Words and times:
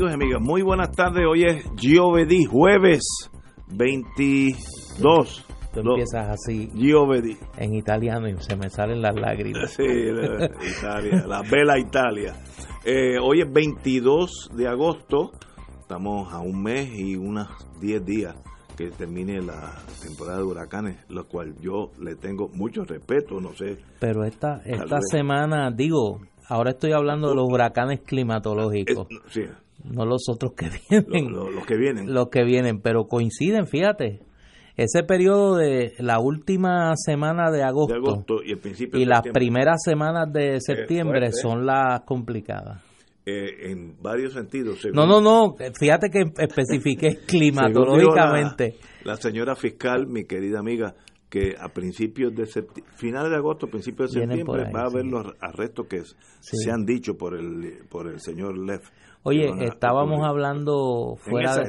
Amigos 0.00 0.12
y 0.12 0.14
amigas, 0.14 0.40
muy 0.40 0.62
buenas 0.62 0.92
tardes. 0.92 1.26
Hoy 1.30 1.44
es 1.44 1.62
Giovedi, 1.76 2.46
jueves 2.46 3.02
22. 3.68 5.44
Tú 5.74 5.82
Lo- 5.82 5.90
empiezas 5.90 6.30
así 6.30 6.70
Giovedi. 6.74 7.36
en 7.58 7.74
italiano 7.74 8.26
y 8.26 8.34
se 8.38 8.56
me 8.56 8.70
salen 8.70 9.02
las 9.02 9.14
lágrimas. 9.14 9.70
Sí, 9.72 9.82
la, 9.86 10.46
Italia, 10.46 11.26
la 11.26 11.42
bella 11.42 11.76
Italia. 11.78 12.34
Eh, 12.82 13.18
hoy 13.22 13.42
es 13.42 13.52
22 13.52 14.48
de 14.56 14.68
agosto. 14.68 15.32
Estamos 15.80 16.32
a 16.32 16.40
un 16.40 16.62
mes 16.62 16.88
y 16.98 17.16
unos 17.16 17.48
10 17.82 18.02
días 18.02 18.36
que 18.78 18.88
termine 18.92 19.42
la 19.42 19.82
temporada 20.02 20.38
de 20.38 20.44
huracanes, 20.44 20.96
lo 21.10 21.28
cual 21.28 21.54
yo 21.60 21.90
le 22.00 22.14
tengo 22.14 22.48
mucho 22.54 22.84
respeto, 22.84 23.38
no 23.38 23.52
sé. 23.54 23.76
Pero 23.98 24.24
esta, 24.24 24.62
esta 24.64 24.98
semana, 25.10 25.70
digo, 25.70 26.20
ahora 26.48 26.70
estoy 26.70 26.92
hablando 26.92 27.28
de 27.28 27.34
los 27.34 27.46
huracanes 27.50 27.98
Es- 28.00 28.06
climatológicos, 28.06 29.06
sí, 29.28 29.42
no 29.84 30.04
los 30.04 30.28
otros 30.28 30.52
que 30.54 30.68
vienen, 30.90 31.32
lo- 31.32 31.50
los 31.50 31.66
que 31.66 31.76
vienen. 31.76 32.12
los 32.12 32.28
que 32.28 32.44
vienen, 32.44 32.80
pero 32.80 33.06
coinciden, 33.06 33.66
fíjate. 33.66 34.20
Ese 34.76 35.02
periodo 35.02 35.56
de 35.56 35.92
la 35.98 36.20
última 36.20 36.92
semana 36.96 37.50
de 37.50 37.62
agosto, 37.62 37.92
de 37.92 37.98
agosto 37.98 38.34
y 38.42 38.52
el 38.52 38.58
principio 38.58 38.98
y 38.98 39.02
de 39.04 39.10
las 39.10 39.20
primeras 39.22 39.82
semanas 39.84 40.32
de 40.32 40.58
septiembre 40.60 41.32
son 41.32 41.66
las 41.66 42.00
complicadas. 42.02 42.82
eh, 43.26 43.70
en 43.70 44.00
varios 44.00 44.32
sentidos. 44.32 44.80
según- 44.80 44.96
No, 44.96 45.06
no, 45.06 45.20
no, 45.20 45.54
fíjate 45.78 46.08
que 46.08 46.20
especifiqué 46.38 47.18
climatológicamente. 47.26 48.76
La, 49.04 49.12
la 49.12 49.16
señora 49.16 49.54
fiscal, 49.56 50.06
mi 50.06 50.24
querida 50.24 50.58
amiga, 50.60 50.94
que 51.28 51.54
a 51.60 51.68
principios 51.68 52.34
de 52.34 52.46
septiembre, 52.46 52.92
finales 52.96 53.30
de 53.30 53.36
agosto, 53.36 53.66
principios 53.68 54.12
de 54.12 54.20
septiembre, 54.22 54.64
ahí, 54.66 54.72
va 54.72 54.82
a 54.82 54.86
haber 54.86 55.02
sí. 55.04 55.10
los 55.10 55.26
arrestos 55.40 55.86
que 55.86 56.00
Sí. 56.40 56.56
se 56.56 56.70
han 56.70 56.84
dicho 56.84 57.16
por 57.16 57.36
el 57.38 57.84
por 57.88 58.08
el 58.08 58.20
señor 58.20 58.56
Leff. 58.58 58.88
Oye, 59.22 59.48
estábamos 59.66 60.24
hablando 60.24 61.16
fuera, 61.16 61.54
de- 61.56 61.62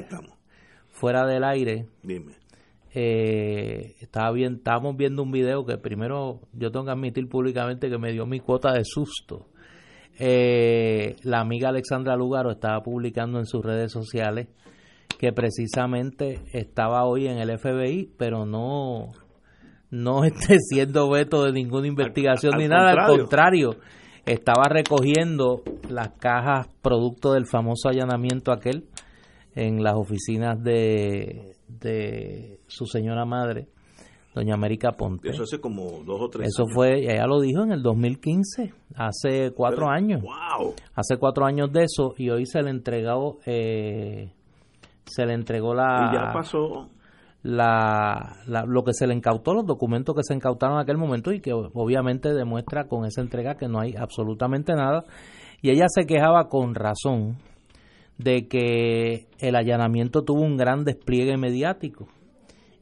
fuera 0.90 1.26
del 1.26 1.44
aire. 1.44 1.88
Dime. 2.04 2.34
eh, 2.94 3.96
estaba 4.02 4.32
bien, 4.32 4.56
estábamos 4.56 4.98
viendo 4.98 5.24
un 5.24 5.32
video 5.32 5.66
que 5.66 5.78
primero 5.78 6.42
yo 6.54 6.72
tengo 6.72 6.86
que 6.86 6.92
admitir 6.92 7.28
públicamente 7.30 7.90
que 7.90 7.98
me 7.98 8.12
dio 8.12 8.26
mi 8.26 8.40
cuota 8.40 8.74
de 8.74 8.84
susto. 8.84 9.48
Eh, 10.20 11.16
la 11.24 11.40
amiga 11.40 11.70
Alexandra 11.70 12.16
Lugaro 12.16 12.52
estaba 12.52 12.82
publicando 12.84 13.40
en 13.40 13.46
sus 13.46 13.64
redes 13.64 13.92
sociales 13.92 14.48
que 15.18 15.32
precisamente 15.32 16.42
estaba 16.54 17.06
hoy 17.06 17.28
en 17.28 17.38
el 17.38 17.58
FBI, 17.58 18.12
pero 18.18 18.46
no 18.46 19.08
no 19.90 20.24
esté 20.26 20.58
siendo 20.60 21.10
veto 21.10 21.44
de 21.46 21.54
ninguna 21.54 21.88
investigación 21.88 22.54
al 22.56 22.60
ni 22.60 22.68
nada, 22.68 22.92
al 22.92 22.96
contrario. 23.20 23.76
Estaba 24.26 24.66
recogiendo 24.70 25.62
las 25.90 26.10
cajas 26.20 26.68
producto 26.82 27.34
del 27.34 27.46
famoso 27.46 27.90
allanamiento 27.90 28.52
aquel 28.52 28.86
en 29.56 29.84
las 29.84 29.96
oficinas 29.96 30.62
de, 30.64 31.56
de 31.68 32.60
su 32.68 32.86
señora 32.86 33.26
madre, 33.26 33.68
doña 34.34 34.54
América 34.54 34.92
Ponte. 34.94 35.30
Eso 35.30 35.44
hace 35.44 35.60
como 35.60 36.04
dos 36.06 36.22
o 36.22 36.30
tres 36.30 36.48
Eso 36.48 36.64
años. 36.64 36.74
fue, 36.76 37.00
ella 37.14 37.26
lo 37.28 37.42
dijo 37.42 37.64
en 37.64 37.72
el 37.74 37.82
2015, 37.84 38.74
hace 38.96 39.52
cuatro 39.52 39.88
Pero- 39.88 39.92
años. 39.92 40.22
¡Wow! 40.22 40.74
Hace 40.96 41.18
cuatro 41.18 41.46
años 41.46 41.72
de 41.74 41.84
eso 41.84 42.14
y 42.18 42.30
hoy 42.30 42.46
se 42.46 42.62
le 42.62 42.70
entregó, 42.70 43.40
eh, 43.46 44.32
se 45.06 45.26
le 45.26 45.34
entregó 45.34 45.74
la, 45.74 46.10
y 46.12 46.16
ya 46.16 46.32
pasó. 46.32 46.90
La, 47.44 48.38
la- 48.46 48.66
lo 48.66 48.84
que 48.84 48.94
se 48.94 49.08
le 49.08 49.16
incautó, 49.16 49.54
los 49.54 49.66
documentos 49.66 50.16
que 50.16 50.24
se 50.24 50.34
incautaron 50.34 50.78
en 50.78 50.84
aquel 50.84 50.98
momento 50.98 51.32
y 51.32 51.42
que 51.42 51.54
obviamente 51.54 52.34
demuestra 52.34 52.88
con 52.88 53.06
esa 53.06 53.22
entrega 53.22 53.56
que 53.56 53.68
no 53.68 53.80
hay 53.80 53.96
absolutamente 53.96 54.74
nada. 54.74 55.04
Y 55.62 55.70
ella 55.72 55.86
se 55.90 56.06
quejaba 56.06 56.50
con 56.50 56.76
razón 56.76 57.38
de 58.18 58.48
que 58.48 59.28
el 59.40 59.56
allanamiento 59.56 60.24
tuvo 60.24 60.42
un 60.42 60.58
gran 60.58 60.84
despliegue 60.84 61.38
mediático. 61.38 62.08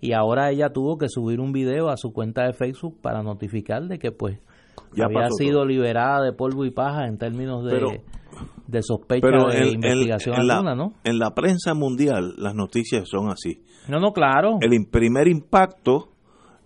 Y 0.02 0.14
ahora 0.14 0.50
ella 0.50 0.70
tuvo 0.72 0.97
que 0.97 1.09
subir 1.09 1.40
un 1.41 1.52
video 1.52 1.90
a 1.90 1.97
su 1.97 2.14
cuenta 2.14 2.44
de 2.46 2.53
Facebook 2.53 2.97
para 3.02 3.22
notificar 3.22 3.84
de 3.88 4.00
que 4.00 4.12
pues 4.12 4.40
Ya 4.95 5.06
había 5.06 5.19
pasó 5.22 5.35
sido 5.35 5.59
todo. 5.59 5.66
liberada 5.66 6.23
de 6.23 6.34
polvo 6.34 6.66
y 6.66 6.72
paja 6.72 7.06
en 7.07 7.17
términos 7.17 7.63
de, 7.66 7.72
Pero- 7.72 7.91
de 8.67 8.81
sospecha 8.84 9.22
Pero 9.28 9.47
de 9.47 9.57
en, 9.59 9.67
investigación 9.75 10.35
en 10.41 10.51
alguna, 10.51 10.75
¿no? 10.75 10.94
en 11.03 11.17
la 11.19 11.31
prensa 11.34 11.73
mundial 11.73 12.35
las 12.38 12.53
noticias 12.56 13.07
son 13.09 13.29
así. 13.29 13.63
No, 13.88 14.00
no, 14.00 14.12
claro. 14.13 14.57
El 14.62 14.85
primer 14.91 15.28
impacto 15.28 16.09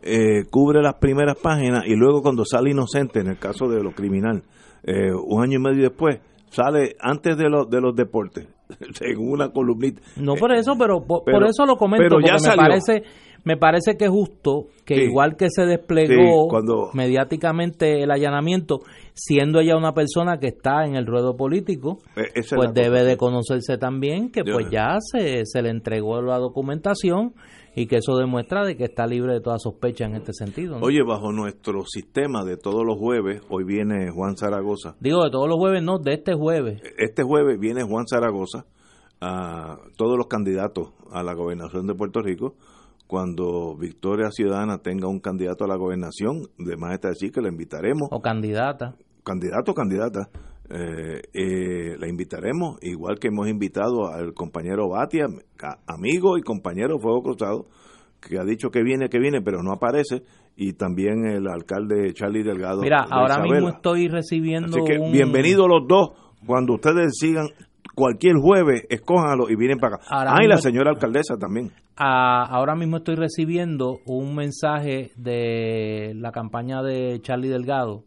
eh, 0.02 0.44
cubre 0.52 0.82
las 0.82 0.96
primeras 0.96 1.38
páginas 1.42 1.84
y 1.88 1.96
luego 1.96 2.22
cuando 2.22 2.44
sale 2.46 2.72
inocente, 2.72 3.20
en 3.22 3.28
el 3.28 3.40
caso 3.40 3.68
de 3.70 3.82
lo 3.82 3.92
criminal, 3.92 4.44
eh, 4.84 5.12
un 5.14 5.42
año 5.42 5.60
y 5.60 5.62
medio 5.62 5.84
después, 5.90 6.20
sale 6.50 6.96
antes 7.00 7.38
de, 7.38 7.50
los 7.50 7.70
de 7.70 7.80
los 7.80 7.96
deportes, 7.96 8.48
según 8.96 9.32
una 9.32 9.50
columnita. 9.50 10.02
No 10.18 10.36
por 10.36 10.52
eso, 10.54 10.74
pero 10.78 11.06
por, 11.06 11.24
pero- 11.24 11.40
por 11.40 11.48
eso 11.48 11.66
lo 11.66 11.78
comento, 11.78 12.04
pero 12.04 12.20
ya 12.20 12.34
porque 12.34 12.34
me 12.34 12.40
salió. 12.40 12.62
parece, 12.64 13.04
me 13.46 13.58
parece 13.58 13.98
que 13.98 14.06
es 14.06 14.12
justo 14.12 14.68
que 14.86 14.96
Sí. 14.96 15.02
igual 15.04 15.36
que 15.36 15.48
se 15.50 15.64
Sí, 15.64 15.70
desplegó 15.70 16.48
cuando- 16.50 16.90
mediáticamente 16.94 18.04
el 18.04 18.12
allanamiento, 18.12 18.80
siendo 19.14 19.60
ella 19.60 19.76
una 19.78 19.94
persona 19.94 20.38
que 20.40 20.48
está 20.48 20.86
en 20.86 20.96
el 20.96 21.06
ruedo 21.06 21.36
político, 21.36 22.00
Eh, 22.16 22.24
es 22.36 22.52
pues 22.56 22.74
debe 22.74 23.00
cosa. 23.00 23.04
de 23.04 23.18
conocerse 23.18 23.78
también 23.78 24.32
que 24.32 24.44
pues 24.44 24.68
ya 24.72 24.98
se, 25.00 25.46
se 25.46 25.62
le 25.62 25.70
entregó 25.70 26.22
la 26.22 26.38
documentación 26.38 27.34
y 27.76 27.88
que 27.88 27.98
eso 27.98 28.16
demuestra 28.18 28.64
de 28.66 28.78
que 28.78 28.84
está 28.84 29.08
libre 29.08 29.34
de 29.34 29.42
toda 29.42 29.58
sospecha 29.58 30.06
en 30.06 30.14
este 30.16 30.32
sentido. 30.34 30.78
¿no? 30.80 30.86
Oye, 30.86 31.02
bajo 31.04 31.32
nuestro 31.32 31.86
sistema 31.86 32.44
de 32.46 32.56
todos 32.56 32.86
los 32.86 32.98
jueves, 33.00 33.42
hoy 33.50 33.64
viene 33.64 34.12
Juan 34.12 34.38
Zaragoza. 34.38 34.96
Digo, 35.00 35.24
de 35.24 35.32
todos 35.32 35.48
los 35.50 35.58
jueves, 35.58 35.82
no, 35.82 35.98
de 35.98 36.14
este 36.14 36.34
jueves. 36.36 36.82
Este 37.00 37.24
jueves 37.24 37.60
viene 37.60 37.82
Juan 37.84 38.06
Zaragoza, 38.08 38.66
a 39.22 39.78
todos 39.98 40.18
los 40.18 40.28
candidatos 40.28 40.90
a 41.12 41.24
la 41.24 41.34
gobernación 41.34 41.88
de 41.88 41.96
Puerto 41.96 42.22
Rico. 42.22 42.56
Cuando 43.14 43.76
Victoria 43.78 44.32
Ciudadana 44.32 44.80
tenga 44.80 45.08
un 45.08 45.20
candidato 45.20 45.66
a 45.66 45.68
la 45.68 45.76
gobernación, 45.76 46.48
de 46.58 46.76
más 46.78 46.96
está 46.96 47.10
decir 47.10 47.32
que 47.32 47.42
la 47.42 47.50
invitaremos, 47.50 48.10
O 48.10 48.20
candidata. 48.20 48.96
candidato 49.24 49.72
o 49.72 49.76
candidata, 49.76 50.30
eh, 50.68 51.22
eh, 51.32 51.96
la 52.00 52.08
invitaremos, 52.10 52.80
igual 52.82 53.20
que 53.20 53.28
hemos 53.28 53.48
invitado 53.48 54.08
al 54.12 54.34
compañero 54.34 54.90
Batia, 54.90 55.28
amigo 55.86 56.40
y 56.40 56.42
compañero 56.42 56.98
Fuego 56.98 57.22
Cruzado, 57.22 57.68
que 58.20 58.40
ha 58.40 58.44
dicho 58.44 58.72
que 58.72 58.82
viene, 58.82 59.10
que 59.10 59.20
viene, 59.20 59.44
pero 59.44 59.62
no 59.62 59.74
aparece, 59.74 60.24
y 60.56 60.74
también 60.74 61.24
el 61.28 61.48
alcalde 61.48 62.12
Charlie 62.16 62.42
Delgado. 62.42 62.82
Mira, 62.82 63.06
de 63.08 63.14
ahora 63.14 63.34
Isabela. 63.36 63.54
mismo 63.54 63.70
estoy 63.70 64.08
recibiendo 64.08 64.70
Así 64.70 64.92
que 64.92 64.98
un... 64.98 65.12
bienvenidos 65.12 65.68
los 65.70 65.88
dos. 65.88 66.18
Cuando 66.48 66.74
ustedes 66.74 67.12
sigan 67.20 67.46
cualquier 67.96 68.36
jueves, 68.38 68.86
escójanlo 68.90 69.50
y 69.50 69.56
vienen 69.56 69.78
para 69.80 69.98
acá. 69.98 70.06
Ahora 70.10 70.34
ah, 70.36 70.44
y 70.44 70.48
la 70.48 70.58
señora 70.58 70.92
alcaldesa 70.92 71.38
también. 71.38 71.72
Ah, 71.96 72.46
ahora 72.50 72.76
mismo 72.76 72.98
estoy 72.98 73.16
recibiendo 73.16 74.00
un 74.06 74.36
mensaje 74.36 75.12
de 75.16 76.14
la 76.16 76.32
campaña 76.32 76.82
de 76.82 77.20
Charlie 77.22 77.50
Delgado, 77.50 78.04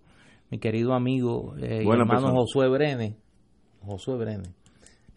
mi 0.50 0.58
querido 0.58 0.94
amigo 0.94 1.54
eh, 1.60 1.82
y 1.84 1.88
hermano 1.88 2.06
persona. 2.08 2.32
Josué 2.32 2.68
Brene, 2.68 3.16
Josué 3.84 4.16
Brene, 4.16 4.48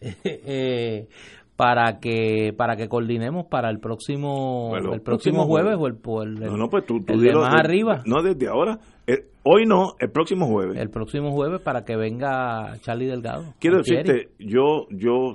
eh, 0.00 1.08
para 1.56 1.98
que 2.00 2.54
para 2.56 2.76
que 2.76 2.88
coordinemos 2.88 3.46
para 3.46 3.68
el 3.70 3.80
próximo 3.80 4.68
Bueno, 4.70 4.94
el 4.94 5.02
próximo 5.02 5.44
próximo 5.44 5.46
jueves, 5.46 5.76
jueves. 5.76 6.00
o 6.06 6.22
el, 6.22 6.42
el- 6.42 6.50
No, 6.50 6.56
no, 6.56 6.68
pues 6.68 6.86
tú, 6.86 7.02
tú 7.04 7.12
el 7.14 7.20
de 7.20 7.26
dilo 7.26 7.40
más 7.40 7.52
de- 7.52 7.58
arriba, 7.60 8.02
No, 8.06 8.22
desde 8.22 8.48
ahora. 8.48 8.78
Eh, 9.06 9.26
hoy 9.44 9.64
no, 9.66 9.94
el 9.98 10.10
próximo 10.10 10.46
jueves. 10.46 10.76
el 10.78 10.90
próximo 10.90 11.32
jueves 11.32 11.60
para 11.62 11.84
que 11.84 11.96
venga 11.96 12.78
Charlie 12.82 13.06
Delgado. 13.06 13.54
Quiero 13.58 13.78
decirte, 13.78 14.28
yo, 14.38 14.86
yo 14.90 15.34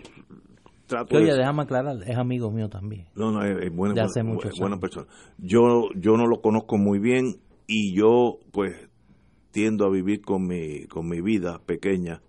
trato 0.87 1.17
oye, 1.17 1.31
de... 1.31 1.37
déjame 1.39 1.63
aclarar, 1.63 1.97
es 2.05 2.17
amigo 2.17 2.51
mío 2.51 2.69
también. 2.69 3.07
No, 3.15 3.31
no, 3.31 3.41
es, 3.43 3.65
es 3.65 3.75
buena, 3.75 3.93
de 3.95 4.01
buena- 4.01 4.03
hace 4.05 4.21
buena 4.23 4.75
años. 4.75 4.79
persona. 4.79 5.07
Yo, 5.37 5.89
yo 5.95 6.15
no 6.17 6.27
lo 6.27 6.41
conozco 6.41 6.77
muy 6.77 6.99
bien 6.99 7.37
y 7.67 7.95
yo, 7.97 8.37
pues, 8.51 8.75
tiendo 9.51 9.85
a 9.85 9.89
vivir 9.89 10.21
con 10.21 10.45
mi, 10.47 10.85
con 10.85 11.07
mi 11.09 11.21
vida 11.21 11.59
pequeña 11.65 12.21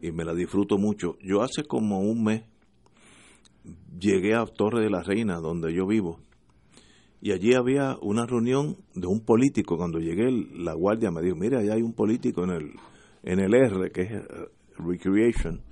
y 0.00 0.12
me 0.12 0.24
la 0.24 0.34
disfruto 0.34 0.78
mucho. 0.78 1.16
Yo 1.22 1.42
hace 1.42 1.64
como 1.64 2.00
un 2.00 2.22
mes 2.22 2.44
llegué 3.98 4.34
a 4.34 4.44
Torre 4.46 4.82
de 4.82 4.90
la 4.90 5.02
Reina, 5.02 5.40
donde 5.40 5.74
yo 5.74 5.86
vivo, 5.86 6.20
y 7.22 7.32
allí 7.32 7.54
había 7.54 7.98
una 8.00 8.24
reunión 8.24 8.78
de 8.94 9.06
un 9.06 9.20
político. 9.20 9.76
Cuando 9.76 9.98
llegué, 9.98 10.30
la 10.54 10.74
guardia 10.74 11.10
me 11.10 11.20
dijo, 11.20 11.36
mira, 11.36 11.60
allá 11.60 11.74
hay 11.74 11.82
un 11.82 11.92
político 11.92 12.44
en 12.44 12.50
el, 12.50 12.72
en 13.22 13.40
el 13.40 13.54
R, 13.54 13.90
que 13.90 14.02
es 14.02 14.10
eh, 14.10 14.24
Recreation. 14.78 15.62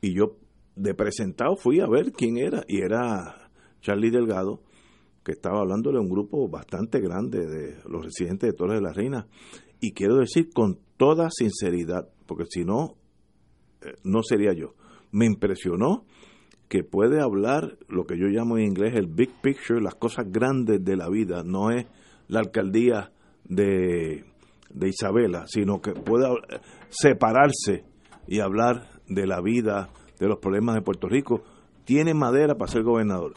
Y 0.00 0.14
yo, 0.14 0.36
de 0.76 0.94
presentado, 0.94 1.56
fui 1.56 1.80
a 1.80 1.88
ver 1.88 2.12
quién 2.12 2.36
era. 2.36 2.62
Y 2.68 2.80
era 2.80 3.50
Charlie 3.80 4.10
Delgado, 4.10 4.62
que 5.24 5.32
estaba 5.32 5.60
hablándole 5.60 5.98
a 5.98 6.00
un 6.00 6.08
grupo 6.08 6.48
bastante 6.48 7.00
grande 7.00 7.44
de 7.44 7.76
los 7.88 8.04
residentes 8.04 8.50
de 8.50 8.56
Torres 8.56 8.76
de 8.76 8.82
la 8.82 8.92
Reina. 8.92 9.26
Y 9.80 9.92
quiero 9.94 10.18
decir 10.18 10.50
con 10.54 10.78
toda 10.96 11.28
sinceridad, 11.30 12.08
porque 12.26 12.44
si 12.48 12.64
no, 12.64 12.94
eh, 13.82 13.94
no 14.04 14.22
sería 14.22 14.52
yo. 14.52 14.74
Me 15.10 15.26
impresionó 15.26 16.04
que 16.68 16.82
puede 16.82 17.20
hablar 17.20 17.76
lo 17.88 18.04
que 18.04 18.18
yo 18.18 18.26
llamo 18.26 18.58
en 18.58 18.64
inglés 18.64 18.94
el 18.94 19.06
big 19.06 19.30
picture, 19.42 19.80
las 19.80 19.94
cosas 19.94 20.26
grandes 20.30 20.84
de 20.84 20.96
la 20.96 21.08
vida, 21.08 21.42
no 21.44 21.70
es 21.70 21.86
la 22.28 22.40
alcaldía 22.40 23.12
de, 23.44 24.24
de 24.70 24.88
Isabela, 24.88 25.44
sino 25.46 25.80
que 25.80 25.92
puede 25.92 26.26
separarse 26.88 27.84
y 28.26 28.40
hablar 28.40 28.88
de 29.08 29.26
la 29.26 29.40
vida, 29.40 29.90
de 30.18 30.28
los 30.28 30.38
problemas 30.38 30.74
de 30.74 30.82
Puerto 30.82 31.08
Rico. 31.08 31.42
Tiene 31.84 32.14
madera 32.14 32.54
para 32.54 32.70
ser 32.70 32.82
gobernador. 32.82 33.34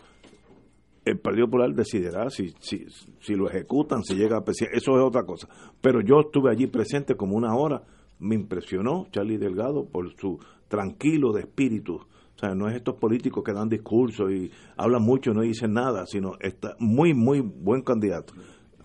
El 1.04 1.20
Partido 1.20 1.48
Popular 1.48 1.74
decidirá 1.74 2.30
si, 2.30 2.54
si, 2.60 2.86
si 3.20 3.36
lo 3.36 3.50
ejecutan, 3.50 4.04
si 4.04 4.16
llega 4.16 4.38
a 4.38 4.44
eso 4.50 4.72
es 4.72 5.04
otra 5.04 5.24
cosa. 5.24 5.48
Pero 5.82 6.02
yo 6.02 6.22
estuve 6.22 6.52
allí 6.52 6.68
presente 6.68 7.16
como 7.16 7.36
una 7.36 7.56
hora, 7.56 7.84
me 8.20 8.36
impresionó 8.36 9.06
Charlie 9.12 9.38
Delgado 9.38 9.86
por 9.86 10.14
su 10.18 10.40
tranquilo 10.68 11.32
de 11.32 11.42
espíritu, 11.42 12.06
o 12.38 12.40
sea, 12.40 12.54
no 12.54 12.70
es 12.70 12.76
estos 12.76 12.98
políticos 12.98 13.44
que 13.44 13.52
dan 13.52 13.68
discursos 13.68 14.32
y 14.32 14.52
hablan 14.78 15.02
mucho 15.02 15.32
y 15.32 15.34
no 15.34 15.42
dicen 15.42 15.74
nada, 15.74 16.06
sino 16.06 16.34
está 16.40 16.76
muy, 16.78 17.16
muy 17.16 17.40
buen 17.40 17.82
candidato. 17.82 18.36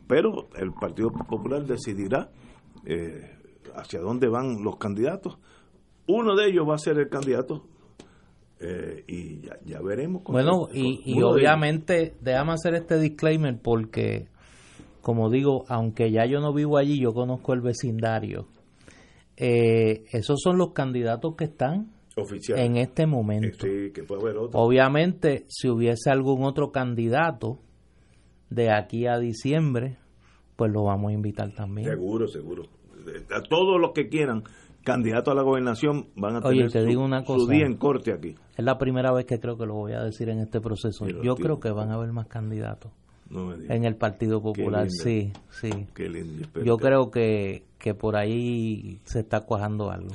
Pero 0.09 0.49
el 0.57 0.73
Partido 0.73 1.11
Popular 1.11 1.67
decidirá 1.67 2.31
eh, 2.87 3.37
hacia 3.75 4.01
dónde 4.01 4.29
van 4.29 4.63
los 4.65 4.79
candidatos. 4.79 5.39
Uno 6.07 6.35
de 6.35 6.49
ellos 6.49 6.67
va 6.67 6.77
a 6.77 6.79
ser 6.79 6.99
el 6.99 7.11
candidato 7.11 7.67
eh, 8.59 9.05
y 9.07 9.43
ya, 9.67 9.83
veremos. 9.83 10.23
bueno, 10.25 10.69
y, 10.73 11.03
y 11.05 11.21
obviamente, 11.21 12.15
déjame 12.23 12.53
hacer 12.53 12.75
este 12.75 12.99
disclaimer 12.99 13.61
porque, 13.61 14.29
como 15.03 15.29
digo, 15.29 15.67
aunque 15.69 16.11
ya 16.11 16.25
yo 16.25 16.41
no 16.41 16.55
vivo 16.55 16.79
allí, 16.79 16.99
yo 16.99 17.13
conozco 17.13 17.53
el 17.53 17.61
vecindario. 17.61 18.47
Eh, 19.37 20.05
esos 20.11 20.41
son 20.41 20.57
los 20.57 20.73
candidatos 20.73 21.37
que 21.37 21.45
están 21.45 21.91
en 22.57 22.77
este 22.77 23.07
momento. 23.07 23.67
Obviamente, 24.53 25.45
si 25.49 25.69
hubiese 25.69 26.11
algún 26.11 26.45
otro 26.45 26.71
candidato 26.71 27.59
de 28.51 28.71
aquí 28.71 29.07
a 29.07 29.19
diciembre, 29.19 29.99
pues 30.57 30.71
lo 30.71 30.85
vamos 30.85 31.11
a 31.11 31.15
invitar 31.15 31.53
también. 31.55 31.89
Seguro, 31.89 32.29
seguro. 32.29 32.65
A 33.31 33.43
todos 33.43 33.81
los 33.81 33.93
que 33.93 34.09
quieran 34.09 34.45
candidato 34.85 35.31
a 35.31 35.35
la 35.35 35.43
gobernación 35.43 36.09
van 36.17 36.37
a 36.37 36.41
tener 36.41 36.71
te 36.71 36.93
su, 36.93 37.01
una 37.01 37.25
cosa, 37.25 37.53
día 37.53 37.67
en 37.67 37.77
corte 37.77 38.13
aquí. 38.13 38.35
Es 38.57 38.65
la 38.65 38.79
primera 38.79 39.13
vez 39.13 39.27
que 39.27 39.39
creo 39.39 39.57
que 39.57 39.67
lo 39.67 39.75
voy 39.75 39.93
a 39.93 40.03
decir 40.03 40.29
en 40.29 40.41
este 40.41 40.61
proceso. 40.61 41.07
Yo 41.23 41.35
creo 41.37 41.61
que 41.61 41.71
van 41.71 41.91
a 41.91 41.95
haber 41.95 42.13
más 42.13 42.27
candidatos. 42.27 42.93
en 43.31 43.85
el 43.85 43.97
Partido 43.97 44.43
Popular, 44.43 44.91
sí, 44.91 45.33
sí. 45.51 45.71
Yo 46.65 46.77
creo 46.77 47.11
que, 47.11 47.65
que 47.79 47.95
por 47.95 48.17
ahí 48.17 49.01
se 49.05 49.21
está 49.21 49.41
cuajando 49.41 49.91
algo. 49.91 50.15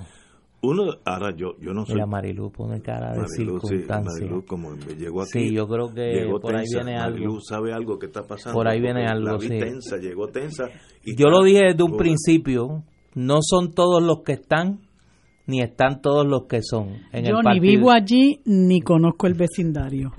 Uno, 0.61 0.85
ahora 1.05 1.35
yo, 1.35 1.55
yo 1.59 1.71
no 1.71 1.85
sé. 1.85 1.93
Mira, 1.93 2.07
Marilu 2.07 2.51
pone 2.51 2.81
cara 2.81 3.13
de 3.13 3.27
circunstancia. 3.27 4.01
Marilu, 4.01 4.43
como 4.45 4.75
llegó 4.75 5.21
aquí. 5.21 5.31
Sí, 5.31 5.53
yo 5.53 5.67
creo 5.67 5.93
que 5.93 6.27
por 6.41 6.55
ahí 6.55 6.65
viene 6.73 6.97
algo. 6.97 7.17
Marilu 7.17 7.41
sabe 7.41 7.73
algo 7.73 7.99
que 7.99 8.07
está 8.07 8.23
pasando. 8.23 8.57
Por 8.57 8.67
ahí 8.67 8.81
viene 8.81 9.05
algo, 9.05 9.33
la 9.33 9.39
sí. 9.39 9.49
tensa, 9.49 9.97
llegó 9.97 10.27
tensa. 10.29 10.69
Y 11.05 11.15
yo 11.15 11.29
lo 11.29 11.43
dije 11.43 11.61
desde 11.65 11.83
un 11.83 11.95
principio, 11.95 12.83
no 13.13 13.37
son 13.41 13.71
todos 13.73 14.01
los 14.01 14.23
que 14.23 14.33
están, 14.33 14.79
ni 15.45 15.61
están 15.61 16.01
todos 16.01 16.25
los 16.25 16.47
que 16.47 16.61
son. 16.63 17.01
En 17.13 17.25
yo 17.25 17.41
ni 17.41 17.59
vivo 17.59 17.91
allí, 17.91 18.41
ni 18.45 18.81
conozco 18.81 19.27
el 19.27 19.35
vecindario. 19.35 20.11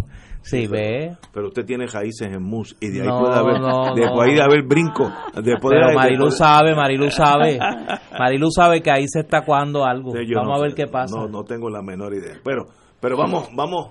Sí, 0.43 0.67
ve. 0.67 1.17
Pero 1.33 1.49
usted 1.49 1.65
tiene 1.65 1.87
raíces 1.87 2.29
en 2.29 2.43
mus 2.43 2.77
y 2.81 2.89
de 2.89 3.03
ahí 3.03 3.09
puede 3.09 3.35
haber, 3.35 3.61
después 3.95 4.35
de 4.35 4.43
haber 4.43 4.63
brinco. 4.63 5.11
Después 5.35 5.75
Pero 5.79 5.95
Marilu 5.95 6.31
sabe, 6.31 6.75
Marilu 6.75 7.11
sabe. 7.11 7.59
Marilu 8.19 8.51
sabe 8.51 8.81
que 8.81 8.91
ahí 8.91 9.07
se 9.09 9.21
está 9.21 9.45
cuando 9.45 9.85
algo. 9.85 10.13
vamos 10.35 10.59
a 10.59 10.63
ver 10.63 10.75
qué 10.75 10.87
pasa. 10.87 11.17
No, 11.19 11.29
no 11.29 11.45
tengo 11.45 11.69
la 11.69 11.83
menor 11.83 12.15
idea. 12.15 12.41
Pero, 12.45 12.67
pero 13.01 13.17
vamos, 13.17 13.49
vamos, 13.55 13.91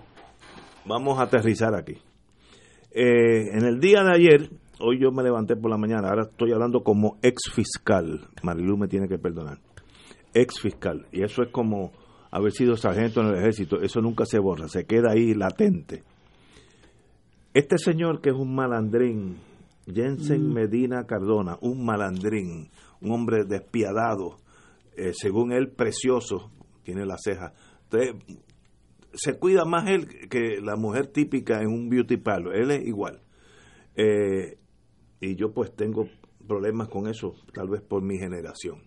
vamos 0.85 1.19
a 1.19 1.23
aterrizar 1.23 1.75
aquí. 1.75 1.93
Eh, 2.91 3.49
en 3.53 3.65
el 3.65 3.79
día 3.79 4.03
de 4.03 4.15
ayer, 4.15 4.49
hoy 4.79 4.99
yo 4.99 5.11
me 5.11 5.23
levanté 5.23 5.55
por 5.55 5.69
la 5.69 5.77
mañana, 5.77 6.09
ahora 6.09 6.23
estoy 6.23 6.53
hablando 6.53 6.81
como 6.81 7.17
ex 7.21 7.51
fiscal. 7.53 8.27
Marilu 8.41 8.77
me 8.77 8.87
tiene 8.87 9.07
que 9.07 9.19
perdonar. 9.19 9.59
Ex 10.33 10.59
fiscal. 10.59 11.05
Y 11.11 11.23
eso 11.23 11.43
es 11.43 11.49
como 11.51 11.91
haber 12.31 12.51
sido 12.51 12.75
sargento 12.77 13.21
en 13.21 13.27
el 13.27 13.35
ejército. 13.35 13.79
Eso 13.81 14.01
nunca 14.01 14.25
se 14.25 14.39
borra, 14.39 14.67
se 14.67 14.85
queda 14.85 15.11
ahí 15.11 15.33
latente 15.33 16.03
este 17.57 17.79
señor 17.79 18.21
que 18.21 18.29
es 18.29 18.35
un 18.35 18.53
malandrín, 18.53 19.37
Jensen 19.91 20.47
mm. 20.47 20.53
Medina 20.53 21.07
Cardona, 21.07 21.57
un 21.61 21.83
malandrín, 21.83 22.69
un 23.01 23.11
hombre 23.11 23.45
despiadado, 23.45 24.37
eh, 24.95 25.11
según 25.13 25.51
él 25.51 25.69
precioso, 25.69 26.51
tiene 26.83 27.03
la 27.03 27.17
ceja. 27.17 27.53
se 29.11 29.39
cuida 29.39 29.65
más 29.65 29.89
él 29.89 30.29
que 30.29 30.61
la 30.61 30.75
mujer 30.75 31.07
típica 31.07 31.61
en 31.61 31.69
un 31.69 31.89
beauty 31.89 32.17
parlor, 32.17 32.55
él 32.55 32.69
es 32.69 32.85
igual. 32.85 33.21
Eh, 33.95 34.59
y 35.19 35.35
yo 35.35 35.51
pues 35.51 35.75
tengo 35.75 36.07
problemas 36.47 36.89
con 36.89 37.07
eso, 37.07 37.33
tal 37.55 37.69
vez 37.69 37.81
por 37.81 38.03
mi 38.03 38.19
generación. 38.19 38.83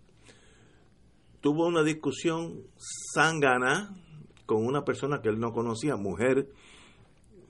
Tuvo 1.40 1.66
una 1.66 1.82
discusión 1.82 2.62
sangana 2.76 3.96
con 4.46 4.64
una 4.64 4.84
persona 4.84 5.20
que 5.20 5.28
él 5.28 5.40
no 5.40 5.50
conocía, 5.50 5.96
mujer 5.96 6.50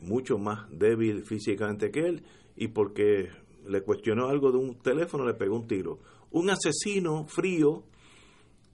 mucho 0.00 0.38
más 0.38 0.67
débil 0.70 1.25
físicamente 1.25 1.91
que 1.91 2.00
él 2.00 2.23
y 2.56 2.69
porque 2.69 3.31
le 3.67 3.82
cuestionó 3.82 4.29
algo 4.29 4.52
de 4.52 4.58
un 4.58 4.79
teléfono 4.81 5.25
le 5.25 5.35
pegó 5.35 5.56
un 5.56 5.67
tiro. 5.67 5.99
Un 6.31 6.50
asesino 6.50 7.26
frío, 7.26 7.85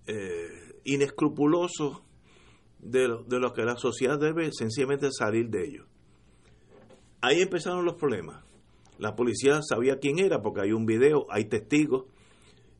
eh, 0.06 0.81
inescrupuloso, 0.84 2.02
de 2.78 3.08
lo, 3.08 3.23
de 3.25 3.40
lo 3.40 3.52
que 3.52 3.64
la 3.64 3.76
sociedad 3.76 4.19
debe 4.19 4.50
sencillamente 4.52 5.08
salir 5.11 5.49
de 5.49 5.64
ello. 5.64 5.87
Ahí 7.20 7.40
empezaron 7.40 7.84
los 7.84 7.94
problemas. 7.94 8.44
La 8.99 9.17
policía 9.17 9.61
sabía 9.62 9.99
quién 9.99 10.19
era 10.19 10.40
porque 10.43 10.61
hay 10.62 10.73
un 10.73 10.87
video, 10.87 11.26
hay 11.31 11.46
testigos, 11.46 12.05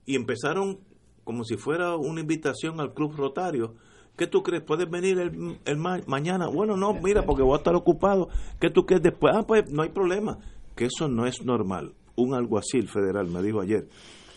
y 0.05 0.15
empezaron 0.15 0.81
como 1.25 1.45
si 1.45 1.57
fuera 1.57 1.97
una 1.97 2.21
invitación 2.21 2.81
al 2.81 2.95
club 2.95 3.17
rotario 3.17 3.75
¿Qué 4.17 4.27
tú 4.27 4.43
crees? 4.43 4.63
¿Puedes 4.63 4.89
venir 4.89 5.19
el, 5.19 5.59
el 5.65 5.77
mañana? 5.77 6.49
Bueno, 6.49 6.77
no, 6.77 6.95
mira, 6.95 7.25
porque 7.27 7.43
voy 7.43 7.55
a 7.55 7.59
estar 7.59 7.75
ocupado. 7.75 8.29
¿Qué 8.59 8.71
tú 8.71 8.87
crees 8.87 9.03
después? 9.03 9.35
Ah, 9.37 9.43
pues 9.47 9.71
no 9.71 9.83
hay 9.83 9.91
problema. 9.91 10.39
Que 10.75 10.87
eso 10.87 11.09
no 11.09 11.27
es 11.27 11.45
normal. 11.45 11.95
Un 12.17 12.35
alguacil 12.35 12.89
federal 12.89 13.29
me 13.29 13.43
dijo 13.43 13.61
ayer 13.61 13.89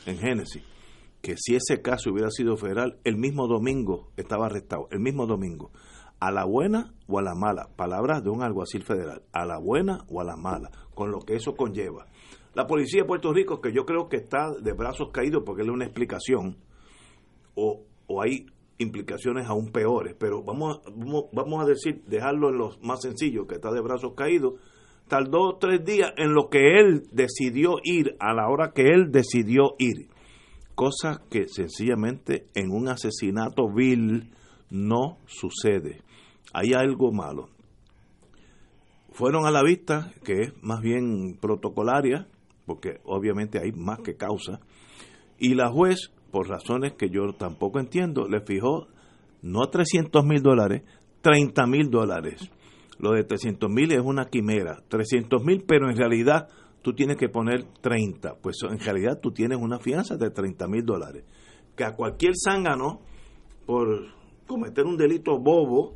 en 0.06 0.18
Génesis 0.18 0.64
que 1.22 1.36
si 1.38 1.56
ese 1.56 1.82
caso 1.82 2.12
hubiera 2.12 2.30
sido 2.30 2.58
federal, 2.58 2.98
el 3.04 3.18
mismo 3.18 3.48
domingo 3.48 4.10
estaba 4.18 4.48
arrestado, 4.48 4.88
el 4.92 5.00
mismo 5.00 5.26
domingo. 5.28 5.72
A 6.20 6.32
la 6.32 6.44
buena 6.44 6.94
o 7.08 7.20
a 7.20 7.22
la 7.22 7.34
mala. 7.34 7.70
Palabras 7.78 8.22
de 8.24 8.30
un 8.30 8.44
alguacil 8.44 8.84
federal. 8.84 9.24
A 9.32 9.46
la 9.46 9.58
buena 9.58 10.06
o 10.10 10.20
a 10.20 10.26
la 10.26 10.36
mala. 10.36 10.70
Con 10.94 11.12
lo 11.12 11.20
que 11.20 11.36
eso 11.36 11.56
conlleva. 11.56 12.08
La 12.54 12.68
policía 12.68 13.04
de 13.04 13.08
Puerto 13.08 13.32
Rico, 13.32 13.62
que 13.62 13.72
yo 13.72 13.86
creo 13.86 14.10
que 14.10 14.18
está 14.18 14.52
de 14.60 14.74
brazos 14.74 15.12
caídos 15.14 15.44
porque 15.46 15.62
es 15.62 15.70
una 15.70 15.86
explicación, 15.86 16.58
o, 17.56 17.84
o 18.08 18.22
hay 18.22 18.48
implicaciones 18.80 19.48
aún 19.48 19.72
peores, 19.72 20.16
pero 20.18 20.42
vamos, 20.44 20.82
vamos 21.34 21.64
a 21.64 21.68
decir, 21.68 22.02
dejarlo 22.08 22.50
en 22.50 22.58
lo 22.58 22.72
más 22.82 23.02
sencillo, 23.02 23.46
que 23.46 23.56
está 23.56 23.72
de 23.72 23.82
brazos 23.82 24.14
caídos, 24.16 24.54
tardó 25.08 25.58
tres 25.60 25.84
días 25.84 26.14
en 26.18 26.34
lo 26.34 26.50
que 26.50 26.80
él 26.80 27.04
decidió 27.12 27.76
ir, 27.84 28.16
a 28.20 28.34
la 28.34 28.48
hora 28.50 28.72
que 28.74 28.84
él 28.84 29.12
decidió 29.12 29.76
ir, 29.78 30.08
cosa 30.76 31.22
que 31.30 31.48
sencillamente 31.48 32.48
en 32.56 32.72
un 32.72 32.88
asesinato 32.88 33.68
vil 33.74 34.32
no 34.70 35.18
sucede. 35.26 36.02
Hay 36.54 36.74
algo 36.74 37.12
malo. 37.12 37.50
Fueron 39.12 39.46
a 39.46 39.52
la 39.52 39.62
vista, 39.62 40.14
que 40.24 40.42
es 40.44 40.54
más 40.64 40.80
bien 40.80 41.38
protocolaria, 41.42 42.28
porque 42.66 43.02
obviamente 43.04 43.60
hay 43.60 43.74
más 43.74 44.00
que 44.00 44.16
causa, 44.16 44.62
y 45.38 45.56
la 45.56 45.70
juez 45.70 46.12
por 46.32 46.48
razones 46.48 46.94
que 46.94 47.10
yo 47.10 47.34
tampoco 47.38 47.80
entiendo, 47.80 48.28
le 48.28 48.42
fijó 48.42 48.88
no 49.42 49.70
300 49.70 50.26
mil 50.26 50.42
dólares, 50.42 50.84
30 51.22 51.66
mil 51.68 51.90
dólares. 51.90 52.50
Lo 52.98 53.12
de 53.12 53.24
300 53.24 53.70
mil 53.70 53.92
es 53.92 54.02
una 54.04 54.26
quimera. 54.26 54.84
300 54.90 55.44
mil, 55.44 55.64
pero 55.66 55.90
en 55.90 55.96
realidad 55.96 56.48
tú 56.82 56.94
tienes 56.94 57.18
que 57.18 57.30
poner 57.30 57.64
30. 57.82 58.36
Pues 58.42 58.58
en 58.70 58.80
realidad 58.80 59.20
tú 59.22 59.32
tienes 59.32 59.58
una 59.60 59.80
fianza 59.80 60.18
de 60.18 60.30
30 60.30 60.68
mil 60.68 60.86
dólares. 60.86 61.24
Que 61.76 61.86
a 61.86 61.96
cualquier 61.96 62.34
zángano, 62.36 63.00
por 63.66 63.88
cometer 64.48 64.86
un 64.86 64.98
delito 64.98 65.38
bobo, 65.38 65.96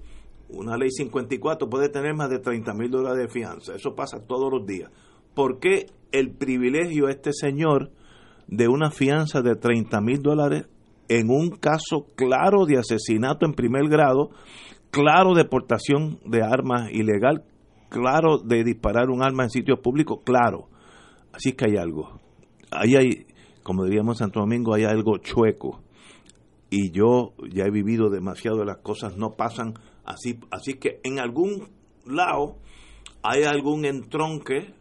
una 0.49 0.77
ley 0.77 0.89
54 0.91 1.69
puede 1.69 1.89
tener 1.89 2.13
más 2.15 2.29
de 2.29 2.39
30 2.39 2.73
mil 2.73 2.89
dólares 2.89 3.19
de 3.19 3.27
fianza. 3.27 3.75
Eso 3.75 3.93
pasa 3.93 4.25
todos 4.25 4.49
los 4.51 4.65
días. 4.65 4.89
¿por 5.33 5.59
qué 5.59 5.87
el 6.11 6.31
privilegio 6.31 7.07
a 7.07 7.11
este 7.11 7.31
señor 7.33 7.91
de 8.47 8.67
una 8.67 8.91
fianza 8.91 9.41
de 9.41 9.55
30 9.55 10.01
mil 10.01 10.21
dólares 10.21 10.67
en 11.09 11.29
un 11.29 11.51
caso 11.51 12.07
claro 12.15 12.65
de 12.65 12.77
asesinato 12.77 13.45
en 13.45 13.53
primer 13.53 13.87
grado, 13.89 14.29
claro 14.91 15.33
de 15.33 15.45
portación 15.45 16.19
de 16.25 16.41
armas 16.43 16.89
ilegal, 16.91 17.43
claro 17.89 18.37
de 18.37 18.63
disparar 18.63 19.09
un 19.09 19.23
arma 19.23 19.43
en 19.43 19.49
sitios 19.49 19.79
públicos, 19.79 20.19
claro. 20.23 20.69
Así 21.33 21.53
que 21.53 21.65
hay 21.69 21.77
algo. 21.77 22.19
Ahí 22.71 22.95
hay, 22.95 23.25
como 23.63 23.85
diríamos 23.85 24.17
en 24.17 24.25
Santo 24.25 24.39
Domingo, 24.39 24.73
hay 24.73 24.85
algo 24.85 25.17
chueco. 25.17 25.81
Y 26.69 26.91
yo 26.91 27.33
ya 27.51 27.65
he 27.65 27.71
vivido 27.71 28.09
demasiado, 28.09 28.63
las 28.65 28.77
cosas 28.77 29.17
no 29.17 29.35
pasan 29.35 29.73
así. 30.05 30.39
Así 30.49 30.75
que 30.75 30.99
en 31.03 31.19
algún 31.19 31.69
lado 32.05 32.57
hay 33.21 33.43
algún 33.43 33.85
entronque 33.85 34.73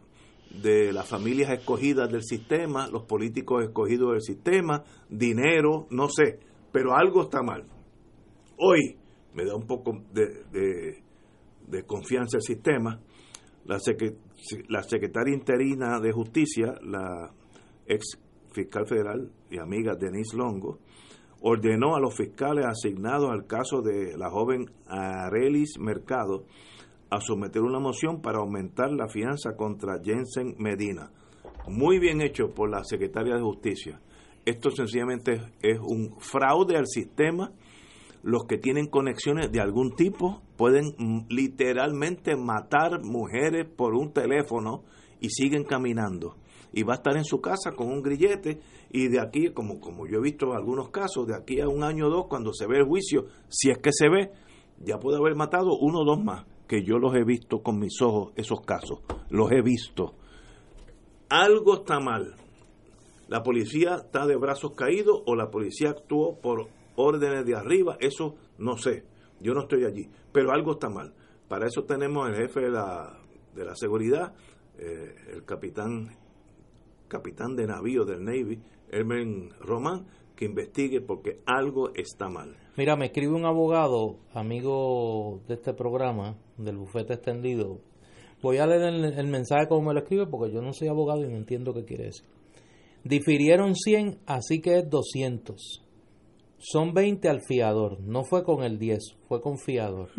de 0.53 0.93
las 0.93 1.07
familias 1.07 1.51
escogidas 1.51 2.11
del 2.11 2.23
sistema, 2.23 2.87
los 2.87 3.03
políticos 3.03 3.63
escogidos 3.63 4.11
del 4.11 4.21
sistema, 4.21 4.83
dinero, 5.09 5.87
no 5.89 6.09
sé, 6.09 6.39
pero 6.71 6.95
algo 6.95 7.23
está 7.23 7.41
mal. 7.41 7.65
Hoy 8.57 8.97
me 9.33 9.45
da 9.45 9.55
un 9.55 9.65
poco 9.65 10.03
de, 10.11 11.01
confianza 11.87 12.37
el 12.37 12.43
sistema. 12.43 12.99
La, 13.65 13.77
la 14.67 14.83
secretaria 14.83 15.33
interina 15.33 15.99
de 15.99 16.11
Justicia, 16.11 16.75
la 16.83 17.33
ex 17.87 18.19
fiscal 18.51 18.85
federal 18.85 19.31
y 19.49 19.57
amiga 19.57 19.95
Denise 19.95 20.37
Longo, 20.37 20.79
ordenó 21.41 21.95
a 21.95 21.99
los 21.99 22.15
fiscales 22.15 22.65
asignados 22.65 23.29
al 23.31 23.45
caso 23.47 23.81
de 23.81 24.17
la 24.17 24.29
joven 24.29 24.65
Arelis 24.87 25.77
Mercado 25.79 26.45
a 27.13 27.21
someter 27.21 27.61
una 27.61 27.79
moción 27.79 28.21
para 28.21 28.39
aumentar 28.39 28.91
la 28.91 29.07
fianza 29.07 29.55
contra 29.55 30.01
Jensen 30.03 30.55
Medina. 30.57 31.11
Muy 31.67 31.99
bien 31.99 32.21
hecho 32.21 32.53
por 32.53 32.69
la 32.69 32.83
Secretaria 32.83 33.35
de 33.35 33.41
Justicia. 33.41 34.01
Esto 34.45 34.71
sencillamente 34.71 35.41
es 35.61 35.79
un 35.79 36.19
fraude 36.19 36.75
al 36.75 36.87
sistema. 36.87 37.51
Los 38.23 38.45
que 38.45 38.57
tienen 38.57 38.87
conexiones 38.87 39.51
de 39.51 39.61
algún 39.61 39.95
tipo 39.95 40.41
pueden 40.57 40.95
mm, 40.97 41.27
literalmente 41.29 42.35
matar 42.35 43.03
mujeres 43.03 43.67
por 43.67 43.93
un 43.93 44.11
teléfono 44.11 44.83
y 45.19 45.29
siguen 45.29 45.65
caminando. 45.65 46.37
Y 46.73 46.81
va 46.81 46.93
a 46.93 46.97
estar 46.97 47.15
en 47.15 47.25
su 47.25 47.39
casa 47.39 47.73
con 47.75 47.87
un 47.87 48.01
grillete 48.01 48.59
y 48.89 49.07
de 49.07 49.19
aquí, 49.19 49.53
como, 49.53 49.79
como 49.79 50.07
yo 50.07 50.17
he 50.17 50.21
visto 50.21 50.53
algunos 50.53 50.89
casos, 50.89 51.27
de 51.27 51.35
aquí 51.35 51.61
a 51.61 51.67
un 51.67 51.83
año 51.83 52.07
o 52.07 52.09
dos, 52.09 52.25
cuando 52.27 52.51
se 52.53 52.65
ve 52.65 52.77
el 52.77 52.87
juicio, 52.87 53.25
si 53.49 53.69
es 53.69 53.77
que 53.77 53.91
se 53.91 54.09
ve, 54.09 54.31
ya 54.79 54.97
puede 54.97 55.19
haber 55.19 55.35
matado 55.35 55.77
uno 55.79 55.99
o 55.99 56.05
dos 56.05 56.23
más 56.23 56.45
que 56.73 56.83
yo 56.83 56.97
los 56.97 57.13
he 57.13 57.23
visto 57.23 57.61
con 57.61 57.77
mis 57.77 58.01
ojos, 58.01 58.33
esos 58.35 58.61
casos, 58.61 59.01
los 59.29 59.51
he 59.51 59.61
visto. 59.61 60.15
Algo 61.29 61.75
está 61.75 61.99
mal. 61.99 62.33
La 63.27 63.43
policía 63.43 63.97
está 64.03 64.25
de 64.25 64.35
brazos 64.35 64.71
caídos 64.71 65.21
o 65.27 65.35
la 65.35 65.51
policía 65.51 65.91
actuó 65.91 66.41
por 66.41 66.69
órdenes 66.95 67.45
de 67.45 67.55
arriba, 67.55 67.97
eso 67.99 68.37
no 68.57 68.75
sé, 68.75 69.03
yo 69.39 69.53
no 69.53 69.61
estoy 69.61 69.85
allí, 69.85 70.09
pero 70.31 70.51
algo 70.51 70.71
está 70.71 70.89
mal. 70.89 71.13
Para 71.47 71.67
eso 71.67 71.83
tenemos 71.83 72.27
el 72.27 72.37
jefe 72.37 72.61
de 72.61 72.71
la, 72.71 73.19
de 73.53 73.65
la 73.65 73.75
seguridad, 73.75 74.33
eh, 74.79 75.13
el 75.31 75.45
capitán, 75.45 76.17
capitán 77.07 77.55
de 77.55 77.67
navío 77.67 78.03
del 78.03 78.25
Navy, 78.25 78.59
Hermen 78.89 79.51
Román, 79.59 80.07
que 80.35 80.45
investigue 80.45 81.01
porque 81.01 81.39
algo 81.45 81.93
está 81.93 82.29
mal. 82.29 82.57
Mira, 82.75 82.95
me 82.95 83.05
escribe 83.05 83.35
un 83.35 83.45
abogado, 83.45 84.17
amigo 84.33 85.41
de 85.47 85.53
este 85.53 85.75
programa, 85.75 86.35
del 86.57 86.77
bufete 86.77 87.13
extendido. 87.13 87.79
Voy 88.41 88.57
a 88.57 88.67
leer 88.67 88.81
el, 89.17 89.27
mensaje 89.27 89.67
como 89.67 89.87
me 89.87 89.93
lo 89.93 90.01
escribe 90.01 90.27
porque 90.27 90.53
yo 90.53 90.61
no 90.61 90.73
soy 90.73 90.89
abogado 90.89 91.23
y 91.23 91.29
no 91.29 91.37
entiendo 91.37 91.73
qué 91.73 91.85
quiere 91.85 92.05
decir. 92.05 92.25
Difirieron 93.03 93.75
100, 93.75 94.19
así 94.25 94.59
que 94.59 94.79
es 94.79 94.89
200. 94.89 95.83
Son 96.57 96.93
20 96.93 97.29
al 97.29 97.41
fiador. 97.41 98.01
No 98.01 98.23
fue 98.23 98.43
con 98.43 98.63
el 98.63 98.79
10, 98.79 99.17
fue 99.27 99.41
con 99.41 99.57
fiador. 99.57 100.09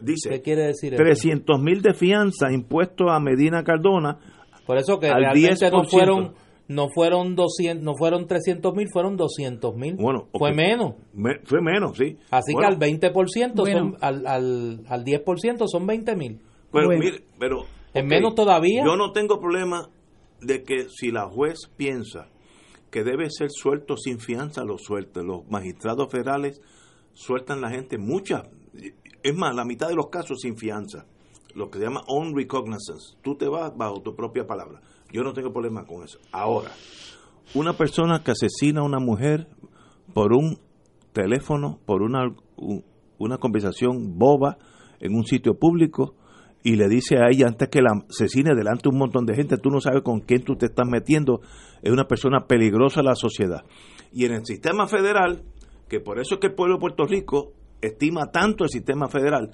Dice, 0.00 0.28
¿Qué 0.30 0.42
quiere 0.42 0.66
decir 0.66 0.94
300 0.94 1.60
mil 1.60 1.82
de 1.82 1.94
fianza 1.94 2.52
impuesto 2.52 3.08
a 3.10 3.18
Medina 3.20 3.64
Cardona. 3.64 4.18
Por 4.66 4.78
eso 4.78 4.98
que 4.98 5.08
realmente 5.12 5.70
no 5.70 5.84
fueron 5.84 6.34
no 6.68 6.88
fueron 6.94 7.34
200, 7.34 7.84
no 7.84 7.94
fueron 7.96 8.26
300 8.26 8.74
mil, 8.74 8.88
fueron 8.92 9.16
200 9.16 9.74
mil. 9.76 9.96
Bueno, 9.96 10.28
fue 10.32 10.52
menos. 10.52 10.94
fue 11.44 11.60
menos, 11.60 11.96
sí. 11.96 12.16
Así 12.30 12.54
que 12.54 12.64
al 12.64 12.78
20%, 12.78 13.70
son, 13.70 13.96
al, 14.00 14.26
al, 14.26 14.84
al 14.88 15.04
10% 15.04 15.66
son 15.66 15.86
20 15.86 16.16
mil. 16.16 16.40
Pero, 16.72 16.88
mire, 16.88 17.24
pero 17.38 17.66
en 17.94 18.06
menos 18.06 18.34
todavía. 18.34 18.84
Yo 18.84 18.96
no 18.96 19.12
tengo 19.12 19.38
problema 19.38 19.88
de 20.40 20.62
que 20.62 20.88
si 20.88 21.10
la 21.10 21.28
juez 21.28 21.70
piensa 21.76 22.28
que 22.90 23.04
debe 23.04 23.28
ser 23.30 23.48
suelto 23.50 23.96
sin 23.96 24.18
fianza, 24.18 24.64
lo 24.64 24.78
suelte. 24.78 25.22
Los 25.22 25.48
magistrados 25.48 26.10
federales 26.10 26.60
sueltan 27.12 27.60
la 27.60 27.70
gente 27.70 27.98
muchas, 27.98 28.42
es 29.22 29.34
más, 29.34 29.54
la 29.54 29.64
mitad 29.64 29.88
de 29.88 29.94
los 29.94 30.08
casos 30.08 30.40
sin 30.40 30.56
fianza, 30.56 31.06
lo 31.54 31.70
que 31.70 31.78
se 31.78 31.84
llama 31.84 32.02
on 32.06 32.34
recognizance. 32.34 33.16
Tú 33.22 33.36
te 33.36 33.48
vas 33.48 33.76
bajo 33.76 34.00
tu 34.02 34.14
propia 34.14 34.46
palabra. 34.46 34.80
Yo 35.12 35.22
no 35.22 35.32
tengo 35.32 35.52
problema 35.52 35.84
con 35.84 36.02
eso. 36.02 36.18
Ahora, 36.32 36.70
una 37.54 37.74
persona 37.74 38.22
que 38.24 38.30
asesina 38.30 38.80
a 38.80 38.84
una 38.84 38.98
mujer 38.98 39.46
por 40.14 40.32
un 40.32 40.58
teléfono, 41.12 41.78
por 41.84 42.02
una, 42.02 42.34
una 43.18 43.38
conversación 43.38 44.18
boba 44.18 44.56
en 45.00 45.14
un 45.14 45.24
sitio 45.24 45.58
público 45.58 46.14
y 46.64 46.76
le 46.76 46.88
dice 46.88 47.18
a 47.18 47.28
ella 47.28 47.48
antes 47.48 47.68
que 47.68 47.82
la 47.82 47.90
asesine 48.08 48.54
delante 48.54 48.84
de 48.84 48.90
un 48.90 48.98
montón 48.98 49.26
de 49.26 49.34
gente, 49.34 49.56
tú 49.58 49.68
no 49.68 49.80
sabes 49.80 50.02
con 50.02 50.20
quién 50.20 50.44
tú 50.44 50.56
te 50.56 50.66
estás 50.66 50.88
metiendo, 50.88 51.40
es 51.82 51.92
una 51.92 52.06
persona 52.06 52.46
peligrosa 52.46 53.00
a 53.00 53.04
la 53.04 53.16
sociedad. 53.16 53.64
Y 54.12 54.24
en 54.24 54.32
el 54.32 54.46
sistema 54.46 54.86
federal, 54.86 55.42
que 55.88 56.00
por 56.00 56.20
eso 56.20 56.34
es 56.34 56.40
que 56.40 56.46
el 56.48 56.54
pueblo 56.54 56.76
de 56.76 56.80
Puerto 56.80 57.04
Rico 57.04 57.52
estima 57.80 58.30
tanto 58.30 58.64
el 58.64 58.70
sistema 58.70 59.08
federal, 59.08 59.50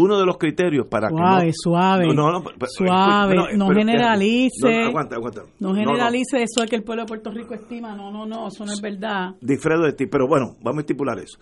uno 0.00 0.18
de 0.18 0.26
los 0.26 0.38
criterios 0.38 0.86
para 0.86 1.08
que 1.08 1.14
no, 1.14 1.40
suave, 1.52 2.06
no, 2.14 2.42
suave, 2.68 3.34
no, 3.56 3.68
generalice, 3.68 4.84
aguanta, 4.84 5.16
aguanta, 5.16 5.42
no 5.58 5.74
generalice 5.74 6.42
eso 6.42 6.60
de 6.60 6.68
que 6.68 6.76
el 6.76 6.84
pueblo 6.84 7.02
de 7.02 7.08
Puerto 7.08 7.30
Rico 7.32 7.54
estima, 7.54 7.96
no, 7.96 8.12
no, 8.12 8.24
no, 8.24 8.46
eso 8.46 8.64
no 8.64 8.72
es 8.72 8.80
verdad. 8.80 9.34
Difredo 9.40 9.82
de 9.82 9.92
ti, 9.94 10.06
pero 10.06 10.28
bueno, 10.28 10.54
vamos 10.62 10.78
a 10.78 10.80
estipular 10.82 11.18
eso. 11.18 11.38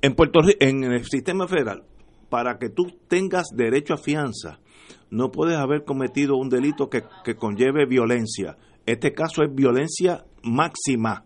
En 0.00 0.14
Puerto 0.14 0.40
en 0.60 0.84
el 0.84 1.04
sistema 1.04 1.46
federal, 1.46 1.84
para 2.30 2.58
que 2.58 2.70
tú 2.70 2.86
tengas 3.06 3.48
derecho 3.54 3.94
a 3.94 3.98
fianza, 3.98 4.58
no 5.10 5.30
puedes 5.30 5.58
haber 5.58 5.84
cometido 5.84 6.36
un 6.36 6.48
delito 6.48 6.88
que, 6.88 7.02
que 7.22 7.34
conlleve 7.34 7.84
violencia. 7.84 8.56
Este 8.86 9.12
caso 9.12 9.42
es 9.42 9.54
violencia 9.54 10.24
máxima, 10.42 11.24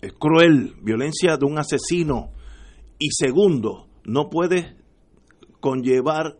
es 0.00 0.12
cruel, 0.12 0.76
violencia 0.80 1.36
de 1.36 1.44
un 1.44 1.58
asesino. 1.58 2.30
Y 3.00 3.08
segundo, 3.10 3.88
no 4.04 4.30
puedes 4.30 4.79
conllevar 5.60 6.36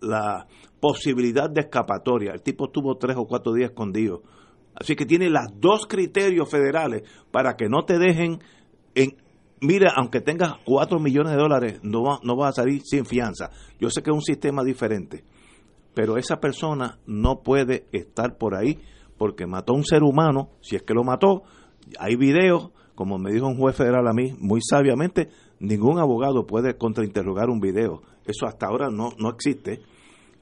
la 0.00 0.46
posibilidad 0.80 1.48
de 1.48 1.60
escapatoria. 1.60 2.32
El 2.32 2.42
tipo 2.42 2.66
estuvo 2.66 2.96
tres 2.96 3.16
o 3.16 3.26
cuatro 3.26 3.52
días 3.52 3.70
escondido. 3.70 4.22
Así 4.74 4.96
que 4.96 5.06
tiene 5.06 5.30
los 5.30 5.44
dos 5.58 5.86
criterios 5.86 6.50
federales 6.50 7.02
para 7.30 7.56
que 7.56 7.68
no 7.68 7.84
te 7.84 7.98
dejen 7.98 8.40
en... 8.94 9.16
Mira, 9.60 9.92
aunque 9.94 10.20
tengas 10.20 10.54
cuatro 10.64 10.98
millones 10.98 11.32
de 11.32 11.38
dólares, 11.38 11.80
no, 11.84 12.02
va, 12.02 12.18
no 12.24 12.34
vas 12.34 12.58
a 12.58 12.62
salir 12.62 12.82
sin 12.84 13.06
fianza. 13.06 13.50
Yo 13.78 13.90
sé 13.90 14.02
que 14.02 14.10
es 14.10 14.16
un 14.16 14.22
sistema 14.22 14.64
diferente, 14.64 15.22
pero 15.94 16.16
esa 16.16 16.40
persona 16.40 16.98
no 17.06 17.42
puede 17.42 17.86
estar 17.92 18.38
por 18.38 18.56
ahí 18.56 18.80
porque 19.16 19.46
mató 19.46 19.72
a 19.72 19.76
un 19.76 19.84
ser 19.84 20.02
humano, 20.02 20.50
si 20.62 20.74
es 20.74 20.82
que 20.82 20.94
lo 20.94 21.04
mató. 21.04 21.44
Hay 22.00 22.16
videos, 22.16 22.70
como 22.96 23.18
me 23.18 23.30
dijo 23.30 23.46
un 23.46 23.56
juez 23.56 23.76
federal 23.76 24.08
a 24.08 24.12
mí, 24.12 24.34
muy 24.40 24.60
sabiamente, 24.68 25.28
ningún 25.60 26.00
abogado 26.00 26.44
puede 26.44 26.76
contrainterrogar 26.76 27.48
un 27.48 27.60
video. 27.60 28.02
Eso 28.26 28.46
hasta 28.46 28.66
ahora 28.66 28.88
no, 28.90 29.10
no 29.18 29.30
existe. 29.30 29.80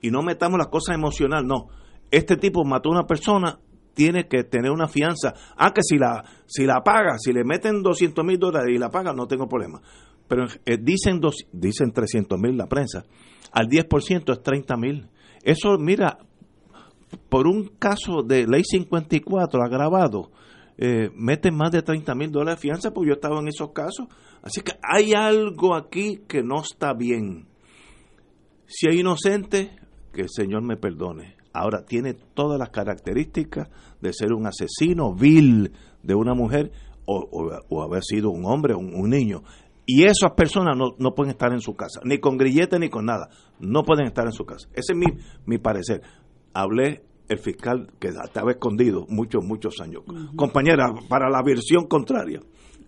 Y 0.00 0.10
no 0.10 0.22
metamos 0.22 0.58
las 0.58 0.68
cosas 0.68 0.94
emocionales, 0.94 1.46
no. 1.46 1.68
Este 2.10 2.36
tipo 2.36 2.64
mató 2.64 2.88
a 2.88 2.92
una 2.92 3.06
persona, 3.06 3.58
tiene 3.94 4.28
que 4.28 4.44
tener 4.44 4.70
una 4.70 4.88
fianza. 4.88 5.34
Ah, 5.56 5.72
que 5.72 5.82
si 5.82 5.98
la, 5.98 6.24
si 6.46 6.64
la 6.64 6.82
paga, 6.82 7.16
si 7.18 7.32
le 7.32 7.44
meten 7.44 7.82
200 7.82 8.24
mil 8.24 8.38
dólares 8.38 8.74
y 8.74 8.78
la 8.78 8.90
paga, 8.90 9.12
no 9.12 9.26
tengo 9.26 9.48
problema. 9.48 9.80
Pero 10.26 10.46
eh, 10.64 10.78
dicen, 10.80 11.20
dos, 11.20 11.46
dicen 11.52 11.92
300 11.92 12.38
mil 12.38 12.56
la 12.56 12.66
prensa, 12.66 13.04
al 13.52 13.66
10% 13.66 14.32
es 14.32 14.42
30 14.42 14.76
mil. 14.76 15.08
Eso, 15.42 15.76
mira, 15.78 16.18
por 17.28 17.46
un 17.46 17.68
caso 17.78 18.22
de 18.22 18.46
ley 18.46 18.62
54 18.64 19.62
agravado, 19.62 20.30
eh, 20.78 21.10
meten 21.14 21.54
más 21.54 21.70
de 21.72 21.82
30 21.82 22.14
mil 22.14 22.30
dólares 22.30 22.60
de 22.60 22.68
fianza, 22.68 22.92
porque 22.92 23.08
yo 23.08 23.14
estaba 23.14 23.40
en 23.40 23.48
esos 23.48 23.72
casos. 23.72 24.06
Así 24.42 24.62
que 24.62 24.72
hay 24.82 25.12
algo 25.12 25.74
aquí 25.74 26.22
que 26.26 26.42
no 26.42 26.62
está 26.62 26.94
bien. 26.94 27.49
Si 28.72 28.88
es 28.88 28.94
inocente, 28.94 29.72
que 30.12 30.22
el 30.22 30.28
Señor 30.30 30.62
me 30.62 30.76
perdone. 30.76 31.34
Ahora 31.52 31.84
tiene 31.84 32.14
todas 32.14 32.56
las 32.56 32.70
características 32.70 33.68
de 34.00 34.12
ser 34.12 34.32
un 34.32 34.46
asesino 34.46 35.12
vil 35.12 35.72
de 36.04 36.14
una 36.14 36.34
mujer 36.34 36.70
o, 37.04 37.82
haber 37.82 38.04
sido 38.04 38.30
un 38.30 38.44
hombre 38.44 38.74
o 38.74 38.78
un, 38.78 39.10
niño. 39.10 39.42
Y 39.84 40.04
esas 40.04 40.34
personas 40.36 40.76
no, 40.76 40.94
no, 40.98 41.16
pueden 41.16 41.32
estar 41.32 41.52
en 41.52 41.60
su 41.60 41.74
casa, 41.74 42.00
ni 42.04 42.18
con 42.18 42.36
grillete 42.36 42.78
ni 42.78 42.88
con 42.88 43.06
nada. 43.06 43.28
No 43.58 43.82
pueden 43.82 44.06
estar 44.06 44.26
en 44.26 44.32
su 44.32 44.44
casa. 44.44 44.68
Ese 44.72 44.92
es 44.92 44.96
mi, 44.96 45.06
mi 45.46 45.58
parecer. 45.58 46.02
hablé 46.54 47.02
el 47.28 47.38
fiscal 47.38 47.88
que 47.98 48.08
estaba 48.08 48.52
escondido 48.52 49.04
muchos, 49.08 49.44
muchos 49.44 49.80
años. 49.80 50.04
Compañera, 50.36 50.94
para 51.08 51.28
la 51.28 51.42
versión 51.42 51.88
contraria. 51.88 52.40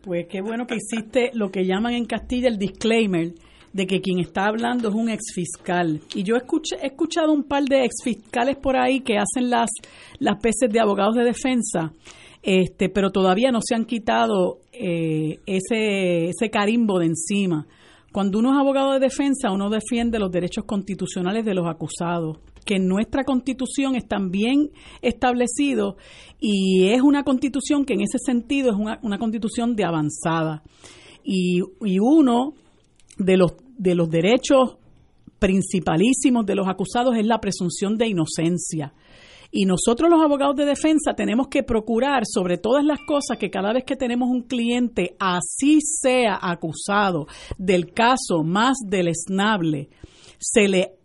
Pues 0.03 0.27
qué 0.29 0.43
bueno 0.43 0.69
que 0.69 0.77
hiciste 0.77 1.33
lo 1.35 1.51
que 1.51 1.67
llaman 1.67 1.95
en 1.95 2.05
Castilla 2.05 2.47
el 2.47 2.59
disclaimer 2.59 3.35
de 3.73 3.87
que 3.87 4.01
quien 4.01 4.19
está 4.19 4.47
hablando 4.47 4.89
es 4.89 4.95
un 4.95 5.09
exfiscal. 5.09 6.01
Y 6.15 6.23
yo 6.23 6.37
he 6.37 6.87
escuchado 6.87 7.33
un 7.33 7.45
par 7.45 7.65
de 7.65 7.85
exfiscales 7.85 8.57
por 8.57 8.77
ahí 8.77 9.01
que 9.01 9.19
hacen 9.19 9.51
las, 9.51 9.71
las 10.19 10.41
veces 10.43 10.71
de 10.71 10.81
abogados 10.81 11.15
de 11.15 11.25
defensa, 11.25 11.93
este, 12.43 12.89
pero 12.89 13.11
todavía 13.11 13.51
no 13.51 13.61
se 13.63 13.75
han 13.75 13.85
quitado 13.85 14.61
eh, 14.73 15.39
ese, 15.47 16.31
ese 16.31 16.51
carimbo 16.51 16.99
de 16.99 17.07
encima. 17.07 17.67
Cuando 18.13 18.39
uno 18.41 18.53
es 18.53 18.59
abogado 18.59 18.93
de 18.93 19.01
defensa, 19.01 19.51
uno 19.51 19.71
defiende 19.71 20.19
los 20.19 20.31
derechos 20.31 20.65
constitucionales 20.65 21.45
de 21.45 21.55
los 21.55 21.67
acusados 21.67 22.39
que 22.65 22.79
nuestra 22.79 23.25
constitución 23.25 23.95
están 23.95 24.31
bien 24.31 24.71
establecidos 25.01 25.97
y 26.39 26.89
es 26.89 27.03
una 27.03 27.25
constitución 27.25 27.85
que 27.85 27.95
en 27.95 28.03
ese 28.03 28.19
sentido 28.25 28.71
es 28.71 28.77
una, 28.77 28.99
una 29.03 29.19
constitución 29.19 29.75
de 29.75 29.85
avanzada. 29.85 30.63
Y, 31.25 31.61
y, 31.85 31.99
uno 32.01 32.55
de 33.25 33.37
los, 33.37 33.55
de 33.77 33.95
los 33.95 34.11
derechos 34.11 34.77
principalísimos 35.39 36.47
de 36.47 36.55
los 36.55 36.69
acusados 36.69 37.17
es 37.17 37.27
la 37.27 37.41
presunción 37.41 37.97
de 37.97 38.07
inocencia. 38.07 38.95
Y 39.51 39.67
nosotros 39.67 40.09
los 40.09 40.23
abogados 40.23 40.57
de 40.57 40.65
defensa 40.65 41.13
tenemos 41.15 41.49
que 41.49 41.63
procurar 41.63 42.23
sobre 42.25 42.57
todas 42.57 42.85
las 42.85 43.01
cosas 43.07 43.37
que 43.39 43.51
cada 43.51 43.73
vez 43.73 43.85
que 43.85 43.97
tenemos 43.97 44.31
un 44.31 44.43
cliente, 44.43 45.15
así 45.19 45.81
sea 45.83 46.39
acusado 46.41 47.27
del 47.59 47.93
caso 47.93 48.43
más 48.45 48.79
deleznable, 48.87 49.91
se 50.39 50.69
le 50.69 51.02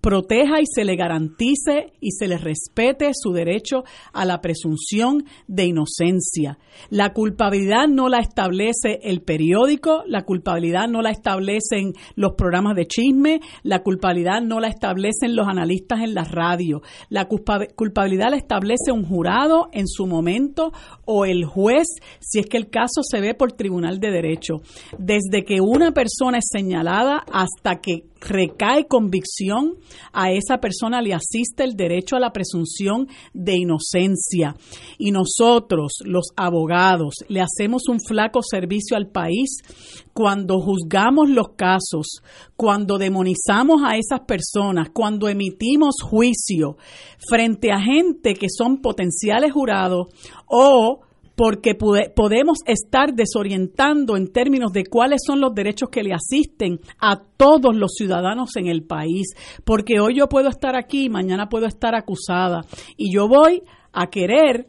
proteja 0.00 0.60
y 0.60 0.64
se 0.66 0.84
le 0.84 0.96
garantice 0.96 1.92
y 2.00 2.12
se 2.12 2.26
le 2.26 2.38
respete 2.38 3.10
su 3.14 3.32
derecho 3.32 3.84
a 4.12 4.24
la 4.24 4.40
presunción 4.40 5.24
de 5.46 5.66
inocencia. 5.66 6.58
La 6.88 7.12
culpabilidad 7.12 7.88
no 7.88 8.08
la 8.08 8.18
establece 8.18 9.00
el 9.02 9.22
periódico, 9.22 10.02
la 10.06 10.22
culpabilidad 10.22 10.88
no 10.88 11.02
la 11.02 11.10
establecen 11.10 11.92
los 12.14 12.32
programas 12.32 12.76
de 12.76 12.86
chisme, 12.86 13.40
la 13.62 13.82
culpabilidad 13.82 14.40
no 14.40 14.60
la 14.60 14.68
establecen 14.68 15.36
los 15.36 15.46
analistas 15.48 16.00
en 16.00 16.14
la 16.14 16.24
radio. 16.24 16.82
La 17.08 17.26
culpabilidad 17.26 18.30
la 18.30 18.36
establece 18.36 18.92
un 18.92 19.04
jurado 19.04 19.68
en 19.72 19.86
su 19.86 20.06
momento 20.06 20.72
o 21.04 21.24
el 21.24 21.44
juez 21.44 21.86
si 22.20 22.38
es 22.38 22.46
que 22.46 22.56
el 22.56 22.70
caso 22.70 23.02
se 23.02 23.20
ve 23.20 23.34
por 23.34 23.52
tribunal 23.52 24.00
de 24.00 24.10
derecho. 24.10 24.62
Desde 24.98 25.44
que 25.44 25.60
una 25.60 25.92
persona 25.92 26.38
es 26.38 26.48
señalada 26.50 27.24
hasta 27.32 27.80
que 27.80 28.09
recae 28.20 28.86
convicción, 28.86 29.76
a 30.12 30.30
esa 30.30 30.58
persona 30.58 31.00
le 31.02 31.14
asiste 31.14 31.64
el 31.64 31.76
derecho 31.76 32.16
a 32.16 32.20
la 32.20 32.32
presunción 32.32 33.08
de 33.32 33.56
inocencia. 33.56 34.56
Y 34.98 35.10
nosotros, 35.10 35.94
los 36.04 36.26
abogados, 36.36 37.14
le 37.28 37.40
hacemos 37.40 37.88
un 37.88 37.98
flaco 38.00 38.40
servicio 38.42 38.96
al 38.96 39.08
país 39.08 39.58
cuando 40.12 40.60
juzgamos 40.60 41.30
los 41.30 41.50
casos, 41.56 42.22
cuando 42.56 42.98
demonizamos 42.98 43.82
a 43.84 43.96
esas 43.96 44.20
personas, 44.20 44.90
cuando 44.92 45.28
emitimos 45.28 45.96
juicio 46.02 46.76
frente 47.28 47.72
a 47.72 47.80
gente 47.80 48.34
que 48.34 48.48
son 48.50 48.80
potenciales 48.80 49.52
jurados 49.52 50.08
o 50.46 51.00
porque 51.36 51.74
podemos 51.74 52.58
estar 52.66 53.14
desorientando 53.14 54.16
en 54.16 54.32
términos 54.32 54.72
de 54.72 54.84
cuáles 54.84 55.20
son 55.26 55.40
los 55.40 55.54
derechos 55.54 55.88
que 55.90 56.02
le 56.02 56.12
asisten 56.12 56.80
a 57.00 57.22
todos 57.36 57.74
los 57.74 57.92
ciudadanos 57.94 58.56
en 58.56 58.66
el 58.66 58.82
país, 58.82 59.28
porque 59.64 60.00
hoy 60.00 60.16
yo 60.16 60.28
puedo 60.28 60.48
estar 60.48 60.76
aquí, 60.76 61.08
mañana 61.08 61.48
puedo 61.48 61.66
estar 61.66 61.94
acusada, 61.94 62.62
y 62.96 63.12
yo 63.12 63.26
voy 63.28 63.62
a 63.92 64.08
querer 64.08 64.66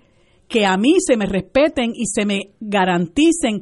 que 0.48 0.66
a 0.66 0.78
mí 0.78 0.96
se 1.00 1.18
me 1.18 1.26
respeten 1.26 1.92
y 1.96 2.06
se 2.06 2.26
me 2.26 2.52
garanticen 2.60 3.62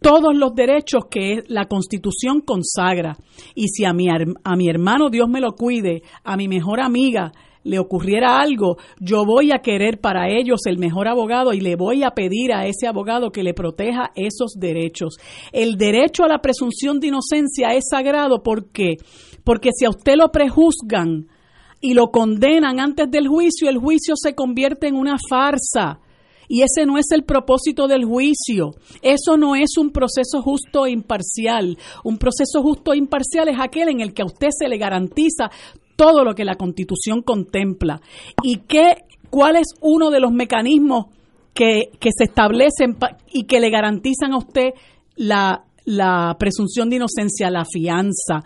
todos 0.00 0.34
los 0.34 0.54
derechos 0.54 1.04
que 1.10 1.42
la 1.48 1.66
Constitución 1.66 2.40
consagra. 2.40 3.18
Y 3.54 3.68
si 3.68 3.84
a 3.84 3.92
mi, 3.92 4.08
a 4.08 4.56
mi 4.56 4.68
hermano 4.68 5.10
Dios 5.10 5.28
me 5.28 5.40
lo 5.40 5.52
cuide, 5.52 6.02
a 6.24 6.36
mi 6.36 6.48
mejor 6.48 6.80
amiga 6.80 7.32
le 7.62 7.78
ocurriera 7.78 8.40
algo, 8.40 8.76
yo 9.00 9.24
voy 9.24 9.52
a 9.52 9.58
querer 9.58 10.00
para 10.00 10.30
ellos 10.30 10.60
el 10.66 10.78
mejor 10.78 11.08
abogado 11.08 11.52
y 11.52 11.60
le 11.60 11.76
voy 11.76 12.02
a 12.02 12.10
pedir 12.10 12.52
a 12.52 12.66
ese 12.66 12.86
abogado 12.86 13.30
que 13.30 13.42
le 13.42 13.54
proteja 13.54 14.12
esos 14.14 14.54
derechos. 14.58 15.16
El 15.52 15.76
derecho 15.76 16.24
a 16.24 16.28
la 16.28 16.40
presunción 16.40 17.00
de 17.00 17.08
inocencia 17.08 17.74
es 17.74 17.84
sagrado 17.90 18.42
porque 18.42 18.96
porque 19.44 19.70
si 19.76 19.84
a 19.84 19.90
usted 19.90 20.16
lo 20.16 20.30
prejuzgan 20.30 21.26
y 21.80 21.94
lo 21.94 22.10
condenan 22.10 22.78
antes 22.78 23.10
del 23.10 23.26
juicio, 23.26 23.68
el 23.68 23.78
juicio 23.78 24.14
se 24.16 24.34
convierte 24.34 24.86
en 24.86 24.94
una 24.94 25.16
farsa. 25.28 26.00
Y 26.46 26.62
ese 26.62 26.84
no 26.84 26.98
es 26.98 27.06
el 27.12 27.22
propósito 27.22 27.86
del 27.86 28.04
juicio. 28.04 28.72
Eso 29.02 29.36
no 29.36 29.54
es 29.54 29.78
un 29.78 29.90
proceso 29.90 30.42
justo 30.42 30.84
e 30.84 30.90
imparcial. 30.90 31.78
Un 32.02 32.18
proceso 32.18 32.60
justo 32.60 32.92
e 32.92 32.98
imparcial 32.98 33.48
es 33.48 33.56
aquel 33.58 33.88
en 33.88 34.00
el 34.00 34.12
que 34.12 34.22
a 34.22 34.26
usted 34.26 34.48
se 34.50 34.68
le 34.68 34.76
garantiza 34.76 35.48
todo 36.00 36.24
lo 36.24 36.34
que 36.34 36.46
la 36.46 36.54
Constitución 36.54 37.20
contempla. 37.20 38.00
¿Y 38.42 38.60
qué, 38.66 39.04
cuál 39.28 39.56
es 39.56 39.74
uno 39.82 40.08
de 40.08 40.18
los 40.18 40.32
mecanismos 40.32 41.08
que, 41.52 41.90
que 42.00 42.08
se 42.16 42.24
establecen 42.24 42.96
y 43.30 43.44
que 43.44 43.60
le 43.60 43.68
garantizan 43.68 44.32
a 44.32 44.38
usted 44.38 44.70
la, 45.16 45.64
la 45.84 46.34
presunción 46.38 46.88
de 46.88 46.96
inocencia, 46.96 47.50
la 47.50 47.66
fianza, 47.66 48.44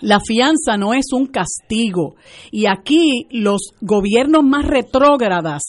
la 0.00 0.20
fianza 0.20 0.76
no 0.76 0.94
es 0.94 1.12
un 1.12 1.26
castigo. 1.26 2.14
Y 2.52 2.66
aquí 2.66 3.26
los 3.30 3.72
gobiernos 3.80 4.44
más 4.44 4.64
retrógradas, 4.64 5.62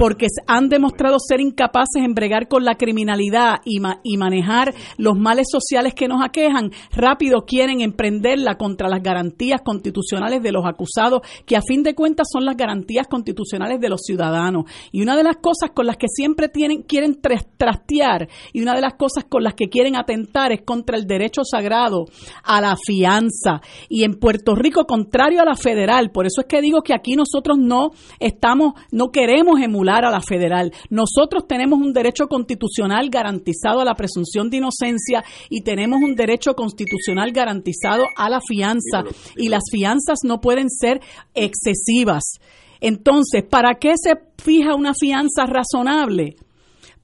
porque 0.00 0.28
han 0.46 0.70
demostrado 0.70 1.18
ser 1.18 1.42
incapaces 1.42 2.02
en 2.02 2.14
bregar 2.14 2.48
con 2.48 2.64
la 2.64 2.76
criminalidad 2.76 3.56
y, 3.66 3.80
manejar 4.16 4.72
los 4.96 5.14
males 5.18 5.48
sociales 5.52 5.92
que 5.92 6.08
nos 6.08 6.24
aquejan, 6.24 6.70
rápido 6.90 7.44
quieren 7.44 7.82
emprenderla 7.82 8.56
contra 8.56 8.88
las 8.88 9.02
garantías 9.02 9.60
constitucionales 9.60 10.42
de 10.42 10.52
los 10.52 10.64
acusados, 10.64 11.20
que 11.44 11.54
a 11.54 11.60
fin 11.60 11.82
de 11.82 11.94
cuentas 11.94 12.28
son 12.32 12.46
las 12.46 12.56
garantías 12.56 13.08
constitucionales 13.08 13.78
de 13.78 13.90
los 13.90 14.00
ciudadanos. 14.00 14.64
Y 14.90 15.02
una 15.02 15.18
de 15.18 15.22
las 15.22 15.36
cosas 15.36 15.72
con 15.74 15.84
las 15.84 15.98
que 15.98 16.06
siempre 16.08 16.48
tienen, 16.48 16.80
quieren 16.80 17.20
trastear 17.20 18.26
y 18.54 18.62
una 18.62 18.74
de 18.74 18.80
las 18.80 18.94
cosas 18.94 19.24
con 19.28 19.44
las 19.44 19.52
que 19.52 19.68
quieren 19.68 19.96
atentar 19.96 20.50
es 20.50 20.62
contra 20.62 20.96
el 20.96 21.06
derecho 21.06 21.42
sagrado 21.44 22.06
a 22.42 22.62
la 22.62 22.74
fianza 22.74 23.60
y 23.90 24.04
en 24.04 24.14
Puerto 24.14 24.54
Rico 24.54 24.86
contrario 24.86 25.42
a 25.42 25.44
la 25.44 25.56
federal. 25.56 26.10
Por 26.10 26.24
eso 26.24 26.40
es 26.40 26.46
que 26.46 26.62
digo 26.62 26.80
que 26.80 26.94
aquí 26.94 27.16
nosotros 27.16 27.58
no 27.58 27.90
estamos, 28.18 28.72
no 28.92 29.10
queremos 29.10 29.60
emular 29.60 29.89
a 29.90 30.10
la 30.10 30.20
federal. 30.20 30.72
Nosotros 30.88 31.46
tenemos 31.46 31.78
un 31.78 31.92
derecho 31.92 32.26
constitucional 32.28 33.10
garantizado 33.10 33.80
a 33.80 33.84
la 33.84 33.94
presunción 33.94 34.48
de 34.50 34.58
inocencia 34.58 35.24
y 35.48 35.62
tenemos 35.62 36.00
un 36.02 36.14
derecho 36.14 36.54
constitucional 36.54 37.32
garantizado 37.32 38.04
a 38.16 38.28
la 38.28 38.40
fianza 38.40 39.04
y 39.36 39.48
las 39.48 39.64
fianzas 39.70 40.20
no 40.24 40.40
pueden 40.40 40.70
ser 40.70 41.00
excesivas. 41.34 42.38
Entonces, 42.80 43.42
¿para 43.42 43.74
qué 43.74 43.94
se 43.96 44.12
fija 44.42 44.74
una 44.74 44.94
fianza 44.94 45.46
razonable? 45.46 46.36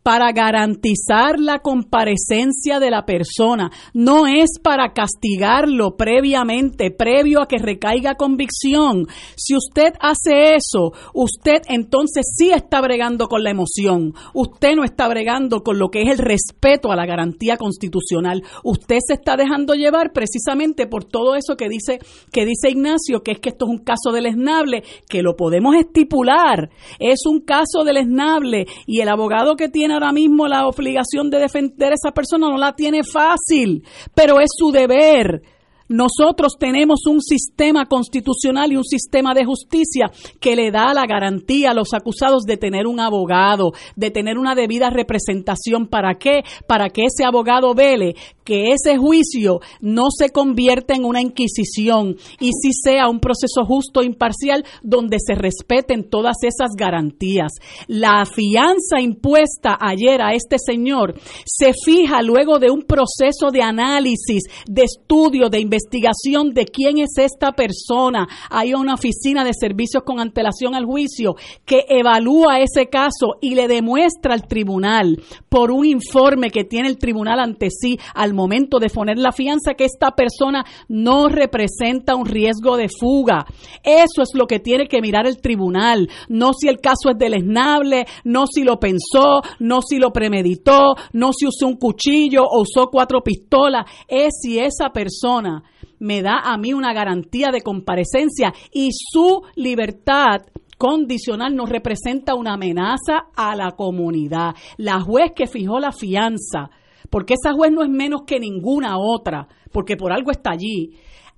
Para 0.07 0.31
garantizar 0.31 1.41
la 1.41 1.59
comparecencia 1.59 2.79
de 2.79 2.93
la 2.93 3.05
persona, 3.05 3.73
no 3.93 4.29
es 4.29 4.61
para 4.63 4.93
castigarlo 4.93 5.97
previamente, 5.97 6.93
previo 6.93 7.43
a 7.43 7.49
que 7.49 7.59
recaiga 7.59 8.15
convicción. 8.15 9.09
Si 9.35 9.57
usted 9.57 9.95
hace 9.99 10.55
eso, 10.55 10.93
usted 11.13 11.63
entonces 11.67 12.25
sí 12.37 12.53
está 12.53 12.81
bregando 12.81 13.27
con 13.27 13.43
la 13.43 13.51
emoción, 13.51 14.13
usted 14.33 14.77
no 14.77 14.85
está 14.85 15.09
bregando 15.09 15.65
con 15.65 15.81
lo 15.81 15.89
que 15.89 16.03
es 16.03 16.09
el 16.13 16.19
respeto 16.19 16.93
a 16.93 16.97
la 16.97 17.05
garantía 17.05 17.57
constitucional, 17.57 18.45
usted 18.63 18.99
se 19.05 19.15
está 19.15 19.37
dejando 19.37 19.75
llevar 19.75 20.13
precisamente 20.13 20.87
por 20.87 21.03
todo 21.03 21.35
eso 21.35 21.57
que 21.57 21.69
dice, 21.69 21.99
que 22.31 22.47
dice 22.47 22.71
Ignacio, 22.71 23.25
que 23.25 23.33
es 23.33 23.41
que 23.41 23.49
esto 23.49 23.65
es 23.65 23.73
un 23.73 23.79
caso 23.79 24.15
esnable, 24.17 24.85
que 25.09 25.23
lo 25.23 25.35
podemos 25.35 25.75
estipular, 25.75 26.71
es 27.01 27.27
un 27.27 27.41
caso 27.41 27.85
esnable 27.85 28.67
y 28.87 29.01
el 29.01 29.09
abogado 29.09 29.57
que 29.57 29.69
tiene 29.69 29.96
ahora 29.97 30.13
mismo 30.13 30.47
la 30.47 30.67
obligación 30.67 31.31
de 31.31 31.41
defender 31.41 31.93
a 31.93 31.95
esa 31.95 32.13
persona 32.13 32.49
no 32.49 32.57
la 32.57 32.75
tiene 32.75 33.03
fácil, 33.03 33.83
pero 34.15 34.41
es 34.41 34.51
su 34.57 34.71
deber. 34.71 35.43
Nosotros 35.89 36.55
tenemos 36.59 37.07
un 37.07 37.21
sistema 37.21 37.87
constitucional 37.87 38.73
y 38.73 38.77
un 38.77 38.85
sistema 38.85 39.35
de 39.35 39.45
justicia 39.45 40.11
que 40.41 40.57
le 40.57 40.73
da 40.73 40.93
la 40.93 41.07
garantía 41.07 41.71
a 41.71 41.75
los 41.75 41.95
acusados 41.95 42.43
de 42.43 42.57
tener 42.57 42.87
un 42.87 42.99
abogado, 42.99 43.73
de 43.95 44.11
tener 44.11 44.37
una 44.37 44.57
debida 44.57 44.91
representación. 44.91 45.87
¿Para 45.87 46.15
qué? 46.15 46.43
Para 46.67 46.89
que 46.89 47.05
ese 47.05 47.25
abogado 47.25 47.73
vele 47.75 48.17
que 48.47 48.73
ese 48.73 48.97
juicio 48.97 49.61
no 49.81 50.05
se 50.17 50.31
convierta 50.31 50.95
en 50.95 51.05
una 51.05 51.21
inquisición 51.21 52.17
y 52.41 52.53
si 52.53 52.71
sea 52.73 53.09
un 53.09 53.19
proceso 53.19 53.65
justo 53.67 54.01
e 54.01 54.07
imparcial 54.07 54.65
donde 54.83 55.19
se 55.19 55.35
respeten 55.35 56.09
todas 56.09 56.37
esas 56.43 56.71
garantías. 56.77 57.53
La 57.89 58.25
fianza 58.25 59.01
impuesta 59.01 59.77
ayer 59.81 60.23
a 60.23 60.33
este 60.33 60.57
señor 60.59 61.21
se 61.45 61.73
fija 61.85 62.23
luego 62.23 62.59
de 62.59 62.71
un 62.71 62.83
proceso 62.83 63.51
de 63.53 63.63
análisis, 63.63 64.45
de 64.67 64.85
estudio, 64.85 65.49
de 65.49 65.61
investigación 65.61 66.55
de 66.55 66.67
quién 66.67 66.99
es 66.99 67.19
esta 67.19 67.53
persona. 67.53 68.29
Hay 68.49 68.75
una 68.75 68.95
oficina 68.95 69.45
de 69.45 69.53
servicios 69.59 70.05
con 70.05 70.21
antelación 70.21 70.75
al 70.77 70.85
juicio 70.85 71.35
que 71.65 71.85
evalúa 71.89 72.61
ese 72.61 72.87
caso 72.87 73.37
y 73.41 73.57
le 73.57 73.67
demuestra 73.67 74.35
al 74.35 74.47
tribunal 74.47 75.21
por 75.49 75.73
un 75.73 75.85
informe 75.85 76.51
que 76.51 76.65
tiene 76.65 76.89
el 76.89 76.99
tribunal 76.99 77.41
ante 77.41 77.71
sí 77.71 77.99
al 78.15 78.35
momento 78.37 78.79
de 78.79 78.91
poner 78.91 79.19
la 79.19 79.33
fianza 79.33 79.75
que 79.75 79.85
esta 79.85 80.13
persona 80.13 80.65
no 80.89 81.29
representa 81.29 82.15
un 82.15 82.27
riesgo 82.27 82.77
de 82.77 82.89
fuga. 82.89 83.45
Eso 83.83 84.23
es 84.23 84.31
lo 84.35 84.47
que 84.47 84.61
tiene 84.61 84.87
que 84.87 85.01
mirar 85.01 85.27
el 85.27 85.41
tribunal, 85.41 86.09
no 86.29 86.53
si 86.53 86.69
el 86.69 86.79
caso 86.79 87.11
es 87.11 87.19
deleznable, 87.19 88.07
no 88.25 88.47
si 88.47 88.63
lo 88.63 88.79
pensó, 88.79 89.43
no 89.59 89.81
si 89.83 89.99
lo 89.99 90.13
premeditó, 90.13 90.95
no 91.13 91.33
si 91.33 91.47
usó 91.47 91.67
un 91.67 91.77
cuchillo 91.77 92.45
o 92.45 92.63
usó 92.63 92.89
cuatro 92.91 93.23
pistolas, 93.23 93.87
es 94.07 94.35
si 94.41 94.59
esa 94.59 94.91
persona 94.91 95.63
me 95.99 96.23
da 96.23 96.41
a 96.45 96.57
mí 96.59 96.73
una 96.73 96.93
garantía 96.93 97.51
de 97.51 97.63
comparecencia 97.63 98.53
y 98.73 98.91
su 98.93 99.43
libertad 99.55 100.43
condicional 100.79 101.55
nos 101.55 101.71
representa 101.71 102.35
una 102.35 102.55
amenaza 102.55 103.29
a 103.35 103.57
la 103.57 103.73
comunidad. 103.73 104.55
La 104.77 105.01
juez 105.01 105.33
que 105.35 105.47
fijó 105.47 105.81
la 105.81 105.93
fianza, 105.93 106.71
porque 107.11 107.35
esa 107.35 107.53
juez 107.53 107.73
no 107.73 107.83
es 107.83 107.91
menos 107.91 108.23
que 108.27 108.41
ninguna 108.41 108.99
otra, 108.99 109.49
porque 109.73 109.97
por 109.97 110.13
algo 110.13 110.31
está 110.31 110.51
allí, 110.51 110.93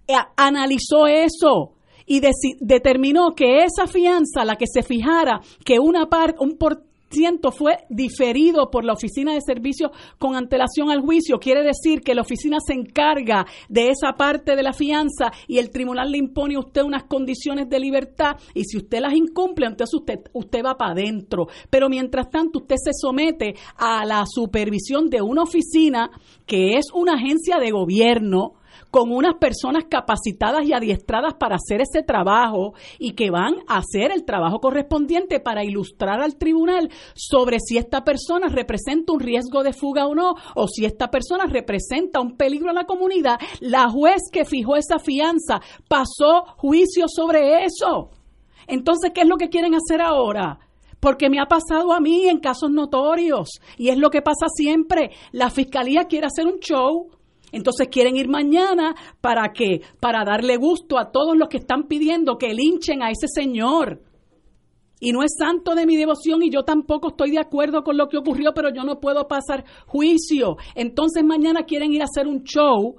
eh, 0.07 0.15
analizó 0.37 1.07
eso 1.07 1.75
y 2.07 2.23
determinó 2.61 3.35
que 3.37 3.65
esa 3.65 3.87
fianza, 3.87 4.45
la 4.45 4.57
que 4.57 4.67
se 4.67 4.83
fijara, 4.83 5.41
que 5.65 5.79
una 5.79 6.07
parte, 6.07 6.39
un, 6.41 6.57
por 6.57 6.88
fue 7.57 7.79
diferido 7.89 8.71
por 8.71 8.85
la 8.85 8.93
Oficina 8.93 9.35
de 9.35 9.41
Servicios 9.41 9.91
con 10.19 10.37
antelación 10.37 10.91
al 10.91 11.01
juicio. 11.01 11.39
Quiere 11.39 11.63
decir 11.63 12.01
que 12.01 12.15
la 12.15 12.23
oficina 12.23 12.59
se 12.65 12.75
encarga 12.75 13.47
de 13.69 13.89
esa 13.89 14.13
parte 14.17 14.57
de 14.57 14.63
la 14.63 14.73
fianza 14.73 15.33
y 15.47 15.59
el 15.59 15.71
tribunal 15.71 16.11
le 16.11 16.19
impone 16.19 16.57
a 16.57 16.61
usted 16.61 16.83
unas 16.83 17.05
condiciones 17.05 17.69
de 17.69 17.81
libertad 17.81 18.37
y 18.55 18.65
si 18.65 18.77
usted 18.77 19.01
las 19.01 19.15
incumple, 19.15 19.67
entonces 19.67 19.95
usted, 19.95 20.21
usted 20.33 20.63
va 20.65 20.77
para 20.77 20.93
adentro. 20.93 21.49
Pero 21.71 21.89
mientras 21.89 22.31
tanto, 22.31 22.61
usted 22.61 22.77
se 22.77 22.91
somete 22.93 23.55
a 23.77 24.05
la 24.05 24.25
supervisión 24.27 25.09
de 25.09 25.23
una 25.23 25.43
oficina 25.43 26.11
que 26.47 26.75
es 26.75 26.87
una 26.93 27.15
agencia 27.15 27.59
de 27.59 27.71
gobierno 27.71 28.55
con 28.91 29.13
unas 29.13 29.35
personas 29.35 29.85
capacitadas 29.89 30.65
y 30.65 30.73
adiestradas 30.73 31.35
para 31.35 31.57
hacer 31.57 31.81
ese 31.81 32.03
trabajo 32.03 32.75
y 32.99 33.13
que 33.13 33.31
van 33.31 33.55
a 33.67 33.79
hacer 33.79 34.13
el 34.13 34.25
trabajo 34.25 34.61
correspondiente 34.61 35.41
para 35.41 35.65
ilustrar 35.65 36.21
al 36.21 36.37
tribunal 36.37 36.91
sobre 37.15 37.59
si 37.61 37.79
esta 37.79 38.05
persona 38.05 38.49
representa 38.49 39.13
un 39.13 39.21
riesgo 39.21 39.63
de 39.63 39.73
fuga 39.73 40.07
o 40.07 40.15
no, 40.15 40.35
o 40.55 40.69
si 40.69 40.85
esta 40.85 41.11
persona 41.11 41.47
representa 41.47 42.21
un 42.21 42.37
peligro 42.37 42.71
a 42.71 42.75
la 42.75 42.85
comunidad. 42.85 43.39
La 43.61 43.89
juez 43.89 44.23
que 44.33 44.45
fijó 44.45 44.77
esa 44.77 44.99
fianza 44.99 45.61
pasó 45.89 46.45
juicio 46.57 47.07
sobre 47.09 47.65
eso. 47.65 48.11
Entonces, 48.67 49.13
¿qué 49.15 49.23
es 49.23 49.29
lo 49.29 49.37
que 49.37 49.49
quieren 49.49 49.75
hacer 49.75 50.01
ahora? 50.01 50.59
porque 51.01 51.31
me 51.31 51.39
ha 51.39 51.47
pasado 51.47 51.93
a 51.93 52.01
mí 52.01 52.29
en 52.29 52.41
casos 52.41 52.73
notorios 52.73 53.61
y 53.77 53.91
es 53.91 53.99
lo 53.99 54.11
que 54.11 54.21
pasa 54.21 54.49
siempre. 54.49 55.13
La 55.31 55.49
fiscalía 55.49 56.05
quiere 56.05 56.27
hacer 56.27 56.47
un 56.47 56.59
show 56.59 57.09
entonces 57.53 57.89
quieren 57.89 58.17
ir 58.17 58.29
mañana 58.29 58.95
para 59.21 59.53
qué? 59.53 59.83
Para 60.01 60.25
darle 60.25 60.57
gusto 60.57 60.99
a 60.99 61.11
todos 61.11 61.37
los 61.37 61.49
que 61.49 61.59
están 61.59 61.85
pidiendo 61.85 62.39
que 62.39 62.55
linchen 62.55 63.03
a 63.03 63.11
ese 63.11 63.29
señor. 63.29 64.03
Y 65.01 65.13
no 65.13 65.23
es 65.23 65.33
santo 65.39 65.75
de 65.75 65.87
mi 65.87 65.97
devoción 65.97 66.43
y 66.43 66.51
yo 66.51 66.65
tampoco 66.65 67.09
estoy 67.09 67.31
de 67.31 67.39
acuerdo 67.39 67.85
con 67.85 67.97
lo 67.97 68.09
que 68.09 68.19
ocurrió, 68.19 68.53
pero 68.53 68.71
yo 68.75 68.83
no 68.83 68.99
puedo 68.99 69.29
pasar 69.29 69.65
juicio. 69.87 70.57
Entonces 70.75 71.25
mañana 71.25 71.63
quieren 71.63 71.93
ir 71.93 72.03
a 72.03 72.07
hacer 72.07 72.27
un 72.27 72.43
show 72.43 72.97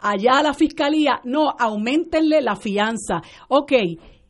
allá 0.00 0.38
a 0.38 0.42
la 0.42 0.54
fiscalía. 0.54 1.20
No, 1.24 1.50
aumentenle 1.58 2.40
la 2.40 2.54
fianza. 2.54 3.22
Ok, 3.48 3.72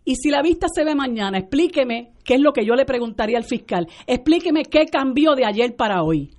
y 0.05 0.15
si 0.17 0.31
la 0.31 0.43
vista 0.43 0.67
se 0.75 0.83
ve 0.85 0.95
mañana, 0.95 1.39
explíqueme 1.39 2.15
qué 2.25 2.35
es 2.35 2.41
lo 2.41 2.53
que 2.53 2.65
yo 2.65 2.75
le 2.75 2.87
preguntaría 2.87 3.37
al 3.37 3.45
fiscal. 3.45 3.87
Explíqueme 4.07 4.65
qué 4.65 4.87
cambió 4.87 5.35
de 5.35 5.45
ayer 5.45 5.77
para 5.77 6.03
hoy. 6.03 6.31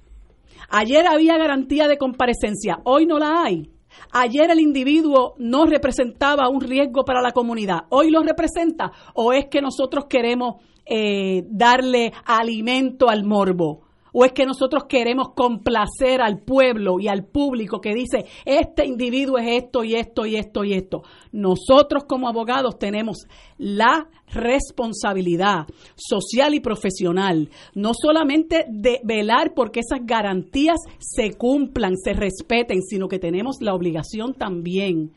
Ayer 0.74 1.06
había 1.06 1.38
garantía 1.38 1.90
de 1.90 1.98
comparecencia, 1.98 2.80
hoy 2.86 3.06
no 3.06 3.20
la 3.20 3.44
hay. 3.44 3.70
Ayer 4.14 4.50
el 4.50 4.62
individuo 4.62 5.34
no 5.38 5.66
representaba 5.66 6.48
un 6.48 6.62
riesgo 6.62 7.04
para 7.04 7.22
la 7.22 7.34
comunidad, 7.34 7.82
hoy 7.90 8.10
lo 8.10 8.24
representa 8.24 8.94
o 9.14 9.34
es 9.34 9.48
que 9.48 9.62
nosotros 9.62 10.06
queremos 10.10 10.64
eh, 10.86 11.44
darle 11.50 12.14
alimento 12.26 13.10
al 13.10 13.26
morbo. 13.26 13.82
¿O 14.14 14.26
es 14.26 14.34
que 14.34 14.46
nosotros 14.46 14.86
queremos 14.90 15.30
complacer 15.36 16.22
al 16.22 16.40
pueblo 16.40 17.00
y 17.00 17.08
al 17.08 17.26
público 17.26 17.80
que 17.80 17.94
dice, 17.94 18.26
este 18.46 18.86
individuo 18.86 19.38
es 19.38 19.64
esto 19.64 19.84
y 19.84 19.96
esto 19.96 20.26
y 20.26 20.36
esto 20.36 20.64
y 20.64 20.74
esto? 20.74 21.04
Nosotros 21.32 22.04
como 22.06 22.28
abogados 22.28 22.78
tenemos 22.78 23.26
la 23.58 24.10
responsabilidad 24.28 25.68
social 25.96 26.54
y 26.54 26.60
profesional, 26.60 27.50
no 27.74 27.92
solamente 27.94 28.66
de 28.70 29.00
velar 29.04 29.54
porque 29.56 29.82
esas 29.82 30.06
garantías 30.06 30.78
se 31.00 31.34
cumplan, 31.34 31.96
se 31.98 32.14
respeten, 32.14 32.82
sino 32.82 33.08
que 33.08 33.20
tenemos 33.20 33.58
la 33.62 33.74
obligación 33.74 34.34
también 34.34 35.12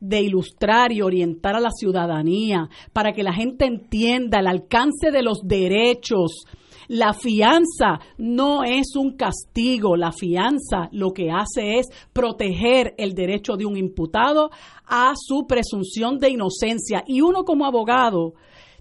de 0.00 0.22
ilustrar 0.22 0.92
y 0.92 1.02
orientar 1.02 1.54
a 1.54 1.60
la 1.60 1.70
ciudadanía 1.70 2.68
para 2.92 3.12
que 3.12 3.22
la 3.22 3.34
gente 3.34 3.66
entienda 3.66 4.40
el 4.40 4.46
alcance 4.46 5.10
de 5.10 5.22
los 5.22 5.40
derechos 5.44 6.44
la 6.90 7.12
fianza 7.12 8.00
no 8.18 8.64
es 8.64 8.96
un 8.96 9.16
castigo, 9.16 9.94
la 9.94 10.10
fianza 10.10 10.88
lo 10.90 11.12
que 11.12 11.30
hace 11.30 11.78
es 11.78 11.86
proteger 12.12 12.94
el 12.98 13.14
derecho 13.14 13.56
de 13.56 13.64
un 13.64 13.76
imputado 13.76 14.50
a 14.88 15.12
su 15.14 15.46
presunción 15.46 16.18
de 16.18 16.30
inocencia. 16.30 17.04
Y 17.06 17.20
uno 17.20 17.44
como 17.44 17.64
abogado 17.64 18.34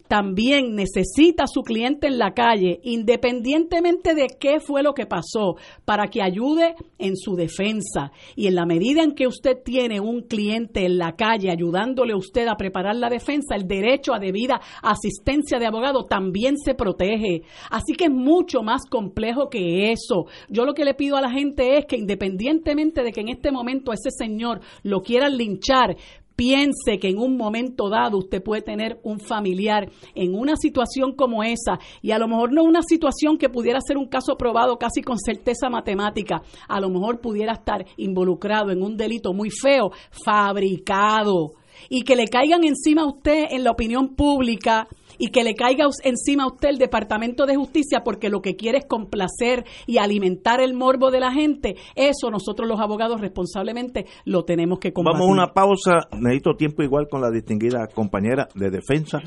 también 0.10 0.74
necesita 0.74 1.44
a 1.44 1.48
su 1.48 1.62
cliente 1.62 2.08
en 2.08 2.18
la 2.18 2.34
calle, 2.34 2.80
independientemente 2.82 4.16
de 4.16 4.26
qué 4.40 4.60
fue 4.60 4.82
lo 4.82 4.94
que 4.96 5.06
pasó, 5.06 5.56
para 5.86 6.08
que 6.08 6.24
ayude 6.24 6.74
en 6.98 7.16
su 7.16 7.36
defensa. 7.36 8.12
Y 8.36 8.48
en 8.48 8.56
la 8.56 8.66
medida 8.66 9.04
en 9.04 9.14
que 9.14 9.28
usted 9.28 9.60
tiene 9.64 10.00
un 10.00 10.22
cliente 10.24 10.84
en 10.84 10.98
la 10.98 11.16
calle 11.16 11.52
ayudándole 11.52 12.14
a 12.14 12.18
usted 12.18 12.48
a 12.48 12.58
preparar 12.58 12.96
la 12.96 13.08
defensa, 13.08 13.56
el 13.56 13.68
derecho 13.68 14.16
a 14.16 14.20
debida 14.20 14.60
asistencia 14.82 15.60
de 15.60 15.68
abogado 15.68 16.06
también 16.06 16.58
se 16.58 16.74
protege. 16.74 17.44
Así 17.70 17.94
que 17.94 18.06
es 18.06 18.12
mucho 18.12 18.64
más 18.64 18.88
complejo 18.90 19.48
que 19.48 19.92
eso. 19.92 20.26
Yo 20.50 20.66
lo 20.66 20.74
que 20.74 20.86
le 20.86 20.96
pido 20.96 21.18
a 21.18 21.22
la 21.22 21.30
gente 21.30 21.78
es 21.78 21.86
que 21.86 21.98
independientemente 21.98 23.04
de 23.04 23.12
que 23.12 23.22
en 23.22 23.30
este 23.30 23.52
momento 23.52 23.94
ese 23.94 24.10
señor 24.10 24.62
lo 24.82 25.02
quieran 25.02 25.38
linchar, 25.38 25.96
piense 26.40 27.00
que 27.02 27.10
en 27.10 27.18
un 27.18 27.36
momento 27.36 27.90
dado 27.90 28.18
usted 28.18 28.42
puede 28.42 28.62
tener 28.62 29.02
un 29.04 29.20
familiar 29.20 29.90
en 30.16 30.34
una 30.34 30.56
situación 30.56 31.14
como 31.14 31.44
esa 31.44 31.80
y 32.02 32.12
a 32.12 32.18
lo 32.18 32.30
mejor 32.30 32.54
no 32.54 32.64
una 32.64 32.82
situación 32.82 33.38
que 33.38 33.50
pudiera 33.50 33.82
ser 33.82 33.98
un 33.98 34.08
caso 34.08 34.38
probado 34.38 34.78
casi 34.78 35.02
con 35.02 35.18
certeza 35.20 35.70
matemática, 35.70 36.42
a 36.70 36.80
lo 36.80 36.90
mejor 36.90 37.20
pudiera 37.20 37.52
estar 37.52 37.86
involucrado 37.98 38.72
en 38.72 38.82
un 38.82 38.96
delito 38.96 39.34
muy 39.34 39.50
feo, 39.50 39.92
fabricado 40.12 41.56
y 41.90 42.04
que 42.04 42.16
le 42.16 42.30
caigan 42.30 42.64
encima 42.64 43.02
a 43.02 43.08
usted 43.08 43.48
en 43.50 43.66
la 43.66 43.72
opinión 43.72 44.16
pública 44.16 44.88
y 45.20 45.28
que 45.28 45.44
le 45.44 45.54
caiga 45.54 45.86
encima 46.04 46.46
a 46.46 46.48
usted 46.48 46.70
el 46.70 46.78
Departamento 46.80 47.46
de 47.46 47.56
Justicia 47.56 48.02
porque 48.04 48.30
lo 48.30 48.42
que 48.42 48.56
quiere 48.56 48.80
es 48.80 48.86
complacer 48.86 49.66
y 49.86 50.00
alimentar 50.00 50.62
el 50.62 50.74
morbo 50.74 51.12
de 51.12 51.20
la 51.20 51.32
gente, 51.32 51.76
eso 51.96 52.32
nosotros 52.32 52.68
los 52.68 52.80
abogados 52.80 53.22
responsablemente 53.22 54.08
lo 54.26 54.46
tenemos 54.46 54.80
que 54.80 54.94
combatir. 54.94 55.20
Vamos 55.20 55.30
a 55.30 55.34
una 55.34 55.54
pausa, 55.54 56.08
necesito 56.18 56.56
tiempo 56.56 56.82
igual 56.82 57.08
con 57.08 57.22
la 57.22 57.30
distinguida 57.30 57.86
compañera 57.88 58.48
de 58.56 58.72
defensa, 58.72 59.20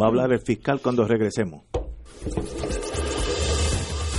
va 0.00 0.06
a 0.06 0.08
hablar 0.08 0.32
el 0.32 0.40
fiscal 0.40 0.80
cuando 0.80 1.04
regresemos. 1.04 1.64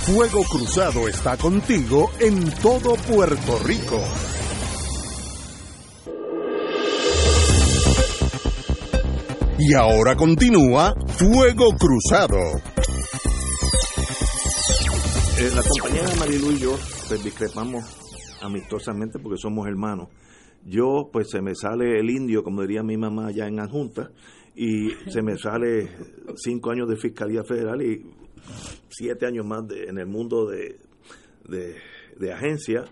Fuego 0.04 0.42
Cruzado 0.50 1.08
está 1.08 1.36
contigo 1.36 2.10
en 2.18 2.50
todo 2.60 2.96
Puerto 3.08 3.58
Rico. 3.64 4.00
Y 9.58 9.74
ahora 9.74 10.16
continúa 10.16 10.94
Fuego 11.06 11.70
Cruzado. 11.78 12.38
Eh, 15.38 15.50
la 15.54 15.62
compañera 15.62 16.08
Marilu 16.18 16.52
y 16.52 16.58
yo 16.58 16.76
pues, 17.08 17.22
discrepamos 17.22 17.84
amistosamente 18.40 19.18
porque 19.18 19.38
somos 19.38 19.66
hermanos. 19.66 20.08
Yo, 20.64 21.10
pues 21.12 21.30
se 21.30 21.42
me 21.42 21.54
sale 21.54 21.98
el 21.98 22.08
indio, 22.10 22.42
como 22.42 22.62
diría 22.62 22.82
mi 22.82 22.96
mamá 22.96 23.26
allá 23.26 23.46
en 23.46 23.60
Adjunta, 23.60 24.12
y 24.54 24.90
se 25.08 25.22
me 25.22 25.36
sale 25.36 25.90
cinco 26.36 26.70
años 26.70 26.88
de 26.88 26.96
Fiscalía 26.96 27.42
Federal 27.42 27.82
y 27.82 28.02
siete 28.88 29.26
años 29.26 29.44
más 29.44 29.64
en 29.70 29.98
el 29.98 30.06
mundo 30.06 30.46
de, 30.46 30.78
de, 31.48 32.32
agencia. 32.32 32.84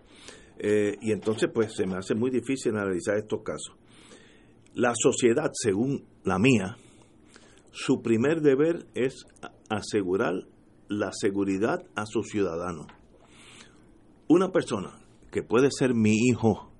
Eh, 0.58 0.96
y 1.00 1.12
entonces, 1.12 1.48
pues 1.52 1.72
se 1.74 1.86
me 1.86 1.96
hace 1.96 2.14
muy 2.14 2.30
difícil 2.30 2.76
analizar 2.76 3.16
estos 3.16 3.42
casos. 3.42 3.76
La 4.74 4.92
sociedad, 4.94 5.50
según 5.52 6.09
la 6.24 6.38
mía, 6.38 6.76
su 7.72 8.02
primer 8.02 8.40
deber 8.40 8.86
es 8.94 9.26
asegurar 9.68 10.34
la 10.88 11.10
seguridad 11.12 11.84
a 11.94 12.04
sus 12.06 12.28
ciudadanos. 12.28 12.86
Una 14.28 14.50
persona 14.50 15.00
que 15.30 15.42
puede 15.42 15.68
ser 15.70 15.94
mi 15.94 16.14
hijo, 16.14 16.70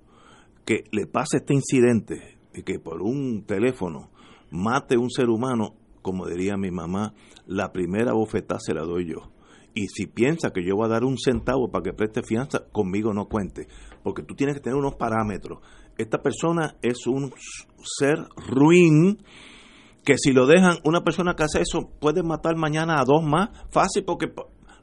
que 0.65 0.83
le 0.91 1.07
pase 1.07 1.37
este 1.37 1.53
incidente 1.53 2.37
y 2.53 2.63
que 2.63 2.79
por 2.79 3.01
un 3.01 3.45
teléfono 3.45 4.11
mate 4.51 4.97
un 4.97 5.09
ser 5.09 5.29
humano, 5.29 5.75
como 6.01 6.27
diría 6.27 6.57
mi 6.57 6.71
mamá, 6.71 7.13
la 7.47 7.71
primera 7.71 8.13
bofetada 8.13 8.59
se 8.59 8.73
la 8.73 8.83
doy 8.83 9.07
yo. 9.07 9.31
Y 9.73 9.87
si 9.87 10.05
piensa 10.05 10.51
que 10.51 10.65
yo 10.65 10.75
voy 10.75 10.85
a 10.85 10.89
dar 10.89 11.05
un 11.05 11.17
centavo 11.17 11.71
para 11.71 11.83
que 11.83 11.93
preste 11.93 12.23
fianza, 12.23 12.65
conmigo 12.71 13.13
no 13.13 13.27
cuente, 13.27 13.67
porque 14.03 14.23
tú 14.23 14.35
tienes 14.35 14.55
que 14.55 14.61
tener 14.61 14.77
unos 14.77 14.95
parámetros. 14.95 15.59
Esta 15.97 16.21
persona 16.21 16.75
es 16.81 17.05
un 17.07 17.33
ser 17.83 18.17
ruin 18.35 19.17
que 20.03 20.17
si 20.17 20.31
lo 20.31 20.47
dejan, 20.47 20.77
una 20.83 21.03
persona 21.03 21.35
que 21.35 21.43
hace 21.43 21.61
eso 21.61 21.89
puede 21.99 22.23
matar 22.23 22.55
mañana 22.55 22.99
a 22.99 23.05
dos 23.05 23.23
más, 23.23 23.49
fácil, 23.69 24.03
porque 24.03 24.33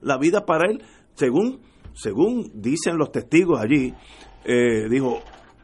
la 0.00 0.16
vida 0.18 0.46
para 0.46 0.70
él, 0.70 0.82
según, 1.14 1.60
según 1.94 2.50
dicen 2.54 2.98
los 2.98 3.10
testigos 3.10 3.60
allí, 3.60 3.94
eh, 4.44 4.88
dijo, 4.88 5.20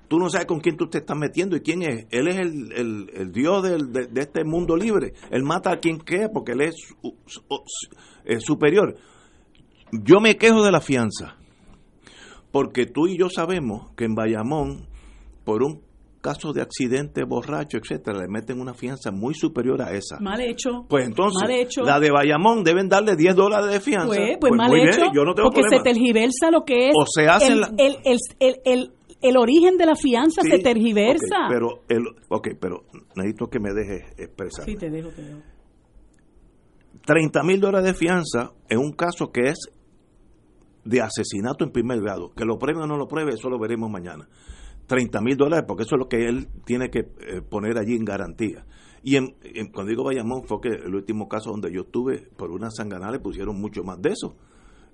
tú 0.09 0.19
no 0.19 0.29
sabes 0.29 0.47
con 0.47 0.61
quién 0.61 0.77
tú 0.77 0.89
te 0.89 0.99
estás 0.99 1.17
metiendo 1.17 1.57
y 1.57 1.61
quién 1.61 1.83
es. 1.83 2.07
Él 2.11 2.29
es 2.29 2.37
el, 2.37 2.73
el, 3.15 3.33
Dios 3.33 3.63
de, 3.63 4.09
este 4.21 4.45
mundo 4.45 4.77
libre. 4.77 5.15
Él 5.31 5.43
mata 5.45 5.73
a 5.73 5.79
quien 5.79 5.99
quiera 5.99 6.29
porque 6.33 6.53
él 6.53 6.63
es, 6.63 6.75
es 8.25 8.43
superior. 8.45 8.97
Yo 9.93 10.21
me 10.21 10.37
quejo 10.37 10.63
de 10.65 10.73
la 10.73 10.81
fianza, 10.81 11.37
porque 12.51 12.87
tú 12.87 13.07
y 13.07 13.17
yo 13.17 13.29
sabemos 13.29 13.93
que 13.97 14.05
en 14.05 14.15
Bayamón, 14.15 14.89
por 15.45 15.63
un 15.63 15.83
caso 16.25 16.55
de 16.55 16.63
accidente, 16.63 17.23
borracho, 17.25 17.77
etcétera, 17.77 18.21
le 18.21 18.29
meten 18.29 18.59
una 18.59 18.73
fianza 18.73 19.11
muy 19.11 19.35
superior 19.35 19.83
a 19.83 19.93
esa. 19.93 20.19
Mal 20.21 20.41
hecho. 20.41 20.87
Pues 20.89 21.07
entonces, 21.07 21.77
la 21.85 22.01
de 22.01 22.11
Bayamón 22.11 22.65
deben 22.65 22.89
darle 22.89 23.15
10 23.15 23.37
dólares 23.37 23.71
de 23.71 23.81
fianza. 23.81 24.07
Pues, 24.07 24.39
pues, 24.41 24.51
pues 24.51 24.53
mal 24.57 24.75
hecho, 24.75 25.13
yo 25.15 25.23
no 25.25 25.35
tengo 25.35 25.51
porque 25.51 25.69
se 25.69 25.83
tergiversa 25.83 26.51
lo 26.51 26.65
que 26.65 26.89
es 26.89 26.95
o 26.97 27.05
se 27.07 27.29
hace 27.29 27.53
el, 27.53 27.65
el, 27.77 27.97
el, 28.41 28.57
el, 28.65 28.93
el, 29.21 29.37
origen 29.37 29.77
de 29.77 29.85
la 29.85 29.97
fianza, 29.97 30.41
se 30.41 30.59
tergiversa. 30.61 31.47
pero, 31.51 31.83
el, 31.91 32.05
ok, 32.31 32.49
pero 32.59 32.85
necesito 33.15 33.49
que 33.49 33.61
me 33.61 33.75
dejes 33.75 34.19
expresar. 34.19 34.65
Sí, 34.65 34.77
te 34.77 34.89
dejo, 34.89 35.11
te 35.11 35.23
dejo. 35.23 35.41
30 37.05 37.43
mil 37.43 37.61
dólares 37.61 37.87
de 37.87 37.95
fianza 37.95 38.53
en 38.71 38.79
un 38.79 38.93
caso 38.93 39.31
que 39.31 39.51
es 39.51 39.59
de 40.85 41.03
asesinato 41.03 41.65
en 41.65 41.71
primer 41.71 42.01
grado. 42.01 42.33
Que 42.35 42.47
lo 42.47 42.59
pruebe 42.59 42.81
o 42.83 42.87
no 42.87 42.97
lo 42.97 43.07
pruebe, 43.07 43.33
eso 43.35 43.51
lo 43.51 43.59
veremos 43.59 43.91
mañana. 43.91 44.27
30 44.87 45.21
mil 45.21 45.37
dólares, 45.37 45.65
porque 45.67 45.85
eso 45.85 45.97
es 45.97 45.99
lo 45.99 46.09
que 46.09 46.27
él 46.27 46.49
tiene 46.65 46.91
que 46.91 47.01
eh, 47.01 47.43
poner 47.49 47.79
allí 47.79 47.95
en 47.95 48.05
garantía. 48.05 48.65
Y 49.03 49.17
en, 49.17 49.35
cuando 49.73 49.91
digo 49.91 50.05
Bayamón, 50.05 50.45
fue 50.45 50.61
que 50.63 50.69
el 50.69 50.95
último 50.95 51.29
caso 51.29 51.51
donde 51.51 51.71
yo 51.73 51.83
estuve, 51.83 52.29
por 52.37 52.51
una 52.51 52.71
sangana 52.71 53.11
le 53.11 53.19
pusieron 53.19 53.61
mucho 53.61 53.83
más 53.85 54.01
de 54.01 54.11
eso. 54.11 54.37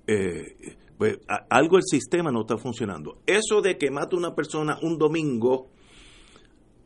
Eh, 0.06 0.76
pues 0.98 1.18
algo 1.48 1.76
el 1.76 1.84
sistema 1.84 2.32
no 2.32 2.40
está 2.40 2.58
funcionando. 2.58 3.18
Eso 3.26 3.62
de 3.62 3.78
que 3.78 3.90
mata 3.90 4.16
una 4.16 4.34
persona 4.34 4.78
un 4.82 4.98
domingo 4.98 5.68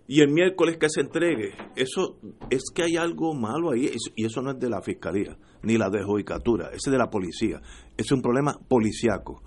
y 0.06 0.20
el 0.20 0.30
miércoles 0.30 0.76
que 0.76 0.90
se 0.90 1.00
entregue, 1.00 1.54
eso 1.76 2.18
es 2.50 2.64
que 2.74 2.82
hay 2.82 2.96
algo 2.96 3.34
malo 3.34 3.70
ahí 3.70 3.90
y 4.14 4.26
eso 4.26 4.42
no 4.42 4.50
es 4.50 4.58
de 4.58 4.68
la 4.68 4.82
fiscalía 4.82 5.36
ni 5.62 5.78
la 5.78 5.88
de 5.88 6.04
judicatura, 6.04 6.70
es 6.72 6.82
de 6.82 6.98
la 6.98 7.08
policía. 7.08 7.60
Es 7.96 8.12
un 8.12 8.20
problema 8.20 8.58
policiaco. 8.68 9.42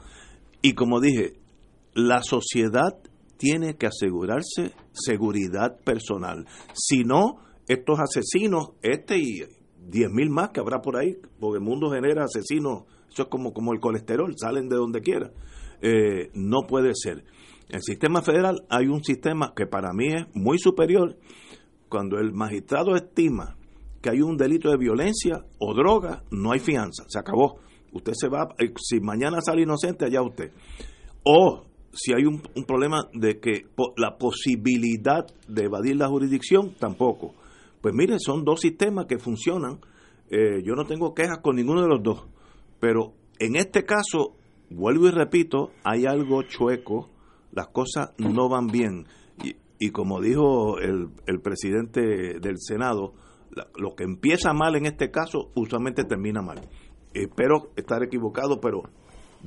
Y 0.62 0.74
como 0.74 1.00
dije, 1.00 1.34
la 1.94 2.22
sociedad 2.24 2.98
tiene 3.38 3.76
que 3.76 3.88
asegurarse 3.88 4.72
seguridad 4.92 5.80
personal. 5.84 6.46
Si 6.74 7.04
no, 7.04 7.38
estos 7.68 8.00
asesinos, 8.00 8.72
este 8.82 9.18
y 9.18 9.44
diez 9.88 10.10
mil 10.12 10.30
más 10.30 10.50
que 10.50 10.60
habrá 10.60 10.82
por 10.82 10.98
ahí, 10.98 11.18
porque 11.40 11.58
el 11.58 11.64
mundo 11.64 11.90
genera 11.92 12.26
asesinos, 12.26 12.84
eso 13.10 13.24
es 13.24 13.30
como, 13.30 13.54
como 13.54 13.74
el 13.74 13.80
colesterol, 13.80 14.34
salen 14.38 14.68
de 14.70 14.76
donde 14.76 15.02
quiera. 15.02 15.32
Eh, 15.82 16.30
no 16.34 16.62
puede 16.68 16.92
ser. 16.96 17.24
En 17.70 17.76
el 17.76 17.82
sistema 17.82 18.22
federal 18.22 18.66
hay 18.70 18.88
un 18.88 19.04
sistema 19.04 19.54
que 19.56 19.68
para 19.68 19.94
mí 19.94 20.08
es 20.08 20.26
muy 20.34 20.58
superior. 20.58 21.18
Cuando 21.90 22.18
el 22.18 22.34
magistrado 22.34 22.96
estima 22.96 23.58
que 24.02 24.10
hay 24.10 24.22
un 24.22 24.38
delito 24.38 24.70
de 24.70 24.78
violencia 24.78 25.46
o 25.60 25.74
droga, 25.74 26.24
no 26.32 26.52
hay 26.52 26.60
fianza, 26.60 27.04
se 27.08 27.20
acabó. 27.20 27.60
Usted 27.94 28.14
se 28.16 28.28
va, 28.28 28.50
eh, 28.60 28.74
si 28.78 29.00
mañana 29.00 29.40
sale 29.42 29.64
inocente, 29.64 30.06
allá 30.06 30.22
usted. 30.22 30.52
O 31.24 31.67
si 31.94 32.14
hay 32.14 32.26
un, 32.26 32.42
problema 32.66 33.08
de 33.14 33.40
que 33.40 33.66
la 33.98 34.18
posibilidad 34.18 35.26
de 35.48 35.64
evadir 35.64 35.96
la 35.96 36.08
jurisdicción, 36.08 36.74
tampoco. 36.80 37.34
Pues 37.82 37.94
miren, 37.94 38.20
son 38.20 38.44
dos 38.44 38.62
sistemas 38.62 39.06
que 39.06 39.20
funcionan. 39.20 39.80
Eh, 40.30 40.62
yo 40.64 40.74
no 40.76 40.86
tengo 40.86 41.14
quejas 41.14 41.40
con 41.40 41.56
ninguno 41.56 41.82
de 41.82 41.88
los 41.88 42.04
dos. 42.04 42.26
Pero 42.80 43.14
en 43.40 43.56
este 43.56 43.86
caso, 43.86 44.36
vuelvo 44.70 45.08
y 45.08 45.12
repito, 45.12 45.72
hay 45.84 46.06
algo 46.06 46.44
chueco, 46.44 47.10
las 47.52 47.68
cosas 47.68 48.14
no 48.18 48.50
van 48.50 48.68
bien. 48.68 49.08
Y, 49.44 49.56
y 49.80 49.92
como 49.92 50.22
dijo 50.22 50.80
el, 50.80 51.10
el 51.26 51.40
presidente 51.42 52.40
del 52.40 52.58
Senado, 52.60 53.14
lo 53.78 53.96
que 53.96 54.04
empieza 54.04 54.54
mal 54.54 54.76
en 54.76 54.86
este 54.86 55.12
caso 55.12 55.52
usualmente 55.56 56.04
termina 56.04 56.42
mal. 56.42 56.62
Espero 57.14 57.72
estar 57.76 58.04
equivocado, 58.04 58.60
pero 58.60 58.84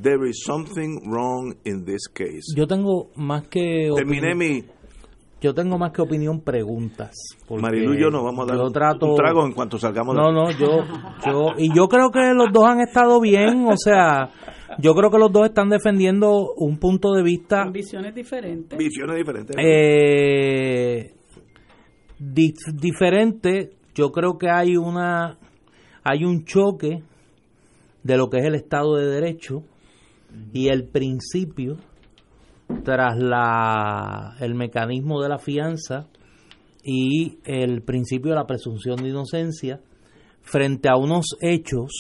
there 0.01 0.29
is 0.29 0.43
something 0.45 1.01
wrong 1.11 1.55
in 1.65 1.85
this 1.85 2.09
case. 2.09 2.55
Yo 2.57 2.67
tengo 2.67 3.11
más 3.17 3.49
que 3.49 3.91
terminé 3.95 4.35
mi 4.35 4.65
yo 5.41 5.55
tengo 5.55 5.79
más 5.79 5.93
que 5.93 6.03
opinión 6.03 6.43
preguntas. 6.43 7.15
Marilu 7.49 7.95
y 7.95 8.01
yo 8.01 8.11
nos 8.11 8.23
vamos 8.25 8.47
a 8.51 8.55
dar 8.55 8.63
un 8.63 8.73
trago 9.17 9.47
en 9.47 9.53
cuanto 9.53 9.79
salgamos. 9.79 10.15
No, 10.15 10.31
no, 10.31 10.51
yo, 10.51 10.85
yo 11.25 11.55
y 11.57 11.75
yo 11.75 11.89
creo 11.89 12.11
que 12.11 12.21
los 12.35 12.53
dos 12.53 12.65
han 12.67 12.81
estado 12.81 13.21
bien, 13.21 13.65
o 13.67 13.77
sea, 13.77 14.31
yo 14.79 14.95
creo 14.95 15.11
que 15.11 15.19
los 15.19 15.33
dos 15.33 15.47
están 15.47 15.71
defendiendo 15.71 16.53
un 16.57 16.79
punto 16.79 17.13
de 17.13 17.23
vista. 17.23 17.65
visiones 17.73 18.15
diferentes. 18.15 18.79
Visiones 18.79 19.17
diferentes. 19.17 19.57
Eh, 19.59 21.15
diferente 22.19 23.71
yo 23.95 24.13
creo 24.13 24.37
que 24.37 24.51
hay 24.51 24.77
una 24.77 25.39
hay 26.05 26.25
un 26.25 26.45
choque 26.45 27.03
de 28.03 28.17
lo 28.17 28.29
que 28.29 28.39
es 28.39 28.45
el 28.45 28.55
Estado 28.55 28.97
de 28.97 29.07
Derecho 29.07 29.63
y 30.53 30.69
el 30.69 30.89
principio 30.89 31.77
tras 32.85 33.19
la 33.19 34.37
el 34.41 34.55
mecanismo 34.55 35.21
de 35.21 35.29
la 35.29 35.39
fianza 35.39 36.09
y 36.85 37.39
el 37.45 37.83
principio 37.83 38.31
de 38.31 38.37
la 38.37 38.47
presunción 38.47 38.97
de 38.97 39.09
inocencia 39.09 39.81
frente 40.41 40.89
a 40.89 40.97
unos 40.97 41.37
hechos 41.41 41.91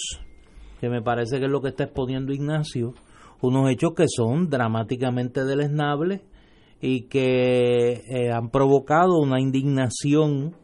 que 0.81 0.89
me 0.89 1.03
parece 1.03 1.39
que 1.39 1.45
es 1.45 1.51
lo 1.51 1.61
que 1.61 1.69
está 1.69 1.85
exponiendo 1.85 2.33
Ignacio, 2.33 2.95
unos 3.43 3.71
hechos 3.71 3.93
que 3.95 4.07
son 4.09 4.49
dramáticamente 4.49 5.45
deleznables 5.45 6.23
y 6.81 7.03
que 7.03 8.03
eh, 8.09 8.33
han 8.33 8.49
provocado 8.51 9.19
una 9.19 9.41
indignación 9.41 10.55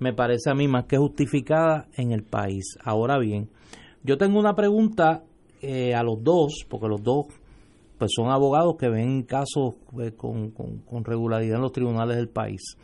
me 0.00 0.12
parece 0.12 0.50
a 0.50 0.54
mí 0.54 0.68
más 0.68 0.84
que 0.84 0.96
justificada 0.96 1.88
en 1.96 2.12
el 2.12 2.22
país. 2.22 2.78
Ahora 2.84 3.18
bien, 3.18 3.50
yo 4.04 4.16
tengo 4.16 4.38
una 4.38 4.54
pregunta 4.54 5.24
eh, 5.60 5.94
a 5.94 6.02
los 6.02 6.22
dos, 6.22 6.64
porque 6.68 6.88
los 6.88 7.02
dos 7.02 7.26
pues 7.98 8.12
son 8.14 8.30
abogados 8.30 8.76
que 8.78 8.88
ven 8.88 9.24
casos 9.24 9.74
eh, 10.00 10.12
con, 10.16 10.50
con, 10.52 11.04
regularidad 11.04 11.56
en 11.56 11.62
los 11.62 11.72
tribunales 11.72 12.16
del 12.16 12.28
país. 12.28 12.76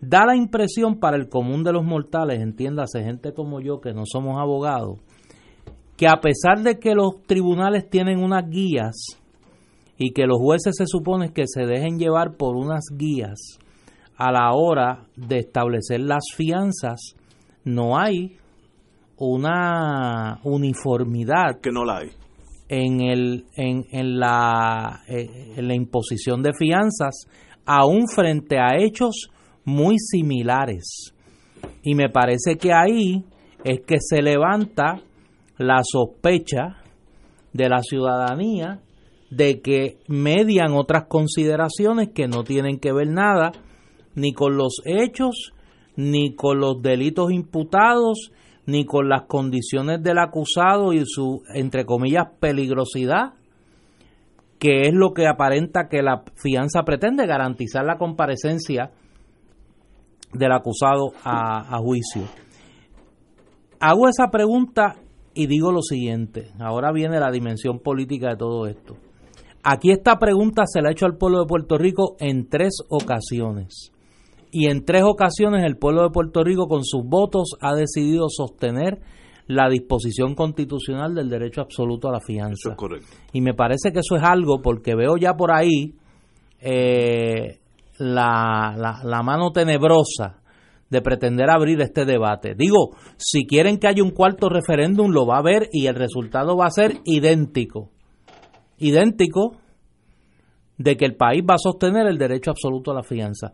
Da 0.00 0.24
la 0.24 0.34
impresión 0.34 0.98
para 0.98 1.16
el 1.16 1.28
común 1.28 1.62
de 1.62 1.72
los 1.72 1.84
mortales, 1.84 2.40
entiéndase, 2.40 3.04
gente 3.04 3.34
como 3.34 3.60
yo 3.60 3.80
que 3.80 3.92
no 3.92 4.04
somos 4.06 4.38
abogados, 4.38 4.98
que 5.96 6.08
a 6.08 6.20
pesar 6.20 6.62
de 6.62 6.78
que 6.78 6.94
los 6.94 7.22
tribunales 7.26 7.88
tienen 7.90 8.18
unas 8.18 8.48
guías 8.48 8.94
y 9.98 10.12
que 10.12 10.26
los 10.26 10.38
jueces 10.38 10.74
se 10.76 10.86
supone 10.86 11.32
que 11.32 11.44
se 11.46 11.66
dejen 11.66 11.98
llevar 11.98 12.36
por 12.36 12.56
unas 12.56 12.84
guías, 12.96 13.58
a 14.16 14.32
la 14.32 14.52
hora 14.52 15.06
de 15.16 15.38
establecer 15.38 16.00
las 16.00 16.24
fianzas 16.34 17.14
no 17.64 17.98
hay 17.98 18.36
una 19.26 20.40
uniformidad 20.44 21.60
que 21.62 21.70
no 21.70 21.84
la 21.84 21.98
hay. 21.98 22.10
en 22.68 23.00
el 23.00 23.44
en, 23.54 23.84
en 23.92 24.18
la 24.18 25.02
eh, 25.08 25.54
en 25.56 25.68
la 25.68 25.74
imposición 25.74 26.42
de 26.42 26.52
fianzas 26.54 27.26
aún 27.64 28.08
frente 28.08 28.58
a 28.58 28.76
hechos 28.78 29.30
muy 29.64 29.98
similares. 29.98 31.14
Y 31.82 31.94
me 31.94 32.08
parece 32.08 32.56
que 32.56 32.72
ahí 32.72 33.24
es 33.64 33.80
que 33.86 33.96
se 34.00 34.22
levanta 34.22 35.00
la 35.58 35.82
sospecha 35.84 36.78
de 37.52 37.68
la 37.68 37.80
ciudadanía 37.82 38.80
de 39.30 39.60
que 39.60 39.98
median 40.08 40.72
otras 40.72 41.04
consideraciones 41.08 42.10
que 42.14 42.26
no 42.26 42.44
tienen 42.44 42.78
que 42.78 42.92
ver 42.92 43.08
nada 43.08 43.52
ni 44.14 44.32
con 44.32 44.56
los 44.56 44.82
hechos, 44.84 45.52
ni 45.96 46.34
con 46.34 46.58
los 46.58 46.82
delitos 46.82 47.32
imputados, 47.32 48.30
ni 48.66 48.84
con 48.84 49.08
las 49.08 49.22
condiciones 49.22 50.02
del 50.02 50.18
acusado 50.18 50.92
y 50.92 51.04
su, 51.04 51.42
entre 51.54 51.84
comillas, 51.84 52.28
peligrosidad, 52.38 53.34
que 54.58 54.82
es 54.82 54.94
lo 54.94 55.12
que 55.12 55.26
aparenta 55.26 55.88
que 55.88 56.02
la 56.02 56.22
fianza 56.36 56.84
pretende, 56.84 57.26
garantizar 57.26 57.84
la 57.84 57.98
comparecencia 57.98 58.92
del 60.32 60.52
acusado 60.52 61.12
a, 61.24 61.78
juicio. 61.78 62.22
Hago 63.80 64.08
esa 64.08 64.28
pregunta 64.30 64.94
y 65.34 65.46
digo 65.46 65.72
lo 65.72 65.82
siguiente, 65.82 66.52
ahora 66.60 66.92
viene 66.92 67.18
la 67.18 67.30
dimensión 67.30 67.80
política 67.80 68.30
de 68.30 68.36
todo 68.36 68.66
esto. 68.66 68.96
Aquí 69.64 69.90
esta 69.90 70.18
pregunta 70.18 70.64
se 70.66 70.80
la 70.80 70.88
ha 70.88 70.92
hecho 70.92 71.06
al 71.06 71.16
pueblo 71.16 71.40
de 71.40 71.46
Puerto 71.46 71.78
Rico 71.78 72.16
en 72.18 72.48
tres 72.48 72.74
ocasiones. 72.88 73.91
Y 74.52 74.68
en 74.68 74.84
tres 74.84 75.02
ocasiones 75.02 75.64
el 75.64 75.78
pueblo 75.78 76.02
de 76.02 76.10
Puerto 76.10 76.44
Rico 76.44 76.68
con 76.68 76.84
sus 76.84 77.02
votos 77.04 77.56
ha 77.60 77.74
decidido 77.74 78.26
sostener 78.28 79.00
la 79.46 79.68
disposición 79.70 80.34
constitucional 80.34 81.14
del 81.14 81.30
derecho 81.30 81.62
absoluto 81.62 82.08
a 82.08 82.12
la 82.12 82.20
fianza. 82.20 82.52
Eso 82.52 82.70
es 82.70 82.76
correcto. 82.76 83.08
Y 83.32 83.40
me 83.40 83.54
parece 83.54 83.92
que 83.92 84.00
eso 84.00 84.14
es 84.14 84.22
algo 84.22 84.60
porque 84.62 84.94
veo 84.94 85.16
ya 85.16 85.34
por 85.34 85.52
ahí 85.52 85.94
eh, 86.60 87.60
la, 87.98 88.74
la, 88.76 89.00
la 89.02 89.22
mano 89.22 89.50
tenebrosa 89.52 90.42
de 90.90 91.00
pretender 91.00 91.48
abrir 91.48 91.80
este 91.80 92.04
debate. 92.04 92.54
Digo, 92.54 92.90
si 93.16 93.46
quieren 93.46 93.78
que 93.78 93.88
haya 93.88 94.02
un 94.02 94.10
cuarto 94.10 94.50
referéndum, 94.50 95.10
lo 95.10 95.26
va 95.26 95.36
a 95.36 95.40
haber 95.40 95.70
y 95.72 95.86
el 95.86 95.94
resultado 95.94 96.58
va 96.58 96.66
a 96.66 96.70
ser 96.70 97.00
idéntico. 97.06 97.88
Idéntico 98.76 99.56
de 100.76 100.96
que 100.96 101.04
el 101.04 101.16
país 101.16 101.42
va 101.48 101.54
a 101.54 101.58
sostener 101.58 102.06
el 102.06 102.18
derecho 102.18 102.50
absoluto 102.50 102.90
a 102.90 102.94
la 102.94 103.02
fianza. 103.02 103.52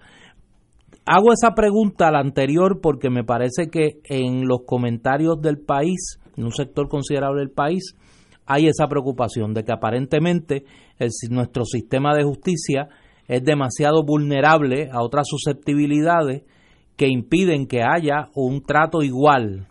Hago 1.11 1.33
esa 1.33 1.55
pregunta 1.55 2.09
a 2.09 2.11
la 2.11 2.21
anterior 2.21 2.81
porque 2.83 3.09
me 3.09 3.25
parece 3.25 3.71
que 3.71 4.03
en 4.05 4.47
los 4.47 4.65
comentarios 4.67 5.41
del 5.41 5.57
país, 5.57 6.21
en 6.37 6.45
un 6.45 6.53
sector 6.53 6.91
considerable 6.91 7.41
del 7.41 7.51
país, 7.51 7.97
hay 8.45 8.67
esa 8.67 8.89
preocupación 8.89 9.55
de 9.55 9.65
que 9.65 9.73
aparentemente 9.73 10.65
el, 10.99 11.09
nuestro 11.31 11.65
sistema 11.65 12.15
de 12.15 12.25
justicia 12.25 12.91
es 13.27 13.43
demasiado 13.43 14.05
vulnerable 14.05 14.91
a 14.93 15.03
otras 15.03 15.27
susceptibilidades 15.29 16.43
que 16.99 17.09
impiden 17.09 17.69
que 17.69 17.81
haya 17.83 18.29
un 18.35 18.61
trato 18.63 19.01
igual, 19.03 19.67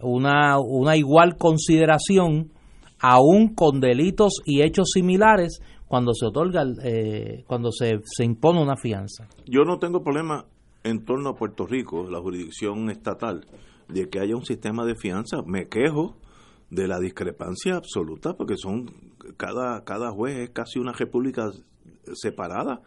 una, 0.00 0.60
una 0.60 0.96
igual 0.96 1.38
consideración, 1.38 2.52
aún 3.00 3.52
con 3.56 3.80
delitos 3.80 4.34
y 4.44 4.62
hechos 4.62 4.92
similares, 4.94 5.60
cuando 5.88 6.14
se 6.14 6.24
otorga, 6.24 6.64
eh, 6.84 7.42
cuando 7.48 7.70
se, 7.72 8.00
se 8.04 8.24
impone 8.24 8.62
una 8.62 8.76
fianza. 8.76 9.28
Yo 9.44 9.64
no 9.64 9.78
tengo 9.78 10.02
problema 10.02 10.46
en 10.84 11.04
torno 11.04 11.30
a 11.30 11.34
Puerto 11.34 11.66
Rico, 11.66 12.08
la 12.10 12.20
jurisdicción 12.20 12.90
estatal, 12.90 13.46
de 13.88 14.08
que 14.08 14.20
haya 14.20 14.36
un 14.36 14.44
sistema 14.44 14.84
de 14.84 14.94
fianza. 14.94 15.42
Me 15.46 15.68
quejo 15.68 16.16
de 16.70 16.88
la 16.88 16.98
discrepancia 16.98 17.76
absoluta, 17.76 18.34
porque 18.34 18.56
son 18.56 18.86
cada, 19.36 19.84
cada 19.84 20.10
juez 20.10 20.38
es 20.38 20.50
casi 20.50 20.78
una 20.78 20.92
república 20.92 21.50
separada, 22.14 22.82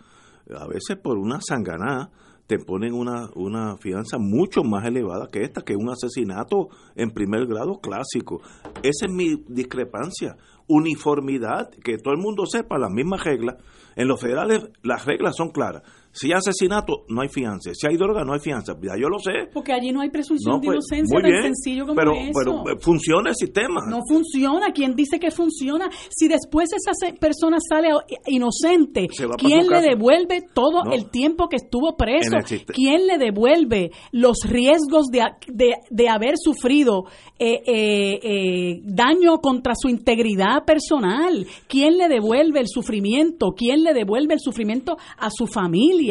a 0.54 0.68
veces 0.68 0.98
por 1.02 1.18
una 1.18 1.40
sanganada 1.42 2.12
te 2.48 2.60
ponen 2.60 2.94
una, 2.94 3.30
una 3.36 3.76
fianza 3.78 4.18
mucho 4.20 4.64
más 4.64 4.86
elevada 4.86 5.28
que 5.32 5.42
esta, 5.42 5.64
que 5.64 5.76
un 5.76 5.90
asesinato 5.90 6.70
en 6.96 7.10
primer 7.10 7.48
grado 7.48 7.80
clásico. 7.82 8.42
Esa 8.84 9.08
es 9.08 9.12
mi 9.12 9.44
discrepancia. 9.48 10.38
Uniformidad, 10.68 11.70
que 11.84 11.98
todo 11.98 12.14
el 12.14 12.20
mundo 12.20 12.46
sepa 12.46 12.78
las 12.78 12.92
mismas 12.92 13.24
reglas. 13.24 13.56
En 13.96 14.08
los 14.08 14.22
federales 14.22 14.70
las 14.84 15.06
reglas 15.06 15.36
son 15.36 15.50
claras. 15.50 15.84
Si 16.15 16.28
hay 16.28 16.34
asesinato, 16.38 17.04
no 17.10 17.21
hay 17.21 17.28
fianza. 17.28 17.71
Si 17.73 17.86
hay 17.86 17.97
droga, 17.97 18.23
no 18.23 18.34
hay 18.34 18.39
fianza. 18.39 18.73
Ya 18.82 18.95
yo 18.97 19.10
lo 19.10 19.19
sé. 19.19 19.49
Porque 19.54 19.73
allí 19.73 19.91
no 19.91 19.99
hay 19.99 20.10
presunción 20.10 20.56
no, 20.56 20.62
pues, 20.62 20.80
de 20.89 20.97
inocencia 20.97 21.19
tan 21.21 21.43
sencillo 21.43 21.86
como 21.86 21.95
pero, 21.97 22.13
eso. 22.13 22.32
Pero 22.34 22.69
eh, 22.69 22.80
funciona 22.80 23.30
el 23.32 23.36
sistema. 23.36 23.82
No 23.89 23.99
funciona. 24.08 24.71
¿Quién 24.73 24.95
dice 24.95 25.19
que 25.19 25.30
funciona? 25.30 25.89
Si 26.10 26.30
después 26.30 26.69
esa 26.71 26.93
persona 27.19 27.58
sale 27.60 27.89
inocente, 28.28 29.08
¿quién 29.38 29.67
le 29.67 29.82
devuelve 29.82 30.41
todo 30.54 30.86
no. 30.86 30.93
el 30.93 31.10
tiempo 31.10 31.49
que 31.49 31.58
estuvo 31.58 31.97
preso? 31.97 32.38
¿Quién 32.67 33.08
le 33.08 33.17
devuelve 33.17 33.91
los 34.13 34.38
riesgos 34.45 35.08
de, 35.08 35.21
de, 35.47 35.73
de 35.89 36.10
haber 36.10 36.36
sufrido 36.38 37.04
eh, 37.38 37.62
eh, 37.67 38.19
eh, 38.23 38.82
daño 38.86 39.39
contra 39.41 39.73
su 39.75 39.89
integridad 39.89 40.63
personal? 40.65 41.45
¿Quién 41.67 41.97
le 41.97 42.08
devuelve 42.08 42.62
el 42.62 42.67
sufrimiento? 42.69 43.51
¿Quién 43.51 43.84
le 43.84 43.93
devuelve 43.93 44.36
el 44.36 44.39
sufrimiento 44.39 44.95
a 45.17 45.30
su 45.30 45.45
familia? 45.45 46.05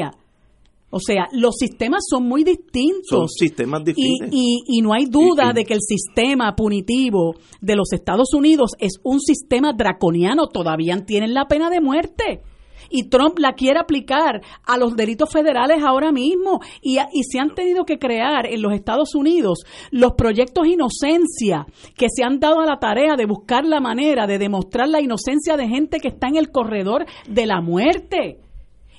O 0.97 1.01
sea, 1.01 1.27
los 1.33 1.57
sistemas 1.57 2.05
son 2.09 2.29
muy 2.29 2.45
distintos. 2.45 3.09
Son 3.09 3.29
sistemas 3.29 3.83
distintos. 3.85 4.29
Y, 4.31 4.63
y, 4.69 4.79
y, 4.79 4.81
no 4.81 4.93
hay 4.93 5.07
duda 5.07 5.53
de 5.53 5.65
que 5.65 5.75
el 5.75 5.81
sistema 5.81 6.55
punitivo 6.55 7.35
de 7.61 7.75
los 7.75 7.93
Estados 7.93 8.33
Unidos 8.33 8.77
es 8.79 9.01
un 9.03 9.19
sistema 9.19 9.73
draconiano. 9.73 10.47
Todavía 10.47 10.97
tienen 11.05 11.35
la 11.35 11.49
pena 11.49 11.69
de 11.69 11.81
muerte. 11.81 12.43
Y 12.91 13.09
Trump 13.09 13.41
la 13.41 13.55
quiere 13.55 13.81
aplicar 13.81 14.41
a 14.65 14.79
los 14.79 14.95
delitos 14.95 15.33
federales 15.33 15.83
ahora 15.83 16.13
mismo. 16.13 16.61
Y, 16.81 16.99
y 17.13 17.25
se 17.25 17.41
han 17.41 17.57
tenido 17.57 17.85
que 17.85 17.99
crear 17.99 18.47
en 18.47 18.63
los 18.63 18.73
Estados 18.73 19.17
Unidos 19.17 19.65
los 19.91 20.13
proyectos 20.13 20.69
inocencia 20.69 21.67
que 21.97 22.07
se 22.09 22.23
han 22.23 22.39
dado 22.39 22.61
a 22.61 22.67
la 22.67 22.79
tarea 22.79 23.17
de 23.17 23.27
buscar 23.27 23.65
la 23.65 23.81
manera 23.81 24.29
de 24.29 24.39
demostrar 24.39 24.89
la 24.89 25.01
inocencia 25.01 25.57
de 25.57 25.67
gente 25.67 25.99
que 25.99 26.09
está 26.09 26.29
en 26.29 26.37
el 26.37 26.53
corredor 26.53 27.05
de 27.29 27.47
la 27.47 27.61
muerte 27.61 28.44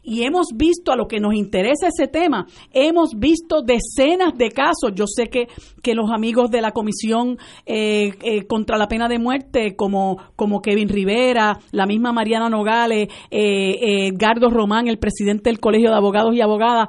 y 0.06 0.24
hemos 0.24 0.50
visto 0.56 0.92
a 0.92 0.96
lo 0.96 1.08
que 1.08 1.20
nos 1.20 1.34
interesa 1.34 1.88
ese 1.88 2.08
tema, 2.08 2.46
hemos 2.72 3.12
visto 3.18 3.62
decenas 3.62 4.38
de 4.38 4.50
casos. 4.52 4.94
Yo 4.94 5.06
sé 5.08 5.28
que, 5.28 5.48
que 5.82 5.96
los 5.96 6.12
amigos 6.12 6.52
de 6.52 6.62
la 6.62 6.72
Comisión 6.72 7.38
eh, 7.66 8.14
eh, 8.22 8.46
contra 8.46 8.78
la 8.78 8.88
Pena 8.88 9.08
de 9.08 9.20
Muerte, 9.20 9.76
como, 9.76 10.18
como 10.36 10.62
Kevin 10.62 10.90
Rivera, 10.90 11.60
la 11.72 11.86
misma 11.86 12.14
Mariana 12.14 12.50
Nogales, 12.50 13.10
eh, 13.32 14.08
Edgardo 14.08 14.50
Román, 14.50 14.88
el 14.88 15.00
presidente 15.00 15.50
del 15.50 15.60
Colegio 15.60 15.90
de 15.90 15.96
Abogados 15.96 16.36
y 16.36 16.42
Abogadas, 16.42 16.88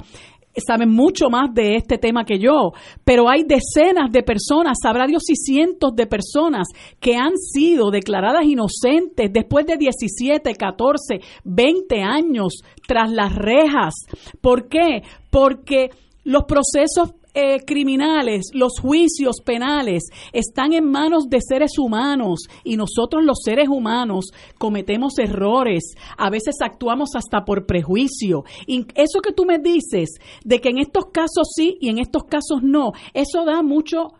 saben 0.64 0.90
mucho 0.90 1.28
más 1.30 1.52
de 1.52 1.76
este 1.76 1.98
tema 1.98 2.24
que 2.24 2.38
yo, 2.38 2.72
pero 3.04 3.28
hay 3.28 3.42
decenas 3.44 4.10
de 4.10 4.22
personas, 4.22 4.78
sabrá 4.82 5.06
Dios 5.06 5.22
si 5.26 5.34
cientos 5.36 5.94
de 5.94 6.06
personas 6.06 6.68
que 7.00 7.16
han 7.16 7.36
sido 7.36 7.90
declaradas 7.90 8.44
inocentes 8.44 9.32
después 9.32 9.66
de 9.66 9.76
17, 9.76 10.54
14, 10.54 11.20
20 11.44 12.02
años 12.02 12.62
tras 12.86 13.10
las 13.10 13.34
rejas. 13.34 13.94
¿Por 14.40 14.68
qué? 14.68 15.02
Porque 15.30 15.90
los 16.24 16.44
procesos 16.44 17.14
eh, 17.38 17.66
criminales, 17.66 18.46
los 18.54 18.80
juicios 18.80 19.42
penales 19.44 20.04
están 20.32 20.72
en 20.72 20.90
manos 20.90 21.28
de 21.28 21.42
seres 21.46 21.78
humanos 21.78 22.44
y 22.64 22.78
nosotros 22.78 23.22
los 23.22 23.40
seres 23.44 23.68
humanos 23.68 24.30
cometemos 24.56 25.18
errores, 25.18 25.94
a 26.16 26.30
veces 26.30 26.54
actuamos 26.62 27.10
hasta 27.14 27.44
por 27.44 27.66
prejuicio. 27.66 28.44
Y 28.66 28.86
eso 28.94 29.20
que 29.20 29.34
tú 29.34 29.44
me 29.44 29.58
dices 29.58 30.14
de 30.46 30.62
que 30.62 30.70
en 30.70 30.78
estos 30.78 31.10
casos 31.12 31.50
sí 31.54 31.76
y 31.78 31.90
en 31.90 31.98
estos 31.98 32.24
casos 32.24 32.62
no, 32.62 32.92
eso 33.12 33.44
da 33.44 33.62
mucho 33.62 34.14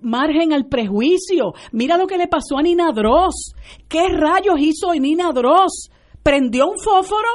margen 0.00 0.54
al 0.54 0.64
prejuicio. 0.64 1.52
Mira 1.72 1.98
lo 1.98 2.06
que 2.06 2.16
le 2.16 2.26
pasó 2.26 2.56
a 2.56 2.62
Nina 2.62 2.90
Dross. 2.92 3.52
¿Qué 3.86 4.08
rayos 4.08 4.58
hizo 4.60 4.94
Nina 4.94 5.30
Dross? 5.32 5.90
¿Prendió 6.22 6.70
un 6.70 6.78
fósforo? 6.78 7.28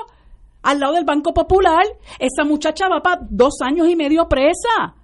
al 0.63 0.81
lado 0.81 0.95
del 0.95 1.05
Banco 1.05 1.33
Popular, 1.33 1.85
esa 2.19 2.43
muchacha 2.43 2.89
va 2.89 3.01
para 3.01 3.21
dos 3.29 3.61
años 3.61 3.87
y 3.87 3.95
medio 3.95 4.27
presa. 4.27 4.96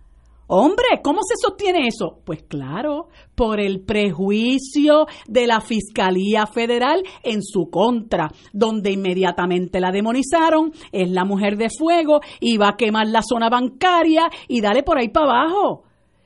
Hombre, 0.55 1.01
¿cómo 1.03 1.21
se 1.23 1.33
sostiene 1.35 1.87
eso? 1.87 2.19
Pues 2.23 2.43
claro, 2.43 3.07
por 3.33 3.59
el 3.59 3.81
prejuicio 3.81 5.07
de 5.27 5.47
la 5.47 5.61
Fiscalía 5.61 6.45
Federal 6.45 7.01
en 7.23 7.41
su 7.41 7.71
contra, 7.71 8.29
donde 8.51 8.91
inmediatamente 8.91 9.79
la 9.79 9.91
demonizaron, 9.91 10.71
es 10.91 11.09
la 11.09 11.25
mujer 11.25 11.57
de 11.57 11.69
fuego 11.75 12.19
y 12.39 12.57
va 12.57 12.69
a 12.69 12.77
quemar 12.77 13.07
la 13.07 13.23
zona 13.23 13.49
bancaria 13.49 14.29
y 14.47 14.61
dale 14.61 14.83
por 14.83 14.99
ahí 14.99 15.09
para 15.09 15.41
abajo. 15.41 15.85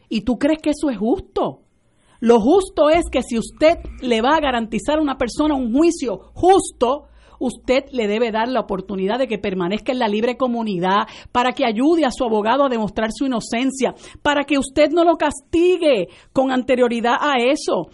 ¿Y 0.10 0.24
tú 0.24 0.38
crees 0.38 0.62
que 0.62 0.72
eso 0.72 0.90
es 0.90 0.98
justo? 0.98 1.62
Lo 2.20 2.42
justo 2.42 2.90
es 2.90 3.06
que 3.10 3.24
si 3.24 3.38
usted 3.38 3.78
le 4.02 4.22
va 4.22 4.36
a 4.36 4.42
garantizar 4.42 5.00
a 5.00 5.02
una 5.02 5.18
persona 5.18 5.56
un 5.56 5.72
juicio 5.72 6.32
justo, 6.34 7.06
usted 7.40 7.86
le 7.92 8.08
debe 8.08 8.32
dar 8.32 8.48
la 8.48 8.62
oportunidad 8.62 9.20
de 9.20 9.28
que 9.28 9.38
permanezca 9.38 9.92
en 9.92 10.00
la 10.00 10.08
libre 10.08 10.38
comunidad, 10.38 11.08
para 11.32 11.54
que 11.54 11.66
ayude 11.66 12.06
a 12.06 12.12
su 12.12 12.24
abogado 12.24 12.66
a 12.66 12.70
demostrar 12.70 13.10
su 13.12 13.26
inocencia, 13.26 13.94
para 14.22 14.44
que 14.44 14.58
usted 14.58 14.90
no 14.92 15.04
lo 15.04 15.18
castigue 15.18 16.08
con 16.34 16.52
anterioridad 16.52 17.16
a 17.20 17.38
eso. 17.38 17.90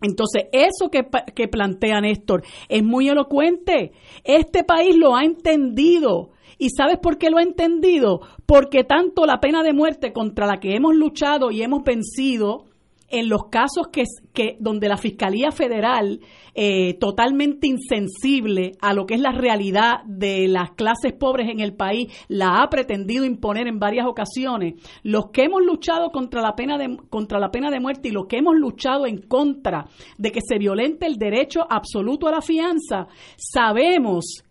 Entonces, 0.00 0.44
eso 0.52 0.90
que, 0.90 1.06
que 1.34 1.48
plantea 1.48 2.00
Néstor 2.00 2.42
es 2.68 2.84
muy 2.84 3.08
elocuente. 3.08 3.92
Este 4.22 4.64
país 4.64 4.96
lo 4.96 5.16
ha 5.16 5.24
entendido. 5.24 6.30
¿Y 6.58 6.70
sabes 6.70 6.98
por 6.98 7.18
qué 7.18 7.30
lo 7.30 7.38
ha 7.38 7.42
entendido? 7.42 8.20
Porque 8.46 8.84
tanto 8.84 9.26
la 9.26 9.40
pena 9.40 9.62
de 9.62 9.72
muerte 9.72 10.12
contra 10.12 10.46
la 10.46 10.58
que 10.58 10.74
hemos 10.74 10.94
luchado 10.94 11.50
y 11.50 11.62
hemos 11.62 11.84
vencido, 11.84 12.64
en 13.10 13.28
los 13.28 13.46
casos 13.50 13.88
que, 13.90 14.04
que 14.32 14.56
donde 14.60 14.88
la 14.88 14.96
Fiscalía 14.96 15.50
Federal, 15.50 16.20
eh, 16.54 16.94
totalmente 16.94 17.66
insensible 17.66 18.72
a 18.80 18.92
lo 18.92 19.06
que 19.06 19.14
es 19.14 19.20
la 19.20 19.32
realidad 19.32 20.02
de 20.04 20.48
las 20.48 20.72
clases 20.72 21.12
pobres 21.12 21.48
en 21.48 21.60
el 21.60 21.74
país, 21.74 22.12
la 22.28 22.62
ha 22.62 22.68
pretendido 22.68 23.24
imponer 23.24 23.66
en 23.66 23.78
varias 23.78 24.06
ocasiones, 24.06 24.74
los 25.02 25.30
que 25.30 25.44
hemos 25.44 25.62
luchado 25.62 26.10
contra 26.10 26.42
la 26.42 26.54
pena 26.54 26.76
de, 26.78 26.98
contra 27.08 27.38
la 27.38 27.50
pena 27.50 27.70
de 27.70 27.80
muerte 27.80 28.08
y 28.08 28.12
los 28.12 28.26
que 28.26 28.38
hemos 28.38 28.56
luchado 28.56 29.06
en 29.06 29.18
contra 29.22 29.86
de 30.18 30.32
que 30.32 30.40
se 30.46 30.58
violente 30.58 31.06
el 31.06 31.16
derecho 31.16 31.60
absoluto 31.68 32.28
a 32.28 32.32
la 32.32 32.42
fianza, 32.42 33.08
sabemos 33.36 34.42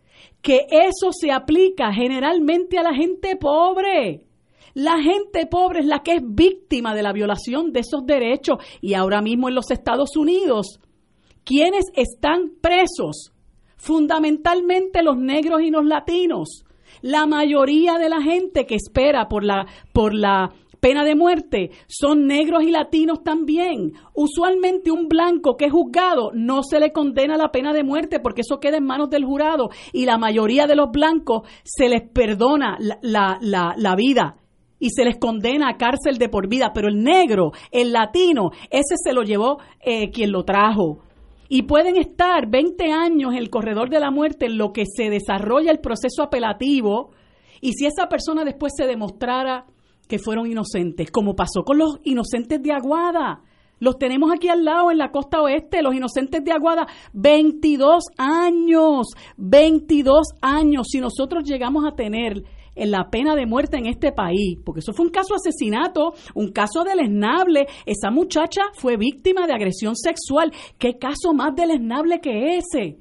que 0.42 0.66
eso 0.72 1.12
se 1.12 1.32
aplica 1.32 1.92
generalmente 1.94 2.78
a 2.78 2.84
la 2.84 2.94
gente 2.94 3.36
pobre 3.36 4.27
la 4.78 5.02
gente 5.02 5.48
pobre 5.48 5.80
es 5.80 5.88
la 5.88 6.04
que 6.04 6.18
es 6.18 6.22
víctima 6.24 6.94
de 6.94 7.02
la 7.02 7.12
violación 7.12 7.72
de 7.72 7.80
esos 7.80 8.06
derechos. 8.06 8.60
Y 8.80 8.94
ahora 8.94 9.24
mismo 9.24 9.50
en 9.50 9.56
los 9.56 9.72
Estados 9.72 10.16
Unidos, 10.16 10.80
quienes 11.44 11.86
están 11.96 12.52
presos? 12.62 13.34
Fundamentalmente 13.78 15.02
los 15.02 15.18
negros 15.18 15.62
y 15.64 15.72
los 15.72 15.84
latinos. 15.84 16.64
La 17.02 17.26
mayoría 17.26 17.98
de 17.98 18.08
la 18.08 18.22
gente 18.22 18.68
que 18.68 18.76
espera 18.76 19.28
por 19.28 19.44
la, 19.44 19.66
por 19.94 20.14
la 20.14 20.54
pena 20.80 21.04
de 21.04 21.16
muerte 21.16 21.72
son 21.88 22.28
negros 22.28 22.62
y 22.62 22.70
latinos 22.70 23.24
también. 23.24 23.94
Usualmente 24.14 24.92
un 24.92 25.08
blanco 25.08 25.58
que 25.58 25.66
es 25.66 25.72
juzgado 25.72 26.30
no 26.36 26.62
se 26.62 26.80
le 26.80 26.92
condena 26.92 27.36
la 27.36 27.50
pena 27.50 27.74
de 27.74 27.84
muerte 27.84 28.20
porque 28.20 28.42
eso 28.42 28.60
queda 28.60 28.78
en 28.78 28.86
manos 28.86 29.10
del 29.10 29.26
jurado 29.26 29.70
y 29.92 30.06
la 30.06 30.20
mayoría 30.20 30.68
de 30.68 30.76
los 30.76 30.92
blancos 30.92 31.50
se 31.64 31.90
les 31.90 32.08
perdona 32.08 32.78
la, 32.80 33.00
la, 33.02 33.40
la, 33.42 33.74
la 33.76 33.96
vida 33.96 34.38
y 34.80 34.90
se 34.92 35.04
les 35.04 35.18
condena 35.18 35.70
a 35.70 35.78
cárcel 35.78 36.18
de 36.18 36.30
por 36.30 36.48
vida, 36.48 36.72
pero 36.74 36.88
el 36.88 37.04
negro, 37.04 37.52
el 37.72 37.92
latino, 37.92 38.52
ese 38.70 38.96
se 39.04 39.14
lo 39.14 39.24
llevó 39.24 39.60
eh, 39.80 40.12
quien 40.12 40.32
lo 40.32 40.44
trajo. 40.44 41.00
Y 41.50 41.64
pueden 41.64 41.96
estar 41.98 42.50
20 42.50 42.92
años 42.92 43.32
en 43.32 43.38
el 43.38 43.50
corredor 43.50 43.90
de 43.90 44.00
la 44.00 44.12
muerte 44.12 44.48
en 44.48 44.58
lo 44.58 44.74
que 44.74 44.84
se 44.86 45.10
desarrolla 45.10 45.72
el 45.72 45.80
proceso 45.80 46.22
apelativo 46.24 47.12
y 47.62 47.74
si 47.74 47.86
esa 47.86 48.08
persona 48.08 48.44
después 48.44 48.74
se 48.76 48.86
demostrara 48.86 49.66
que 50.08 50.20
fueron 50.20 50.48
inocentes, 50.48 51.12
como 51.12 51.36
pasó 51.36 51.64
con 51.64 51.78
los 51.78 52.00
inocentes 52.04 52.62
de 52.62 52.72
Aguada. 52.72 53.42
Los 53.80 54.00
tenemos 54.00 54.32
aquí 54.34 54.50
al 54.50 54.66
lado 54.66 54.90
en 54.90 54.98
la 54.98 55.12
costa 55.12 55.40
oeste, 55.42 55.84
los 55.84 55.94
inocentes 55.94 56.44
de 56.44 56.52
Aguada, 56.52 56.88
22 57.14 58.06
años, 58.18 59.08
22 59.38 60.30
años. 60.42 60.88
Si 60.90 61.00
nosotros 61.00 61.44
llegamos 61.44 61.86
a 61.86 61.96
tener 61.96 62.44
en 62.78 62.92
la 62.92 63.10
pena 63.10 63.36
de 63.36 63.46
muerte 63.46 63.78
en 63.78 63.88
este 63.88 64.12
país, 64.12 64.58
porque 64.64 64.80
eso 64.80 64.94
fue 64.94 65.06
un 65.06 65.12
caso 65.12 65.34
de 65.34 65.50
asesinato, 65.50 66.14
un 66.36 66.52
caso 66.52 66.84
deleznable. 66.84 67.68
Esa 67.86 68.12
muchacha 68.12 68.62
fue 68.74 68.98
víctima 68.98 69.48
de 69.48 69.54
agresión 69.54 69.96
sexual. 69.96 70.52
¿Qué 70.78 70.98
caso 70.98 71.34
más 71.34 71.56
deleznable 71.56 72.20
que 72.20 72.58
ese? 72.58 72.98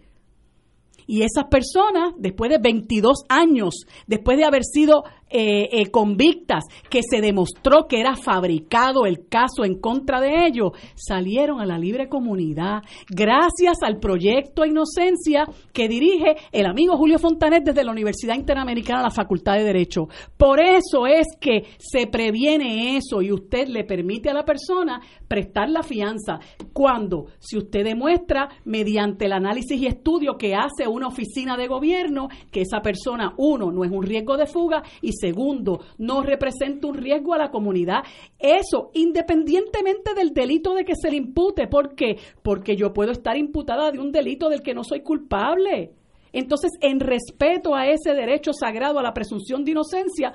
Y 1.07 1.23
esas 1.23 1.45
personas, 1.45 2.15
después 2.19 2.51
de 2.51 2.59
22 2.59 3.25
años, 3.29 3.87
después 4.09 4.37
de 4.39 4.45
haber 4.45 4.65
sido 4.65 5.05
eh, 5.29 5.69
eh, 5.73 5.91
convictas, 5.91 6.65
que 6.89 7.01
se 7.03 7.21
demostró 7.21 7.87
que 7.89 8.01
era 8.01 8.15
fabricado 8.15 9.07
el 9.07 9.27
caso 9.29 9.65
en 9.65 9.81
contra 9.81 10.21
de 10.21 10.47
ellos, 10.47 10.73
salieron 10.95 11.61
a 11.61 11.67
la 11.67 11.79
libre 11.79 12.09
comunidad 12.09 12.83
gracias 13.09 13.79
al 13.83 13.99
proyecto 13.99 14.65
Inocencia 14.65 15.47
que 15.73 15.89
dirige 15.89 16.37
el 16.53 16.67
amigo 16.67 16.97
Julio 16.97 17.19
Fontanet 17.19 17.65
desde 17.65 17.85
la 17.85 17.93
Universidad 17.93 18.37
Interamericana, 18.37 19.03
la 19.03 19.11
Facultad 19.11 19.55
de 19.57 19.65
Derecho. 19.65 20.09
Por 20.37 20.61
eso 20.61 21.07
es 21.07 21.27
que 21.41 21.65
se 21.79 22.07
previene 22.07 22.97
eso 22.97 23.21
y 23.21 23.33
usted 23.33 23.69
le 23.69 23.85
permite 23.85 24.31
a 24.31 24.35
la 24.35 24.45
persona 24.45 25.01
prestar 25.27 25.69
la 25.69 25.83
fianza 25.83 26.39
cuando, 26.73 27.27
si 27.39 27.59
usted 27.59 27.85
demuestra 27.85 28.49
mediante 28.65 29.27
el 29.27 29.33
análisis 29.33 29.81
y 29.81 29.87
estudio 29.87 30.37
que 30.37 30.55
hace 30.55 30.87
una 30.87 31.09
oficina 31.09 31.57
de 31.57 31.67
gobierno 31.67 32.29
que 32.51 32.63
esa 32.63 32.81
persona, 32.81 33.35
uno, 33.39 33.73
no 33.73 33.85
es 33.85 33.91
un 33.91 34.03
riesgo 34.03 34.37
de 34.37 34.47
fuga 34.47 34.83
y 35.03 35.16
segundo, 35.19 35.81
no 35.99 36.23
representa 36.23 36.87
un 36.87 36.95
riesgo 36.95 37.35
a 37.35 37.39
la 37.39 37.51
comunidad. 37.51 38.03
Eso, 38.39 38.91
independientemente 38.95 40.15
del 40.15 40.33
delito 40.33 40.75
de 40.75 40.85
que 40.85 40.95
se 40.95 41.11
le 41.11 41.17
impute. 41.17 41.67
¿Por 41.67 41.95
qué? 41.95 42.19
Porque 42.43 42.77
yo 42.77 42.93
puedo 42.93 43.13
estar 43.13 43.37
imputada 43.37 43.91
de 43.91 43.99
un 43.99 44.13
delito 44.13 44.49
del 44.49 44.63
que 44.63 44.75
no 44.75 44.85
soy 44.85 45.01
culpable. 45.01 45.93
Entonces, 46.33 46.73
en 46.81 47.01
respeto 47.01 47.75
a 47.75 47.87
ese 47.87 48.13
derecho 48.13 48.53
sagrado 48.53 48.99
a 48.99 49.03
la 49.03 49.15
presunción 49.15 49.65
de 49.65 49.71
inocencia, 49.71 50.33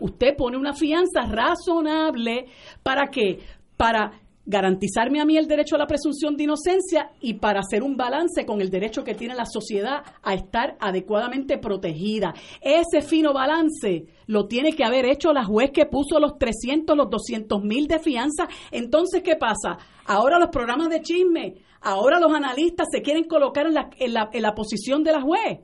usted 0.00 0.36
pone 0.36 0.56
una 0.56 0.72
fianza 0.72 1.22
razonable 1.22 2.46
para 2.82 3.08
que 3.08 3.38
para 3.76 4.19
garantizarme 4.50 5.20
a 5.20 5.24
mí 5.24 5.36
el 5.38 5.46
derecho 5.46 5.76
a 5.76 5.78
la 5.78 5.86
presunción 5.86 6.36
de 6.36 6.42
inocencia 6.42 7.12
y 7.20 7.34
para 7.34 7.60
hacer 7.60 7.84
un 7.84 7.96
balance 7.96 8.44
con 8.44 8.60
el 8.60 8.68
derecho 8.68 9.04
que 9.04 9.14
tiene 9.14 9.36
la 9.36 9.46
sociedad 9.46 10.02
a 10.22 10.34
estar 10.34 10.76
adecuadamente 10.80 11.56
protegida. 11.56 12.34
Ese 12.60 13.00
fino 13.00 13.32
balance 13.32 14.06
lo 14.26 14.46
tiene 14.46 14.72
que 14.72 14.82
haber 14.82 15.06
hecho 15.06 15.32
la 15.32 15.44
juez 15.44 15.70
que 15.70 15.86
puso 15.86 16.18
los 16.18 16.36
300, 16.36 16.96
los 16.96 17.08
200 17.08 17.62
mil 17.62 17.86
de 17.86 18.00
fianza. 18.00 18.48
Entonces, 18.72 19.22
¿qué 19.22 19.36
pasa? 19.36 19.78
Ahora 20.04 20.40
los 20.40 20.48
programas 20.48 20.88
de 20.88 21.00
chisme, 21.00 21.54
ahora 21.80 22.18
los 22.18 22.32
analistas 22.32 22.88
se 22.90 23.02
quieren 23.02 23.24
colocar 23.24 23.66
en 23.66 23.74
la, 23.74 23.88
en 23.98 24.12
la, 24.12 24.30
en 24.32 24.42
la 24.42 24.54
posición 24.54 25.04
de 25.04 25.12
la 25.12 25.22
juez. 25.22 25.60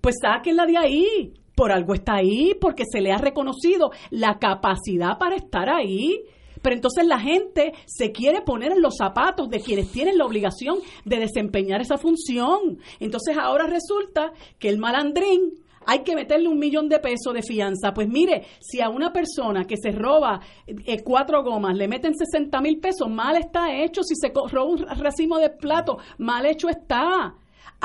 Pues 0.00 0.16
sáquenla 0.22 0.66
de 0.66 0.78
ahí. 0.78 1.34
Por 1.56 1.72
algo 1.72 1.94
está 1.94 2.14
ahí, 2.14 2.54
porque 2.60 2.84
se 2.84 3.00
le 3.00 3.12
ha 3.12 3.18
reconocido 3.18 3.90
la 4.10 4.38
capacidad 4.38 5.18
para 5.18 5.36
estar 5.36 5.68
ahí 5.68 6.24
pero 6.64 6.76
entonces 6.76 7.06
la 7.06 7.20
gente 7.20 7.74
se 7.84 8.10
quiere 8.10 8.40
poner 8.40 8.72
en 8.72 8.80
los 8.80 8.96
zapatos 8.96 9.50
de 9.50 9.60
quienes 9.60 9.92
tienen 9.92 10.16
la 10.16 10.24
obligación 10.24 10.78
de 11.04 11.18
desempeñar 11.18 11.82
esa 11.82 11.98
función. 11.98 12.78
Entonces 13.00 13.36
ahora 13.36 13.66
resulta 13.66 14.32
que 14.58 14.70
el 14.70 14.78
malandrín 14.78 15.62
hay 15.86 16.02
que 16.02 16.14
meterle 16.14 16.48
un 16.48 16.58
millón 16.58 16.88
de 16.88 16.98
pesos 17.00 17.34
de 17.34 17.42
fianza. 17.42 17.92
Pues 17.92 18.08
mire, 18.08 18.46
si 18.60 18.80
a 18.80 18.88
una 18.88 19.12
persona 19.12 19.66
que 19.66 19.76
se 19.76 19.90
roba 19.90 20.40
eh, 20.66 21.02
cuatro 21.04 21.44
gomas 21.44 21.76
le 21.76 21.86
meten 21.86 22.14
60 22.16 22.58
mil 22.62 22.80
pesos, 22.80 23.10
mal 23.10 23.36
está 23.36 23.70
hecho. 23.70 24.02
Si 24.02 24.14
se 24.14 24.32
roba 24.32 24.64
un 24.64 24.78
racimo 24.78 25.38
de 25.38 25.50
plato, 25.50 25.98
mal 26.16 26.46
hecho 26.46 26.70
está 26.70 27.34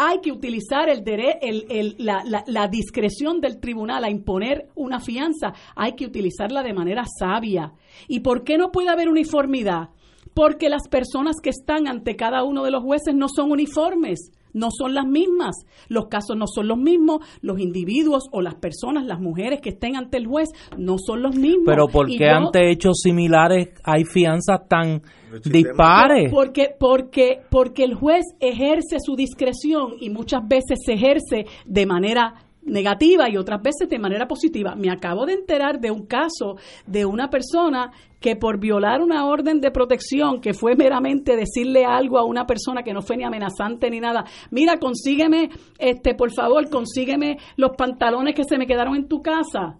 hay 0.01 0.21
que 0.21 0.31
utilizar 0.31 0.87
el, 0.87 1.03
el, 1.41 1.95
la, 1.97 2.23
la, 2.47 2.67
discreción 2.69 3.41
del 3.41 3.59
tribunal 3.59 4.05
a 4.05 4.09
imponer 4.09 4.69
una 4.73 5.01
fianza, 5.01 5.51
hay 5.75 5.91
que 5.97 6.05
utilizarla 6.05 6.63
de 6.63 6.73
manera 6.73 7.03
sabia. 7.19 7.73
¿Y 8.07 8.21
por 8.21 8.45
qué 8.45 8.57
no 8.57 8.71
puede 8.71 8.87
haber 8.87 9.09
uniformidad? 9.09 9.89
Porque 10.33 10.69
las 10.69 10.87
personas 10.87 11.41
que 11.43 11.49
están 11.49 11.89
ante 11.89 12.15
cada 12.15 12.45
uno 12.45 12.63
de 12.63 12.71
los 12.71 12.81
jueces 12.81 13.13
no 13.13 13.27
son 13.27 13.51
uniformes 13.51 14.31
no 14.51 14.69
son 14.71 14.95
las 14.95 15.05
mismas, 15.05 15.55
los 15.89 16.07
casos 16.07 16.35
no 16.35 16.47
son 16.47 16.67
los 16.67 16.77
mismos, 16.79 17.19
los 17.41 17.59
individuos 17.59 18.23
o 18.31 18.41
las 18.41 18.55
personas, 18.55 19.05
las 19.05 19.19
mujeres 19.19 19.61
que 19.61 19.69
estén 19.69 19.95
ante 19.95 20.17
el 20.17 20.25
juez 20.25 20.49
no 20.75 20.97
son 20.97 21.21
los 21.21 21.35
mismos. 21.35 21.65
Pero 21.67 21.87
¿por 21.87 22.07
qué 22.07 22.29
ante 22.29 22.71
hechos 22.71 23.01
similares 23.03 23.69
hay 23.83 24.05
fianzas 24.05 24.67
tan 24.67 25.03
dispares? 25.43 26.31
Porque, 26.31 26.75
porque, 26.77 27.41
porque 27.49 27.83
el 27.83 27.95
juez 27.95 28.25
ejerce 28.39 28.97
su 28.99 29.15
discreción 29.15 29.93
y 29.99 30.09
muchas 30.09 30.47
veces 30.47 30.79
se 30.85 30.93
ejerce 30.93 31.45
de 31.65 31.85
manera 31.85 32.35
negativa 32.63 33.29
y 33.29 33.37
otras 33.37 33.61
veces 33.61 33.89
de 33.89 33.99
manera 33.99 34.27
positiva. 34.27 34.75
Me 34.75 34.91
acabo 34.91 35.25
de 35.25 35.33
enterar 35.33 35.79
de 35.79 35.91
un 35.91 36.05
caso 36.05 36.57
de 36.85 37.05
una 37.05 37.29
persona 37.29 37.91
que 38.19 38.35
por 38.35 38.59
violar 38.59 39.01
una 39.01 39.25
orden 39.25 39.61
de 39.61 39.71
protección, 39.71 40.41
que 40.41 40.53
fue 40.53 40.75
meramente 40.75 41.35
decirle 41.35 41.85
algo 41.85 42.17
a 42.17 42.25
una 42.25 42.45
persona 42.45 42.83
que 42.83 42.93
no 42.93 43.01
fue 43.01 43.17
ni 43.17 43.23
amenazante 43.23 43.89
ni 43.89 43.99
nada, 43.99 44.25
mira, 44.51 44.77
consígueme, 44.77 45.49
este, 45.77 46.15
por 46.15 46.31
favor, 46.33 46.69
consígueme 46.69 47.37
los 47.55 47.71
pantalones 47.77 48.35
que 48.35 48.43
se 48.43 48.57
me 48.57 48.67
quedaron 48.67 48.95
en 48.95 49.07
tu 49.07 49.21
casa. 49.21 49.77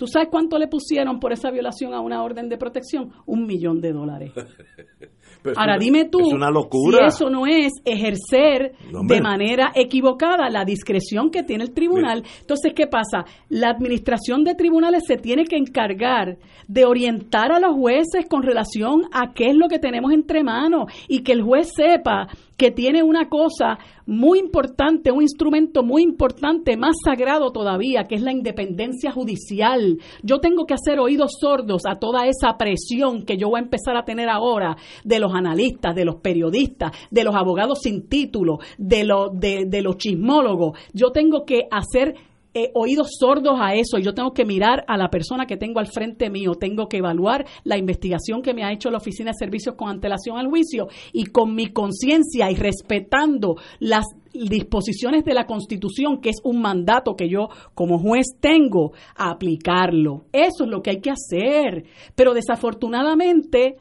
¿Tú 0.00 0.06
sabes 0.06 0.28
cuánto 0.30 0.58
le 0.58 0.66
pusieron 0.66 1.20
por 1.20 1.30
esa 1.30 1.50
violación 1.50 1.92
a 1.92 2.00
una 2.00 2.22
orden 2.22 2.48
de 2.48 2.56
protección? 2.56 3.12
Un 3.26 3.44
millón 3.44 3.82
de 3.82 3.92
dólares. 3.92 4.32
Ahora 5.56 5.76
dime 5.78 6.06
tú, 6.06 6.20
si 6.20 7.04
eso 7.06 7.28
no 7.28 7.46
es 7.46 7.72
ejercer 7.84 8.72
de 9.06 9.20
manera 9.20 9.72
equivocada 9.74 10.48
la 10.50 10.64
discreción 10.64 11.30
que 11.30 11.42
tiene 11.42 11.64
el 11.64 11.72
tribunal. 11.72 12.22
Entonces, 12.40 12.72
¿qué 12.74 12.86
pasa? 12.86 13.24
La 13.48 13.70
administración 13.70 14.42
de 14.42 14.54
tribunales 14.54 15.04
se 15.06 15.16
tiene 15.16 15.44
que 15.44 15.56
encargar 15.56 16.38
de 16.66 16.84
orientar 16.84 17.52
a 17.52 17.60
los 17.60 17.74
jueces 17.74 18.26
con 18.28 18.42
relación 18.42 19.02
a 19.12 19.32
qué 19.34 19.48
es 19.48 19.54
lo 19.54 19.68
que 19.68 19.78
tenemos 19.78 20.12
entre 20.12 20.42
manos 20.42 20.92
y 21.08 21.22
que 21.22 21.32
el 21.32 21.42
juez 21.42 21.72
sepa 21.74 22.28
que 22.60 22.70
tiene 22.70 23.02
una 23.02 23.30
cosa 23.30 23.78
muy 24.04 24.38
importante, 24.38 25.10
un 25.10 25.22
instrumento 25.22 25.82
muy 25.82 26.02
importante, 26.02 26.76
más 26.76 26.94
sagrado 27.02 27.52
todavía, 27.52 28.06
que 28.06 28.16
es 28.16 28.20
la 28.20 28.32
independencia 28.32 29.12
judicial. 29.12 29.96
Yo 30.22 30.40
tengo 30.40 30.66
que 30.66 30.74
hacer 30.74 31.00
oídos 31.00 31.38
sordos 31.40 31.84
a 31.86 31.94
toda 31.94 32.26
esa 32.26 32.58
presión 32.58 33.24
que 33.24 33.38
yo 33.38 33.48
voy 33.48 33.60
a 33.60 33.62
empezar 33.62 33.96
a 33.96 34.04
tener 34.04 34.28
ahora 34.28 34.76
de 35.04 35.20
los 35.20 35.32
analistas, 35.32 35.94
de 35.94 36.04
los 36.04 36.16
periodistas, 36.16 36.92
de 37.10 37.24
los 37.24 37.34
abogados 37.34 37.78
sin 37.80 38.10
título, 38.10 38.58
de, 38.76 39.08
de, 39.32 39.64
de 39.66 39.80
los 39.80 39.96
chismólogos. 39.96 40.78
Yo 40.92 41.12
tengo 41.12 41.46
que 41.46 41.62
hacer 41.70 42.14
eh, 42.52 42.70
oídos 42.74 43.10
sordos 43.18 43.58
a 43.60 43.74
eso. 43.74 43.98
Yo 43.98 44.12
tengo 44.12 44.32
que 44.32 44.44
mirar 44.44 44.84
a 44.88 44.96
la 44.96 45.08
persona 45.08 45.46
que 45.46 45.56
tengo 45.56 45.78
al 45.78 45.86
frente 45.86 46.30
mío. 46.30 46.54
Tengo 46.54 46.88
que 46.88 46.98
evaluar 46.98 47.46
la 47.64 47.78
investigación 47.78 48.42
que 48.42 48.54
me 48.54 48.64
ha 48.64 48.72
hecho 48.72 48.90
la 48.90 48.98
Oficina 48.98 49.30
de 49.30 49.38
Servicios 49.38 49.76
con 49.76 49.88
antelación 49.88 50.36
al 50.36 50.48
juicio 50.48 50.88
y 51.12 51.26
con 51.26 51.54
mi 51.54 51.68
conciencia 51.68 52.50
y 52.50 52.56
respetando 52.56 53.56
las 53.78 54.04
disposiciones 54.32 55.24
de 55.24 55.34
la 55.34 55.46
Constitución, 55.46 56.20
que 56.20 56.30
es 56.30 56.40
un 56.42 56.60
mandato 56.60 57.14
que 57.14 57.28
yo 57.28 57.48
como 57.74 57.98
juez 57.98 58.26
tengo, 58.40 58.92
a 59.16 59.30
aplicarlo. 59.30 60.24
Eso 60.32 60.64
es 60.64 60.70
lo 60.70 60.82
que 60.82 60.90
hay 60.90 61.00
que 61.00 61.10
hacer. 61.10 61.84
Pero 62.14 62.34
desafortunadamente, 62.34 63.76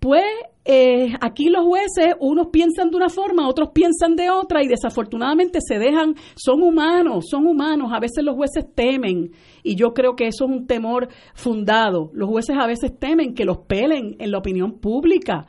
pues 0.00 0.24
eh, 0.68 1.14
aquí 1.20 1.48
los 1.48 1.64
jueces, 1.64 2.14
unos 2.18 2.48
piensan 2.48 2.90
de 2.90 2.96
una 2.96 3.08
forma, 3.08 3.48
otros 3.48 3.70
piensan 3.72 4.16
de 4.16 4.30
otra 4.30 4.64
y 4.64 4.66
desafortunadamente 4.66 5.60
se 5.60 5.78
dejan, 5.78 6.16
son 6.34 6.62
humanos, 6.62 7.26
son 7.30 7.46
humanos, 7.46 7.92
a 7.92 8.00
veces 8.00 8.24
los 8.24 8.34
jueces 8.34 8.66
temen 8.74 9.30
y 9.62 9.76
yo 9.76 9.94
creo 9.94 10.16
que 10.16 10.26
eso 10.26 10.44
es 10.44 10.50
un 10.50 10.66
temor 10.66 11.08
fundado. 11.34 12.10
Los 12.14 12.28
jueces 12.28 12.56
a 12.58 12.66
veces 12.66 12.98
temen 12.98 13.34
que 13.34 13.44
los 13.44 13.58
pelen 13.58 14.16
en 14.18 14.32
la 14.32 14.38
opinión 14.38 14.80
pública 14.80 15.46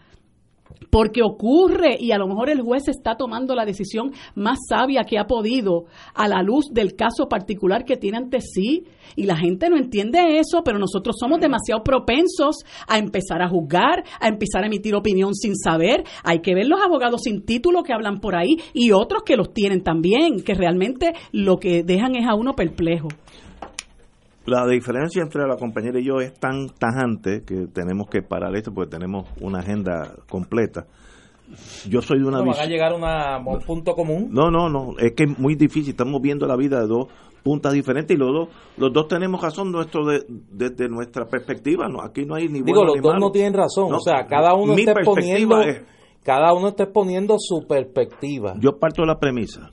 porque 0.90 1.22
ocurre 1.24 1.98
y 2.00 2.12
a 2.12 2.18
lo 2.18 2.28
mejor 2.28 2.50
el 2.50 2.62
juez 2.62 2.88
está 2.88 3.16
tomando 3.16 3.56
la 3.56 3.66
decisión 3.66 4.12
más 4.36 4.60
sabia 4.68 5.04
que 5.04 5.18
ha 5.18 5.26
podido 5.26 5.86
a 6.14 6.28
la 6.28 6.42
luz 6.42 6.66
del 6.72 6.96
caso 6.96 7.28
particular 7.30 7.86
que 7.86 7.98
tiene 7.98 8.18
ante 8.18 8.42
sí 8.42 8.86
y 9.16 9.24
la 9.24 9.38
gente 9.38 9.70
no 9.70 9.78
entiende 9.78 10.40
eso, 10.40 10.62
pero 10.64 10.80
nosotros 10.80 11.16
somos 11.20 11.40
demasiado 11.40 11.84
propensos 11.84 12.58
a 12.88 12.98
empezar 12.98 13.42
a 13.42 13.50
juzgar, 13.50 14.04
a 14.20 14.28
empezar 14.28 14.64
a 14.64 14.68
emitir 14.68 14.96
opinión 14.96 15.34
sin 15.34 15.56
saber. 15.56 16.04
Hay 16.24 16.40
que 16.40 16.54
ver 16.54 16.68
los 16.68 16.82
abogados 16.82 17.22
sin 17.24 17.46
título 17.46 17.84
que 17.84 17.94
hablan 17.94 18.20
por 18.20 18.36
ahí 18.36 18.58
y 18.74 18.92
otros 18.92 19.24
que 19.24 19.38
los 19.38 19.54
tienen 19.54 19.84
también, 19.84 20.44
que 20.44 20.54
realmente 20.54 21.14
lo 21.32 21.58
que 21.58 21.84
dejan 21.84 22.16
es 22.16 22.28
a 22.28 22.36
uno 22.36 22.54
perplejo 22.54 23.08
la 24.48 24.66
diferencia 24.66 25.22
entre 25.22 25.45
la 25.45 25.58
compañera 25.58 26.00
y 26.00 26.06
yo 26.06 26.22
es 26.22 26.34
tan 26.39 26.70
tajante 26.70 27.43
que 27.45 27.68
tenemos 27.68 28.08
que 28.10 28.22
parar 28.22 28.56
esto 28.56 28.74
porque 28.74 28.89
tenemos 28.89 29.28
una 29.41 29.60
agenda 29.60 30.16
completa. 30.30 30.88
Yo 31.89 32.02
soy 32.02 32.20
de 32.20 32.26
una 32.26 32.39
¿No 32.39 32.45
van 32.45 32.60
a 32.60 32.66
llegar 32.66 32.93
a 32.93 33.38
un 33.39 33.60
punto 33.60 33.93
común? 33.93 34.30
No, 34.32 34.50
no, 34.50 34.70
no, 34.70 34.98
es 35.00 35.12
que 35.14 35.26
es 35.26 35.38
muy 35.38 35.56
difícil. 35.56 35.91
Estamos 35.91 36.22
viendo 36.22 36.48
la 36.48 36.56
vida 36.56 36.80
de 36.80 36.88
dos 36.88 37.08
puntas 37.43 37.74
diferentes 37.74 38.16
y 38.16 38.20
los 38.20 38.30
dos, 38.34 38.50
los 38.78 38.93
dos 38.93 39.08
tenemos 39.10 39.41
razón 39.41 39.70
nuestro 39.72 40.06
desde 40.06 40.88
nuestra 40.88 41.26
perspectiva. 41.26 41.89
No, 41.89 42.02
aquí 42.02 42.26
no 42.26 42.36
hay 42.36 42.48
ni 42.48 42.62
Digo, 42.62 42.86
los 42.86 43.02
dos 43.02 43.16
no 43.20 43.32
tienen 43.32 43.54
razón. 43.54 43.93
o 43.93 44.00
sea, 44.00 44.28
cada 44.28 44.54
uno 44.54 44.74
está 44.76 44.91
exponiendo, 44.91 45.58
cada 46.24 46.54
uno 46.54 46.70
está 46.70 46.84
exponiendo 46.84 47.36
su 47.38 47.68
perspectiva. 47.68 48.54
Yo 48.60 48.80
parto 48.80 49.02
de 49.02 49.08
la 49.08 49.20
premisa 49.20 49.72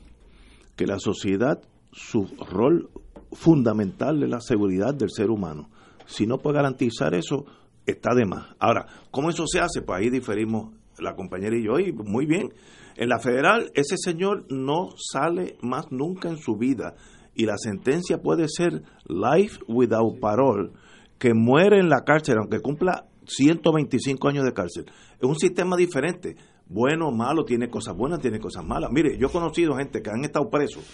que 0.74 0.84
la 0.84 0.98
sociedad, 0.98 1.60
su 1.92 2.26
rol 2.50 2.90
fundamental 3.34 4.18
de 4.20 4.28
la 4.28 4.40
seguridad 4.40 4.94
del 4.94 5.10
ser 5.10 5.30
humano. 5.30 5.68
Si 6.06 6.26
no 6.26 6.38
puede 6.38 6.56
garantizar 6.56 7.14
eso, 7.14 7.44
está 7.86 8.14
de 8.14 8.24
más. 8.24 8.54
Ahora, 8.58 8.86
¿cómo 9.10 9.30
eso 9.30 9.46
se 9.46 9.60
hace? 9.60 9.82
Pues 9.82 10.00
ahí 10.00 10.10
diferimos 10.10 10.72
la 10.98 11.14
compañera 11.14 11.56
y 11.56 11.64
yo, 11.64 11.78
y 11.78 11.92
muy 11.92 12.26
bien. 12.26 12.52
En 12.96 13.08
la 13.08 13.18
federal, 13.18 13.70
ese 13.74 13.96
señor 13.96 14.46
no 14.50 14.90
sale 14.96 15.56
más 15.60 15.90
nunca 15.90 16.28
en 16.28 16.38
su 16.38 16.56
vida 16.56 16.94
y 17.34 17.46
la 17.46 17.56
sentencia 17.56 18.18
puede 18.18 18.46
ser 18.48 18.82
life 19.06 19.58
without 19.66 20.20
parole, 20.20 20.70
que 21.18 21.34
muere 21.34 21.80
en 21.80 21.88
la 21.88 22.04
cárcel, 22.04 22.36
aunque 22.38 22.60
cumpla 22.60 23.06
125 23.26 24.28
años 24.28 24.44
de 24.44 24.52
cárcel. 24.52 24.86
Es 25.18 25.28
un 25.28 25.36
sistema 25.36 25.76
diferente. 25.76 26.36
Bueno 26.66 27.08
o 27.08 27.12
malo, 27.12 27.44
tiene 27.44 27.68
cosas 27.68 27.96
buenas, 27.96 28.20
tiene 28.20 28.38
cosas 28.38 28.64
malas. 28.64 28.90
Mire, 28.92 29.18
yo 29.18 29.26
he 29.26 29.30
conocido 29.30 29.74
gente 29.76 30.00
que 30.00 30.10
han 30.10 30.24
estado 30.24 30.48
presos 30.48 30.84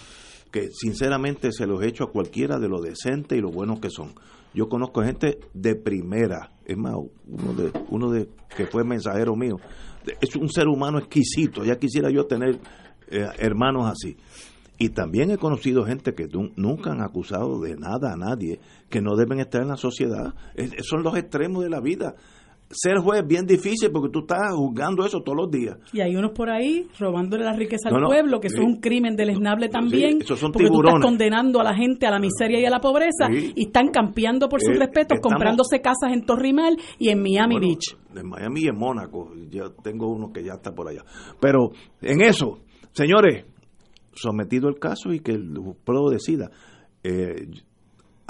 que 0.50 0.70
sinceramente 0.70 1.52
se 1.52 1.66
los 1.66 1.82
he 1.82 1.88
hecho 1.88 2.04
a 2.04 2.10
cualquiera 2.10 2.58
de 2.58 2.68
lo 2.68 2.80
decente 2.80 3.36
y 3.36 3.40
lo 3.40 3.50
buenos 3.50 3.80
que 3.80 3.90
son. 3.90 4.14
Yo 4.52 4.68
conozco 4.68 5.02
gente 5.02 5.38
de 5.54 5.76
primera, 5.76 6.50
es 6.64 6.76
más, 6.76 6.94
uno 7.26 7.52
de, 7.54 7.72
uno 7.88 8.10
de 8.10 8.28
que 8.56 8.66
fue 8.66 8.84
mensajero 8.84 9.36
mío, 9.36 9.56
es 10.20 10.34
un 10.34 10.48
ser 10.48 10.66
humano 10.66 10.98
exquisito, 10.98 11.64
ya 11.64 11.76
quisiera 11.78 12.10
yo 12.10 12.26
tener 12.26 12.58
eh, 13.08 13.26
hermanos 13.38 13.86
así. 13.86 14.16
Y 14.78 14.88
también 14.88 15.30
he 15.30 15.36
conocido 15.36 15.84
gente 15.84 16.14
que 16.14 16.26
nunca 16.56 16.92
han 16.92 17.02
acusado 17.02 17.60
de 17.60 17.76
nada 17.76 18.14
a 18.14 18.16
nadie, 18.16 18.60
que 18.88 19.02
no 19.02 19.14
deben 19.14 19.38
estar 19.38 19.60
en 19.60 19.68
la 19.68 19.76
sociedad. 19.76 20.34
son 20.82 21.02
los 21.02 21.16
extremos 21.16 21.62
de 21.62 21.68
la 21.68 21.80
vida 21.80 22.16
ser 22.70 22.98
juez 22.98 23.22
es 23.22 23.26
bien 23.26 23.46
difícil 23.46 23.90
porque 23.90 24.10
tú 24.10 24.20
estás 24.20 24.54
juzgando 24.54 25.04
eso 25.04 25.20
todos 25.22 25.36
los 25.36 25.50
días. 25.50 25.76
Y 25.92 26.00
hay 26.00 26.14
unos 26.14 26.30
por 26.30 26.50
ahí 26.50 26.86
robándole 26.98 27.44
la 27.44 27.52
riqueza 27.52 27.88
al 27.88 28.04
pueblo, 28.04 28.40
que 28.40 28.46
eso 28.46 28.58
es 28.58 28.64
un 28.64 28.80
crimen 28.80 29.16
deleznable 29.16 29.68
también. 29.68 30.20
son 30.24 30.52
porque 30.52 30.68
tú 30.68 30.80
estás 30.80 31.02
condenando 31.02 31.60
a 31.60 31.64
la 31.64 31.74
gente 31.74 32.06
a 32.06 32.10
la 32.10 32.20
miseria 32.20 32.60
y 32.60 32.64
a 32.64 32.70
la 32.70 32.80
pobreza 32.80 33.28
y 33.30 33.64
están 33.66 33.88
campeando 33.88 34.48
por 34.48 34.60
sus 34.60 34.76
eh, 34.76 34.78
respetos, 34.78 35.18
comprándose 35.20 35.80
casas 35.80 36.12
en 36.12 36.24
Torrimal 36.24 36.76
y 36.98 37.08
en 37.08 37.20
Miami 37.20 37.58
Beach. 37.58 37.96
En 38.14 38.28
Miami 38.28 38.62
y 38.62 38.68
en 38.68 38.76
Mónaco. 38.76 39.32
Yo 39.50 39.72
tengo 39.82 40.08
uno 40.08 40.32
que 40.32 40.44
ya 40.44 40.54
está 40.54 40.72
por 40.72 40.88
allá. 40.88 41.04
Pero 41.40 41.72
en 42.00 42.22
eso, 42.22 42.60
señores, 42.92 43.46
sometido 44.14 44.68
el 44.68 44.78
caso 44.78 45.12
y 45.12 45.20
que 45.20 45.32
el 45.32 45.52
pueblo 45.84 46.10
decida. 46.10 46.50
Eh, 47.02 47.48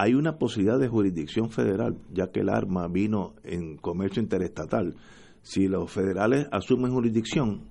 hay 0.01 0.15
una 0.15 0.39
posibilidad 0.39 0.79
de 0.79 0.89
jurisdicción 0.89 1.51
federal, 1.51 1.99
ya 2.11 2.31
que 2.31 2.41
el 2.41 2.49
arma 2.49 2.89
vino 2.89 3.35
en 3.45 3.77
comercio 3.77 4.23
interestatal. 4.23 4.95
Si 5.43 5.69
los 5.69 5.93
federales 5.93 6.49
asumen 6.53 6.91
jurisdicción, 6.91 7.69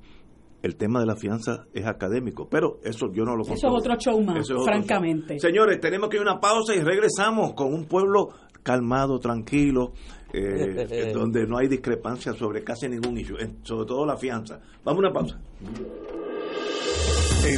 el 0.61 0.75
tema 0.75 0.99
de 0.99 1.07
la 1.07 1.15
fianza 1.15 1.65
es 1.73 1.87
académico, 1.87 2.47
pero 2.47 2.79
eso 2.83 3.11
yo 3.11 3.25
no 3.25 3.35
lo 3.35 3.43
conozco. 3.43 3.53
Eso 3.55 3.67
es 3.69 3.73
otro 3.73 3.95
show 3.95 4.21
más, 4.21 4.47
francamente. 4.63 5.39
Señores, 5.39 5.79
tenemos 5.79 6.07
que 6.09 6.17
ir 6.17 6.21
a 6.21 6.31
una 6.33 6.39
pausa 6.39 6.75
y 6.75 6.81
regresamos 6.81 7.53
con 7.53 7.73
un 7.73 7.85
pueblo 7.85 8.29
calmado, 8.61 9.17
tranquilo, 9.17 9.93
eh, 10.31 11.11
donde 11.15 11.47
no 11.47 11.57
hay 11.57 11.67
discrepancia 11.67 12.33
sobre 12.33 12.63
casi 12.63 12.87
ningún 12.87 13.17
issue, 13.17 13.37
sobre 13.63 13.87
todo 13.87 14.05
la 14.05 14.17
fianza. 14.17 14.59
Vamos 14.83 15.03
a 15.03 15.07
una 15.07 15.13
pausa. 15.13 15.39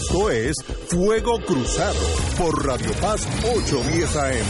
Esto 0.01 0.31
es 0.31 0.55
Fuego 0.87 1.37
Cruzado 1.45 1.99
por 2.35 2.65
Radio 2.65 2.91
Paz 2.99 3.27
810 3.55 4.15
AM. 4.15 4.47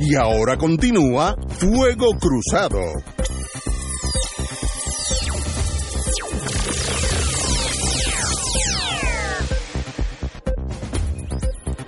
Y 0.00 0.16
ahora 0.16 0.56
continúa 0.56 1.36
Fuego 1.58 2.06
Cruzado. 2.18 2.80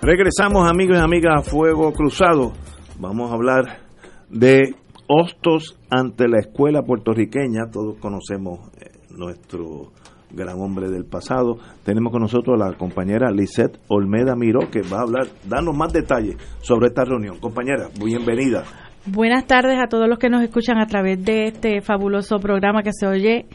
Regresamos 0.03 0.71
amigos 0.71 0.99
y 0.99 1.01
amigas 1.01 1.35
a 1.39 1.43
Fuego 1.43 1.93
Cruzado. 1.95 2.53
Vamos 2.99 3.31
a 3.31 3.35
hablar 3.35 3.81
de 4.29 4.75
hostos 5.09 5.79
ante 5.91 6.29
la 6.29 6.39
escuela 6.39 6.83
puertorriqueña, 6.83 7.71
todos 7.73 7.97
conocemos 7.99 8.61
eh, 8.81 8.91
nuestro 9.11 9.93
gran 10.31 10.61
hombre 10.61 10.91
del 10.91 11.05
pasado. 11.05 11.59
Tenemos 11.85 12.13
con 12.13 12.23
nosotros 12.23 12.61
a 12.61 12.71
la 12.71 12.77
compañera 12.77 13.31
Lisette 13.31 13.79
Olmeda 13.89 14.37
Miró, 14.37 14.71
que 14.71 14.83
va 14.83 14.99
a 14.99 15.03
hablar, 15.03 15.27
darnos 15.49 15.77
más 15.77 15.93
detalles 15.93 16.37
sobre 16.61 16.89
esta 16.89 17.05
reunión. 17.05 17.39
Compañera, 17.41 17.89
bienvenida. 17.99 18.65
Buenas 19.07 19.47
tardes 19.47 19.79
a 19.83 19.89
todos 19.89 20.09
los 20.09 20.19
que 20.19 20.29
nos 20.29 20.43
escuchan 20.43 20.79
a 20.79 20.87
través 20.87 21.25
de 21.25 21.47
este 21.47 21.81
fabuloso 21.81 22.39
programa 22.41 22.83
que 22.83 22.93
se 22.93 23.07
oye 23.07 23.47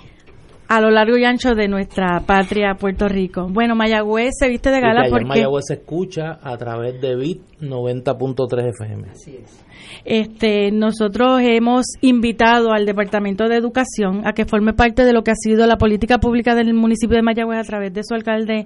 a 0.68 0.82
lo 0.82 0.90
largo 0.90 1.18
y 1.18 1.26
ancho 1.26 1.54
de 1.56 1.68
nuestra 1.68 2.22
patria 2.26 2.76
Puerto 2.80 3.08
Rico. 3.08 3.48
Bueno, 3.50 3.76
Mayagüez 3.76 4.32
se 4.40 4.48
viste 4.48 4.70
de 4.70 4.80
gala 4.80 5.06
porque 5.10 5.26
Mayagüez 5.26 5.66
se 5.68 5.76
escucha 5.76 6.40
a 6.42 6.58
través 6.58 7.00
de 7.02 7.16
BIT 7.16 7.42
90.3 7.62 8.70
FM. 8.70 9.10
Así 9.12 9.38
es. 9.42 9.66
Este, 10.06 10.72
nosotros 10.72 11.42
hemos 11.42 11.86
invitado 12.02 12.74
al 12.74 12.86
Departamento 12.86 13.48
de 13.48 13.56
Educación 13.56 14.28
a 14.28 14.34
que 14.34 14.46
forme 14.46 14.74
parte 14.74 15.06
de 15.06 15.14
lo 15.14 15.24
que 15.24 15.32
ha 15.32 15.36
sido 15.36 15.66
la 15.66 15.78
política 15.78 16.20
pública 16.20 16.56
del 16.56 16.74
municipio 16.74 17.16
de 17.16 17.24
Mayagüez 17.24 17.60
a 17.60 17.64
través 17.64 17.94
de 17.94 18.02
su 18.04 18.14
alcalde 18.14 18.66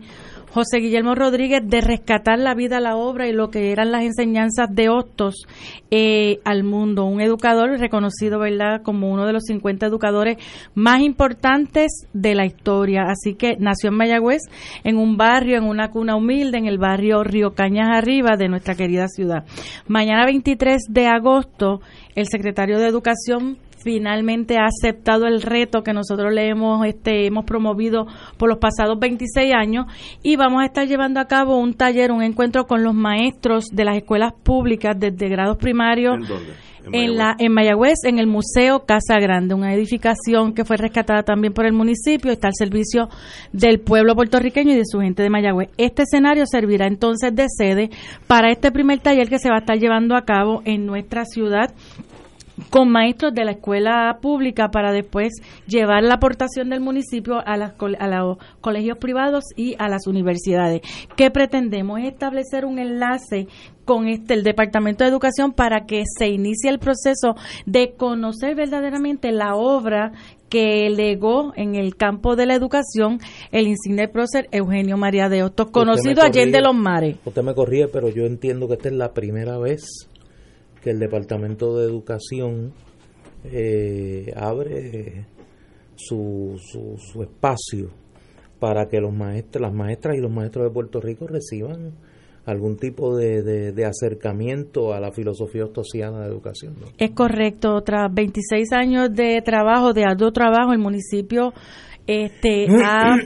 José 0.50 0.80
Guillermo 0.80 1.14
Rodríguez 1.14 1.62
de 1.64 1.82
rescatar 1.82 2.40
la 2.40 2.54
vida, 2.54 2.80
la 2.80 2.96
obra 2.96 3.28
y 3.28 3.34
lo 3.34 3.50
que 3.50 3.72
eran 3.72 3.92
las 3.92 4.04
enseñanzas 4.04 4.74
de 4.74 4.90
Hostos 4.90 5.46
eh, 5.92 6.40
al 6.46 6.64
mundo. 6.64 7.06
Un 7.06 7.22
educador 7.22 7.78
reconocido, 7.80 8.40
¿verdad?, 8.40 8.82
como 8.82 9.12
uno 9.12 9.26
de 9.26 9.34
los 9.34 9.44
50 9.44 9.86
educadores 9.86 10.38
más 10.74 11.02
importantes 11.02 12.08
de 12.14 12.36
la 12.36 12.46
historia. 12.46 13.04
Así 13.10 13.36
que 13.36 13.58
nació 13.60 13.90
en 13.90 13.98
Mayagüez, 13.98 14.42
en 14.84 14.98
un 14.98 15.18
barrio, 15.18 15.58
en 15.58 15.66
una 15.66 15.92
cuna 15.92 16.16
humilde, 16.16 16.58
en 16.58 16.66
el 16.66 16.78
barrio 16.78 17.24
Río 17.24 17.54
Cañas 17.54 17.90
Arriba 17.96 18.38
de 18.38 18.50
nuestra 18.50 18.76
querida 18.76 19.08
ciudad. 19.08 19.46
Mañana 19.88 20.26
23 20.26 20.84
de 20.90 21.08
agosto, 21.08 21.82
el 22.16 22.26
secretario 22.28 22.80
de 22.80 22.88
Educación 22.88 23.58
finalmente 23.88 24.58
ha 24.58 24.66
aceptado 24.66 25.28
el 25.28 25.42
reto 25.42 25.82
que 25.82 25.94
nosotros 25.94 26.34
le 26.34 26.50
hemos 26.50 26.86
este 26.86 27.26
hemos 27.26 27.46
promovido 27.46 28.06
por 28.36 28.50
los 28.50 28.58
pasados 28.58 29.00
26 29.00 29.54
años 29.54 29.86
y 30.22 30.36
vamos 30.36 30.62
a 30.62 30.66
estar 30.66 30.86
llevando 30.86 31.22
a 31.22 31.26
cabo 31.26 31.58
un 31.58 31.74
taller, 31.74 32.12
un 32.12 32.22
encuentro 32.22 32.66
con 32.66 32.84
los 32.84 32.94
maestros 32.94 33.68
de 33.72 33.86
las 33.86 33.96
escuelas 33.96 34.34
públicas 34.44 34.94
desde 35.00 35.30
grados 35.30 35.56
primarios 35.56 36.18
En, 36.92 37.16
la, 37.16 37.36
en 37.40 37.54
Mayagüez, 37.54 38.04
en 38.04 38.18
el 38.20 38.28
Museo 38.28 38.86
Casa 38.86 39.20
Grande, 39.20 39.54
una 39.54 39.74
edificación 39.74 40.54
que 40.54 40.64
fue 40.64 40.78
rescatada 40.78 41.24
también 41.24 41.54
por 41.54 41.66
el 41.66 41.74
municipio, 41.74 42.32
está 42.32 42.48
al 42.48 42.56
servicio 42.56 43.10
del 43.52 43.82
pueblo 43.82 44.16
puertorriqueño 44.16 44.72
y 44.72 44.78
de 44.78 44.86
su 44.86 45.00
gente 45.02 45.22
de 45.22 45.30
Mayagüez. 45.30 45.70
Este 45.78 46.04
escenario 46.04 46.46
servirá 46.46 46.88
entonces 46.88 47.36
de 47.36 47.48
sede 47.50 47.90
para 48.26 48.52
este 48.52 48.72
primer 48.72 49.00
taller 49.00 49.28
que 49.28 49.38
se 49.38 49.50
va 49.50 49.56
a 49.56 49.60
estar 49.60 49.78
llevando 49.78 50.16
a 50.16 50.24
cabo 50.24 50.62
en 50.64 50.86
nuestra 50.86 51.26
ciudad 51.26 51.74
con 52.70 52.90
maestros 52.90 53.34
de 53.34 53.46
la 53.46 53.52
escuela 53.52 54.18
pública 54.22 54.70
para 54.70 54.92
después 54.92 55.34
llevar 55.68 56.04
la 56.04 56.16
aportación 56.16 56.70
del 56.70 56.82
municipio 56.82 57.42
a, 57.46 57.58
las, 57.58 57.74
a 58.00 58.08
los 58.08 58.38
colegios 58.62 58.98
privados 58.98 59.44
y 59.56 59.76
a 59.80 59.88
las 59.88 60.08
universidades. 60.08 60.82
¿Qué 61.16 61.32
pretendemos? 61.32 62.00
establecer 62.08 62.66
un 62.66 62.80
enlace 62.80 63.48
con 63.86 64.08
este 64.08 64.34
el 64.34 64.44
Departamento 64.44 65.04
de 65.04 65.10
Educación 65.10 65.54
para 65.54 65.86
que 65.86 66.04
se 66.18 66.28
inicie 66.28 66.70
el 66.70 66.80
proceso 66.80 67.36
de 67.66 67.94
conocer 67.94 68.56
verdaderamente 68.56 69.32
la 69.32 69.56
obra 69.56 70.12
que 70.50 70.90
legó 70.90 71.54
en 71.56 71.76
el 71.76 71.96
campo 71.96 72.36
de 72.36 72.46
la 72.46 72.56
educación 72.56 73.20
el 73.52 73.68
insigne 73.68 74.08
prócer 74.08 74.48
Eugenio 74.52 74.98
María 74.98 75.30
de 75.30 75.44
Hostos, 75.44 75.72
conocido 75.72 76.24
de 76.24 76.62
los 76.62 76.76
Mares. 76.76 77.18
Usted 77.26 77.44
me 77.44 77.54
corría, 77.54 77.88
pero 77.92 78.10
yo 78.10 78.26
entiendo 78.26 78.68
que 78.68 78.76
esta 78.76 78.90
es 78.90 78.96
la 78.96 79.14
primera 79.14 79.58
vez 79.58 80.10
que 80.88 80.92
el 80.92 81.00
Departamento 81.00 81.78
de 81.78 81.84
Educación 81.86 82.72
eh, 83.44 84.32
abre 84.38 85.26
su, 85.98 86.58
su, 86.62 87.22
espacio 87.22 87.90
para 88.58 88.88
que 88.88 89.02
los 89.02 89.14
maestros, 89.14 89.64
las 89.64 89.74
maestras 89.74 90.16
y 90.16 90.22
los 90.22 90.32
maestros 90.32 90.64
de 90.64 90.72
Puerto 90.72 91.02
Rico 91.02 91.28
reciban 91.28 91.92
algún 92.46 92.78
tipo 92.78 93.18
de, 93.18 93.44
de, 93.74 93.86
acercamiento 93.86 94.94
a 94.94 95.02
la 95.02 95.12
filosofía 95.12 95.66
ostosiana 95.66 96.22
de 96.22 96.28
educación. 96.28 96.76
Es 96.98 97.12
correcto, 97.12 97.82
tras 97.82 98.08
26 98.14 98.72
años 98.72 99.14
de 99.14 99.42
trabajo, 99.42 99.92
de 99.92 100.06
arduo 100.06 100.32
trabajo, 100.32 100.72
el 100.72 100.80
municipio 100.80 101.54
este 102.08 102.68
ha 102.82 103.18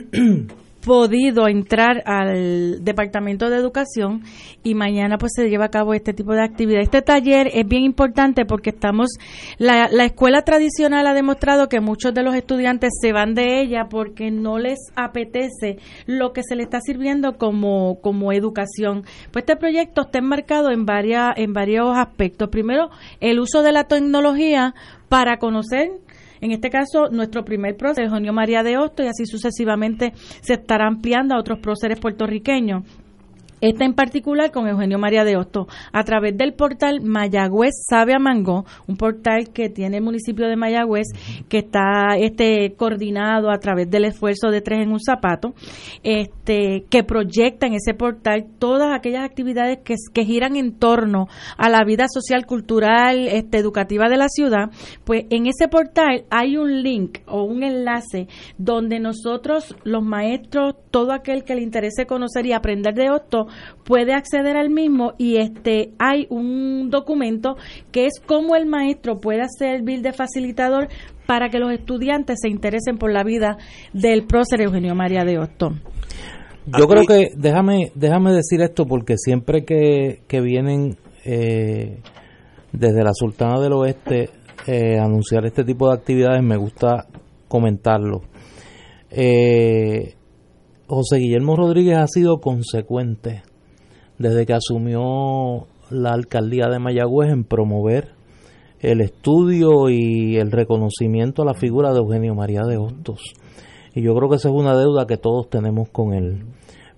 podido 0.84 1.48
entrar 1.48 2.02
al 2.06 2.84
Departamento 2.84 3.48
de 3.48 3.56
Educación 3.56 4.22
y 4.62 4.74
mañana 4.74 5.16
pues 5.16 5.32
se 5.34 5.48
lleva 5.48 5.66
a 5.66 5.70
cabo 5.70 5.94
este 5.94 6.12
tipo 6.12 6.32
de 6.32 6.42
actividad. 6.42 6.82
Este 6.82 7.02
taller 7.02 7.48
es 7.52 7.66
bien 7.66 7.84
importante 7.84 8.44
porque 8.44 8.70
estamos, 8.70 9.10
la, 9.58 9.88
la 9.90 10.04
escuela 10.04 10.42
tradicional 10.42 11.06
ha 11.06 11.14
demostrado 11.14 11.68
que 11.68 11.80
muchos 11.80 12.12
de 12.14 12.22
los 12.22 12.34
estudiantes 12.34 12.90
se 13.00 13.12
van 13.12 13.34
de 13.34 13.60
ella 13.60 13.86
porque 13.88 14.30
no 14.30 14.58
les 14.58 14.78
apetece 14.96 15.78
lo 16.06 16.32
que 16.32 16.42
se 16.42 16.56
le 16.56 16.64
está 16.64 16.80
sirviendo 16.80 17.38
como, 17.38 18.00
como 18.00 18.32
educación. 18.32 19.04
Pues 19.30 19.44
este 19.44 19.56
proyecto 19.56 20.02
está 20.02 20.18
enmarcado 20.18 20.70
en, 20.70 20.84
varias, 20.84 21.30
en 21.36 21.52
varios 21.52 21.96
aspectos. 21.96 22.48
Primero, 22.48 22.90
el 23.20 23.38
uso 23.38 23.62
de 23.62 23.72
la 23.72 23.84
tecnología 23.84 24.74
para 25.08 25.38
conocer 25.38 25.90
en 26.42 26.50
este 26.50 26.70
caso, 26.70 27.08
nuestro 27.08 27.44
primer 27.44 27.76
prócer, 27.76 28.04
Eugenio 28.04 28.32
María 28.32 28.64
de 28.64 28.76
Hosto, 28.76 29.04
y 29.04 29.06
así 29.06 29.26
sucesivamente 29.26 30.12
se 30.40 30.54
estará 30.54 30.88
ampliando 30.88 31.36
a 31.36 31.38
otros 31.38 31.60
próceres 31.60 32.00
puertorriqueños. 32.00 32.82
Esta 33.62 33.84
en 33.84 33.94
particular 33.94 34.50
con 34.50 34.66
Eugenio 34.66 34.98
María 34.98 35.22
de 35.22 35.36
Hosto, 35.36 35.68
a 35.92 36.02
través 36.02 36.36
del 36.36 36.52
portal 36.52 37.00
Mayagüez 37.00 37.70
Sabe 37.88 38.12
a 38.12 38.18
Mango, 38.18 38.64
un 38.88 38.96
portal 38.96 39.50
que 39.52 39.68
tiene 39.68 39.98
el 39.98 40.02
municipio 40.02 40.48
de 40.48 40.56
Mayagüez, 40.56 41.06
que 41.48 41.58
está 41.58 42.16
este 42.18 42.74
coordinado 42.76 43.52
a 43.52 43.58
través 43.58 43.88
del 43.88 44.06
esfuerzo 44.06 44.48
de 44.48 44.62
tres 44.62 44.80
en 44.80 44.90
un 44.90 44.98
zapato, 44.98 45.54
este, 46.02 46.86
que 46.90 47.04
proyecta 47.04 47.68
en 47.68 47.74
ese 47.74 47.94
portal 47.94 48.46
todas 48.58 48.92
aquellas 48.98 49.24
actividades 49.24 49.78
que, 49.84 49.94
giran 50.24 50.56
en 50.56 50.76
torno 50.76 51.28
a 51.56 51.68
la 51.68 51.84
vida 51.84 52.06
social, 52.08 52.46
cultural, 52.46 53.28
este, 53.28 53.58
educativa 53.58 54.08
de 54.08 54.16
la 54.16 54.28
ciudad, 54.28 54.70
pues 55.04 55.26
en 55.30 55.46
ese 55.46 55.68
portal 55.68 56.24
hay 56.30 56.56
un 56.56 56.82
link 56.82 57.20
o 57.28 57.44
un 57.44 57.62
enlace 57.62 58.26
donde 58.58 58.98
nosotros, 58.98 59.76
los 59.84 60.02
maestros, 60.02 60.74
todo 60.90 61.12
aquel 61.12 61.44
que 61.44 61.54
le 61.54 61.62
interese 61.62 62.06
conocer 62.06 62.44
y 62.46 62.52
aprender 62.52 62.94
de 62.94 63.10
Hosto, 63.10 63.46
puede 63.84 64.14
acceder 64.14 64.56
al 64.56 64.70
mismo 64.70 65.14
y 65.18 65.36
este 65.36 65.92
hay 65.98 66.26
un 66.30 66.90
documento 66.90 67.56
que 67.90 68.06
es 68.06 68.20
cómo 68.24 68.56
el 68.56 68.66
maestro 68.66 69.20
puede 69.20 69.42
servir 69.58 70.02
de 70.02 70.12
facilitador 70.12 70.88
para 71.26 71.48
que 71.48 71.58
los 71.58 71.72
estudiantes 71.72 72.38
se 72.42 72.48
interesen 72.48 72.98
por 72.98 73.12
la 73.12 73.24
vida 73.24 73.56
del 73.92 74.26
prócer 74.26 74.60
Eugenio 74.60 74.94
María 74.94 75.24
de 75.24 75.38
Hostos. 75.38 75.72
Yo 76.78 76.86
creo 76.86 77.04
que, 77.04 77.28
déjame, 77.36 77.90
déjame 77.94 78.32
decir 78.32 78.60
esto 78.60 78.86
porque 78.86 79.16
siempre 79.16 79.64
que, 79.64 80.22
que 80.28 80.40
vienen 80.40 80.96
eh, 81.24 81.98
desde 82.72 83.02
la 83.02 83.12
Sultana 83.14 83.60
del 83.60 83.72
Oeste 83.72 84.30
eh, 84.66 84.98
anunciar 84.98 85.44
este 85.44 85.64
tipo 85.64 85.88
de 85.88 85.94
actividades 85.94 86.42
me 86.42 86.56
gusta 86.56 87.06
comentarlo. 87.48 88.22
Eh, 89.10 90.14
José 90.94 91.20
Guillermo 91.20 91.56
Rodríguez 91.56 91.96
ha 91.96 92.06
sido 92.06 92.42
consecuente 92.42 93.44
desde 94.18 94.44
que 94.44 94.52
asumió 94.52 95.66
la 95.88 96.10
alcaldía 96.12 96.68
de 96.68 96.78
Mayagüez 96.78 97.30
en 97.30 97.44
promover 97.44 98.10
el 98.78 99.00
estudio 99.00 99.88
y 99.88 100.36
el 100.36 100.52
reconocimiento 100.52 101.40
a 101.40 101.44
la 101.46 101.54
figura 101.54 101.94
de 101.94 102.00
Eugenio 102.00 102.34
María 102.34 102.60
de 102.68 102.76
Hostos. 102.76 103.22
Y 103.94 104.02
yo 104.02 104.14
creo 104.14 104.28
que 104.28 104.36
esa 104.36 104.50
es 104.50 104.54
una 104.54 104.76
deuda 104.76 105.06
que 105.06 105.16
todos 105.16 105.48
tenemos 105.48 105.88
con 105.88 106.12
él. 106.12 106.44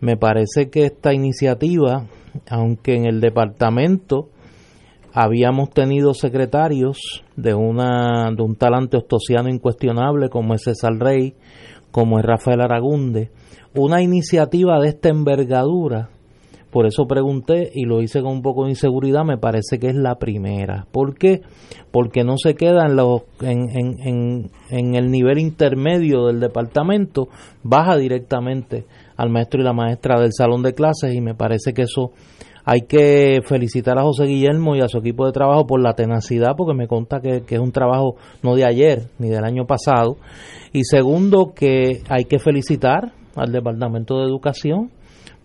Me 0.01 0.17
parece 0.17 0.71
que 0.71 0.87
esta 0.87 1.15
iniciativa, 1.15 2.07
aunque 2.51 2.97
en 2.97 3.07
el 3.07 3.21
departamento 3.21 4.29
habíamos 5.13 5.71
tenido 5.71 6.15
secretarios 6.15 6.99
de, 7.37 7.55
una, 7.55 8.33
de 8.37 8.43
un 8.43 8.57
talante 8.57 8.97
ostosiano 8.97 9.49
incuestionable 9.49 10.31
como 10.31 10.55
es 10.55 10.65
César 10.65 10.95
Rey, 10.99 11.35
como 11.93 12.19
es 12.19 12.25
Rafael 12.25 12.61
Aragunde, 12.61 13.31
una 13.75 14.03
iniciativa 14.03 14.79
de 14.81 14.89
esta 14.89 15.09
envergadura, 15.09 16.11
por 16.71 16.87
eso 16.87 17.07
pregunté 17.07 17.71
y 17.73 17.85
lo 17.85 18.03
hice 18.03 18.21
con 18.21 18.33
un 18.33 18.43
poco 18.43 18.65
de 18.65 18.71
inseguridad, 18.71 19.25
me 19.25 19.39
parece 19.39 19.79
que 19.79 19.89
es 19.89 19.95
la 19.95 20.17
primera. 20.17 20.87
¿Por 20.91 21.17
qué? 21.17 21.43
Porque 21.93 22.25
no 22.25 22.37
se 22.37 22.55
queda 22.55 22.87
en, 22.87 22.97
los, 22.97 23.23
en, 23.41 23.69
en, 23.71 24.51
en 24.71 24.95
el 24.97 25.11
nivel 25.11 25.39
intermedio 25.39 26.27
del 26.27 26.41
departamento, 26.41 27.29
baja 27.63 27.97
directamente 27.97 28.87
al 29.17 29.31
maestro 29.31 29.61
y 29.61 29.65
la 29.65 29.73
maestra 29.73 30.21
del 30.21 30.33
salón 30.33 30.63
de 30.65 30.75
clases 30.75 31.15
y 31.15 31.21
me 31.21 31.37
parece 31.37 31.73
que 31.73 31.83
eso 31.83 32.11
hay 32.65 32.83
que 32.83 33.41
felicitar 33.45 33.99
a 33.99 34.03
José 34.03 34.25
Guillermo 34.25 34.75
y 34.75 34.81
a 34.81 34.89
su 34.89 34.99
equipo 34.99 35.27
de 35.27 35.33
trabajo 35.33 35.67
por 35.67 35.81
la 35.81 35.95
tenacidad, 35.95 36.57
porque 36.57 36.75
me 36.75 36.89
conta 36.89 37.21
que, 37.21 37.43
que, 37.43 37.57
es 37.57 37.61
un 37.61 37.73
trabajo 37.73 38.17
no 38.43 38.57
de 38.57 38.65
ayer 38.65 39.11
ni 39.19 39.29
del 39.29 39.45
año 39.45 39.67
pasado. 39.67 40.17
Y 40.73 40.85
segundo, 40.85 41.53
que 41.55 42.03
hay 42.09 42.25
que 42.25 42.39
felicitar 42.39 43.13
al 43.37 43.53
Departamento 43.53 44.19
de 44.19 44.25
Educación 44.25 44.91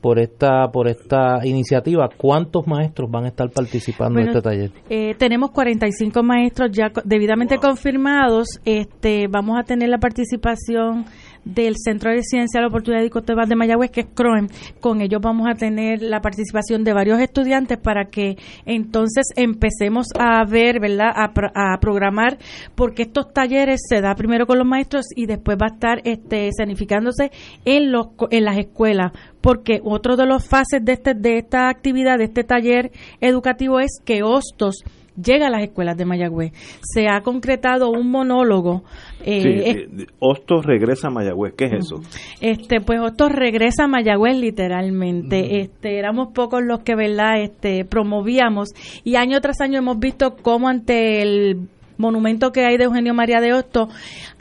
por 0.02 0.20
esta 0.20 0.68
por 0.72 0.88
esta 0.88 1.46
iniciativa. 1.46 2.10
¿Cuántos 2.16 2.68
maestros 2.68 3.10
van 3.12 3.26
a 3.26 3.28
estar 3.28 3.50
participando 3.50 4.20
en 4.20 4.28
este 4.28 4.42
taller? 4.42 4.72
Eh, 4.90 5.16
tenemos 5.18 5.52
45 5.52 6.24
maestros 6.24 6.72
ya 6.72 6.92
debidamente 7.04 7.58
confirmados. 7.58 8.60
Este, 8.66 9.28
vamos 9.28 9.58
a 9.60 9.64
tener 9.64 9.90
la 9.90 9.98
participación 9.98 11.06
del 11.54 11.76
Centro 11.78 12.12
de 12.12 12.24
Ciencia, 12.24 12.62
la 12.62 12.68
Oportunidad 12.68 13.04
y 13.04 13.10
Costebas 13.10 13.50
de 13.50 13.56
Mayagüez, 13.56 13.92
que 13.92 14.02
es 14.02 14.08
CROEM. 14.14 14.48
Con 14.80 15.02
ellos 15.02 15.22
vamos 15.22 15.48
a 15.50 15.56
tener 15.56 16.02
la 16.02 16.22
participación 16.22 16.84
de 16.84 16.94
varios 16.94 17.20
estudiantes 17.20 17.78
para 17.78 18.06
que 18.06 18.38
entonces 18.66 19.28
empecemos 19.36 20.08
a 20.18 20.44
ver, 20.46 20.80
¿verdad?, 20.80 21.12
a, 21.16 21.32
a 21.74 21.80
programar, 21.80 22.38
porque 22.76 23.04
estos 23.04 23.34
talleres 23.34 23.82
se 23.88 24.02
da 24.02 24.16
primero 24.16 24.46
con 24.46 24.58
los 24.58 24.68
maestros 24.68 25.06
y 25.16 25.26
después 25.26 25.58
va 25.62 25.68
a 25.68 25.74
estar 25.74 26.02
este, 26.04 26.48
escenificándose 26.48 27.32
en, 27.66 27.92
los, 27.92 28.08
en 28.32 28.46
las 28.46 28.58
escuelas 28.58 29.12
porque 29.42 29.80
otro 29.84 30.16
de 30.18 30.26
los 30.26 30.46
fases 30.48 30.84
de, 30.84 30.94
este, 30.94 31.14
de 31.14 31.38
esta 31.38 31.70
actividad, 31.70 32.18
de 32.18 32.26
este 32.26 32.44
taller 32.44 32.92
educativo 33.22 33.80
es 33.80 34.00
que 34.04 34.24
Hostos 34.24 34.84
llega 35.22 35.48
a 35.48 35.50
las 35.50 35.64
escuelas 35.64 35.98
de 35.98 36.06
Mayagüez. 36.06 36.54
Se 36.82 37.08
ha 37.08 37.22
concretado 37.22 37.90
un 37.90 38.10
monólogo. 38.10 38.84
Eh, 39.26 39.88
sí, 39.90 40.06
Hostos 40.20 40.66
regresa 40.66 41.08
a 41.08 41.12
Mayagüez, 41.12 41.54
¿qué 41.58 41.66
es 41.66 41.74
eso? 41.74 42.02
Este, 42.42 42.82
pues 42.82 43.00
Hostos 43.02 43.32
regresa 43.32 43.86
a 43.86 43.88
Mayagüez 43.88 44.38
literalmente. 44.38 45.62
Este, 45.62 45.98
éramos 45.98 46.30
pocos 46.34 46.64
los 46.64 46.80
que, 46.82 46.96
¿verdad? 46.96 47.42
Este, 47.42 47.86
promovíamos 47.86 48.70
y 49.04 49.16
año 49.16 49.42
tras 49.42 49.62
año 49.62 49.80
hemos 49.80 50.00
visto 50.00 50.36
cómo 50.42 50.70
ante 50.70 51.22
el 51.22 51.68
monumento 52.00 52.52
que 52.52 52.66
hay 52.66 52.78
de 52.78 52.86
Eugenio 52.86 53.14
María 53.14 53.42
de 53.42 53.54
Hosto, 53.54 53.90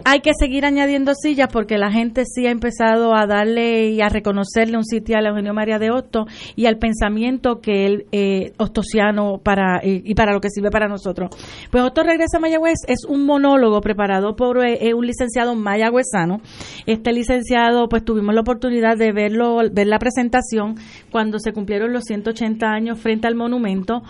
hay 0.05 0.21
que 0.21 0.31
seguir 0.39 0.65
añadiendo 0.65 1.13
sillas 1.15 1.49
porque 1.53 1.77
la 1.77 1.91
gente 1.91 2.23
sí 2.25 2.47
ha 2.47 2.51
empezado 2.51 3.15
a 3.15 3.27
darle 3.27 3.91
y 3.91 4.01
a 4.01 4.09
reconocerle 4.09 4.77
un 4.77 4.85
sitio 4.85 5.17
a 5.19 5.21
Eugenio 5.21 5.53
María 5.53 5.79
de 5.79 5.91
Hosto 5.91 6.27
y 6.55 6.67
al 6.67 6.79
pensamiento 6.79 7.61
que 7.61 7.85
él, 7.85 8.07
eh, 8.13 8.53
hostosiano, 8.59 9.39
para, 9.43 9.79
eh, 9.83 10.01
y 10.05 10.15
para 10.15 10.33
lo 10.33 10.41
que 10.41 10.51
sirve 10.51 10.71
para 10.71 10.89
nosotros. 10.89 11.31
Pues 11.71 11.83
Hosto 11.83 12.05
Regresa 12.05 12.37
a 12.37 12.41
Mayagüez 12.41 12.79
es 12.87 13.05
un 13.05 13.27
monólogo 13.27 13.81
preparado 13.81 14.37
por 14.37 14.65
eh, 14.65 14.95
un 14.95 15.07
licenciado 15.07 15.55
mayagüezano. 15.57 16.41
Este 16.87 17.13
licenciado, 17.13 17.89
pues 17.89 18.05
tuvimos 18.05 18.35
la 18.35 18.43
oportunidad 18.43 18.97
de 18.97 19.13
verlo, 19.13 19.59
ver 19.73 19.89
la 19.89 19.99
presentación 19.99 20.77
cuando 21.11 21.41
se 21.41 21.53
cumplieron 21.53 21.93
los 21.93 22.05
180 22.05 22.67
años 22.67 23.01
frente 23.01 23.27
al 23.27 23.35
monumento. 23.35 24.03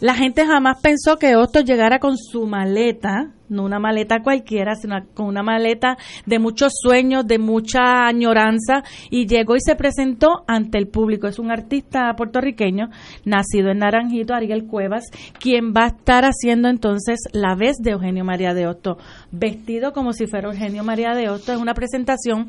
La 0.00 0.14
gente 0.14 0.44
jamás 0.44 0.80
pensó 0.82 1.16
que 1.16 1.36
Hosto 1.36 1.60
llegara 1.60 2.00
con 2.00 2.16
su 2.18 2.46
maleta 2.46 2.95
no 3.48 3.64
una 3.64 3.78
maleta 3.78 4.22
cualquiera, 4.22 4.74
sino 4.74 4.96
con 5.14 5.26
una 5.26 5.42
maleta 5.42 5.96
de 6.24 6.38
muchos 6.38 6.72
sueños, 6.80 7.26
de 7.26 7.38
mucha 7.38 8.06
añoranza, 8.06 8.82
y 9.10 9.26
llegó 9.26 9.56
y 9.56 9.60
se 9.60 9.76
presentó 9.76 10.44
ante 10.46 10.78
el 10.78 10.88
público. 10.88 11.26
Es 11.26 11.38
un 11.38 11.50
artista 11.50 12.12
puertorriqueño, 12.16 12.88
nacido 13.24 13.70
en 13.70 13.78
Naranjito, 13.78 14.34
Ariel 14.34 14.66
Cuevas, 14.66 15.04
quien 15.38 15.72
va 15.72 15.84
a 15.84 15.88
estar 15.88 16.24
haciendo 16.24 16.68
entonces 16.68 17.20
la 17.32 17.54
vez 17.54 17.76
de 17.78 17.92
Eugenio 17.92 18.24
María 18.24 18.54
de 18.54 18.66
Hosto, 18.66 18.98
vestido 19.30 19.92
como 19.92 20.12
si 20.12 20.26
fuera 20.26 20.48
Eugenio 20.48 20.84
María 20.84 21.14
de 21.14 21.28
Hosto. 21.28 21.52
Es 21.52 21.58
una 21.58 21.74
presentación 21.74 22.48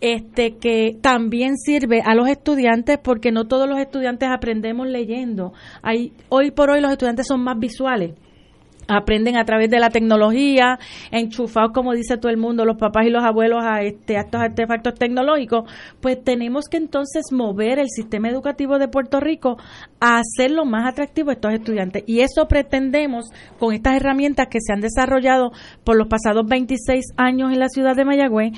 este 0.00 0.56
que 0.56 0.96
también 1.00 1.56
sirve 1.56 2.02
a 2.04 2.14
los 2.14 2.28
estudiantes, 2.28 2.98
porque 2.98 3.32
no 3.32 3.46
todos 3.46 3.68
los 3.68 3.78
estudiantes 3.78 4.28
aprendemos 4.28 4.86
leyendo. 4.86 5.52
Hoy 6.28 6.50
por 6.50 6.70
hoy 6.70 6.80
los 6.80 6.92
estudiantes 6.92 7.26
son 7.26 7.42
más 7.42 7.58
visuales 7.58 8.12
aprenden 8.88 9.36
a 9.36 9.44
través 9.44 9.70
de 9.70 9.78
la 9.78 9.90
tecnología, 9.90 10.78
enchufados, 11.10 11.72
como 11.72 11.92
dice 11.92 12.16
todo 12.18 12.30
el 12.30 12.36
mundo, 12.36 12.64
los 12.64 12.76
papás 12.76 13.06
y 13.06 13.10
los 13.10 13.24
abuelos 13.24 13.62
a, 13.64 13.82
este, 13.82 14.16
a 14.16 14.22
estos 14.22 14.40
artefactos 14.40 14.94
tecnológicos, 14.94 15.70
pues 16.00 16.22
tenemos 16.22 16.66
que 16.68 16.76
entonces 16.76 17.32
mover 17.32 17.78
el 17.78 17.88
sistema 17.88 18.28
educativo 18.28 18.78
de 18.78 18.88
Puerto 18.88 19.20
Rico 19.20 19.56
a 20.00 20.18
hacerlo 20.18 20.64
más 20.64 20.90
atractivo 20.90 21.30
a 21.30 21.34
estos 21.34 21.52
estudiantes. 21.52 22.04
Y 22.06 22.20
eso 22.20 22.46
pretendemos 22.48 23.30
con 23.58 23.74
estas 23.74 23.96
herramientas 23.96 24.48
que 24.50 24.60
se 24.60 24.72
han 24.72 24.80
desarrollado 24.80 25.52
por 25.84 25.96
los 25.96 26.08
pasados 26.08 26.46
26 26.46 27.14
años 27.16 27.52
en 27.52 27.60
la 27.60 27.68
ciudad 27.68 27.96
de 27.96 28.04
Mayagüez 28.04 28.52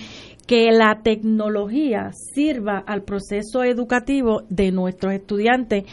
que 0.49 0.73
la 0.73 1.03
tecnología 1.03 2.11
sirva 2.13 2.83
al 2.87 3.03
proceso 3.03 3.63
educativo 3.63 4.45
de 4.49 4.73
nuestros 4.73 5.13
estudiantes 5.13 5.85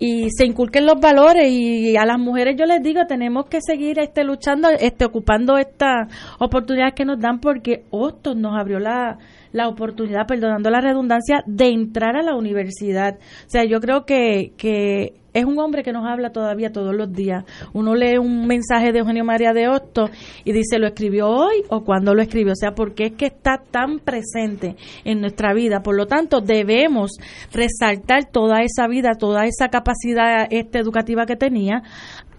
y 0.00 0.28
se 0.30 0.44
inculquen 0.44 0.84
los 0.84 1.00
valores. 1.00 1.48
Y 1.48 1.96
a 1.96 2.04
las 2.04 2.18
mujeres 2.18 2.56
yo 2.58 2.66
les 2.66 2.82
digo 2.82 3.06
tenemos 3.06 3.46
que 3.46 3.60
seguir 3.60 4.00
este 4.00 4.24
luchando 4.24 4.68
este 4.68 5.04
ocupando 5.04 5.56
estas 5.58 6.12
oportunidades 6.40 6.94
que 6.94 7.04
nos 7.04 7.20
dan 7.20 7.38
porque 7.38 7.84
Hostos 7.90 8.36
nos 8.36 8.58
abrió 8.58 8.80
la 8.80 9.16
la 9.52 9.68
oportunidad, 9.68 10.26
perdonando 10.26 10.70
la 10.70 10.80
redundancia, 10.80 11.42
de 11.46 11.68
entrar 11.68 12.16
a 12.16 12.22
la 12.22 12.34
universidad. 12.34 13.18
O 13.46 13.50
sea, 13.50 13.64
yo 13.64 13.80
creo 13.80 14.04
que, 14.04 14.52
que 14.56 15.14
es 15.32 15.44
un 15.44 15.58
hombre 15.58 15.82
que 15.82 15.92
nos 15.92 16.06
habla 16.06 16.30
todavía 16.30 16.72
todos 16.72 16.94
los 16.94 17.12
días. 17.12 17.44
Uno 17.72 17.94
lee 17.94 18.18
un 18.18 18.46
mensaje 18.46 18.92
de 18.92 19.00
Eugenio 19.00 19.24
María 19.24 19.52
de 19.52 19.68
Hosto 19.68 20.10
y 20.44 20.52
dice, 20.52 20.78
¿lo 20.78 20.86
escribió 20.86 21.28
hoy 21.28 21.62
o 21.68 21.84
cuándo 21.84 22.14
lo 22.14 22.22
escribió? 22.22 22.52
O 22.52 22.56
sea, 22.56 22.72
porque 22.72 23.06
es 23.06 23.12
que 23.12 23.26
está 23.26 23.62
tan 23.70 24.00
presente 24.00 24.76
en 25.04 25.20
nuestra 25.20 25.54
vida. 25.54 25.82
Por 25.82 25.96
lo 25.96 26.06
tanto, 26.06 26.40
debemos 26.40 27.12
resaltar 27.52 28.30
toda 28.30 28.62
esa 28.62 28.88
vida, 28.88 29.10
toda 29.18 29.44
esa 29.44 29.68
capacidad 29.68 30.46
este, 30.50 30.78
educativa 30.78 31.26
que 31.26 31.36
tenía 31.36 31.82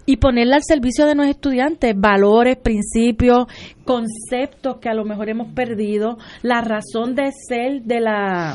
y 0.06 0.16
ponerla 0.16 0.56
al 0.56 0.62
servicio 0.64 1.06
de 1.06 1.14
nuestros 1.14 1.36
estudiantes, 1.36 1.94
valores, 1.96 2.56
principios, 2.56 3.46
conceptos 3.84 4.78
que 4.78 4.88
a 4.88 4.94
lo 4.94 5.04
mejor 5.04 5.28
hemos 5.28 5.52
perdido, 5.52 6.18
la 6.42 6.60
razón 6.60 7.14
de 7.14 7.30
ser 7.48 7.82
de 7.82 8.00
la 8.00 8.54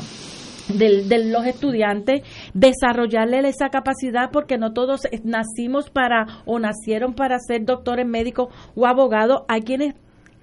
de, 0.68 1.24
los 1.30 1.46
estudiantes, 1.46 2.22
desarrollarle 2.54 3.46
esa 3.48 3.70
capacidad 3.70 4.30
porque 4.30 4.58
no 4.58 4.72
todos 4.72 5.02
nacimos 5.24 5.90
para 5.90 6.42
o 6.44 6.58
nacieron 6.58 7.14
para 7.14 7.38
ser 7.38 7.64
doctores 7.64 8.06
médicos 8.06 8.48
o 8.74 8.86
abogados, 8.86 9.42
hay 9.48 9.62
quienes 9.62 9.94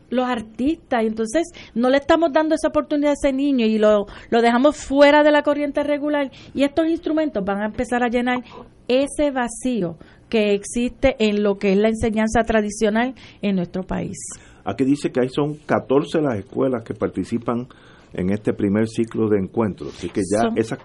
los 0.10 0.28
artistas, 0.28 1.04
entonces 1.04 1.52
no 1.74 1.90
le 1.90 1.98
estamos 1.98 2.32
dando 2.32 2.56
esa 2.56 2.68
oportunidad 2.68 3.12
a 3.12 3.14
ese 3.14 3.34
niño 3.34 3.66
y 3.66 3.80
lo, 3.80 4.06
lo 4.30 4.42
dejamos 4.42 4.78
fuera 4.78 5.24
de 5.24 5.32
la 5.32 5.42
corriente 5.42 5.84
regular. 5.84 6.32
Y 6.54 6.64
estos 6.64 6.88
instrumentos 6.88 7.44
van 7.44 7.62
a 7.62 7.66
empezar 7.66 8.04
a 8.04 8.08
llenar 8.08 8.44
ese 8.88 9.32
vacío 9.32 9.98
que 10.36 10.54
existe 10.54 11.16
en 11.20 11.44
lo 11.44 11.58
que 11.58 11.72
es 11.72 11.78
la 11.78 11.88
enseñanza 11.88 12.44
tradicional 12.44 13.16
en 13.42 13.56
nuestro 13.56 13.84
país. 13.84 14.18
Aquí 14.66 14.84
dice 14.84 15.10
que 15.10 15.22
hay 15.22 15.30
son 15.30 15.54
14 15.66 16.22
las 16.22 16.38
escuelas 16.40 16.84
que 16.84 16.94
participan 16.94 17.68
en 18.12 18.32
este 18.32 18.52
primer 18.52 18.90
ciclo 18.90 19.30
de 19.30 19.40
encuentros, 19.40 19.96
así 19.96 20.10
que 20.10 20.20
ya 20.30 20.50
esas 20.58 20.80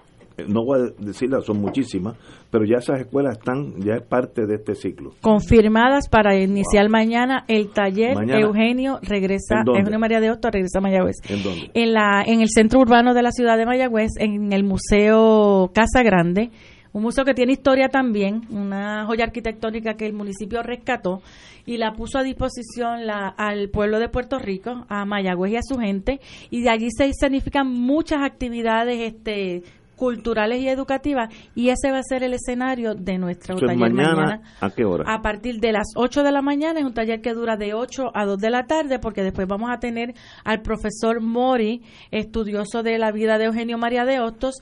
no 0.47 0.63
voy 0.63 0.79
a 0.79 1.03
decirlas, 1.05 1.45
son 1.45 1.59
muchísimas, 1.59 2.15
pero 2.49 2.63
ya 2.65 2.77
esas 2.77 3.01
escuelas 3.01 3.37
están, 3.37 3.75
ya 3.81 3.95
es 3.95 4.01
parte 4.01 4.47
de 4.47 4.55
este 4.55 4.73
ciclo. 4.73 5.11
Confirmadas 5.21 6.07
para 6.09 6.35
iniciar 6.35 6.89
mañana 6.89 7.43
el 7.47 7.69
taller 7.69 8.17
Eugenio 8.29 8.99
regresa, 9.03 9.63
Eugenio 9.65 9.99
María 9.99 10.21
de 10.21 10.31
Hosto 10.31 10.49
regresa 10.49 10.79
a 10.79 10.81
Mayagüez. 10.81 11.17
¿En 11.29 11.43
dónde? 11.43 11.71
En, 11.73 11.93
la, 11.93 12.23
en 12.25 12.41
el 12.41 12.47
centro 12.49 12.79
urbano 12.79 13.13
de 13.13 13.21
la 13.21 13.31
ciudad 13.31 13.57
de 13.57 13.65
Mayagüez, 13.65 14.11
en 14.17 14.53
el 14.53 14.63
Museo 14.63 15.71
Casa 15.73 16.01
Grande, 16.03 16.49
un 16.93 17.03
museo 17.03 17.25
que 17.25 17.33
tiene 17.33 17.53
historia 17.53 17.89
también, 17.89 18.41
una 18.49 19.05
joya 19.05 19.25
arquitectónica 19.25 19.95
que 19.95 20.05
el 20.05 20.13
municipio 20.13 20.61
rescató 20.61 21.21
y 21.65 21.77
la 21.77 21.93
puso 21.93 22.17
a 22.17 22.23
disposición 22.23 23.05
la, 23.05 23.27
al 23.29 23.69
pueblo 23.69 23.99
de 23.99 24.09
Puerto 24.09 24.39
Rico, 24.39 24.85
a 24.89 25.05
Mayagüez 25.05 25.53
y 25.53 25.55
a 25.57 25.61
su 25.61 25.77
gente, 25.77 26.19
y 26.49 26.61
de 26.61 26.69
allí 26.69 26.89
se 26.91 27.11
significan 27.13 27.67
muchas 27.67 28.21
actividades 28.23 28.99
este 28.99 29.63
culturales 30.01 30.59
y 30.59 30.67
educativas. 30.67 31.31
Y 31.53 31.69
ese 31.69 31.91
va 31.91 31.99
a 31.99 32.03
ser 32.03 32.23
el 32.23 32.33
escenario 32.33 32.95
de 32.95 33.19
nuestro 33.19 33.55
taller 33.55 33.77
mañana, 33.77 34.41
¿A 34.59 34.71
qué 34.71 34.83
hora? 34.83 35.03
A 35.07 35.21
partir 35.21 35.59
de 35.59 35.71
las 35.71 35.89
8 35.95 36.23
de 36.23 36.31
la 36.31 36.41
mañana 36.41 36.79
es 36.79 36.85
un 36.87 36.95
taller 36.95 37.21
que 37.21 37.35
dura 37.35 37.55
de 37.55 37.75
8 37.75 38.09
a 38.15 38.25
2 38.25 38.39
de 38.39 38.49
la 38.49 38.65
tarde 38.65 38.97
porque 38.97 39.21
después 39.21 39.47
vamos 39.47 39.69
a 39.71 39.77
tener 39.77 40.15
al 40.43 40.63
profesor 40.63 41.21
Mori, 41.21 41.83
estudioso 42.09 42.81
de 42.81 42.97
la 42.97 43.11
vida 43.11 43.37
de 43.37 43.45
Eugenio 43.45 43.77
María 43.77 44.03
de 44.03 44.19
Hostos, 44.19 44.55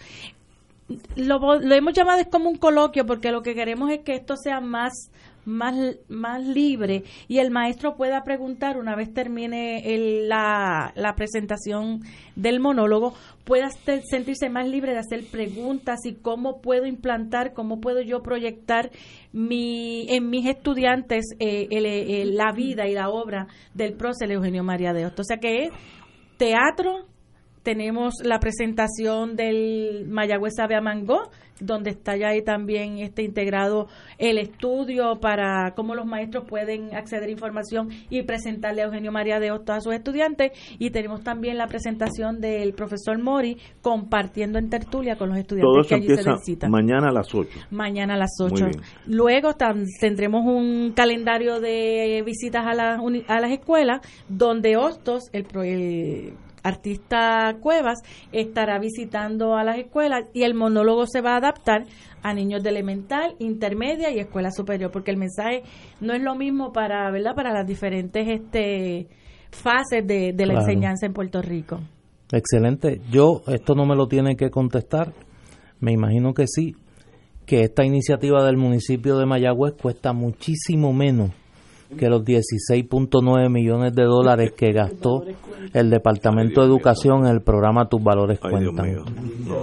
lo, 1.16 1.60
lo, 1.60 1.76
hemos 1.76 1.94
llamado 1.94 2.20
es 2.20 2.28
como 2.28 2.50
un 2.50 2.58
coloquio 2.58 3.06
porque 3.06 3.32
lo 3.32 3.42
que 3.42 3.56
queremos 3.56 3.92
es 3.92 4.00
que 4.00 4.16
esto 4.16 4.36
sea 4.36 4.60
más 4.60 5.12
más, 5.46 5.76
más 6.08 6.46
libre 6.46 7.04
y 7.28 7.40
el 7.40 7.52
maestro 7.52 7.96
pueda 7.96 8.24
preguntar 8.24 8.78
una 8.78 8.96
vez 8.96 9.14
termine 9.14 9.96
el, 9.96 10.30
la, 10.30 10.92
la 10.96 11.16
presentación 11.16 12.02
del 12.36 12.60
monólogo, 12.60 13.14
pueda 13.44 13.70
sentirse 13.72 14.50
más 14.50 14.68
libre 14.68 14.94
de 14.94 15.00
hacer 15.00 15.26
preguntas 15.32 16.06
y 16.06 16.14
cómo 16.14 16.62
puedo 16.62 16.86
implantar, 16.86 17.54
cómo 17.54 17.80
puedo 17.80 18.02
yo 18.02 18.22
proyectar 18.22 18.92
mi, 19.34 20.06
en 20.10 20.30
mis 20.30 20.46
estudiantes 20.46 21.26
eh, 21.40 22.26
la 22.26 22.52
vida 22.52 22.88
y 22.88 22.94
la 22.94 23.10
obra 23.10 23.48
del 23.74 23.94
prócer 23.94 24.32
Eugenio 24.32 24.64
María 24.64 24.94
de 24.94 25.06
Hosto. 25.06 25.24
O 25.24 25.26
sea 25.26 25.38
que 25.38 25.66
es 25.66 25.72
teatro, 26.38 27.08
tenemos 27.64 28.16
la 28.24 28.40
presentación 28.40 29.36
del 29.36 30.06
Mayagüez 30.08 30.54
Sabe 30.56 30.76
a 30.76 30.82
Mango, 30.82 31.30
donde 31.60 31.90
está 31.90 32.16
ya 32.16 32.30
ahí 32.30 32.42
también 32.42 33.00
este 33.00 33.24
integrado 33.24 33.88
el 34.18 34.38
estudio 34.38 35.20
para 35.20 35.74
cómo 35.76 35.96
los 35.96 36.06
maestros 36.06 36.46
pueden 36.48 36.96
acceder 36.96 37.28
a 37.28 37.32
información 37.32 37.90
y 38.10 38.24
presentarle 38.24 38.82
a 38.82 38.86
Eugenio 38.86 39.12
María 39.12 39.40
de 39.40 39.52
Hostos 39.52 39.76
a 39.76 39.82
sus 39.82 39.94
estudiantes. 39.94 40.52
Y 40.80 40.92
tenemos 40.92 41.22
también 41.22 41.58
la 41.58 41.68
presentación 41.68 42.40
del 42.40 42.74
profesor 42.74 43.22
Mori 43.22 43.58
compartiendo 43.82 44.58
en 44.58 44.70
tertulia 44.70 45.18
con 45.18 45.30
los 45.30 45.38
estudiantes 45.38 45.88
que 45.88 45.96
allí 45.96 46.16
se 46.16 46.32
visitan. 46.32 46.72
Mañana 46.72 47.10
a 47.10 47.12
las 47.12 47.34
8. 47.34 47.50
Mañana 47.72 48.14
a 48.16 48.18
las 48.18 48.32
8. 48.40 48.68
Luego 49.08 49.56
tendremos 50.00 50.46
un 50.46 50.94
calendario 50.96 51.60
de 51.60 52.24
visitas 52.26 52.66
a, 52.66 52.74
la, 52.74 53.02
a 53.28 53.40
las 53.40 53.52
escuelas 53.52 54.00
donde 54.28 54.78
Hostos, 54.78 55.24
el, 55.34 55.46
el 55.64 56.34
artista 56.64 57.56
Cuevas 57.60 58.00
estará 58.32 58.80
visitando 58.80 59.56
a 59.56 59.64
las 59.64 59.78
escuelas 59.78 60.26
y 60.34 60.44
el 60.44 60.54
monólogo 60.54 61.06
se 61.08 61.22
va 61.22 61.34
a 61.34 61.38
adaptar 61.38 61.86
a 62.22 62.34
niños 62.34 62.64
de 62.64 62.70
elemental, 62.70 63.36
intermedia 63.40 64.12
y 64.12 64.20
escuela 64.20 64.52
superior, 64.52 64.92
porque 64.92 65.12
el 65.12 65.18
mensaje 65.18 65.64
no 66.02 66.14
es 66.14 66.22
lo 66.22 66.36
mismo 66.36 66.72
para, 66.72 67.10
¿verdad? 67.12 67.36
Para 67.36 67.54
las 67.54 67.66
diferentes 67.66 68.28
este 68.28 69.08
fases 69.52 70.06
de, 70.06 70.34
la 70.46 70.54
enseñanza 70.54 71.06
en 71.06 71.14
Puerto 71.14 71.42
Rico. 71.42 71.80
Excelente. 72.32 73.02
Yo 73.10 73.42
esto 73.48 73.74
no 73.74 73.86
me 73.86 73.96
lo 73.96 74.08
tiene 74.08 74.36
que 74.36 74.50
contestar. 74.50 75.14
Me 75.80 75.92
imagino 75.92 76.34
que 76.34 76.46
sí, 76.46 76.76
que 77.46 77.62
esta 77.62 77.84
iniciativa 77.84 78.44
del 78.46 78.58
municipio 78.58 79.18
de 79.18 79.26
Mayagüez 79.26 79.74
cuesta 79.82 80.14
muchísimo 80.14 80.94
menos 80.94 81.32
que 81.98 82.08
los 82.08 82.24
16.9 82.24 83.50
millones 83.50 83.94
de 83.96 84.04
dólares 84.04 84.54
que 84.56 84.72
gastó 84.72 85.24
el 85.74 85.90
Departamento 85.90 86.62
de 86.62 86.68
Educación 86.68 87.26
en 87.26 87.34
el 87.34 87.42
programa 87.42 87.88
Tus 87.90 88.02
Valores 88.04 88.40
Cuentan. 88.40 88.86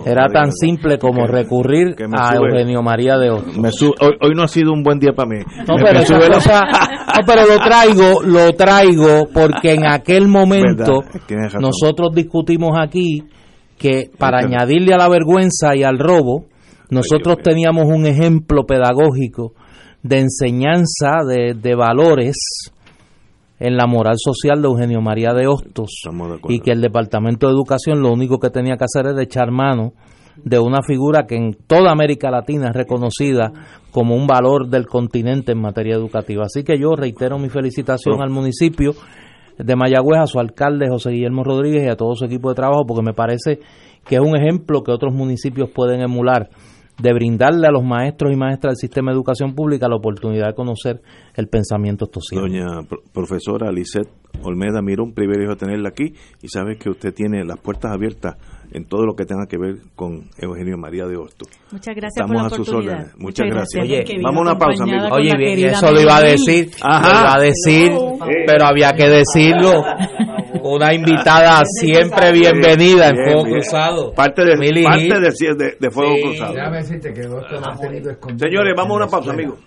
Era 0.05 0.27
tan 0.29 0.53
simple 0.53 0.99
como 0.99 1.27
recurrir 1.27 1.95
a. 2.19 2.35
Eugenio 2.37 2.83
María 2.83 3.17
de 3.17 3.29
su- 3.71 3.95
hoy, 4.01 4.13
hoy 4.21 4.33
no 4.35 4.43
ha 4.43 4.49
sido 4.49 4.73
un 4.73 4.83
buen 4.83 4.99
día 4.99 5.13
para 5.15 5.29
mí. 5.29 5.37
No, 5.67 5.75
pero, 5.85 6.01
cosa- 6.35 6.61
no, 6.63 7.23
pero 7.27 7.43
lo 7.47 7.59
traigo, 7.59 8.23
lo 8.23 8.53
traigo 8.55 9.29
porque 9.33 9.75
en 9.75 9.87
aquel 9.87 10.29
momento 10.29 11.01
nosotros 11.61 12.15
discutimos 12.15 12.73
aquí 12.79 13.23
que 13.79 14.11
para 14.19 14.39
añadirle 14.39 14.95
a 14.95 14.99
la 14.99 15.09
vergüenza 15.09 15.75
y 15.77 15.83
al 15.83 15.99
robo, 15.99 16.47
nosotros 16.91 17.39
teníamos 17.43 17.87
un 17.87 18.07
ejemplo 18.07 18.65
pedagógico 18.65 19.53
de 20.07 20.19
enseñanza 20.19 21.25
de, 21.27 21.55
de 21.55 21.75
valores 21.75 22.37
en 23.59 23.77
la 23.77 23.87
moral 23.87 24.17
social 24.19 24.61
de 24.61 24.69
Eugenio 24.69 25.01
María 25.01 25.33
de 25.33 25.47
Hostos. 25.47 26.03
De 26.05 26.55
y 26.55 26.61
que 26.61 26.73
el 26.73 26.81
Departamento 26.81 27.47
de 27.47 27.55
Educación 27.55 28.03
lo 28.03 28.13
único 28.13 28.39
que 28.39 28.51
tenía 28.51 28.77
que 28.77 28.85
hacer 28.85 29.07
es 29.11 29.17
de 29.17 29.25
echar 29.25 29.51
mano 29.51 29.93
de 30.37 30.59
una 30.59 30.83
figura 30.83 31.27
que 31.27 31.37
en 31.37 31.57
toda 31.67 31.91
América 31.91 32.31
Latina 32.31 32.69
es 32.69 32.75
reconocida 32.75 33.53
como 33.91 34.15
un 34.15 34.27
valor 34.27 34.69
del 34.69 34.87
continente 34.87 35.53
en 35.53 35.61
materia 35.61 35.95
educativa. 35.95 36.45
Así 36.45 36.63
que 36.63 36.79
yo 36.79 36.95
reitero 36.95 37.39
mi 37.39 37.49
felicitación 37.49 38.21
al 38.21 38.31
municipio 38.31 38.93
de 39.59 39.77
Mayagüez, 39.77 40.21
a 40.21 40.27
su 40.27 40.39
alcalde 40.39 40.91
José 40.91 41.11
Guillermo 41.11 41.43
Rodríguez 41.43 41.85
y 41.85 41.89
a 41.89 41.97
todo 41.97 42.15
su 42.15 42.27
equipo 42.27 42.51
de 42.51 42.57
trabajo, 42.57 42.85
porque 42.87 43.03
me 43.03 43.15
parece 43.15 43.61
que 44.07 44.17
es 44.17 44.21
un 44.21 44.37
ejemplo 44.37 44.83
que 44.85 44.93
otros 44.93 45.15
municipios 45.15 45.71
pueden 45.71 46.03
emular 46.03 46.51
de 46.99 47.13
brindarle 47.13 47.67
a 47.67 47.71
los 47.71 47.85
maestros 47.85 48.33
y 48.33 48.37
maestras 48.37 48.73
del 48.73 48.77
sistema 48.89 49.11
de 49.11 49.17
educación 49.17 49.55
pública 49.55 49.87
la 49.89 49.97
oportunidad 49.97 50.47
de 50.49 50.55
conocer 50.55 51.01
el 51.35 51.49
pensamiento 51.49 52.07
social. 52.13 52.41
Doña 52.43 52.83
pro- 52.89 53.03
profesora 53.13 53.71
Lisette 53.71 54.09
Olmeda 54.43 54.81
Miró, 54.83 55.05
un 55.05 55.13
privilegio 55.15 55.57
tenerla 55.57 55.91
aquí 55.91 56.13
y 56.43 56.49
sabe 56.49 56.77
que 56.77 56.89
usted 56.91 57.13
tiene 57.15 57.45
las 57.45 57.59
puertas 57.59 57.93
abiertas 57.93 58.37
en 58.73 58.85
todo 58.87 59.05
lo 59.07 59.15
que 59.15 59.25
tenga 59.25 59.47
que 59.47 59.57
ver 59.59 59.77
con 59.95 60.29
Eugenio 60.39 60.77
María 60.77 61.07
de 61.07 61.17
Hostos. 61.17 61.49
Muchas 61.71 61.95
gracias 61.95 62.17
Estamos 62.25 62.33
por 62.33 62.41
la 62.43 62.47
a 62.47 62.51
sus 62.51 62.69
oportunidad. 62.69 62.95
órdenes. 62.99 63.19
Muchas 63.19 63.47
gracias. 63.49 63.85
Oye, 63.85 64.05
vamos 64.23 64.39
a 64.39 64.43
una 64.51 64.59
pausa, 64.59 64.83
amigo. 64.85 65.07
Oye, 65.13 65.37
bien, 65.37 65.69
eso 65.71 65.91
lo 65.93 66.01
iba 66.01 66.17
a 66.17 66.23
decir, 66.23 66.71
Ajá. 66.83 67.09
lo 67.09 67.21
iba 67.21 67.35
a 67.35 67.41
decir, 67.41 67.93
pero 68.47 68.65
había 68.67 68.93
que 68.95 69.07
decirlo. 69.09 69.83
Una 70.63 70.95
invitada 70.95 71.63
siempre 71.81 72.33
bienvenida 72.33 73.09
en 73.09 73.17
Fuego 73.17 73.45
bien. 73.45 73.61
Cruzado. 73.61 74.13
Parte 74.15 74.45
de, 74.45 74.57
Mili 74.57 74.83
parte 74.85 75.21
de, 75.21 75.55
de, 75.55 75.77
de 75.79 75.91
Fuego 75.91 76.15
Sí. 76.17 76.23
Cruzado. 76.23 76.55
Déjame 76.55 76.77
decirte 76.79 77.13
que 77.13 77.21
escondido 77.21 78.15
Señores, 78.39 78.75
vamos 78.77 78.93
a 78.93 78.97
una 78.97 79.07
pausa, 79.09 79.31
amigos. 79.31 79.59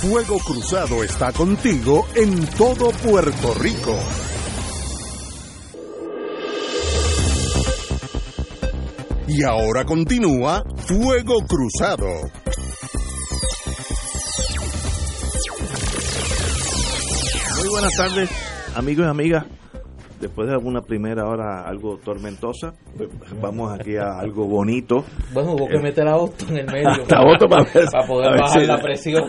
Fuego 0.00 0.38
Cruzado 0.38 1.02
está 1.02 1.32
contigo 1.32 2.06
en 2.14 2.46
todo 2.56 2.90
Puerto 2.90 3.54
Rico. 3.54 3.98
Y 9.26 9.42
ahora 9.42 9.84
continúa 9.84 10.62
Fuego 10.86 11.44
Cruzado. 11.46 12.06
Muy 17.58 17.68
buenas 17.68 17.92
tardes, 17.96 18.30
amigos 18.78 19.06
y 19.06 19.08
amigas. 19.08 19.46
Después 20.20 20.48
de 20.48 20.56
una 20.56 20.80
primera 20.82 21.28
hora 21.28 21.62
algo 21.62 21.96
tormentosa, 21.98 22.74
pues, 22.96 23.08
vamos 23.40 23.72
aquí 23.78 23.94
a 23.96 24.18
algo 24.18 24.46
bonito. 24.48 25.04
Bueno, 25.32 25.52
hubo 25.52 25.68
que 25.68 25.78
meter 25.78 26.08
a 26.08 26.16
Otto 26.16 26.44
en 26.48 26.56
el 26.58 26.66
medio 26.72 26.88
A 26.88 27.24
Otto 27.24 27.46
para 27.48 27.62
ver- 27.72 27.86
para 27.92 28.06
poder 28.06 28.30
bajar 28.40 28.60
si- 28.60 28.66
la 28.66 28.78
presión. 28.80 29.22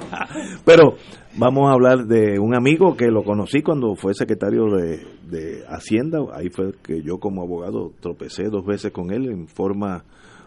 Pero 0.64 0.94
vamos 1.36 1.68
a 1.68 1.74
hablar 1.74 2.06
de 2.06 2.40
un 2.40 2.56
amigo 2.56 2.96
que 2.96 3.06
lo 3.06 3.22
conocí 3.22 3.62
cuando 3.62 3.94
fue 3.94 4.14
secretario 4.14 4.64
de, 4.66 5.06
de 5.30 5.64
Hacienda. 5.68 6.18
Ahí 6.34 6.48
fue 6.50 6.72
que 6.82 7.02
yo 7.02 7.18
como 7.18 7.42
abogado 7.42 7.92
tropecé 8.00 8.44
dos 8.50 8.66
veces 8.66 8.90
con 8.90 9.12
él 9.12 9.30
en 9.30 9.46
forma 9.46 10.02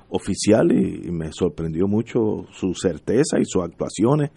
oficial 0.09 0.71
y, 0.73 1.07
y 1.07 1.11
me 1.11 1.31
sorprendió 1.31 1.87
mucho 1.87 2.45
su 2.51 2.73
certeza 2.73 3.39
y 3.39 3.45
sus 3.45 3.63
actuaciones 3.63 4.31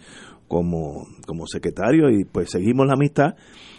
como, 0.52 1.06
como 1.26 1.46
secretario 1.46 2.10
y 2.10 2.26
pues 2.26 2.50
seguimos 2.50 2.86
la 2.86 2.92
amistad 2.92 3.36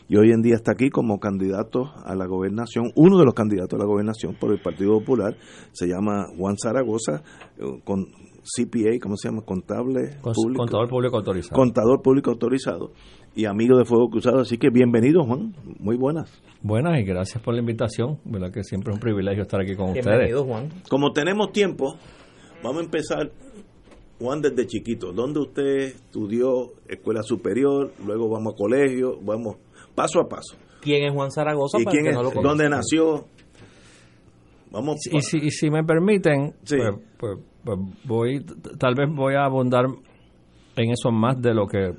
y 0.10 0.16
hoy 0.18 0.32
en 0.32 0.42
día 0.42 0.56
está 0.56 0.72
aquí 0.72 0.90
como 0.90 1.20
candidato 1.20 1.92
a 2.04 2.16
la 2.16 2.26
gobernación, 2.26 2.92
uno 2.96 3.20
de 3.20 3.26
los 3.26 3.36
candidatos 3.36 3.76
a 3.80 3.84
la 3.84 3.86
gobernación 3.86 4.34
por 4.40 4.52
el 4.52 4.60
Partido 4.60 4.98
Popular, 4.98 5.36
se 5.72 5.86
llama 5.88 6.26
Juan 6.36 6.58
Zaragoza, 6.58 7.22
eh, 7.60 7.64
con 7.86 8.06
CPA, 8.42 8.98
¿cómo 9.02 9.16
se 9.18 9.30
llama? 9.30 9.44
Contable 9.44 10.18
Con- 10.20 10.34
público. 10.34 10.64
Contador 10.64 10.90
público 10.90 11.18
autorizado. 11.18 11.56
contador 11.56 12.02
público 12.02 12.32
autorizado 12.32 12.92
y 13.36 13.46
amigo 13.46 13.78
de 13.78 13.86
Fuego 13.86 14.10
Cruzado. 14.10 14.40
Así 14.40 14.58
que 14.58 14.70
bienvenido, 14.72 15.24
Juan. 15.26 15.54
Muy 15.80 15.96
buenas. 15.96 16.42
Buenas 16.64 17.00
y 17.00 17.04
gracias 17.04 17.42
por 17.44 17.54
la 17.54 17.60
invitación. 17.60 18.18
Verdad 18.26 18.52
que 18.52 18.64
siempre 18.64 18.92
es 18.92 18.96
un 18.96 19.00
privilegio 19.00 19.44
estar 19.44 19.62
aquí 19.62 19.76
con 19.76 19.90
ustedes. 19.90 20.06
Bienvenido, 20.08 20.44
Juan. 20.44 20.70
Como 20.90 21.14
tenemos 21.14 21.52
tiempo, 21.52 21.96
vamos 22.64 22.82
a 22.82 22.86
empezar, 22.86 23.32
Juan, 24.20 24.42
desde 24.42 24.66
chiquito. 24.68 25.12
¿Dónde 25.12 25.40
usted 25.40 25.78
estudió 25.96 26.74
escuela 26.88 27.22
superior? 27.24 27.92
Luego 28.06 28.30
vamos 28.30 28.54
a 28.54 28.58
colegio, 28.58 29.20
vamos 29.22 29.58
paso 29.96 30.20
a 30.20 30.28
paso. 30.30 30.56
¿Quién 30.82 31.04
es 31.06 31.14
Juan 31.14 31.32
Zaragoza? 31.32 31.78
¿Y 31.80 31.84
para 31.84 31.92
quién 31.92 32.04
que 32.06 32.10
es? 32.12 32.16
no 32.16 32.24
lo 32.24 32.30
conozca? 32.30 32.50
¿Dónde 32.50 32.70
nació? 32.70 33.26
Vamos. 34.72 34.98
Y 35.12 35.22
si, 35.22 35.38
y 35.38 35.52
si 35.52 35.70
me 35.70 35.84
permiten, 35.84 36.54
Sí. 36.64 36.78
pues, 36.78 36.96
pues- 37.18 37.40
pues 37.64 37.80
voy, 38.06 38.46
tal 38.80 38.96
vez 38.96 39.08
voy 39.14 39.36
a 39.36 39.46
abundar 39.46 39.86
en 40.76 40.92
eso 40.92 41.12
más 41.12 41.42
de 41.42 41.54
lo 41.54 41.68
que 41.68 41.92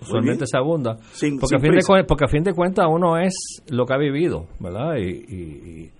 usualmente 0.00 0.46
se 0.46 0.56
abunda. 0.56 0.96
Sin- 1.12 1.38
porque, 1.38 1.48
sin 1.48 1.58
a 1.58 1.60
fin 1.60 1.96
de, 1.98 2.04
porque 2.04 2.24
a 2.24 2.28
fin 2.28 2.42
de 2.42 2.54
cuentas 2.54 2.86
uno 2.88 3.18
es 3.18 3.34
lo 3.70 3.84
que 3.84 3.92
ha 3.94 3.98
vivido, 3.98 4.46
¿verdad? 4.58 4.96
Y, 4.96 5.10
y- 5.10 5.82
y 5.84 5.90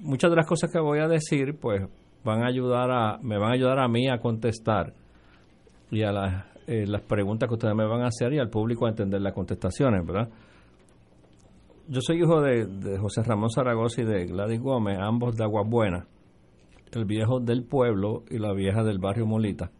muchas 0.00 0.30
de 0.30 0.36
las 0.36 0.46
cosas 0.46 0.70
que 0.70 0.78
voy 0.80 0.98
a 0.98 1.08
decir, 1.08 1.56
pues 1.58 1.82
van 2.24 2.42
a 2.42 2.46
ayudar 2.46 2.90
a, 2.90 3.18
me 3.22 3.38
van 3.38 3.50
a 3.50 3.54
ayudar 3.54 3.78
a 3.78 3.88
mí 3.88 4.08
a 4.08 4.18
contestar 4.18 4.94
y 5.90 6.02
a 6.02 6.12
las, 6.12 6.46
eh, 6.66 6.86
las 6.86 7.02
preguntas 7.02 7.48
que 7.48 7.54
ustedes 7.54 7.74
me 7.74 7.86
van 7.86 8.02
a 8.02 8.06
hacer 8.06 8.32
y 8.32 8.38
al 8.38 8.48
público 8.48 8.86
a 8.86 8.90
entender 8.90 9.20
las 9.20 9.34
contestaciones, 9.34 10.04
¿verdad? 10.06 10.28
Yo 11.86 12.00
soy 12.00 12.22
hijo 12.22 12.40
de, 12.40 12.66
de 12.66 12.98
José 12.98 13.22
Ramón 13.22 13.50
Zaragoza 13.50 14.00
y 14.00 14.04
de 14.04 14.26
Gladys 14.26 14.60
Gómez, 14.60 14.98
ambos 14.98 15.36
de 15.36 15.44
Aguas 15.44 15.68
Buenas, 15.68 16.06
el 16.92 17.04
viejo 17.04 17.40
del 17.40 17.64
pueblo 17.64 18.24
y 18.30 18.38
la 18.38 18.54
vieja 18.54 18.82
del 18.82 18.98
barrio 18.98 19.26
Molita. 19.26 19.70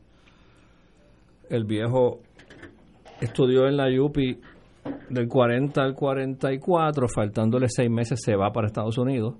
El 1.48 1.64
viejo 1.64 2.20
estudió 3.20 3.66
en 3.66 3.76
la 3.76 3.86
UPI 3.88 4.38
del 5.08 5.28
40 5.28 5.82
al 5.82 5.94
44, 5.94 7.06
faltándole 7.08 7.68
seis 7.68 7.90
meses 7.90 8.20
se 8.22 8.36
va 8.36 8.52
para 8.52 8.66
Estados 8.66 8.98
Unidos. 8.98 9.34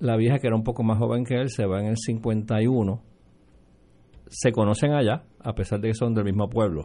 La 0.00 0.16
vieja, 0.16 0.38
que 0.38 0.46
era 0.48 0.56
un 0.56 0.64
poco 0.64 0.82
más 0.82 0.98
joven 0.98 1.24
que 1.24 1.34
él, 1.36 1.48
se 1.50 1.66
va 1.66 1.80
en 1.80 1.86
el 1.86 1.96
51. 1.96 3.00
Se 4.28 4.52
conocen 4.52 4.92
allá, 4.92 5.22
a 5.40 5.52
pesar 5.54 5.80
de 5.80 5.88
que 5.88 5.94
son 5.94 6.14
del 6.14 6.24
mismo 6.24 6.48
pueblo. 6.48 6.84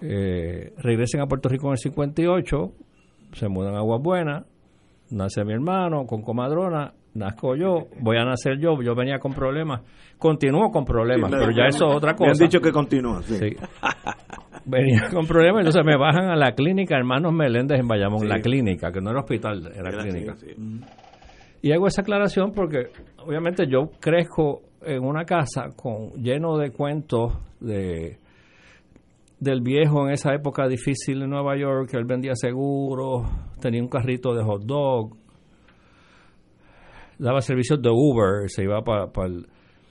Eh, 0.00 0.72
regresen 0.78 1.20
a 1.20 1.26
Puerto 1.26 1.48
Rico 1.48 1.68
en 1.68 1.72
el 1.72 1.78
58, 1.78 2.72
se 3.34 3.48
mudan 3.48 3.74
a 3.76 3.78
Aguas 3.78 4.02
Buenas, 4.02 4.44
nace 5.10 5.44
mi 5.44 5.52
hermano 5.52 6.06
con 6.06 6.22
comadrona, 6.22 6.92
nazco 7.14 7.54
yo, 7.54 7.86
voy 8.00 8.16
a 8.16 8.24
nacer 8.24 8.58
yo, 8.58 8.82
yo 8.82 8.96
venía 8.96 9.18
con 9.20 9.32
problemas, 9.32 9.82
continúo 10.18 10.70
con 10.72 10.84
problemas, 10.84 11.30
pero 11.30 11.52
ya 11.52 11.66
eso 11.68 11.86
es 11.88 11.96
otra 11.96 12.12
Me 12.12 12.16
cosa. 12.18 12.30
han 12.32 12.48
dicho 12.48 12.60
que 12.60 12.72
continúa. 12.72 13.22
sí. 13.22 13.36
Sí. 13.36 13.56
Venía 14.64 15.08
con 15.12 15.26
problemas, 15.26 15.60
entonces 15.66 15.84
me 15.84 15.96
bajan 15.96 16.30
a 16.30 16.36
la 16.36 16.52
clínica 16.52 16.96
Hermanos 16.96 17.32
Meléndez 17.32 17.78
en 17.80 17.86
Bayamón, 17.88 18.20
Sí. 18.20 18.26
la 18.28 18.40
clínica, 18.40 18.90
que 18.92 19.00
no 19.00 19.10
era 19.10 19.20
hospital, 19.20 19.70
era, 19.74 19.88
Era 19.90 20.02
clínica. 20.02 20.32
así, 20.32 20.46
sí. 20.48 20.80
Y 21.62 21.72
hago 21.72 21.86
esa 21.86 22.02
aclaración 22.02 22.52
porque 22.52 22.88
obviamente 23.24 23.66
yo 23.68 23.90
crezco 24.00 24.62
en 24.82 25.04
una 25.04 25.24
casa 25.24 25.70
con 25.76 26.10
lleno 26.22 26.58
de 26.58 26.70
cuentos 26.72 27.34
de 27.60 28.18
del 29.38 29.60
viejo 29.60 30.06
en 30.06 30.12
esa 30.12 30.32
época 30.34 30.68
difícil 30.68 31.22
en 31.22 31.30
Nueva 31.30 31.56
York, 31.56 31.90
que 31.90 31.96
él 31.96 32.04
vendía 32.04 32.34
seguros, 32.36 33.28
tenía 33.60 33.82
un 33.82 33.88
carrito 33.88 34.34
de 34.34 34.44
hot 34.44 34.62
dog, 34.62 35.16
daba 37.18 37.40
servicios 37.40 37.82
de 37.82 37.90
Uber, 37.90 38.48
se 38.48 38.62
iba 38.62 38.82
para 38.82 39.26
el 39.26 39.46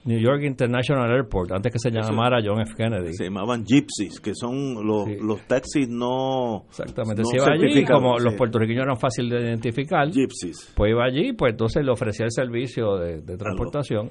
New 0.05 0.19
York 0.19 0.41
International 0.43 1.11
Airport, 1.11 1.51
antes 1.51 1.71
que 1.71 1.77
se 1.79 1.91
llamara 1.91 2.39
John 2.43 2.59
F. 2.61 2.73
Kennedy. 2.75 3.13
Se 3.13 3.25
llamaban 3.25 3.63
gypsies, 3.63 4.19
que 4.19 4.33
son 4.33 4.85
los, 4.85 5.05
Sí. 5.05 5.17
los 5.21 5.41
taxis 5.47 5.87
no. 5.89 6.63
Exactamente, 6.69 7.21
no 7.21 7.27
se 7.29 7.37
iba 7.37 7.45
allí, 7.51 7.85
como 7.85 8.17
sí. 8.17 8.23
los 8.25 8.33
puertorriqueños 8.33 8.83
eran 8.83 8.97
fáciles 8.97 9.31
de 9.41 9.47
identificar, 9.47 10.09
Gypsies. 10.09 10.73
pues 10.75 10.91
iba 10.91 11.03
allí, 11.05 11.33
pues 11.33 11.51
entonces 11.51 11.85
le 11.85 11.91
ofrecía 11.91 12.25
el 12.25 12.31
servicio 12.31 12.97
de, 12.97 13.21
de 13.21 13.37
transportación. 13.37 14.09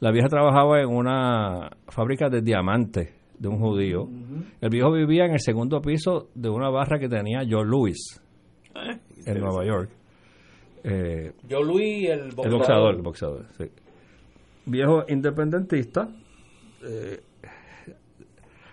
La 0.00 0.10
vieja 0.10 0.28
trabajaba 0.28 0.80
en 0.80 0.88
una 0.88 1.70
fábrica 1.88 2.28
de 2.28 2.40
diamantes 2.42 3.14
de 3.38 3.48
un 3.48 3.58
judío. 3.58 4.08
El 4.62 4.70
viejo 4.70 4.90
vivía 4.92 5.26
en 5.26 5.32
el 5.32 5.40
segundo 5.40 5.80
piso 5.82 6.28
de 6.34 6.48
una 6.48 6.70
barra 6.70 6.98
que 6.98 7.08
tenía 7.08 7.40
Joe 7.48 7.64
Louis 7.66 8.22
en 9.26 9.38
Nueva 9.40 9.64
York. 9.66 9.90
Eh, 10.84 11.32
Yo, 11.48 11.62
Luis, 11.62 12.08
el 12.08 12.30
boxeador, 12.34 12.94
el 12.94 13.02
boxeador, 13.02 13.46
sí. 13.58 13.64
Viejo 14.66 15.04
independentista. 15.08 16.08
eh, 16.84 17.20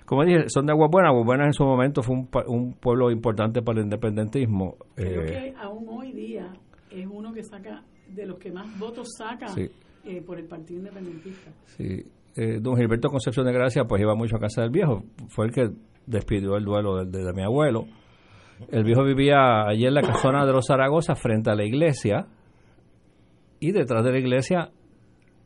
como 0.05 0.25
dije, 0.25 0.49
son 0.49 0.65
de 0.65 0.71
Agua 0.73 0.87
Buena. 0.91 1.09
Agua 1.09 1.23
Buena 1.23 1.45
en 1.45 1.53
su 1.53 1.63
momento 1.63 2.01
fue 2.03 2.15
un, 2.15 2.29
un 2.47 2.73
pueblo 2.73 3.09
importante 3.09 3.61
para 3.61 3.79
el 3.79 3.85
independentismo. 3.85 4.75
Creo 4.95 5.25
que 5.25 5.53
aún 5.57 5.87
hoy 5.89 6.11
día 6.11 6.51
es 6.91 7.07
uno 7.09 7.33
que 7.33 7.43
saca, 7.43 7.83
de 8.09 8.25
los 8.25 8.37
que 8.37 8.51
más 8.51 8.77
votos 8.77 9.07
saca 9.17 9.47
eh, 10.03 10.21
por 10.21 10.37
el 10.39 10.45
Partido 10.45 10.79
Independentista. 10.79 11.51
Sí. 11.65 12.03
Eh, 12.35 12.59
don 12.59 12.75
Gilberto 12.75 13.09
Concepción 13.09 13.45
de 13.45 13.53
Gracia 13.53 13.85
pues 13.85 14.01
iba 14.01 14.15
mucho 14.15 14.35
a 14.35 14.39
casa 14.39 14.61
del 14.61 14.71
viejo. 14.71 15.03
Fue 15.29 15.45
el 15.45 15.51
que 15.51 15.69
despidió 16.05 16.57
el 16.57 16.65
duelo 16.65 17.05
de, 17.05 17.23
de 17.23 17.33
mi 17.33 17.43
abuelo. 17.43 17.85
El 18.71 18.83
viejo 18.83 19.03
vivía 19.03 19.65
allí 19.67 19.85
en 19.85 19.93
la 19.93 20.01
casona 20.01 20.45
de 20.45 20.51
los 20.51 20.65
Zaragoza 20.67 21.15
frente 21.15 21.49
a 21.49 21.55
la 21.55 21.63
iglesia 21.63 22.27
y 23.59 23.71
detrás 23.71 24.03
de 24.03 24.11
la 24.11 24.19
iglesia 24.19 24.69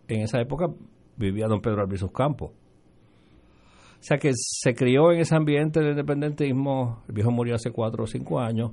en 0.08 0.22
esa 0.22 0.39
época 0.39 0.68
vivía 1.16 1.47
don 1.47 1.62
Pedro 1.62 1.82
Albizus 1.82 2.12
Campos. 2.12 2.51
O 2.51 4.03
sea 4.03 4.18
que 4.18 4.32
se 4.34 4.74
crió 4.74 5.12
en 5.12 5.20
ese 5.20 5.36
ambiente 5.36 5.80
del 5.80 5.91
independentismo. 5.91 7.03
El 7.08 7.16
viejo 7.16 7.32
murió 7.32 7.55
hace 7.55 7.72
cuatro 7.72 8.03
o 8.03 8.08
cinco 8.08 8.39
años. 8.39 8.72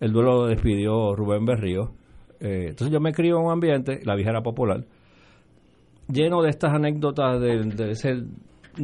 El 0.00 0.12
duelo 0.12 0.42
lo 0.42 0.46
despidió 0.46 1.14
Rubén 1.14 1.44
Berrío. 1.44 1.92
Eh, 2.40 2.66
entonces 2.70 2.92
yo 2.92 3.00
me 3.00 3.12
crió 3.12 3.38
en 3.38 3.46
un 3.46 3.52
ambiente, 3.52 4.00
la 4.04 4.14
vieja 4.14 4.30
era 4.30 4.42
popular, 4.42 4.84
lleno 6.08 6.42
de 6.42 6.50
estas 6.50 6.74
anécdotas 6.74 7.40
de, 7.40 7.62
de 7.64 7.90
ese 7.92 8.24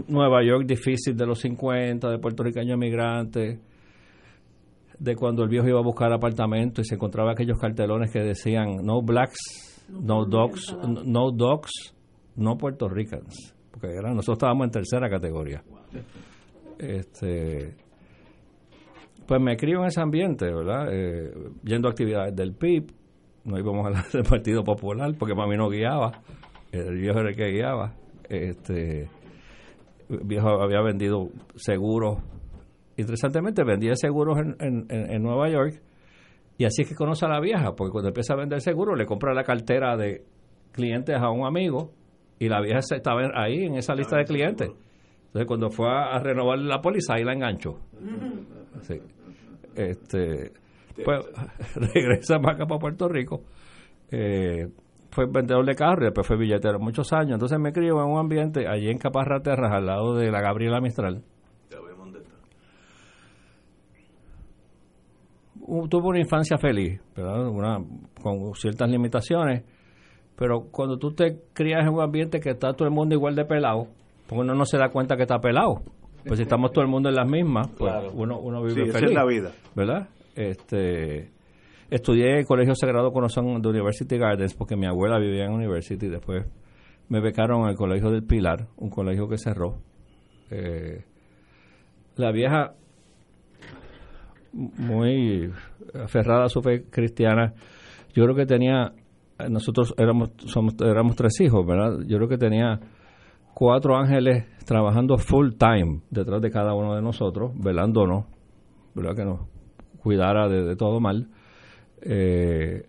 Nueva 0.09 0.43
York 0.43 0.65
difícil 0.67 1.17
de 1.17 1.27
los 1.27 1.41
50, 1.41 2.09
de 2.09 2.19
puertorriqueños 2.19 2.75
emigrantes, 2.75 3.61
de 4.99 5.17
cuando 5.17 5.43
el 5.43 5.51
viejo 5.51 5.69
iba 5.69 5.81
a 5.81 5.83
buscar 5.83 6.13
apartamento 6.13 6.81
y 6.81 6.85
se 6.85 6.95
encontraba 6.95 7.33
aquellos 7.33 7.59
cartelones 7.59 8.11
que 8.11 8.21
decían 8.21 8.77
no 8.83 9.03
blacks, 9.03 9.72
no 9.89 10.25
dogs, 10.25 10.77
no 11.05 11.31
dogs, 11.31 11.95
no 12.37 12.57
Puerto 12.57 12.89
Ricans, 12.89 13.55
porque 13.71 13.89
nosotros 14.03 14.37
estábamos 14.37 14.67
en 14.67 14.71
tercera 14.71 15.09
categoría. 15.09 15.63
Este, 16.79 17.75
pues 19.27 19.41
me 19.41 19.57
crio 19.57 19.81
en 19.81 19.87
ese 19.87 20.01
ambiente, 20.01 20.47
¿verdad? 20.47 20.89
Eh, 20.91 21.33
yendo 21.65 21.89
a 21.89 21.91
actividades 21.91 22.35
del 22.35 22.55
PIB, 22.55 22.93
no 23.45 23.59
íbamos 23.59 23.87
a 23.87 23.91
la 23.91 24.07
del 24.13 24.23
Partido 24.23 24.63
Popular 24.65 25.15
porque 25.19 25.35
para 25.35 25.49
mí 25.49 25.57
no 25.57 25.69
guiaba, 25.69 26.23
el 26.73 26.99
viejo 26.99 27.21
era 27.21 27.31
el 27.31 27.37
que 27.37 27.51
guiaba. 27.51 27.95
Este, 28.29 29.09
el 30.09 30.21
viejo 30.25 30.49
había 30.63 30.81
vendido 30.81 31.29
seguros 31.55 32.19
interesantemente 32.97 33.65
vendía 33.65 33.95
seguros 33.95 34.39
en, 34.39 34.87
en, 34.89 35.23
Nueva 35.23 35.49
York 35.49 35.81
y 36.63 36.65
así 36.65 36.83
es 36.83 36.89
que 36.89 36.95
conoce 36.95 37.27
a 37.27 37.29
la 37.29 37.41
vieja, 37.41 37.75
porque 37.75 37.91
cuando 37.91 38.11
empieza 38.11 38.35
a 38.35 38.37
vender 38.37 38.61
seguros 38.61 38.97
le 38.97 39.05
compra 39.05 39.35
la 39.35 39.43
cartera 39.43 39.97
de 39.97 40.23
clientes 40.71 41.17
a 41.17 41.29
un 41.29 41.45
amigo 41.45 41.91
y 42.39 42.49
la 42.49 42.61
vieja 42.61 42.79
estaba 42.79 43.21
ahí 43.35 43.65
en 43.65 43.75
esa 43.75 43.97
lista 43.97 44.17
de 44.17 44.25
clientes. 44.25 44.71
Entonces 45.27 45.47
cuando 45.49 45.71
fue 45.71 45.89
a, 45.89 46.17
renovar 46.21 46.61
la 46.61 46.81
póliza 46.81 47.15
ahí 47.15 47.25
la 47.25 47.33
enganchó. 47.33 47.81
Este, 49.75 50.53
pues 51.05 51.27
regresa 51.75 52.39
más 52.39 52.55
acá 52.55 52.67
para 52.67 52.79
Puerto 52.79 53.09
Rico. 53.09 53.43
Eh, 54.13 54.69
fue 55.11 55.27
vendedor 55.27 55.67
de 55.67 55.75
carro 55.75 56.03
y 56.03 56.05
después 56.05 56.25
fue 56.25 56.37
billetero 56.37 56.79
muchos 56.79 57.13
años. 57.13 57.33
Entonces 57.33 57.59
me 57.59 57.73
crió 57.73 58.01
en 58.05 58.09
un 58.09 58.21
ambiente 58.21 58.69
allí 58.69 58.89
en 58.89 58.99
Caparra 58.99 59.41
Terras, 59.41 59.73
al 59.73 59.87
lado 59.87 60.15
de 60.15 60.31
la 60.31 60.41
Gabriela 60.41 60.81
Mistral 60.81 61.25
tuvo 65.89 66.09
una 66.09 66.21
infancia 66.21 66.59
feliz, 66.59 67.01
Una, 67.17 67.79
con 68.23 68.55
ciertas 68.55 68.91
limitaciones, 68.91 69.65
pero 70.37 70.69
cuando 70.71 70.99
tú 70.99 71.13
te 71.13 71.39
crías 71.53 71.83
en 71.83 71.95
un 71.95 72.01
ambiente 72.01 72.41
que 72.41 72.51
está 72.51 72.73
todo 72.73 72.87
el 72.87 72.95
mundo 72.95 73.15
igual 73.15 73.35
de 73.35 73.45
pelado, 73.45 73.89
pues 74.27 74.41
uno 74.41 74.55
no 74.55 74.65
se 74.65 74.79
da 74.79 74.89
cuenta 74.89 75.17
que 75.17 75.23
está 75.23 75.39
pelado. 75.39 75.83
Pues 76.25 76.39
si 76.39 76.45
estamos 76.45 76.71
todo 76.73 76.85
el 76.85 76.91
mundo 76.91 77.09
en 77.09 77.17
las 77.17 77.29
mismas, 77.29 77.69
pues 77.77 77.93
uno, 78.15 78.39
uno 78.39 78.63
vive 78.63 78.93
feliz. 78.93 79.11
es 79.11 79.15
la 79.15 79.25
vida. 79.25 79.51
¿Verdad? 79.75 80.09
Este, 80.37 81.31
estudié 81.91 82.31
en 82.31 82.37
el 82.39 82.47
Colegio 82.47 82.75
Sagrado 82.75 83.13
Corazón 83.13 83.61
de 83.61 83.69
University 83.69 84.17
Gardens 84.17 84.55
porque 84.55 84.77
mi 84.77 84.87
abuela 84.87 85.19
vivía 85.19 85.45
en 85.45 85.53
University 85.53 86.07
y 86.07 86.11
después 86.11 86.47
me 87.09 87.21
becaron 87.21 87.67
al 87.67 87.75
Colegio 87.75 88.11
del 88.11 88.25
Pilar, 88.25 88.69
un 88.77 88.89
colegio 88.89 89.29
que 89.29 89.37
cerró. 89.37 89.79
Eh, 90.51 91.05
la 92.17 92.31
vieja 92.31 92.75
muy 94.53 95.51
aferrada 95.95 96.45
a 96.45 96.49
su 96.49 96.63
fe 96.63 96.85
cristiana. 96.91 97.55
Yo 98.15 98.25
creo 98.25 98.37
que 98.37 98.47
tenía, 98.47 98.93
nosotros 99.49 99.95
éramos, 99.99 100.31
somos, 100.47 100.75
éramos 100.81 101.17
tres 101.17 101.41
hijos, 101.41 101.67
¿verdad? 101.67 102.01
Yo 102.07 102.19
creo 102.19 102.29
que 102.29 102.39
tenía 102.39 102.81
cuatro 103.55 103.97
ángeles 103.97 104.47
trabajando 104.65 105.17
full 105.19 105.53
time 105.59 106.03
detrás 106.11 106.41
de 106.41 106.51
cada 106.51 106.75
uno 106.75 106.95
de 106.95 107.03
nosotros, 107.03 107.53
velándonos, 107.55 108.27
¿verdad? 108.95 109.17
Que 109.17 109.25
nos 109.25 109.41
cuidara 109.99 110.49
de, 110.49 110.77
todo 110.77 111.01
mal. 111.01 111.29
Eh, 112.03 112.87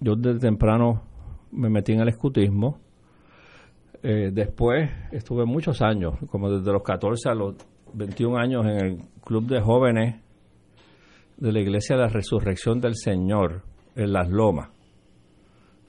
yo 0.00 0.14
desde 0.14 0.40
temprano 0.40 1.02
me 1.50 1.70
metí 1.70 1.92
en 1.92 2.00
el 2.00 2.08
escutismo. 2.08 2.78
Eh, 4.02 4.30
después 4.32 4.90
estuve 5.10 5.46
muchos 5.46 5.82
años, 5.82 6.14
como 6.30 6.50
desde 6.50 6.70
los 6.72 6.82
14 6.82 7.30
a 7.30 7.34
los 7.34 7.56
21 7.94 8.38
años 8.38 8.66
en 8.66 8.76
el 8.84 8.98
Club 9.24 9.46
de 9.46 9.60
Jóvenes 9.60 10.22
de 11.36 11.52
la 11.52 11.60
Iglesia 11.60 11.96
de 11.96 12.02
la 12.02 12.08
Resurrección 12.08 12.80
del 12.80 12.94
Señor 12.94 13.62
en 13.94 14.12
Las 14.12 14.28
Lomas, 14.28 14.70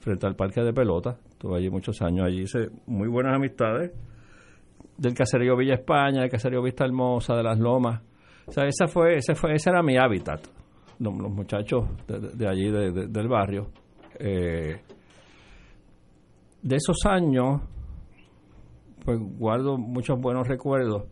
frente 0.00 0.26
al 0.26 0.36
Parque 0.36 0.62
de 0.62 0.72
Pelota. 0.72 1.18
Estuve 1.30 1.58
allí 1.58 1.70
muchos 1.70 2.00
años, 2.02 2.26
allí 2.26 2.42
hice 2.42 2.68
muy 2.86 3.08
buenas 3.08 3.34
amistades 3.34 3.92
del 4.96 5.14
caserío 5.14 5.56
Villa 5.56 5.74
España, 5.74 6.22
del 6.22 6.30
caserío 6.30 6.62
Vista 6.62 6.84
Hermosa, 6.84 7.34
de 7.36 7.42
Las 7.42 7.58
Lomas. 7.58 8.02
O 8.46 8.52
sea, 8.52 8.64
esa 8.66 8.86
fue, 8.86 9.16
ese 9.16 9.34
fue, 9.34 9.54
ese 9.54 9.70
era 9.70 9.82
mi 9.82 9.96
hábitat, 9.96 10.40
los, 10.98 11.14
muchachos 11.14 11.84
de, 12.06 12.48
allí, 12.48 12.70
del 12.70 13.28
barrio. 13.28 13.68
Eh, 14.18 14.80
de 16.62 16.76
esos 16.76 17.04
años, 17.06 17.60
pues 19.04 19.18
guardo 19.38 19.78
muchos 19.78 20.18
buenos 20.20 20.48
recuerdos 20.48 21.04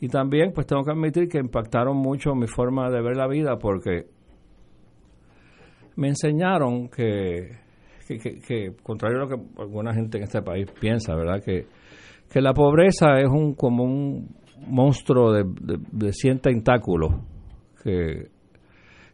y 0.00 0.08
también, 0.08 0.52
pues 0.54 0.66
tengo 0.66 0.82
que 0.82 0.92
admitir 0.92 1.28
que 1.28 1.38
impactaron 1.38 1.96
mucho 1.96 2.34
mi 2.34 2.46
forma 2.46 2.88
de 2.90 3.02
ver 3.02 3.16
la 3.16 3.28
vida 3.28 3.58
porque 3.58 4.06
me 5.96 6.08
enseñaron 6.08 6.88
que, 6.88 7.58
que, 8.08 8.72
contrario 8.82 9.18
a 9.18 9.20
lo 9.20 9.28
que 9.28 9.36
alguna 9.58 9.92
gente 9.92 10.16
en 10.16 10.24
este 10.24 10.40
país 10.40 10.66
piensa, 10.80 11.14
¿verdad? 11.14 11.42
Que, 11.44 11.66
que 12.32 12.40
la 12.40 12.54
pobreza 12.54 13.18
es 13.18 13.28
un 13.28 13.54
como 13.54 13.84
un 13.84 14.34
monstruo 14.66 15.32
de, 15.32 15.44
de, 15.44 15.78
de 15.92 16.12
100 16.12 16.40
tentáculos 16.40 17.12
que, 17.84 18.30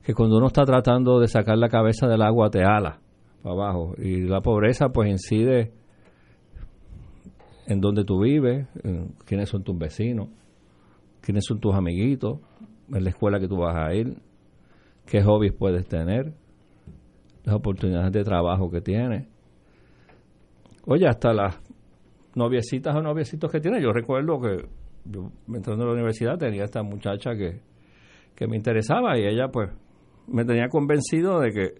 que 0.05 0.15
cuando 0.15 0.37
uno 0.37 0.47
está 0.47 0.65
tratando 0.65 1.19
de 1.19 1.27
sacar 1.27 1.59
la 1.59 1.69
cabeza 1.69 2.07
del 2.07 2.23
agua 2.23 2.49
te 2.49 2.63
ala 2.63 3.01
para 3.43 3.55
abajo. 3.57 3.95
Y 3.99 4.21
la 4.21 4.41
pobreza 4.41 4.91
pues 4.91 5.11
incide 5.11 5.73
en 7.67 7.81
donde 7.81 8.05
tú 8.05 8.21
vives, 8.21 8.69
en 8.85 9.15
quiénes 9.25 9.49
son 9.49 9.65
tus 9.65 9.77
vecinos 9.77 10.29
quiénes 11.27 11.45
son 11.45 11.59
tus 11.59 11.75
amiguitos, 11.75 12.39
en 12.89 13.03
la 13.03 13.11
escuela 13.11 13.41
que 13.41 13.49
tú 13.49 13.57
vas 13.57 13.75
a 13.75 13.93
ir, 13.93 14.17
qué 15.07 15.25
hobbies 15.25 15.53
puedes 15.53 15.85
tener, 15.89 16.33
las 17.43 17.57
oportunidades 17.57 18.13
de 18.13 18.23
trabajo 18.23 18.71
que 18.71 18.81
tienes. 18.81 19.27
Oye, 20.85 21.09
hasta 21.09 21.33
las 21.33 21.61
noviecitas 22.37 22.95
o 22.95 23.03
noviecitos 23.03 23.51
que 23.51 23.59
tienes. 23.59 23.83
Yo 23.83 23.91
recuerdo 23.93 24.41
que 24.41 24.69
yo 25.05 25.33
entrando 25.53 25.83
a 25.83 25.87
la 25.89 25.95
universidad 25.95 26.39
tenía 26.39 26.63
esta 26.63 26.85
muchacha 26.85 27.35
que, 27.35 27.61
que 28.37 28.47
me 28.47 28.57
interesaba 28.57 29.19
y 29.19 29.27
ella 29.27 29.49
pues 29.49 29.71
me 30.29 30.45
tenía 30.45 30.69
convencido 30.69 31.41
de 31.41 31.51
que 31.51 31.75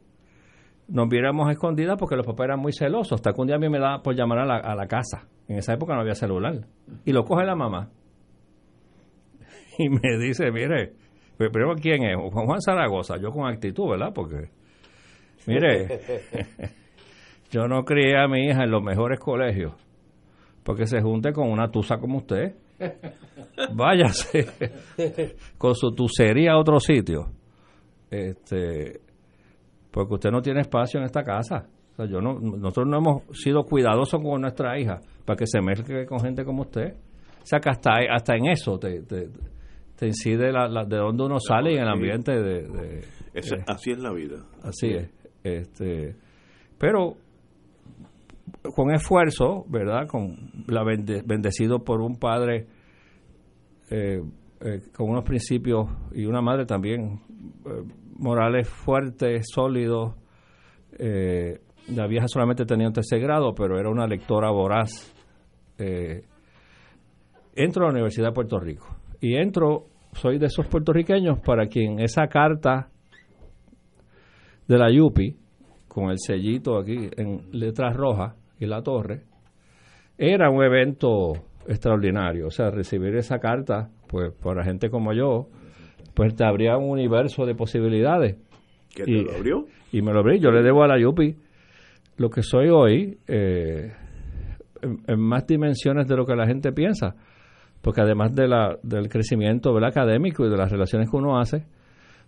nos 0.89 1.09
viéramos 1.09 1.49
escondidas 1.53 1.97
porque 2.01 2.17
los 2.17 2.27
papás 2.27 2.47
eran 2.47 2.59
muy 2.59 2.73
celosos. 2.73 3.13
Hasta 3.13 3.33
que 3.33 3.41
un 3.41 3.47
día 3.47 3.55
a 3.55 3.61
mí 3.61 3.69
me 3.69 3.79
da 3.79 4.03
por 4.03 4.17
llamar 4.17 4.41
a 4.41 4.45
la, 4.45 4.57
a 4.57 4.75
la 4.75 4.89
casa. 4.89 5.29
En 5.47 5.59
esa 5.59 5.73
época 5.73 5.95
no 5.95 6.01
había 6.01 6.17
celular. 6.17 6.67
Y 7.05 7.13
lo 7.13 7.23
coge 7.23 7.45
la 7.45 7.55
mamá. 7.55 7.91
y 9.79 9.89
me 9.89 10.19
dice, 10.19 10.51
mire, 10.51 10.93
pero 11.37 11.75
¿quién 11.75 12.05
es? 12.05 12.17
Juan 12.17 12.47
Juan 12.47 12.61
Zaragoza, 12.61 13.17
yo 13.21 13.31
con 13.31 13.47
actitud, 13.47 13.91
¿verdad? 13.91 14.13
Porque, 14.15 14.49
mire, 15.47 16.01
yo 17.51 17.69
no 17.69 17.85
crié 17.85 18.19
a 18.19 18.29
mi 18.29 18.47
hija 18.47 18.65
en 18.65 18.71
los 18.71 18.83
mejores 18.83 19.19
colegios 19.19 19.75
porque 20.67 20.85
se 20.85 21.01
junte 21.01 21.33
con 21.33 21.49
una 21.49 21.71
tusa 21.71 21.97
como 21.97 22.19
usted. 22.19 22.57
Váyase 23.73 24.47
con 25.57 25.75
su 25.77 25.93
tucería 25.93 26.53
a 26.53 26.59
otro 26.59 26.81
sitio. 26.81 27.31
Este, 28.11 29.01
porque 29.93 30.15
usted 30.15 30.31
no 30.31 30.43
tiene 30.43 30.63
espacio 30.63 30.99
en 30.99 31.07
esta 31.07 31.23
casa. 31.23 31.69
O 31.93 31.97
sea, 31.97 32.07
yo 32.07 32.21
no, 32.21 32.41
nosotros 32.41 32.89
no 32.89 32.99
hemos 32.99 33.23
sido 33.39 33.63
cuidadosos 33.63 34.21
con 34.21 34.41
nuestra 34.41 34.79
hija 34.79 34.99
para 35.25 35.37
que 35.37 35.47
se 35.47 35.63
mezcle 35.63 36.05
con 36.05 36.19
gente 36.19 36.45
como 36.45 36.63
usted. 36.63 36.95
O 36.95 37.47
sea, 37.47 37.61
que 37.61 37.71
hasta, 37.71 37.93
hasta 38.11 38.35
en 38.35 38.47
eso 38.49 38.77
te, 38.77 39.03
te 39.03 39.29
incide 40.05 40.53
la, 40.53 40.85
de 40.85 40.99
dónde 40.99 41.25
uno 41.25 41.41
sale 41.41 41.73
y 41.73 41.77
en 41.77 41.83
el 41.83 41.89
ambiente 41.89 42.33
de... 42.33 43.01
Eh, 43.35 43.41
así 43.67 43.93
es 43.93 43.99
la 43.99 44.13
vida. 44.13 44.45
Así 44.63 44.89
es. 44.89 45.11
Este, 45.43 46.15
pero 46.79 47.17
con 48.75 48.93
esfuerzo, 48.93 49.65
¿verdad? 49.69 50.07
Con 50.07 50.37
la 50.67 50.85
bendecido 50.85 51.83
por 51.83 52.01
un 52.01 52.19
padre 52.19 52.67
eh, 53.91 54.21
eh, 54.61 54.81
con 54.95 55.11
unos 55.11 55.25
principios 55.25 55.89
y 56.13 56.27
una 56.27 56.43
madre 56.43 56.67
también 56.67 57.21
morales 58.19 58.69
fuertes, 58.69 59.47
sólidos. 59.51 60.15
la 60.99 62.07
vieja 62.07 62.27
solamente 62.29 62.65
tenía 62.65 62.89
un 62.89 62.93
tercer 62.93 63.21
grado, 63.21 63.55
pero 63.55 63.79
era 63.79 63.89
una 63.89 64.07
lectora 64.07 64.51
voraz. 64.51 65.15
entro 65.79 67.85
a 67.85 67.87
la 67.87 67.93
Universidad 67.93 68.29
de 68.29 68.33
Puerto 68.33 68.59
Rico 68.59 68.96
y 69.21 69.37
entro, 69.37 69.87
soy 70.13 70.39
de 70.39 70.47
esos 70.47 70.67
puertorriqueños 70.67 71.41
para 71.41 71.67
quien 71.67 72.01
esa 72.01 72.27
carta 72.29 72.89
de 74.67 74.79
la 74.79 74.91
Yupi, 74.91 75.37
con 75.89 76.11
el 76.11 76.19
sellito 76.19 76.79
aquí 76.79 77.09
en 77.17 77.49
letras 77.53 77.97
rojas 77.97 78.35
y 78.59 78.67
la 78.67 78.83
torre, 78.83 79.23
era 80.19 80.51
un 80.51 80.63
evento 80.63 81.33
extraordinario. 81.67 82.47
O 82.47 82.51
sea, 82.51 82.71
recibir 82.71 83.15
esa 83.17 83.39
carta, 83.39 83.91
pues 84.09 84.33
para 84.33 84.65
gente 84.65 84.91
como 84.91 85.13
yo, 85.13 85.49
pues 86.15 86.35
te 86.35 86.45
abría 86.45 86.77
un 86.77 86.91
universo 86.91 87.45
de 87.45 87.55
posibilidades. 87.55 88.37
¿Qué 88.95 89.05
te 89.05 89.23
lo 89.23 89.33
abrió? 89.33 89.67
Y 89.93 90.03
me 90.03 90.13
lo 90.13 90.21
abrí. 90.21 90.41
Yo 90.41 90.51
le 90.51 90.63
debo 90.63 90.83
a 90.83 90.89
la 90.89 90.99
Yupi 90.99 91.37
lo 92.17 92.31
que 92.31 92.43
soy 92.43 92.69
hoy 92.71 93.19
eh, 93.27 93.93
en, 94.83 95.21
más 95.21 95.47
dimensiones 95.47 96.07
de 96.07 96.17
lo 96.17 96.25
que 96.25 96.35
la 96.35 96.47
gente 96.47 96.73
piensa. 96.73 97.15
Porque 97.87 98.01
además 98.01 98.35
de 98.35 98.49
la, 98.49 98.81
del 98.83 99.09
crecimiento 99.09 99.73
del 99.73 99.85
académico 99.85 100.45
y 100.45 100.51
de 100.51 100.57
las 100.57 100.73
relaciones 100.73 101.09
que 101.09 101.17
uno 101.17 101.39
hace, 101.39 101.67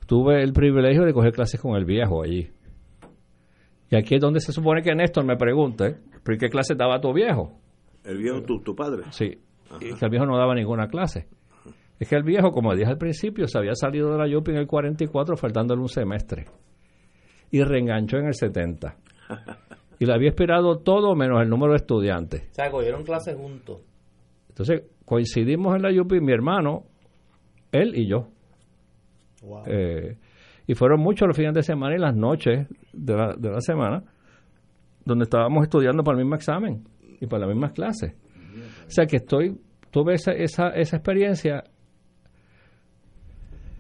tuve 0.07 0.41
el 0.41 0.53
privilegio 0.53 1.03
de 1.05 1.13
coger 1.13 1.33
clases 1.33 1.61
con 1.61 1.75
el 1.75 1.85
viejo 1.85 2.23
allí. 2.23 2.49
Y 3.91 3.97
aquí 3.97 4.15
es 4.15 4.21
donde 4.21 4.39
se 4.39 4.53
supone 4.53 4.83
que 4.83 4.95
Néstor 4.95 5.25
me 5.25 5.37
pregunte, 5.37 5.97
¿por 6.23 6.39
qué 6.39 6.49
clase 6.49 6.77
daba 6.77 7.01
tu 7.01 7.13
viejo? 7.13 7.59
¿El 8.05 8.19
viejo 8.19 8.41
tu, 8.43 8.61
tu 8.61 8.77
padre? 8.77 9.03
Sí, 9.11 9.37
y 9.81 9.95
que 9.97 10.05
el 10.05 10.11
viejo 10.13 10.27
no 10.27 10.39
daba 10.39 10.55
ninguna 10.55 10.87
clase. 10.87 11.27
Es 11.99 12.09
que 12.09 12.15
el 12.15 12.23
viejo, 12.23 12.53
como 12.53 12.73
dije 12.77 12.89
al 12.93 12.97
principio, 12.97 13.49
se 13.49 13.59
había 13.59 13.75
salido 13.75 14.13
de 14.13 14.19
la 14.19 14.29
Yupi 14.29 14.53
en 14.53 14.59
el 14.59 14.69
44 14.69 15.37
faltándole 15.37 15.83
un 15.83 15.89
semestre. 15.89 16.45
Y 17.51 17.65
reenganchó 17.65 18.19
en 18.19 18.27
el 18.27 18.35
70. 18.35 18.97
Y 20.01 20.07
le 20.07 20.15
había 20.15 20.29
esperado 20.29 20.79
todo 20.79 21.17
menos 21.17 21.43
el 21.43 21.49
número 21.49 21.73
de 21.73 21.79
estudiantes. 21.79 22.43
O 22.53 22.55
sea, 22.55 22.71
cogieron 22.71 23.03
clases 23.03 23.35
juntos. 23.35 23.81
Entonces, 24.49 24.85
coincidimos 25.09 25.75
en 25.75 25.83
la 25.83 25.91
Yupi, 25.91 26.21
mi 26.21 26.33
hermano, 26.33 26.85
él 27.73 27.97
y 27.97 28.07
yo. 28.07 28.29
Eh, 29.67 30.19
y 30.67 30.75
fueron 30.75 31.01
muchos 31.01 31.27
los 31.27 31.35
fines 31.35 31.55
de 31.55 31.63
semana 31.63 31.97
y 31.97 31.99
las 31.99 32.15
noches 32.15 32.69
de 32.93 33.17
la, 33.17 33.35
de 33.35 33.51
la 33.51 33.61
semana 33.63 34.03
donde 35.07 35.25
estábamos 35.25 35.63
estudiando 35.63 36.05
para 36.05 36.19
el 36.19 36.25
mismo 36.25 36.37
examen 36.37 36.85
y 37.21 37.27
para 37.27 37.47
las 37.47 37.49
mismas 37.49 37.73
clases. 37.73 38.13
O 38.87 38.91
sea 38.91 39.07
que 39.07 39.17
estoy, 39.17 39.59
tuve 39.91 40.13
esa, 40.13 40.33
esa, 40.33 40.69
esa 40.69 40.97
experiencia 40.97 41.65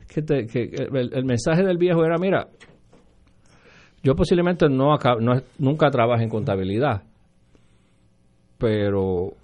que, 0.06 0.24
que 0.46 0.86
el, 0.94 1.24
mensaje 1.26 1.62
del 1.62 1.76
viejo 1.76 2.06
era, 2.06 2.16
mira, 2.16 2.48
yo 4.02 4.14
posiblemente 4.14 4.66
no, 4.70 4.96
no 5.20 5.42
nunca 5.58 5.90
trabaje 5.90 6.24
en 6.24 6.30
contabilidad, 6.30 7.02
pero 8.56 9.34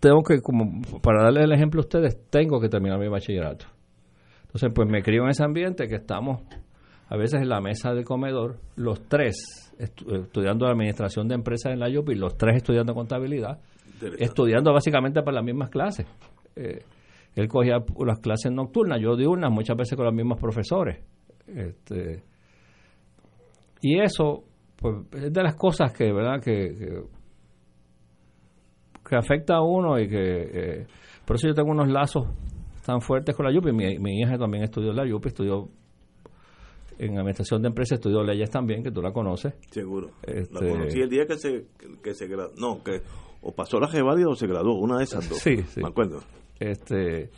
tengo 0.00 0.22
que, 0.22 0.40
como 0.40 0.80
para 1.02 1.22
darle 1.24 1.42
el 1.44 1.52
ejemplo 1.52 1.80
a 1.80 1.84
ustedes, 1.84 2.18
tengo 2.30 2.60
que 2.60 2.68
terminar 2.68 2.98
mi 2.98 3.08
bachillerato. 3.08 3.66
Entonces, 4.42 4.72
pues 4.74 4.88
me 4.88 5.02
crio 5.02 5.24
en 5.24 5.30
ese 5.30 5.44
ambiente 5.44 5.86
que 5.86 5.96
estamos 5.96 6.42
a 7.08 7.16
veces 7.16 7.42
en 7.42 7.48
la 7.48 7.60
mesa 7.60 7.92
de 7.92 8.04
comedor, 8.04 8.56
los 8.76 9.02
tres 9.08 9.70
estudiando 9.78 10.66
administración 10.66 11.26
de 11.26 11.34
empresas 11.34 11.72
en 11.72 11.80
la 11.80 11.88
y 11.88 12.14
los 12.14 12.36
tres 12.36 12.56
estudiando 12.56 12.94
contabilidad, 12.94 13.58
estudiando 14.18 14.72
básicamente 14.72 15.22
para 15.22 15.36
las 15.36 15.44
mismas 15.44 15.70
clases. 15.70 16.06
Eh, 16.56 16.82
él 17.34 17.48
cogía 17.48 17.78
las 18.04 18.18
clases 18.20 18.52
nocturnas, 18.52 19.00
yo 19.00 19.16
diurnas, 19.16 19.50
muchas 19.50 19.76
veces 19.76 19.96
con 19.96 20.04
los 20.04 20.14
mismos 20.14 20.38
profesores. 20.38 20.98
Este, 21.46 22.22
y 23.80 23.98
eso, 24.00 24.44
pues, 24.76 24.96
es 25.14 25.32
de 25.32 25.42
las 25.42 25.54
cosas 25.56 25.92
que, 25.92 26.12
¿verdad?, 26.12 26.40
que, 26.42 26.74
que, 26.74 27.02
afecta 29.16 29.56
a 29.56 29.62
uno 29.62 29.98
y 29.98 30.08
que... 30.08 30.18
Eh, 30.18 30.86
por 31.24 31.36
eso 31.36 31.48
yo 31.48 31.54
tengo 31.54 31.70
unos 31.70 31.88
lazos 31.88 32.26
tan 32.84 33.00
fuertes 33.00 33.36
con 33.36 33.46
la 33.46 33.52
YUPI. 33.52 33.72
Mi, 33.72 33.98
mi 33.98 34.20
hija 34.20 34.36
también 34.36 34.64
estudió 34.64 34.90
en 34.90 34.96
la 34.96 35.06
YUPI, 35.06 35.28
estudió 35.28 35.68
en 36.98 37.16
administración 37.16 37.62
de 37.62 37.68
empresas 37.68 37.98
estudió 37.98 38.22
leyes 38.22 38.50
también, 38.50 38.82
que 38.82 38.90
tú 38.90 39.00
la 39.00 39.12
conoces. 39.12 39.54
Seguro. 39.70 40.10
Este, 40.22 40.52
la 40.52 40.70
conocí 40.70 41.00
el 41.00 41.08
día 41.08 41.24
que 41.26 41.36
se, 41.36 41.66
que 42.02 42.12
se 42.14 42.26
graduó. 42.26 42.52
No, 42.58 42.82
que 42.82 43.00
o 43.42 43.52
pasó 43.52 43.80
la 43.80 43.88
Geválida 43.88 44.28
o 44.28 44.34
se 44.34 44.46
graduó, 44.46 44.78
una 44.78 44.98
de 44.98 45.04
esas 45.04 45.26
dos. 45.28 45.38
Sí, 45.38 45.56
sí. 45.62 45.80
Me 45.80 45.88
acuerdo. 45.88 46.20
Este, 46.58 47.30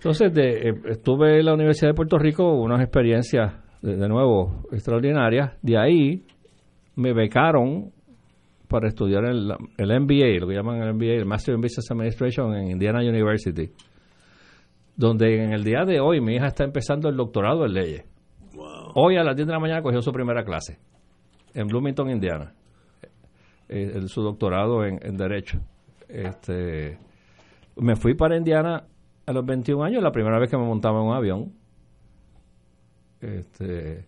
entonces, 0.00 0.32
de, 0.32 0.70
eh, 0.70 0.74
estuve 0.86 1.40
en 1.40 1.44
la 1.44 1.52
Universidad 1.52 1.90
de 1.90 1.94
Puerto 1.94 2.18
Rico, 2.18 2.54
unas 2.54 2.80
experiencias, 2.80 3.52
de, 3.82 4.08
nuevo, 4.08 4.62
extraordinarias. 4.72 5.58
De 5.60 5.76
ahí 5.76 6.24
me 6.96 7.12
becaron 7.12 7.92
para 8.70 8.88
estudiar 8.88 9.24
el, 9.24 9.52
el 9.76 10.00
MBA, 10.00 10.40
lo 10.40 10.46
que 10.46 10.54
llaman 10.54 10.80
el 10.80 10.94
MBA, 10.94 11.14
el 11.18 11.26
Master 11.26 11.54
in 11.54 11.60
Business 11.60 11.90
Administration 11.90 12.54
en 12.54 12.70
Indiana 12.70 13.00
University, 13.00 13.70
donde 14.96 15.44
en 15.44 15.52
el 15.52 15.64
día 15.64 15.84
de 15.84 16.00
hoy 16.00 16.20
mi 16.20 16.36
hija 16.36 16.46
está 16.46 16.64
empezando 16.64 17.08
el 17.08 17.16
doctorado 17.16 17.66
en 17.66 17.74
leyes. 17.74 18.04
Hoy 18.94 19.16
a 19.16 19.24
las 19.24 19.36
10 19.36 19.46
de 19.46 19.52
la 19.52 19.60
mañana 19.60 19.82
cogió 19.82 20.00
su 20.00 20.12
primera 20.12 20.44
clase 20.44 20.78
en 21.54 21.66
Bloomington, 21.66 22.10
Indiana. 22.10 22.54
Eh, 23.68 24.00
su 24.06 24.22
doctorado 24.22 24.84
en, 24.84 25.16
Derecho. 25.16 25.60
Este, 26.08 26.98
me 27.76 27.94
fui 27.96 28.14
para 28.14 28.36
Indiana 28.36 28.84
a 29.26 29.32
los 29.32 29.44
21 29.44 29.84
años, 29.84 30.02
la 30.02 30.10
primera 30.10 30.38
vez 30.38 30.50
que 30.50 30.56
me 30.56 30.64
montaba 30.64 31.00
en 31.00 31.06
un 31.06 31.14
avión. 31.14 31.52
Este, 33.20 34.06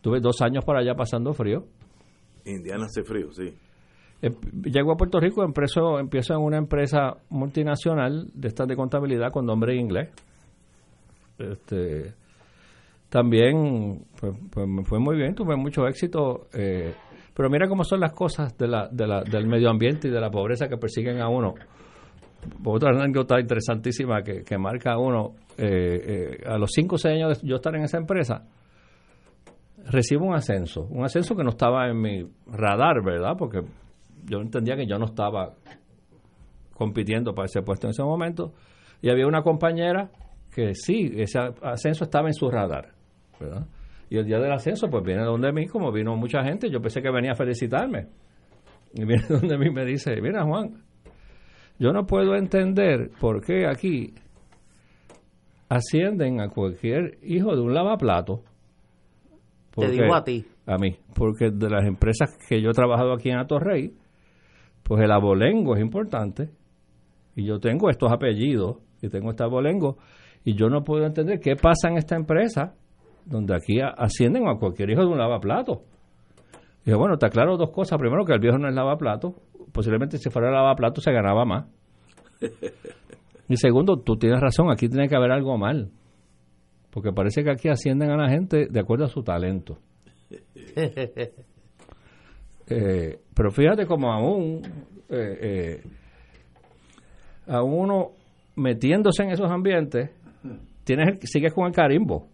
tuve 0.00 0.20
dos 0.20 0.40
años 0.42 0.64
para 0.64 0.80
allá 0.80 0.94
pasando 0.94 1.32
frío. 1.32 1.64
Indiana 2.44 2.84
hace 2.84 3.02
frío, 3.04 3.32
sí. 3.32 3.54
Eh, 4.24 4.30
llego 4.64 4.92
a 4.92 4.96
Puerto 4.96 5.20
Rico, 5.20 5.44
empiezo, 5.44 5.98
empiezo 5.98 6.32
en 6.32 6.40
una 6.40 6.56
empresa 6.56 7.18
multinacional 7.28 8.26
de 8.32 8.48
estas 8.48 8.66
de 8.66 8.74
contabilidad 8.74 9.30
con 9.30 9.44
nombre 9.44 9.76
inglés. 9.76 10.08
Este, 11.38 12.14
también 13.10 14.06
pues, 14.18 14.32
pues, 14.50 14.66
fue 14.88 14.98
muy 14.98 15.16
bien, 15.16 15.34
tuve 15.34 15.56
mucho 15.56 15.86
éxito. 15.86 16.46
Eh, 16.54 16.94
pero 17.34 17.50
mira 17.50 17.68
cómo 17.68 17.84
son 17.84 18.00
las 18.00 18.14
cosas 18.14 18.56
del 18.56 19.46
medio 19.46 19.68
ambiente 19.68 20.08
y 20.08 20.10
de 20.10 20.20
la 20.20 20.30
pobreza 20.30 20.68
que 20.68 20.78
persiguen 20.78 21.20
a 21.20 21.28
uno. 21.28 21.54
Otra 22.64 22.90
anécdota 22.90 23.38
interesantísima 23.38 24.22
que, 24.22 24.42
que 24.42 24.56
marca 24.56 24.92
a 24.92 24.98
uno, 24.98 25.34
eh, 25.58 26.38
eh, 26.38 26.48
a 26.48 26.56
los 26.56 26.70
5 26.72 26.94
o 26.94 26.98
6 26.98 27.14
años 27.14 27.42
de 27.42 27.46
yo 27.46 27.56
estar 27.56 27.74
en 27.74 27.82
esa 27.82 27.98
empresa, 27.98 28.42
recibo 29.90 30.24
un 30.26 30.34
ascenso, 30.34 30.86
un 30.88 31.04
ascenso 31.04 31.36
que 31.36 31.42
no 31.42 31.50
estaba 31.50 31.88
en 31.88 32.00
mi 32.00 32.26
radar, 32.46 33.02
¿verdad? 33.04 33.34
Porque 33.36 33.60
yo 34.24 34.40
entendía 34.40 34.76
que 34.76 34.86
yo 34.86 34.98
no 34.98 35.06
estaba 35.06 35.54
compitiendo 36.74 37.34
para 37.34 37.46
ese 37.46 37.62
puesto 37.62 37.86
en 37.86 37.92
ese 37.92 38.02
momento. 38.02 38.52
Y 39.00 39.10
había 39.10 39.26
una 39.26 39.42
compañera 39.42 40.10
que 40.54 40.74
sí, 40.74 41.12
ese 41.16 41.38
ascenso 41.62 42.04
estaba 42.04 42.28
en 42.28 42.34
su 42.34 42.50
radar. 42.50 42.92
Y 44.08 44.16
el 44.16 44.26
día 44.26 44.38
del 44.38 44.52
ascenso, 44.52 44.88
pues 44.88 45.02
viene 45.04 45.24
donde 45.24 45.52
mí, 45.52 45.66
como 45.66 45.90
vino 45.92 46.16
mucha 46.16 46.42
gente, 46.42 46.70
yo 46.70 46.80
pensé 46.80 47.02
que 47.02 47.10
venía 47.10 47.32
a 47.32 47.34
felicitarme. 47.34 48.08
Y 48.94 49.04
viene 49.04 49.24
donde 49.28 49.58
mí 49.58 49.70
me 49.70 49.84
dice, 49.84 50.20
mira 50.20 50.44
Juan, 50.44 50.82
yo 51.78 51.92
no 51.92 52.06
puedo 52.06 52.36
entender 52.36 53.10
por 53.20 53.44
qué 53.44 53.66
aquí 53.66 54.14
ascienden 55.68 56.40
a 56.40 56.48
cualquier 56.48 57.18
hijo 57.22 57.54
de 57.54 57.62
un 57.62 57.74
lavaplato. 57.74 58.42
Te 59.76 59.90
digo 59.90 60.14
a 60.14 60.22
ti. 60.22 60.46
A 60.66 60.78
mí, 60.78 60.96
porque 61.14 61.50
de 61.50 61.68
las 61.68 61.84
empresas 61.84 62.38
que 62.48 62.62
yo 62.62 62.70
he 62.70 62.72
trabajado 62.72 63.12
aquí 63.12 63.28
en 63.28 63.38
Atorrey, 63.38 63.92
pues 64.84 65.02
el 65.02 65.10
abolengo 65.10 65.74
es 65.74 65.82
importante. 65.82 66.50
Y 67.34 67.44
yo 67.44 67.58
tengo 67.58 67.90
estos 67.90 68.12
apellidos 68.12 68.76
y 69.02 69.08
tengo 69.08 69.30
este 69.30 69.42
abolengo. 69.42 69.96
Y 70.44 70.54
yo 70.54 70.68
no 70.68 70.84
puedo 70.84 71.04
entender 71.04 71.40
qué 71.40 71.56
pasa 71.56 71.88
en 71.88 71.96
esta 71.96 72.14
empresa 72.14 72.74
donde 73.24 73.56
aquí 73.56 73.80
ascienden 73.80 74.46
a 74.46 74.56
cualquier 74.56 74.90
hijo 74.90 75.00
de 75.00 75.08
un 75.08 75.18
lavaplato. 75.18 75.82
Y 76.82 76.86
dije, 76.86 76.96
bueno, 76.96 77.16
te 77.16 77.26
aclaro 77.26 77.56
dos 77.56 77.70
cosas. 77.70 77.98
Primero, 77.98 78.24
que 78.24 78.34
el 78.34 78.40
viejo 78.40 78.58
no 78.58 78.68
es 78.68 78.74
lavaplato. 78.74 79.34
Posiblemente 79.72 80.18
si 80.18 80.30
fuera 80.30 80.50
lavaplato 80.50 81.00
se 81.00 81.12
ganaba 81.12 81.44
más. 81.44 81.66
Y 83.46 83.56
segundo, 83.58 83.98
tú 83.98 84.16
tienes 84.16 84.40
razón, 84.40 84.70
aquí 84.70 84.88
tiene 84.88 85.06
que 85.06 85.16
haber 85.16 85.30
algo 85.30 85.58
mal. 85.58 85.90
Porque 86.90 87.12
parece 87.12 87.44
que 87.44 87.50
aquí 87.50 87.68
ascienden 87.68 88.10
a 88.10 88.16
la 88.16 88.30
gente 88.30 88.68
de 88.70 88.80
acuerdo 88.80 89.04
a 89.04 89.08
su 89.08 89.22
talento. 89.22 89.76
Eh, 92.68 93.18
pero 93.34 93.50
fíjate 93.50 93.86
como 93.86 94.12
aún, 94.12 94.62
eh, 95.08 95.38
eh, 95.40 95.82
a 97.46 97.62
uno 97.62 98.12
metiéndose 98.56 99.24
en 99.24 99.30
esos 99.30 99.50
ambientes, 99.50 100.10
tienes, 100.84 101.18
sigues 101.30 101.52
con 101.52 101.66
el 101.66 101.72
carimbo. 101.72 102.28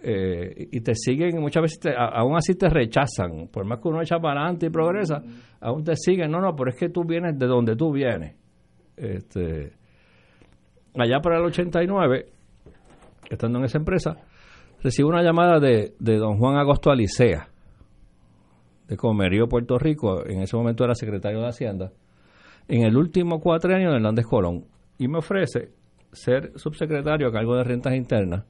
Eh, 0.00 0.68
y 0.70 0.80
te 0.80 0.94
siguen, 0.94 1.40
muchas 1.40 1.62
veces 1.62 1.92
aún 1.96 2.36
así 2.36 2.54
te 2.54 2.68
rechazan, 2.68 3.48
por 3.48 3.64
más 3.64 3.80
que 3.80 3.88
uno 3.88 4.00
echa 4.00 4.18
para 4.20 4.42
adelante 4.42 4.66
y 4.66 4.70
progresa, 4.70 5.20
aún 5.60 5.82
te 5.82 5.96
siguen, 5.96 6.30
no, 6.30 6.40
no, 6.40 6.54
pero 6.54 6.70
es 6.70 6.76
que 6.76 6.88
tú 6.88 7.02
vienes 7.04 7.36
de 7.36 7.46
donde 7.46 7.74
tú 7.74 7.92
vienes. 7.92 8.36
Este, 8.96 9.72
allá 10.94 11.18
para 11.20 11.38
el 11.38 11.46
89, 11.46 12.26
estando 13.28 13.58
en 13.58 13.64
esa 13.64 13.78
empresa, 13.78 14.16
recibo 14.82 15.08
una 15.08 15.22
llamada 15.22 15.58
de, 15.58 15.94
de 15.98 16.16
don 16.16 16.38
Juan 16.38 16.56
Agosto 16.56 16.92
Alicea, 16.92 17.48
de 18.88 18.96
Comerío, 18.96 19.48
Puerto 19.48 19.78
Rico, 19.78 20.26
en 20.26 20.40
ese 20.40 20.56
momento 20.56 20.84
era 20.84 20.94
secretario 20.94 21.40
de 21.40 21.48
Hacienda, 21.48 21.92
en 22.66 22.82
el 22.82 22.96
último 22.96 23.40
cuatrienio 23.40 23.90
de 23.90 23.96
Hernández 23.96 24.26
Colón, 24.26 24.64
y 24.98 25.08
me 25.08 25.18
ofrece 25.18 25.70
ser 26.12 26.52
subsecretario 26.56 27.28
a 27.28 27.32
cargo 27.32 27.56
de 27.56 27.64
rentas 27.64 27.94
internas. 27.94 28.44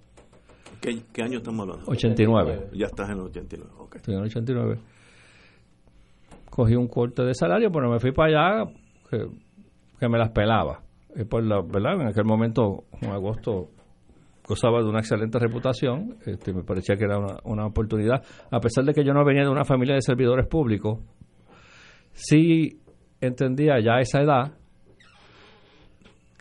¿Qué, 0.80 1.22
año 1.22 1.38
estamos 1.38 1.68
hablando? 1.68 1.90
89. 1.90 2.70
Ya 2.74 2.86
estás 2.86 3.10
en 3.10 3.16
el 3.16 3.22
89, 3.22 3.70
Estoy 3.96 4.14
en 4.14 4.20
el 4.20 4.26
89. 4.26 4.78
Cogí 6.50 6.76
un 6.76 6.86
corte 6.86 7.22
de 7.22 7.34
salario, 7.34 7.70
pero 7.72 7.90
me 7.90 7.98
fui 7.98 8.12
para 8.12 8.62
allá 8.62 8.72
que, 9.10 10.08
me 10.08 10.18
las 10.18 10.30
pelaba. 10.30 10.82
Y 11.16 11.24
por 11.24 11.42
la, 11.42 11.60
¿verdad? 11.62 12.00
En 12.00 12.06
aquel 12.06 12.24
momento, 12.24 12.84
en 13.00 13.10
agosto, 13.10 13.70
gozaba 14.48 14.80
de 14.82 14.88
una 14.88 15.00
excelente 15.00 15.38
reputación, 15.38 16.16
este, 16.24 16.54
me 16.54 16.62
parecía 16.62 16.96
que 16.96 17.04
era 17.04 17.18
una, 17.44 17.66
oportunidad, 17.66 18.22
a 18.50 18.60
pesar 18.60 18.84
de 18.84 18.94
que 18.94 19.04
yo 19.04 19.12
no 19.12 19.24
venía 19.24 19.42
de 19.42 19.50
una 19.50 19.64
familia 19.64 19.94
de 19.94 20.00
servidores 20.00 20.46
públicos, 20.46 21.00
sí 22.12 22.80
entendía 23.20 23.78
ya 23.80 23.96
a 23.96 24.00
esa 24.00 24.22
edad 24.22 24.52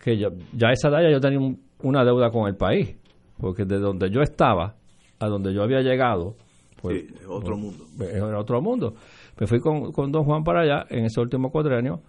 que 0.02 0.16
yo, 0.16 0.28
ya 0.54 0.68
a 0.68 0.72
esa 0.72 0.88
edad 0.88 1.02
ya 1.02 1.10
yo 1.10 1.20
tenía 1.20 1.54
una 1.82 2.04
deuda 2.04 2.30
con 2.30 2.48
el 2.48 2.56
país, 2.56 2.96
porque 3.38 3.66
de 3.66 3.78
donde 3.78 4.10
yo 4.10 4.22
estaba 4.22 4.76
a 5.20 5.26
donde 5.26 5.52
yo 5.52 5.62
había 5.62 5.80
llegado, 5.80 6.36
pues, 6.80 7.04
otro 7.28 7.56
pues, 7.56 7.58
mundo. 7.58 7.84
Era 8.04 8.38
otro 8.38 8.62
mundo. 8.62 8.94
Me 9.38 9.46
fui 9.46 9.58
con, 9.58 9.92
con 9.92 10.10
don 10.12 10.24
Juan 10.24 10.44
para 10.44 10.62
allá 10.62 10.86
en 10.88 11.04
ese 11.04 11.20
último 11.20 11.50
cuadrenio. 11.50 12.00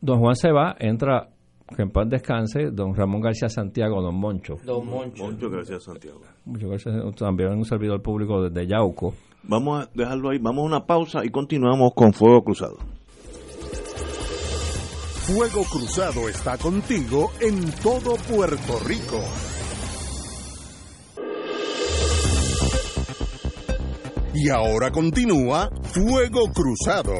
Don 0.00 0.18
Juan 0.18 0.34
se 0.34 0.50
va, 0.50 0.74
entra 0.78 1.28
que 1.74 1.82
en 1.82 1.90
paz 1.90 2.08
descanse, 2.08 2.70
don 2.70 2.94
Ramón 2.94 3.20
García 3.20 3.48
Santiago, 3.48 4.00
don 4.02 4.14
Moncho. 4.14 4.56
Don 4.64 4.86
Moncho. 4.86 5.24
Moncho 5.24 5.50
García 5.50 5.80
Santiago. 5.80 6.20
Muchas 6.44 6.68
gracias, 6.68 7.14
también 7.16 7.50
un 7.50 7.64
servidor 7.64 8.02
público 8.02 8.42
desde 8.42 8.66
Yauco. 8.66 9.14
Vamos 9.44 9.84
a 9.84 9.90
dejarlo 9.94 10.30
ahí, 10.30 10.38
vamos 10.38 10.62
a 10.62 10.66
una 10.66 10.86
pausa 10.86 11.24
y 11.24 11.30
continuamos 11.30 11.92
con 11.94 12.12
Fuego 12.12 12.42
Cruzado. 12.42 12.76
Fuego 15.22 15.62
Cruzado 15.70 16.28
está 16.28 16.58
contigo 16.58 17.30
en 17.40 17.70
todo 17.82 18.16
Puerto 18.28 18.78
Rico. 18.84 19.20
Y 24.34 24.48
ahora 24.48 24.90
continúa 24.90 25.70
Fuego 25.82 26.40
Cruzado. 26.52 27.12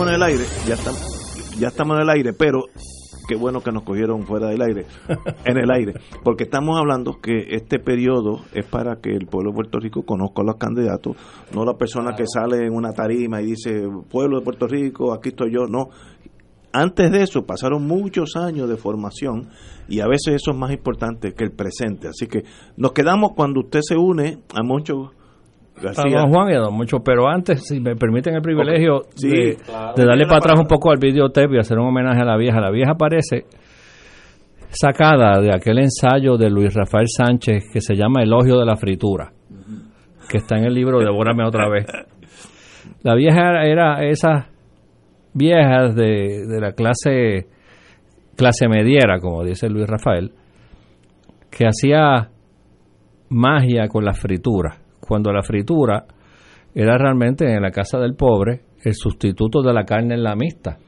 Estamos 0.00 0.08
en 0.08 0.14
el 0.14 0.22
aire, 0.22 0.44
ya 0.66 0.74
estamos, 0.74 1.58
ya 1.58 1.68
estamos 1.68 1.96
en 1.96 2.02
el 2.02 2.10
aire, 2.10 2.32
pero 2.32 2.64
qué 3.28 3.36
bueno 3.36 3.60
que 3.60 3.70
nos 3.70 3.82
cogieron 3.82 4.22
fuera 4.22 4.48
del 4.48 4.62
aire, 4.62 4.86
en 5.44 5.58
el 5.58 5.70
aire, 5.70 5.94
porque 6.24 6.44
estamos 6.44 6.78
hablando 6.78 7.18
que 7.20 7.48
este 7.50 7.78
periodo 7.78 8.40
es 8.54 8.64
para 8.64 8.96
que 8.96 9.10
el 9.10 9.26
pueblo 9.26 9.50
de 9.50 9.56
Puerto 9.56 9.78
Rico 9.78 10.02
conozca 10.04 10.40
a 10.40 10.44
los 10.46 10.56
candidatos, 10.56 11.16
no 11.54 11.66
la 11.66 11.74
persona 11.74 12.14
que 12.16 12.24
sale 12.26 12.64
en 12.64 12.72
una 12.72 12.92
tarima 12.92 13.42
y 13.42 13.46
dice, 13.46 13.82
pueblo 14.10 14.38
de 14.38 14.44
Puerto 14.44 14.66
Rico, 14.66 15.12
aquí 15.12 15.30
estoy 15.30 15.52
yo, 15.52 15.66
no. 15.66 15.90
Antes 16.72 17.10
de 17.10 17.22
eso 17.22 17.44
pasaron 17.44 17.86
muchos 17.86 18.36
años 18.36 18.68
de 18.68 18.76
formación 18.76 19.50
y 19.88 20.00
a 20.00 20.06
veces 20.06 20.36
eso 20.36 20.52
es 20.52 20.56
más 20.56 20.70
importante 20.70 21.34
que 21.34 21.42
el 21.42 21.50
presente. 21.50 22.06
Así 22.06 22.28
que 22.28 22.44
nos 22.76 22.92
quedamos 22.92 23.32
cuando 23.34 23.60
usted 23.60 23.80
se 23.82 23.96
une 23.96 24.38
a 24.54 24.62
muchos 24.62 25.10
a 25.88 26.20
don 26.20 26.30
Juan 26.30 26.50
y 26.50 26.54
a 26.54 26.58
don 26.58 26.74
Mucho, 26.74 26.98
pero 27.00 27.28
antes, 27.28 27.66
si 27.66 27.80
me 27.80 27.96
permiten 27.96 28.34
el 28.34 28.42
privilegio 28.42 29.02
de, 29.20 29.56
darle 29.96 30.26
para 30.26 30.38
atrás 30.38 30.58
un 30.58 30.66
poco 30.66 30.90
al 30.90 30.98
videotape 30.98 31.56
y 31.56 31.58
hacer 31.58 31.78
un 31.78 31.88
homenaje 31.88 32.20
a 32.20 32.24
la 32.24 32.36
vieja. 32.36 32.60
La 32.60 32.70
vieja 32.70 32.92
aparece 32.92 33.44
sacada 34.68 35.40
de 35.40 35.54
aquel 35.54 35.78
ensayo 35.78 36.36
de 36.36 36.50
Luis 36.50 36.74
Rafael 36.74 37.06
Sánchez 37.08 37.64
que 37.72 37.80
se 37.80 37.94
llama 37.94 38.22
Elogio 38.22 38.58
de 38.58 38.66
la 38.66 38.76
Fritura, 38.76 39.32
que 40.28 40.38
está 40.38 40.56
en 40.56 40.64
el 40.64 40.74
libro 40.74 41.00
Devórame 41.00 41.44
otra 41.44 41.68
vez. 41.68 41.86
La 43.02 43.14
vieja 43.14 43.62
era 43.64 44.04
esas 44.04 44.46
viejas 45.32 45.94
de, 45.94 46.46
de 46.46 46.60
la 46.60 46.72
clase 46.72 47.48
clase 48.36 48.68
mediera, 48.68 49.18
como 49.20 49.44
dice 49.44 49.68
Luis 49.68 49.86
Rafael, 49.86 50.32
que 51.50 51.66
hacía 51.66 52.30
magia 53.28 53.86
con 53.88 54.04
la 54.04 54.12
fritura 54.12 54.79
cuando 55.10 55.32
la 55.32 55.42
fritura 55.42 56.04
era 56.72 56.96
realmente 56.96 57.44
en 57.44 57.60
la 57.60 57.72
casa 57.72 57.98
del 57.98 58.14
pobre 58.14 58.60
el 58.84 58.94
sustituto 58.94 59.60
de 59.60 59.72
la 59.72 59.82
carne 59.82 60.14
en 60.14 60.22
la 60.22 60.36
mixta. 60.36 60.78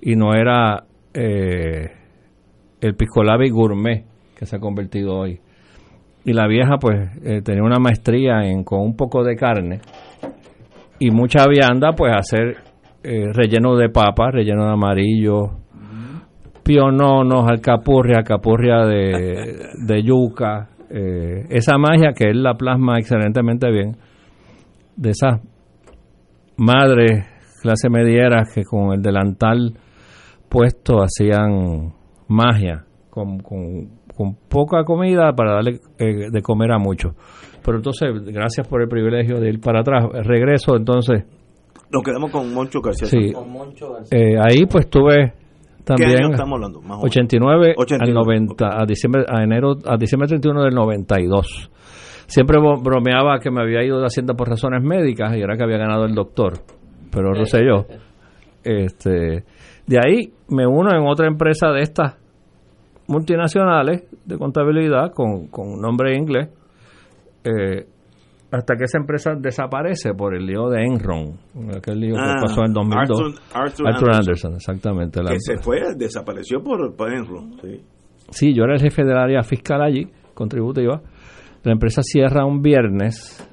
Y 0.00 0.14
no 0.14 0.32
era 0.32 0.84
eh, 1.12 1.90
el 2.80 2.94
piscolabi 2.94 3.50
gourmet 3.50 4.04
que 4.36 4.46
se 4.46 4.54
ha 4.54 4.60
convertido 4.60 5.16
hoy. 5.18 5.40
Y 6.24 6.32
la 6.34 6.46
vieja 6.46 6.76
pues 6.80 7.10
eh, 7.24 7.42
tenía 7.42 7.64
una 7.64 7.80
maestría 7.80 8.44
en 8.44 8.62
con 8.62 8.80
un 8.80 8.94
poco 8.94 9.24
de 9.24 9.34
carne 9.34 9.80
y 11.00 11.10
mucha 11.10 11.44
vianda 11.48 11.94
pues 11.96 12.12
hacer 12.16 12.58
eh, 13.02 13.24
relleno 13.32 13.74
de 13.74 13.88
papa, 13.88 14.30
relleno 14.30 14.66
de 14.66 14.72
amarillo, 14.72 15.50
piononos, 16.62 17.50
alcapurria, 17.50 18.18
alcapurria 18.18 18.86
de, 18.86 19.66
de 19.84 20.02
yuca, 20.04 20.68
eh, 20.92 21.46
esa 21.48 21.78
magia 21.78 22.12
que 22.14 22.28
él 22.28 22.42
la 22.42 22.54
plasma 22.54 22.98
excelentemente 22.98 23.70
bien, 23.70 23.96
de 24.96 25.10
esas 25.10 25.40
madres 26.56 27.26
clase 27.62 27.88
mediera 27.88 28.42
que 28.52 28.64
con 28.64 28.92
el 28.92 29.00
delantal 29.00 29.72
puesto 30.48 30.98
hacían 30.98 31.94
magia, 32.28 32.84
con, 33.08 33.38
con, 33.38 34.36
poca 34.48 34.84
comida 34.84 35.32
para 35.32 35.54
darle 35.54 35.80
eh, 35.98 36.30
de 36.30 36.42
comer 36.42 36.72
a 36.72 36.78
muchos. 36.78 37.14
Pero 37.64 37.78
entonces, 37.78 38.10
gracias 38.26 38.68
por 38.68 38.82
el 38.82 38.88
privilegio 38.88 39.40
de 39.40 39.48
ir 39.48 39.60
para 39.60 39.80
atrás. 39.80 40.04
Regreso 40.24 40.76
entonces. 40.76 41.24
Nos 41.90 42.02
quedamos 42.02 42.30
con 42.30 42.52
Moncho 42.52 42.80
García. 42.80 43.06
Sí. 43.08 43.32
Eh, 44.10 44.36
ahí 44.38 44.66
pues 44.66 44.88
tuve 44.90 45.32
también, 45.84 46.32
estamos 46.32 46.54
hablando? 46.54 46.80
89, 47.00 47.74
al 48.00 48.14
90, 48.14 48.82
a 48.82 48.86
diciembre, 48.86 49.24
a 49.28 49.42
enero, 49.42 49.74
a 49.84 49.96
diciembre 49.96 50.28
31 50.28 50.62
del 50.62 50.74
92. 50.74 51.70
Siempre 52.26 52.58
bromeaba 52.58 53.38
que 53.40 53.50
me 53.50 53.60
había 53.60 53.84
ido 53.84 53.98
de 53.98 54.06
Hacienda 54.06 54.34
por 54.34 54.48
razones 54.48 54.82
médicas 54.82 55.36
y 55.36 55.40
era 55.40 55.56
que 55.56 55.64
había 55.64 55.78
ganado 55.78 56.04
el 56.04 56.14
doctor, 56.14 56.54
pero 57.10 57.32
no 57.32 57.44
sé 57.44 57.60
yo. 57.66 57.84
Este, 58.64 59.44
de 59.86 59.98
ahí 59.98 60.32
me 60.48 60.66
uno 60.66 60.90
en 60.96 61.06
otra 61.06 61.26
empresa 61.26 61.70
de 61.72 61.82
estas 61.82 62.16
multinacionales 63.08 64.04
de 64.24 64.38
contabilidad 64.38 65.12
con, 65.12 65.48
con 65.48 65.80
nombre 65.80 66.16
inglés. 66.16 66.48
Eh, 67.44 67.86
hasta 68.52 68.76
que 68.76 68.84
esa 68.84 68.98
empresa 68.98 69.32
desaparece 69.34 70.12
por 70.12 70.34
el 70.34 70.44
lío 70.44 70.68
de 70.68 70.84
Enron, 70.84 71.38
aquel 71.74 72.00
lío 72.00 72.14
que 72.14 72.20
ah, 72.20 72.34
pasó 72.38 72.62
en 72.66 72.74
2002. 72.74 73.40
Arthur, 73.54 74.14
Anderson. 74.14 74.54
exactamente. 74.56 75.20
que 75.26 75.40
se 75.40 75.56
fue, 75.56 75.80
desapareció 75.96 76.62
por, 76.62 76.94
Enron. 77.10 77.54
Sí. 77.62 77.80
sí, 78.30 78.54
yo 78.54 78.64
era 78.64 78.74
el 78.74 78.80
jefe 78.80 79.04
del 79.04 79.16
área 79.16 79.42
fiscal 79.42 79.80
allí, 79.80 80.06
contributiva. 80.34 81.00
La 81.62 81.72
empresa 81.72 82.02
cierra 82.02 82.44
un 82.44 82.60
viernes 82.60 83.48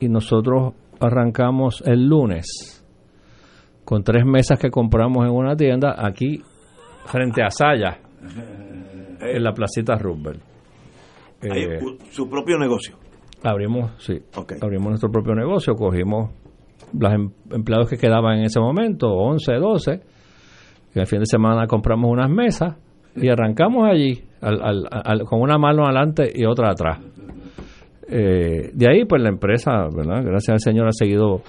y 0.00 0.08
nosotros 0.08 0.74
arrancamos 0.98 1.84
el 1.86 2.08
lunes 2.08 2.84
con 3.84 4.02
tres 4.02 4.24
mesas 4.26 4.58
que 4.58 4.70
compramos 4.70 5.26
en 5.26 5.32
una 5.32 5.54
tienda 5.54 5.94
aquí 5.96 6.42
frente 7.06 7.40
a 7.40 7.50
Saya, 7.50 8.00
en 9.20 9.44
la 9.44 9.52
placita 9.52 9.94
Roosevelt. 9.96 10.42
Eh, 11.42 11.78
su 12.10 12.28
propio 12.28 12.58
negocio. 12.58 13.03
Abrimos, 13.44 13.92
sí. 13.98 14.20
Abrimos 14.62 14.88
nuestro 14.88 15.10
propio 15.10 15.34
negocio, 15.34 15.74
cogimos 15.74 16.30
los 16.98 17.12
em, 17.12 17.30
empleados 17.50 17.90
que 17.90 17.96
quedaban 17.96 18.38
en 18.38 18.44
ese 18.44 18.58
momento, 18.58 19.08
11, 19.08 19.54
12, 19.54 20.00
y 20.94 20.98
el 20.98 21.06
fin 21.06 21.20
de 21.20 21.26
semana 21.26 21.66
compramos 21.66 22.10
unas 22.10 22.30
mesas 22.30 22.76
y 23.16 23.28
arrancamos 23.28 23.86
allí 23.86 24.24
con 25.26 25.40
una 25.40 25.58
mano 25.58 25.84
adelante 25.84 26.32
y 26.34 26.46
otra 26.46 26.70
atrás. 26.70 27.00
Eh, 28.08 28.70
de 28.72 28.90
ahí, 28.90 29.04
pues 29.04 29.22
la 29.22 29.28
empresa, 29.28 29.88
¿verdad? 29.94 30.22
Gracias 30.24 30.50
al 30.50 30.60
Señor 30.60 30.88
ha 30.88 30.92
seguido 30.92 31.40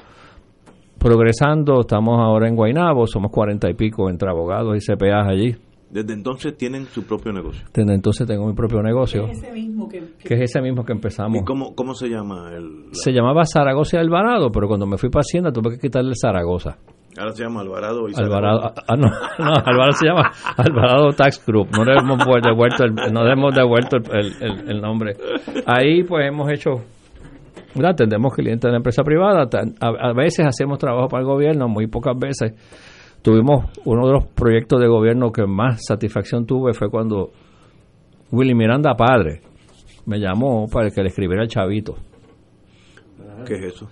progresando. 0.99 1.81
Estamos 1.81 2.19
ahora 2.19 2.47
en 2.47 2.55
Guaynabo, 2.55 3.07
somos 3.07 3.31
cuarenta 3.31 3.69
y 3.69 3.73
pico 3.73 4.09
entre 4.09 4.29
abogados 4.29 4.75
y 4.75 4.79
CPAs 4.79 5.27
allí. 5.27 5.55
Desde 5.95 6.13
entonces 6.13 6.57
tienen 6.57 6.85
su 6.87 7.03
propio 7.07 7.31
negocio. 7.31 7.63
Desde 7.73 7.93
entonces 7.93 8.27
tengo 8.27 8.45
mi 8.47 8.53
propio 8.53 8.81
negocio, 8.81 9.27
Ese 9.27 9.51
mismo 9.53 9.87
que, 9.87 9.99
que- 10.19 10.27
que 10.27 10.33
es 10.35 10.41
ese 10.51 10.61
mismo 10.61 10.83
que 10.83 10.91
empezamos. 10.91 11.41
¿Y 11.41 11.45
cómo, 11.45 11.73
cómo 11.73 11.93
se 11.93 12.09
llama? 12.09 12.51
El, 12.53 12.89
Se 12.91 13.11
llamaba 13.13 13.43
Zaragoza 13.45 13.95
y 13.97 13.99
Alvarado, 14.01 14.51
pero 14.51 14.67
cuando 14.67 14.85
me 14.85 14.97
fui 14.97 15.09
para 15.09 15.21
Hacienda 15.21 15.51
tuve 15.53 15.71
que 15.75 15.79
quitarle 15.79 16.09
el 16.09 16.15
Zaragoza. 16.21 16.77
ahora 17.17 17.31
se 17.31 17.43
llama 17.43 17.61
Alvarado 17.61 18.09
y 18.09 18.13
Alvarado, 18.17 18.59
ah, 18.65 18.73
ah, 18.89 18.95
no, 18.97 19.07
no, 19.39 19.53
Alvarado 19.65 19.91
se 19.93 20.05
llama 20.07 20.31
Alvarado 20.57 21.09
Tax 21.13 21.45
Group. 21.47 21.69
No 21.71 21.85
le 21.85 21.93
hemos 21.97 22.17
vu- 22.19 22.41
devuelto 22.45 22.83
el, 22.83 22.93
no 23.13 23.23
le 23.23 23.31
hemos 23.31 23.55
devuelto 23.55 23.95
el, 24.11 24.33
el- 24.69 24.81
nombre. 24.81 25.13
Ahí 25.65 26.03
pues 26.03 26.27
hemos 26.27 26.51
hecho, 26.51 26.71
atendemos 27.81 28.33
clientes 28.33 28.63
de 28.67 28.71
la 28.71 28.77
empresa 28.77 29.01
privada. 29.03 29.47
a 29.79 30.13
veces 30.13 30.45
hacemos 30.45 30.77
trabajo 30.77 31.07
para 31.07 31.21
el 31.21 31.27
gobierno, 31.27 31.67
muy 31.69 31.87
pocas 31.87 32.17
veces. 32.19 32.53
Tuvimos 33.25 33.65
uno 33.85 34.05
de 34.05 34.13
los 34.13 34.27
proyectos 34.27 34.79
de 34.79 34.87
gobierno 34.87 35.31
que 35.31 35.47
más 35.47 35.83
satisfacción 35.83 36.45
tuve 36.45 36.73
fue 36.73 36.91
cuando 36.91 37.31
Willy 38.31 38.53
Miranda 38.53 38.93
padre 38.93 39.41
me 40.05 40.19
llamó 40.19 40.67
para 40.67 40.91
que 40.91 41.01
le 41.01 41.07
escribiera 41.07 41.41
el 41.41 41.49
chavito. 41.49 41.95
¿Qué 43.47 43.55
es 43.55 43.73
eso? 43.73 43.89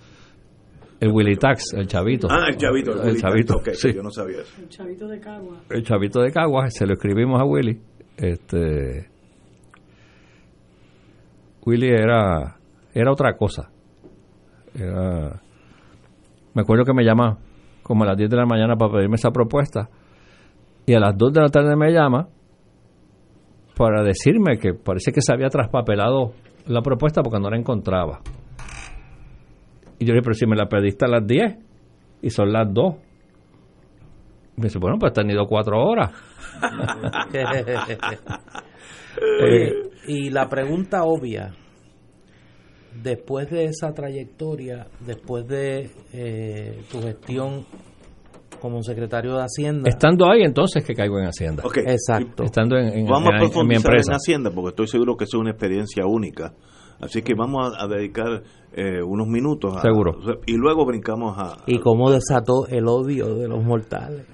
El 1.00 1.10
Willy 1.10 1.34
Tax, 1.34 1.74
el 1.74 1.88
chavito. 1.88 2.28
Ah, 2.30 2.46
el 2.48 2.56
chavito. 2.56 2.92
El 2.92 3.08
Willy 3.08 3.20
chavito, 3.20 3.60
sí. 3.72 3.92
Yo 3.92 4.04
no 4.04 4.10
sabía 4.10 4.42
eso. 4.42 4.54
el 4.62 4.68
chavito 4.68 5.08
de 5.08 5.18
Cagua. 5.18 5.62
el 5.68 5.82
chavito 5.82 6.20
de 6.20 6.30
Caguas, 6.30 6.72
se 6.72 6.86
lo 6.86 6.92
escribimos 6.92 7.40
a 7.40 7.44
Willy. 7.44 7.80
Este 8.16 9.08
Willy 11.66 11.88
era 11.88 12.56
era 12.94 13.10
otra 13.10 13.36
cosa. 13.36 13.68
Era 14.72 15.40
me 16.54 16.62
acuerdo 16.62 16.84
que 16.84 16.94
me 16.94 17.02
llama 17.02 17.36
como 17.84 18.02
a 18.02 18.08
las 18.08 18.16
10 18.16 18.28
de 18.28 18.36
la 18.36 18.46
mañana 18.46 18.74
para 18.74 18.94
pedirme 18.94 19.14
esa 19.14 19.30
propuesta 19.30 19.88
y 20.86 20.94
a 20.94 21.00
las 21.00 21.16
2 21.16 21.32
de 21.32 21.40
la 21.40 21.48
tarde 21.48 21.76
me 21.76 21.92
llama 21.92 22.28
para 23.76 24.02
decirme 24.02 24.58
que 24.58 24.74
parece 24.74 25.12
que 25.12 25.20
se 25.20 25.32
había 25.32 25.48
traspapelado 25.48 26.32
la 26.66 26.82
propuesta 26.82 27.22
porque 27.22 27.38
no 27.38 27.50
la 27.50 27.56
encontraba. 27.56 28.20
Y 29.98 30.06
yo 30.06 30.12
le 30.12 30.14
dije, 30.14 30.22
pero 30.22 30.34
si 30.34 30.46
me 30.46 30.56
la 30.56 30.66
pediste 30.66 31.04
a 31.04 31.08
las 31.08 31.26
10 31.26 31.58
y 32.22 32.30
son 32.30 32.52
las 32.52 32.72
2. 32.72 32.94
Me 34.56 34.64
dice, 34.64 34.78
bueno, 34.78 34.98
pues 34.98 35.16
han 35.18 35.30
ido 35.30 35.46
cuatro 35.46 35.80
horas. 35.80 36.12
Oye, 39.42 39.72
y 40.06 40.30
la 40.30 40.48
pregunta 40.48 41.04
obvia, 41.04 41.54
después 43.02 43.50
de 43.50 43.64
esa 43.64 43.92
trayectoria, 43.92 44.86
después 45.06 45.46
de 45.48 45.90
eh, 46.12 46.80
tu 46.90 47.00
gestión 47.00 47.64
como 48.60 48.82
secretario 48.82 49.36
de 49.36 49.42
Hacienda, 49.42 49.88
Estando 49.90 50.30
ahí, 50.30 50.42
entonces 50.42 50.82
que 50.84 50.94
caigo 50.94 51.18
en 51.18 51.26
Hacienda. 51.26 51.62
Exacto. 51.86 52.44
Estando 52.44 52.76
en, 52.78 52.98
en- 52.98 53.06
Vamos 53.06 53.28
en- 53.28 53.34
a 53.34 53.36
en 53.36 53.42
mi 53.42 53.48
profundizar 53.50 53.84
empresa. 53.92 54.12
en 54.12 54.16
Hacienda 54.16 54.50
porque 54.54 54.68
estoy 54.70 54.86
seguro 54.88 55.16
que 55.16 55.24
es 55.24 55.34
una 55.34 55.50
experiencia 55.50 56.06
única. 56.06 56.54
Así 57.00 57.20
que 57.22 57.34
vamos 57.34 57.74
a, 57.76 57.84
a 57.84 57.88
dedicar 57.88 58.42
eh, 58.72 59.02
unos 59.02 59.26
minutos. 59.26 59.76
a- 59.76 59.80
Seguro. 59.82 60.12
Y 60.46 60.56
luego 60.56 60.86
brincamos 60.86 61.36
a... 61.36 61.56
y 61.66 61.78
cómo 61.80 62.10
desató 62.10 62.66
el 62.68 62.86
odio 62.88 63.34
de 63.34 63.48
los 63.48 63.62
mortales 63.62 64.24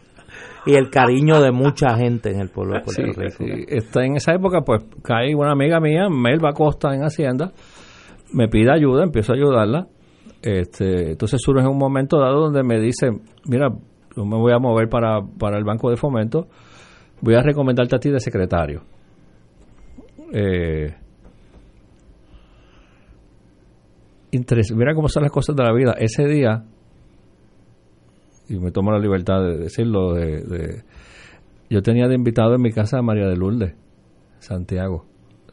y 0.67 0.75
el 0.75 0.91
cariño 0.91 1.41
de 1.41 1.51
mucha 1.51 1.97
gente 1.97 2.31
en 2.31 2.39
el 2.41 2.51
pueblo 2.51 2.75
de 2.75 2.81
Puerto 2.83 3.03
Sí, 3.03 3.11
Rico. 3.19 3.35
sí. 3.39 3.65
Está 3.67 4.05
en 4.05 4.17
esa 4.17 4.33
época, 4.35 4.61
pues 4.61 4.83
cae 5.03 5.35
una 5.35 5.53
amiga 5.53 5.81
mía, 5.81 6.09
Melba 6.11 6.53
Costa, 6.53 6.95
en 6.95 7.03
Hacienda, 7.03 7.51
me 8.33 8.49
pide 8.49 8.73
ayuda, 8.73 9.05
empiezo 9.05 9.33
a 9.33 9.37
ayudarla. 9.37 9.89
Este, 10.43 11.11
entonces 11.13 11.41
surge 11.43 11.67
un 11.67 11.77
momento 11.79 12.19
dado 12.19 12.41
donde 12.41 12.63
me 12.63 12.81
dice, 12.81 13.11
mira, 13.47 13.69
yo 14.17 14.25
me 14.25 14.37
voy 14.37 14.53
a 14.53 14.59
mover 14.59 14.89
para, 14.89 15.21
para 15.23 15.59
el 15.59 15.65
Banco 15.65 15.91
de 15.91 15.97
Fomento, 15.97 16.49
voy 17.21 17.35
a 17.35 17.43
recomendarte 17.43 17.97
a 17.97 17.99
ti 17.99 18.11
de 18.11 18.21
secretario. 18.21 18.83
Eh, 20.33 20.95
mira 24.75 24.95
cómo 24.95 25.09
son 25.09 25.25
las 25.25 25.33
cosas 25.33 25.57
de 25.57 25.63
la 25.65 25.73
vida. 25.73 25.95
Ese 25.99 26.27
día, 26.27 26.65
y 28.49 28.59
me 28.59 28.71
tomo 28.71 28.93
la 28.93 28.99
libertad 28.99 29.43
de 29.43 29.59
decirlo, 29.59 30.15
de, 30.15 30.43
de- 30.43 30.83
yo 31.69 31.83
tenía 31.83 32.09
de 32.09 32.15
invitado 32.15 32.55
en 32.55 32.63
mi 32.63 32.73
casa 32.73 32.99
a 32.99 33.03
María 33.03 33.27
de 33.29 33.37
Lourdes, 33.37 33.75
Santiago, 34.39 35.05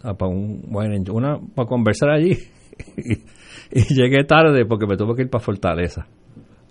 para 0.01 0.27
un 0.27 0.61
bueno, 0.69 0.95
una 1.13 1.39
para 1.55 1.67
conversar 1.67 2.09
allí 2.09 2.37
y, 2.97 3.93
llegué 3.93 4.23
tarde 4.23 4.65
porque 4.65 4.87
me 4.87 4.97
tuve 4.97 5.15
que 5.15 5.21
ir 5.23 5.29
para 5.29 5.43
Fortaleza, 5.43 6.07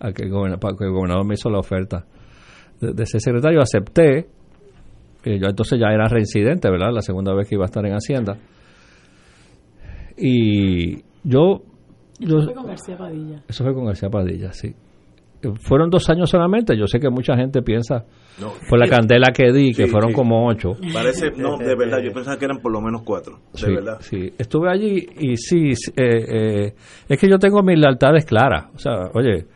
a 0.00 0.12
que 0.12 0.24
el 0.24 0.30
gobernador, 0.30 0.60
para 0.60 0.76
que 0.76 0.84
el 0.84 0.90
gobernador 0.90 1.26
me 1.26 1.34
hizo 1.34 1.50
la 1.50 1.58
oferta 1.58 2.04
de, 2.80 2.92
de 2.92 3.06
ser 3.06 3.20
secretario, 3.20 3.60
acepté, 3.60 4.26
eh, 5.24 5.38
yo 5.40 5.48
entonces 5.48 5.78
ya 5.78 5.88
era 5.92 6.08
reincidente, 6.08 6.70
¿verdad? 6.70 6.90
La 6.92 7.02
segunda 7.02 7.34
vez 7.34 7.48
que 7.48 7.54
iba 7.56 7.64
a 7.64 7.66
estar 7.66 7.84
en 7.84 7.92
Hacienda 7.92 8.38
y 10.16 11.02
yo, 11.22 11.62
yo 12.18 12.42
Fue 12.42 12.54
con 12.54 12.66
García 12.66 12.96
Padilla. 12.96 13.42
eso 13.46 13.64
fue 13.64 13.74
con 13.74 13.84
García 13.84 14.08
Padilla, 14.08 14.52
sí. 14.52 14.74
Fueron 15.54 15.90
dos 15.90 16.08
años 16.10 16.28
solamente. 16.30 16.76
Yo 16.76 16.86
sé 16.86 16.98
que 16.98 17.08
mucha 17.10 17.36
gente 17.36 17.62
piensa 17.62 18.04
No. 18.40 18.52
por 18.68 18.78
la 18.78 18.86
candela 18.88 19.28
que 19.34 19.52
di, 19.52 19.72
que 19.72 19.86
fueron 19.86 20.10
sí. 20.10 20.14
como 20.16 20.46
ocho. 20.48 20.72
Parece, 20.92 21.30
no, 21.36 21.56
de 21.58 21.74
verdad, 21.78 21.98
yo 22.04 22.12
pensaba 22.12 22.36
que 22.38 22.44
eran 22.44 22.58
por 22.58 22.72
lo 22.72 22.80
menos 22.80 23.02
cuatro. 23.04 23.38
De 23.52 23.58
Sí, 23.58 23.74
verdad. 23.74 23.96
sí. 24.00 24.32
Estuve 24.38 24.70
allí 24.70 25.06
y 25.18 25.36
sí, 25.36 25.74
sí, 25.74 25.92
eh, 25.96 26.24
eh, 26.66 26.74
es 27.08 27.18
que 27.20 27.28
yo 27.28 27.38
tengo 27.38 27.62
mis 27.62 27.78
lealtades 27.78 28.24
claras. 28.24 28.66
O 28.74 28.78
sea, 28.78 29.10
oye, 29.14 29.46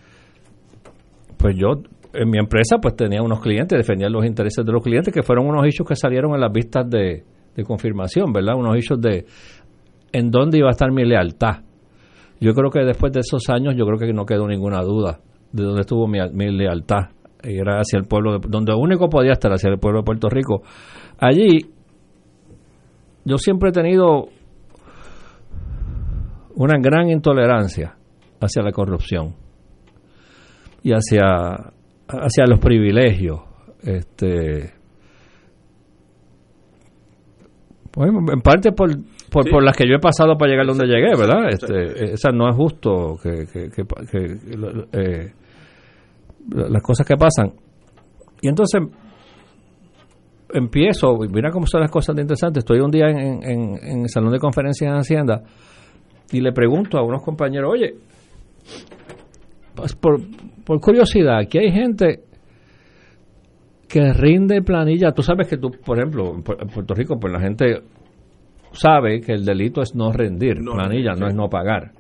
pues 1.37 1.57
yo 1.57 1.69
en 2.13 2.29
mi 2.29 2.39
empresa 2.39 2.79
pues 2.83 2.97
tenía 2.97 3.23
unos 3.23 3.41
clientes, 3.41 3.77
defendía 3.79 4.09
los 4.09 4.25
intereses 4.27 4.65
de 4.65 4.73
los 4.73 4.83
clientes, 4.83 5.13
que 5.15 5.23
fueron 5.23 5.47
unos 5.47 5.67
issues 5.67 5.89
que 5.89 5.97
salieron 5.97 6.35
en 6.35 6.41
las 6.41 6.53
vistas 6.53 6.89
de, 6.91 7.23
de 7.57 7.65
confirmación, 7.65 8.33
¿verdad? 8.33 8.57
Unos 8.57 8.77
issues 8.77 9.01
de 9.01 9.25
en 10.13 10.31
dónde 10.31 10.59
iba 10.59 10.69
a 10.69 10.73
estar 10.73 10.91
mi 10.91 11.05
lealtad. 11.05 11.63
Yo 12.41 12.53
creo 12.55 12.71
que 12.71 12.81
después 12.81 13.13
de 13.13 13.21
esos 13.21 13.49
años, 13.51 13.75
yo 13.77 13.85
creo 13.87 13.99
que 13.99 14.13
no 14.13 14.25
quedó 14.25 14.49
ninguna 14.49 14.81
duda 14.81 15.21
de 15.53 15.63
dónde 15.65 15.81
estuvo 15.83 16.07
mi, 16.07 16.19
mi 16.33 16.51
lealtad. 16.57 17.11
Era 17.43 17.79
hacia 17.79 17.99
el 17.99 18.05
pueblo, 18.07 18.39
de- 18.39 18.49
donde 18.49 18.75
único 18.75 19.09
podía 19.09 19.33
estar, 19.33 19.51
hacia 19.53 19.71
el 19.71 19.79
pueblo 19.79 20.01
de 20.01 20.05
Puerto 20.05 20.29
Rico. 20.29 20.63
Allí, 21.19 21.71
yo 23.25 23.39
siempre 23.39 23.71
he 23.71 23.73
tenido 23.73 24.29
una 26.57 26.77
gran 26.81 27.09
intolerancia 27.09 27.97
hacia 28.41 28.63
la 28.63 28.73
corrupción 28.73 29.35
y 30.83 30.93
hacia, 30.93 31.73
hacia 32.09 32.45
los 32.47 32.59
privilegios. 32.59 33.41
Este, 33.83 34.73
bueno, 37.97 38.21
en 38.33 38.41
parte 38.41 38.73
por, 38.73 38.91
por, 39.31 39.45
Sí. 39.45 39.51
por 39.51 39.63
las 39.65 39.77
que 39.77 39.89
yo 39.89 39.95
he 39.97 40.01
pasado 40.01 40.37
para 40.37 40.51
llegar 40.51 40.67
donde 40.67 40.87
llegué, 40.87 41.11
¿verdad? 41.17 41.49
Este, 41.51 42.13
esa 42.15 42.31
no 42.31 42.49
es 42.49 42.57
justo 42.57 43.17
que, 43.23 43.47
que, 43.53 43.71
que, 43.71 43.85
que- 44.11 44.39
eh, 44.93 45.33
las 46.49 46.83
cosas 46.83 47.07
que 47.07 47.17
pasan. 47.17 47.53
Y 48.43 48.49
entonces 48.49 48.81
empiezo, 50.53 51.17
mira 51.33 51.51
cómo 51.51 51.67
son 51.67 51.81
las 51.83 51.91
cosas 51.91 52.17
de 52.17 52.23
interesantes. 52.23 52.63
Estoy 52.63 52.81
un 52.81 52.91
día 52.91 53.07
en, 53.09 53.19
en, 53.43 53.79
en 53.83 54.01
el 54.03 54.09
salón 54.09 54.33
de 54.33 54.39
conferencias 54.39 54.91
en 54.91 54.97
Hacienda 54.97 55.43
y 56.33 56.41
le 56.41 56.53
pregunto 56.53 56.99
a 56.99 57.05
unos 57.05 57.23
compañeros, 57.23 57.71
oye, 57.73 57.95
pues 59.75 59.95
por, 59.95 60.21
por 60.65 60.81
curiosidad, 60.81 61.39
aquí 61.39 61.59
hay 61.59 61.71
gente 61.73 62.21
que 63.89 64.13
rinde 64.13 64.63
planilla. 64.63 65.13
Tú 65.13 65.23
sabes 65.23 65.49
que 65.49 65.57
tú, 65.57 65.71
por 65.85 65.99
ejemplo, 65.99 66.35
en 66.35 66.43
Pu- 66.45 66.57
en 66.61 66.69
Puerto 66.69 66.95
Rico, 66.95 67.19
pues 67.19 67.33
la 67.33 67.41
gente 67.41 67.83
sabe 68.73 69.21
que 69.21 69.33
el 69.33 69.45
delito 69.45 69.83
es 69.83 69.95
no 69.97 70.13
rendir 70.13 70.61
No 70.63 70.73
planilla, 70.75 71.15
no 71.15 71.27
es 71.27 71.35
no 71.35 71.49
pagar. 71.49 71.91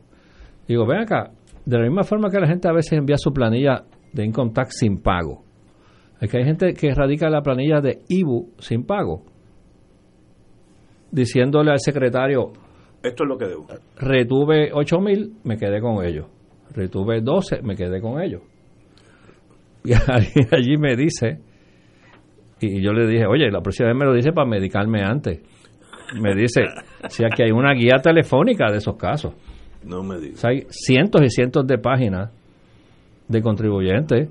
Digo, 0.69 0.87
ven 0.87 1.01
acá, 1.01 1.31
de 1.67 1.77
la 1.79 1.85
misma 1.85 2.05
forma 2.05 2.31
que 2.31 2.39
la 2.39 2.47
gente 2.47 2.69
a 2.69 2.73
veces 2.73 2.93
envía 2.93 3.17
su 3.19 3.33
planilla 3.33 3.83
de 4.13 4.25
income 4.25 4.53
tax 4.53 4.79
sin 4.79 5.01
pago, 5.01 5.45
es 6.21 6.31
que 6.31 6.39
hay 6.39 6.45
gente 6.45 6.75
que 6.75 6.93
radica 6.95 7.31
la 7.31 7.43
planilla 7.43 7.81
de 7.81 8.01
IBU 8.09 8.51
sin 8.59 8.85
pago, 8.85 9.23
diciéndole 11.11 11.71
al 11.71 11.81
secretario, 11.81 12.53
Esto 13.03 13.25
es 13.25 13.29
lo 13.29 13.39
que 13.39 13.47
debo. 13.47 13.67
retuve 13.99 14.71
8 14.73 15.01
mil, 15.01 15.35
me 15.45 15.57
quedé 15.57 15.81
con 15.81 16.05
ellos. 16.05 16.27
Retuve 16.75 17.21
12, 17.21 17.63
me 17.63 17.75
quedé 17.77 18.01
con 18.01 18.21
ellos. 18.21 18.43
Y 19.83 19.95
allí, 19.95 20.47
allí 20.53 20.77
me 20.77 20.95
dice, 20.95 21.39
y 22.61 22.83
yo 22.83 22.93
le 22.93 23.07
dije, 23.07 23.25
oye, 23.27 23.51
la 23.51 23.63
próxima 23.63 23.89
vez 23.89 23.97
me 23.97 24.05
lo 24.05 24.13
dice 24.13 24.31
para 24.33 24.47
medicarme 24.47 25.03
antes. 25.03 25.41
Me 26.21 26.35
dice, 26.35 26.65
si 27.09 27.25
aquí 27.25 27.45
hay 27.45 27.51
una 27.51 27.73
guía 27.73 27.97
telefónica 28.03 28.71
de 28.71 28.77
esos 28.77 28.97
casos. 28.97 29.33
No 29.83 30.03
me 30.03 30.17
O 30.17 30.21
digas. 30.21 30.41
sea, 30.41 30.51
hay 30.51 30.67
cientos 30.69 31.23
y 31.23 31.31
cientos 31.31 31.67
de 31.67 31.79
páginas 31.79 32.31
de 33.31 33.43
contribuyentes 33.43 34.29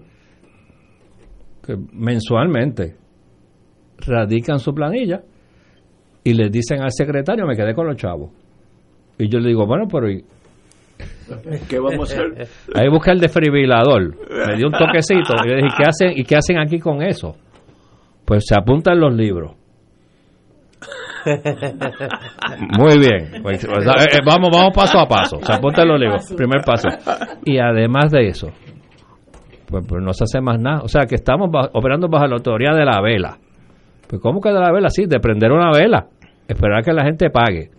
que 1.65 1.75
mensualmente 1.93 2.95
radican 4.05 4.59
su 4.59 4.73
planilla 4.73 5.21
y 6.23 6.33
les 6.33 6.51
dicen 6.51 6.81
al 6.81 6.91
secretario, 6.91 7.45
me 7.45 7.55
quedé 7.55 7.73
con 7.73 7.87
los 7.87 7.95
chavos. 7.95 8.31
Y 9.17 9.29
yo 9.29 9.39
le 9.39 9.49
digo, 9.49 9.65
bueno, 9.65 9.87
pero 9.89 10.09
¿y 10.09 10.23
¿Qué 11.69 11.79
vamos 11.79 12.11
a 12.11 12.15
hacer? 12.15 12.47
Ahí 12.75 12.89
busca 12.89 13.11
el 13.11 13.19
desfibrilador. 13.19 14.15
Me 14.47 14.57
dio 14.57 14.67
un 14.67 14.73
toquecito. 14.73 15.33
Y 15.45 15.49
yo 15.49 15.55
dije, 15.55 15.67
¿qué 15.77 15.83
hacen, 15.87 16.11
¿y 16.17 16.23
qué 16.23 16.35
hacen 16.35 16.57
aquí 16.57 16.79
con 16.79 17.01
eso? 17.01 17.35
Pues 18.25 18.45
se 18.47 18.59
apuntan 18.59 18.99
los 18.99 19.13
libros. 19.13 19.53
Muy 22.77 22.97
bien. 22.99 23.41
Pues, 23.43 23.65
pues, 23.65 23.85
eh, 23.85 24.07
eh, 24.13 24.19
vamos, 24.25 24.49
vamos 24.51 24.71
paso 24.73 24.99
a 24.99 25.07
paso. 25.07 25.37
Se 25.41 25.53
apuntan 25.53 25.87
los 25.87 25.99
libros. 25.99 26.33
Primer 26.35 26.61
paso. 26.65 26.87
Y 27.45 27.57
además 27.59 28.11
de 28.11 28.27
eso, 28.27 28.47
pues, 29.69 29.85
pues 29.87 30.03
no 30.03 30.13
se 30.13 30.23
hace 30.23 30.41
más 30.41 30.59
nada. 30.59 30.81
O 30.81 30.87
sea, 30.87 31.05
que 31.05 31.15
estamos 31.15 31.49
operando 31.73 32.07
bajo 32.07 32.25
la 32.25 32.35
autoridad 32.35 32.75
de 32.75 32.85
la 32.85 33.01
vela. 33.01 33.37
Pues 34.07 34.21
¿cómo 34.21 34.41
que 34.41 34.49
de 34.49 34.59
la 34.59 34.71
vela? 34.71 34.89
Sí, 34.89 35.05
de 35.05 35.19
prender 35.19 35.51
una 35.51 35.71
vela. 35.71 36.07
Esperar 36.47 36.83
que 36.83 36.91
la 36.91 37.03
gente 37.03 37.29
pague. 37.29 37.69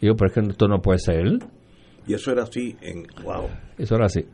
Digo, 0.00 0.14
pero 0.16 0.28
es 0.28 0.34
que 0.34 0.40
esto 0.40 0.66
no 0.66 0.80
puede 0.80 0.98
ser. 0.98 1.38
Y 2.06 2.14
eso 2.14 2.32
era 2.32 2.42
así 2.42 2.76
en... 2.80 3.06
¡Wow! 3.22 3.48
Eso 3.78 3.94
era 3.94 4.06
así. 4.06 4.24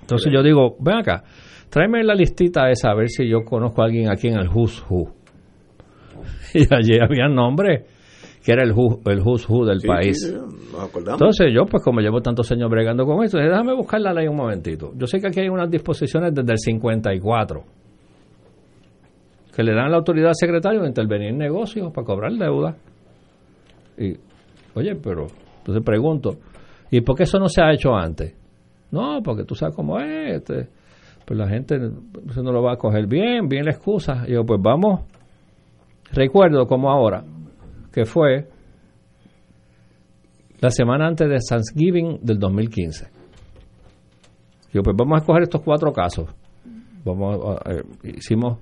Entonces 0.00 0.32
yo 0.32 0.42
digo, 0.42 0.76
ven 0.80 0.96
acá, 0.96 1.22
tráeme 1.68 2.02
la 2.02 2.14
listita 2.14 2.70
esa 2.70 2.90
a 2.90 2.94
ver 2.94 3.10
si 3.10 3.28
yo 3.28 3.44
conozco 3.44 3.82
a 3.82 3.86
alguien 3.86 4.10
aquí 4.10 4.28
en 4.28 4.38
el 4.38 4.48
Who's 4.48 4.82
Who. 4.88 5.12
Y 6.54 6.72
allí 6.72 6.98
había 6.98 7.28
nombre 7.28 7.84
que 8.44 8.52
era 8.52 8.64
el, 8.64 8.72
who, 8.72 9.00
el 9.06 9.20
Who's 9.20 9.48
Who 9.48 9.66
del 9.66 9.80
país. 9.80 10.34
Entonces 11.06 11.48
yo, 11.52 11.66
pues 11.66 11.82
como 11.82 12.00
llevo 12.00 12.20
tantos 12.20 12.50
años 12.52 12.70
bregando 12.70 13.04
con 13.04 13.22
esto, 13.24 13.38
déjame 13.38 13.74
buscar 13.74 14.00
la 14.00 14.12
ley 14.12 14.28
un 14.28 14.36
momentito. 14.36 14.92
Yo 14.96 15.06
sé 15.06 15.20
que 15.20 15.28
aquí 15.28 15.40
hay 15.40 15.48
unas 15.48 15.70
disposiciones 15.70 16.34
desde 16.34 16.52
el 16.52 16.58
54 16.58 17.64
que 19.58 19.64
le 19.64 19.74
dan 19.74 19.90
la 19.90 19.96
autoridad 19.96 20.28
al 20.28 20.36
secretario 20.36 20.82
de 20.82 20.86
intervenir 20.86 21.30
en 21.30 21.38
negocios 21.38 21.92
para 21.92 22.04
cobrar 22.06 22.32
deuda. 22.32 22.76
Y, 23.98 24.14
oye, 24.76 24.94
pero 24.94 25.26
entonces 25.58 25.82
pregunto, 25.84 26.36
¿y 26.92 27.00
por 27.00 27.16
qué 27.16 27.24
eso 27.24 27.40
no 27.40 27.48
se 27.48 27.60
ha 27.60 27.72
hecho 27.72 27.92
antes? 27.92 28.36
No, 28.92 29.20
porque 29.20 29.42
tú 29.42 29.56
sabes 29.56 29.74
cómo 29.74 29.98
es, 29.98 30.36
este, 30.36 30.68
pues 31.26 31.36
la 31.36 31.48
gente 31.48 31.74
eso 32.30 32.42
no 32.42 32.52
lo 32.52 32.62
va 32.62 32.74
a 32.74 32.76
coger 32.76 33.08
bien, 33.08 33.48
bien 33.48 33.64
la 33.64 33.72
excusa. 33.72 34.24
Y 34.28 34.34
yo, 34.34 34.44
pues 34.44 34.60
vamos, 34.62 35.00
recuerdo 36.12 36.66
como 36.68 36.88
ahora, 36.88 37.24
que 37.92 38.04
fue 38.04 38.48
la 40.60 40.70
semana 40.70 41.06
antes 41.06 41.28
de 41.28 41.38
Thanksgiving 41.38 42.18
del 42.22 42.38
2015. 42.38 43.08
Yo, 44.72 44.82
pues 44.82 44.96
vamos 44.96 45.16
a 45.16 45.18
escoger 45.18 45.42
estos 45.44 45.62
cuatro 45.62 45.92
casos. 45.92 46.28
Vamos, 47.04 47.58
eh, 47.66 47.82
hicimos, 48.16 48.58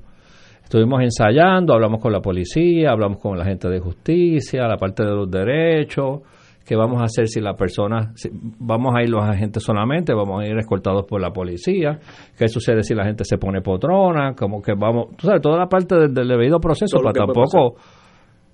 estuvimos 0.62 1.02
ensayando, 1.02 1.74
hablamos 1.74 2.00
con 2.00 2.12
la 2.12 2.20
policía, 2.20 2.90
hablamos 2.90 3.18
con 3.18 3.36
la 3.36 3.44
gente 3.44 3.68
de 3.68 3.80
justicia, 3.80 4.68
la 4.68 4.76
parte 4.76 5.04
de 5.04 5.10
los 5.10 5.30
derechos, 5.30 6.20
¿Qué 6.66 6.74
vamos 6.74 7.00
a 7.00 7.04
hacer 7.04 7.28
si 7.28 7.40
la 7.40 7.54
persona, 7.54 8.12
vamos 8.58 8.92
a 8.96 9.00
ir 9.00 9.08
los 9.08 9.22
agentes 9.22 9.62
solamente, 9.62 10.12
vamos 10.12 10.42
a 10.42 10.48
ir 10.48 10.58
escoltados 10.58 11.04
por 11.04 11.20
la 11.20 11.30
policía? 11.30 12.00
¿Qué 12.36 12.48
sucede 12.48 12.82
si 12.82 12.92
la 12.92 13.04
gente 13.04 13.24
se 13.24 13.38
pone 13.38 13.60
potrona? 13.60 14.34
Como 14.34 14.60
que 14.60 14.72
vamos, 14.74 15.16
tú 15.16 15.28
sabes, 15.28 15.40
toda 15.40 15.58
la 15.58 15.68
parte 15.68 15.94
del, 15.94 16.12
debido 16.12 16.58
proceso, 16.58 16.98
para 17.00 17.12
tampoco, 17.12 17.76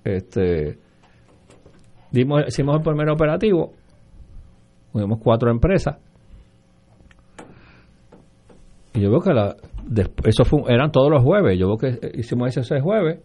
este, 0.03 0.77
dimos, 2.11 2.43
hicimos 2.47 2.77
el 2.77 2.83
primer 2.83 3.09
operativo, 3.09 3.73
tuvimos 4.91 5.19
cuatro 5.21 5.51
empresas, 5.51 5.97
y 8.93 9.01
yo 9.01 9.09
veo 9.09 9.19
que 9.21 9.33
la, 9.33 9.55
eso 10.25 10.45
fue, 10.45 10.61
eran 10.67 10.91
todos 10.91 11.09
los 11.09 11.23
jueves, 11.23 11.57
yo 11.57 11.67
veo 11.67 11.77
que 11.77 12.11
hicimos 12.17 12.49
ese, 12.49 12.61
ese 12.61 12.81
jueves, 12.81 13.21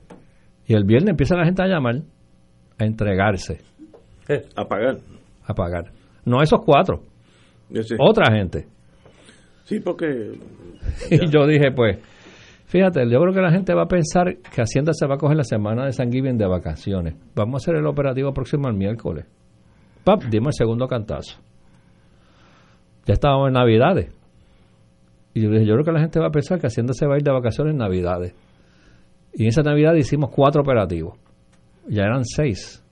y 0.67 0.75
el 0.75 0.85
viernes 0.85 1.11
empieza 1.11 1.37
la 1.37 1.45
gente 1.45 1.63
a 1.63 1.67
llamar, 1.67 2.03
a 2.79 2.85
entregarse 2.85 3.61
a 4.57 4.65
pagar. 4.65 4.99
A 5.47 5.55
pagar. 5.55 5.93
No 6.25 6.43
esos 6.43 6.61
cuatro. 6.65 7.03
Otra 7.99 8.35
gente. 8.35 8.67
Sí, 9.65 9.81
porque... 9.81 10.33
y 11.11 11.31
yo 11.31 11.47
dije, 11.47 11.71
pues, 11.75 11.99
fíjate, 12.69 13.01
yo 13.11 13.21
creo 13.21 13.35
que 13.35 13.41
la 13.41 13.51
gente 13.51 13.75
va 13.75 13.83
a 13.83 13.89
pensar 13.89 14.37
que 14.37 14.63
Hacienda 14.63 14.93
se 14.95 15.07
va 15.07 15.17
a 15.17 15.19
coger 15.19 15.37
la 15.37 15.45
semana 15.45 15.85
de 15.85 15.93
San 15.93 16.13
Giving 16.13 16.39
de 16.39 16.47
vacaciones. 16.47 17.17
Vamos 17.35 17.55
a 17.55 17.57
hacer 17.65 17.75
el 17.77 17.87
operativo 17.87 18.33
próximo 18.33 18.69
al 18.69 18.75
miércoles. 18.75 19.27
Pap, 20.05 20.23
dimos 20.25 20.55
el 20.55 20.65
segundo 20.65 20.87
cantazo. 20.87 21.39
Ya 23.07 23.15
estábamos 23.15 23.49
en 23.49 23.55
Navidades. 23.55 24.13
Y 25.35 25.43
yo 25.43 25.51
dije, 25.51 25.67
yo 25.67 25.75
creo 25.75 25.85
que 25.85 25.93
la 25.93 26.01
gente 26.01 26.21
va 26.21 26.29
a 26.29 26.31
pensar 26.31 26.61
que 26.61 26.67
Hacienda 26.67 26.93
se 26.95 27.07
va 27.07 27.15
a 27.15 27.17
ir 27.19 27.23
de 27.25 27.33
vacaciones 27.33 27.73
en 27.73 27.79
Navidades. 27.79 28.35
Y 29.35 29.43
en 29.43 29.49
esa 29.49 29.63
Navidad 29.63 29.95
hicimos 29.95 30.31
cuatro 30.31 30.63
operativos. 30.63 31.19
Ya 31.89 32.03
eran 32.03 32.25
seis. 32.25 32.85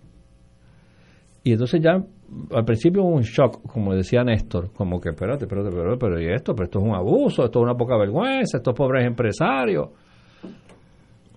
Y 1.47 1.53
entonces 1.53 1.81
ya 1.81 1.93
al 1.93 2.65
principio 2.65 3.05
un 3.05 3.23
shock, 3.23 3.63
como 3.73 3.95
decía 3.95 4.25
Néstor, 4.25 4.73
como 4.73 5.01
que 5.01 5.11
espérate, 5.11 5.45
espérate, 5.45 5.69
espérate, 5.69 5.97
pero 5.97 6.21
¿y 6.21 6.27
esto? 6.27 6.57
Pero 6.57 6.65
esto 6.65 6.81
es 6.81 6.85
un 6.85 6.93
abuso, 6.93 7.45
esto 7.45 7.61
es 7.61 7.63
una 7.63 7.77
poca 7.77 7.97
vergüenza, 7.97 8.57
estos 8.57 8.75
pobres 8.75 9.07
empresarios. 9.07 9.91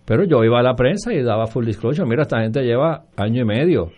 Pero 0.06 0.24
yo 0.24 0.44
iba 0.44 0.60
a 0.60 0.64
la 0.64 0.74
prensa 0.74 1.14
y 1.14 1.22
daba 1.22 1.46
full 1.46 1.64
disclosure, 1.64 2.10
mira, 2.10 2.24
esta 2.24 2.42
gente 2.42 2.64
lleva 2.64 3.04
año 3.18 3.44
y 3.44 3.46
medio. 3.46 3.92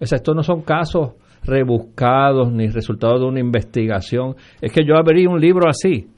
Sea, 0.00 0.14
estos 0.14 0.36
no 0.36 0.44
son 0.44 0.62
casos 0.62 1.14
rebuscados 1.42 2.52
ni 2.52 2.68
resultados 2.68 3.20
de 3.20 3.26
una 3.26 3.40
investigación. 3.40 4.36
Es 4.60 4.70
que 4.70 4.86
yo 4.86 4.94
abrí 4.96 5.26
un 5.26 5.40
libro 5.40 5.68
así 5.68 6.08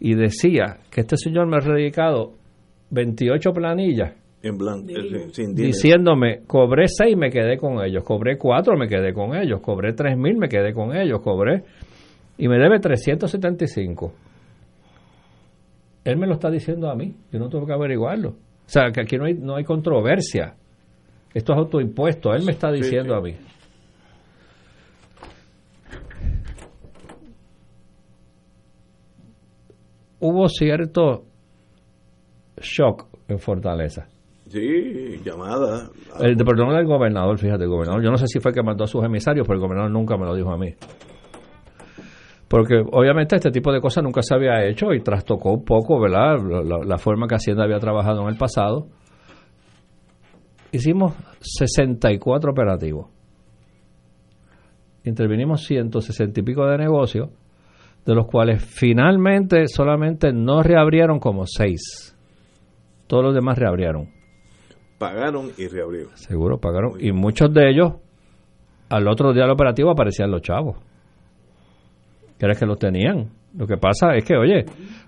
y 0.00 0.14
decía 0.14 0.80
que 0.90 1.00
este 1.00 1.16
señor 1.16 1.46
me 1.46 1.56
ha 1.56 1.60
dedicado 1.60 2.32
28 2.90 3.52
planillas 3.54 4.23
en 4.44 4.58
blanco, 4.58 4.92
diciéndome, 5.54 6.42
cobré 6.46 6.86
seis, 6.86 7.16
me 7.16 7.30
quedé 7.30 7.56
con 7.56 7.82
ellos, 7.82 8.04
cobré 8.04 8.36
cuatro, 8.36 8.76
me 8.76 8.88
quedé 8.88 9.14
con 9.14 9.34
ellos, 9.34 9.60
cobré 9.62 9.94
tres 9.94 10.18
mil, 10.18 10.36
me 10.36 10.48
quedé 10.48 10.74
con 10.74 10.94
ellos, 10.94 11.22
cobré, 11.22 11.64
y 12.36 12.46
me 12.46 12.58
debe 12.58 12.78
375. 12.78 14.12
Él 16.04 16.18
me 16.18 16.26
lo 16.26 16.34
está 16.34 16.50
diciendo 16.50 16.90
a 16.90 16.94
mí, 16.94 17.16
yo 17.32 17.38
no 17.38 17.48
tengo 17.48 17.64
que 17.64 17.72
averiguarlo. 17.72 18.30
O 18.30 18.68
sea, 18.68 18.90
que 18.92 19.00
aquí 19.00 19.16
no 19.16 19.24
hay, 19.24 19.34
no 19.34 19.56
hay 19.56 19.64
controversia. 19.64 20.54
Esto 21.32 21.52
es 21.54 21.58
autoimpuesto, 21.58 22.34
él 22.34 22.44
me 22.44 22.52
está 22.52 22.70
diciendo 22.70 23.14
a 23.14 23.22
mí. 23.22 23.34
Hubo 30.20 30.48
cierto 30.48 31.24
shock 32.60 33.06
en 33.28 33.38
Fortaleza 33.38 34.08
Sí, 34.46 35.20
llamada. 35.24 35.88
El 36.20 36.36
de 36.36 36.44
perdón 36.44 36.74
del 36.74 36.86
gobernador, 36.86 37.38
fíjate, 37.38 37.64
el 37.64 37.70
gobernador. 37.70 38.02
Yo 38.02 38.10
no 38.10 38.18
sé 38.18 38.26
si 38.26 38.40
fue 38.40 38.52
que 38.52 38.62
mandó 38.62 38.84
a 38.84 38.86
sus 38.86 39.02
emisarios, 39.02 39.46
pero 39.46 39.58
el 39.58 39.62
gobernador 39.62 39.90
nunca 39.90 40.16
me 40.16 40.26
lo 40.26 40.34
dijo 40.34 40.52
a 40.52 40.58
mí. 40.58 40.74
Porque 42.46 42.82
obviamente 42.92 43.36
este 43.36 43.50
tipo 43.50 43.72
de 43.72 43.80
cosas 43.80 44.04
nunca 44.04 44.22
se 44.22 44.34
había 44.34 44.64
hecho 44.66 44.92
y 44.92 45.00
trastocó 45.00 45.54
un 45.54 45.64
poco, 45.64 45.98
¿verdad? 45.98 46.36
La, 46.86 46.98
forma 46.98 47.26
que 47.26 47.36
Hacienda 47.36 47.64
había 47.64 47.78
trabajado 47.78 48.22
en 48.22 48.28
el 48.28 48.36
pasado. 48.36 48.88
Hicimos 50.70 51.14
64 51.40 52.52
operativos. 52.52 53.08
Intervinimos 55.04 55.64
160 55.64 56.40
y 56.40 56.42
pico 56.42 56.66
de 56.66 56.78
negocios, 56.78 57.30
de 58.04 58.14
los 58.14 58.26
cuales 58.26 58.62
finalmente 58.62 59.66
solamente 59.66 60.32
no 60.32 60.62
reabrieron 60.62 61.18
como 61.18 61.46
6. 61.46 62.16
Todos 63.06 63.24
los 63.24 63.34
demás 63.34 63.58
reabrieron 63.58 64.13
pagaron 64.98 65.50
y 65.56 65.68
reabrieron. 65.68 66.16
Seguro, 66.16 66.58
pagaron. 66.58 66.92
Y 67.00 67.12
muchos 67.12 67.52
de 67.52 67.70
ellos, 67.70 67.94
al 68.88 69.08
otro 69.08 69.32
día 69.32 69.42
del 69.42 69.52
operativo 69.52 69.90
aparecían 69.90 70.30
los 70.30 70.42
chavos. 70.42 70.76
Era 72.38 72.54
que 72.54 72.66
los 72.66 72.78
tenían. 72.78 73.30
Lo 73.56 73.66
que 73.66 73.76
pasa 73.76 74.14
es 74.16 74.24
que, 74.24 74.36
oye, 74.36 74.64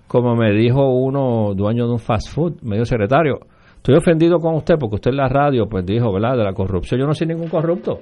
como 0.07 0.35
me 0.35 0.53
dijo 0.53 0.89
uno, 0.89 1.53
dueño 1.53 1.85
de 1.85 1.91
un 1.91 1.99
fast 1.99 2.33
food, 2.33 2.61
medio 2.61 2.85
secretario, 2.85 3.39
estoy 3.75 3.95
ofendido 3.95 4.39
con 4.39 4.55
usted 4.55 4.75
porque 4.79 4.95
usted 4.95 5.11
en 5.11 5.17
la 5.17 5.27
radio, 5.27 5.67
pues 5.67 5.85
dijo, 5.85 6.11
¿verdad?, 6.11 6.37
de 6.37 6.43
la 6.43 6.53
corrupción. 6.53 6.99
Yo 6.99 7.05
no 7.05 7.13
soy 7.13 7.27
ningún 7.27 7.49
corrupto. 7.49 7.99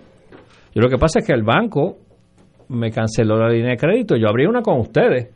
Yo 0.73 0.81
lo 0.81 0.89
que 0.89 0.97
pasa 0.97 1.19
es 1.19 1.27
que 1.27 1.33
el 1.33 1.43
banco 1.43 1.97
me 2.69 2.91
canceló 2.91 3.37
la 3.37 3.49
línea 3.49 3.71
de 3.71 3.77
crédito. 3.77 4.15
Yo 4.15 4.27
abrí 4.27 4.45
una 4.45 4.61
con 4.61 4.79
ustedes. 4.79 5.33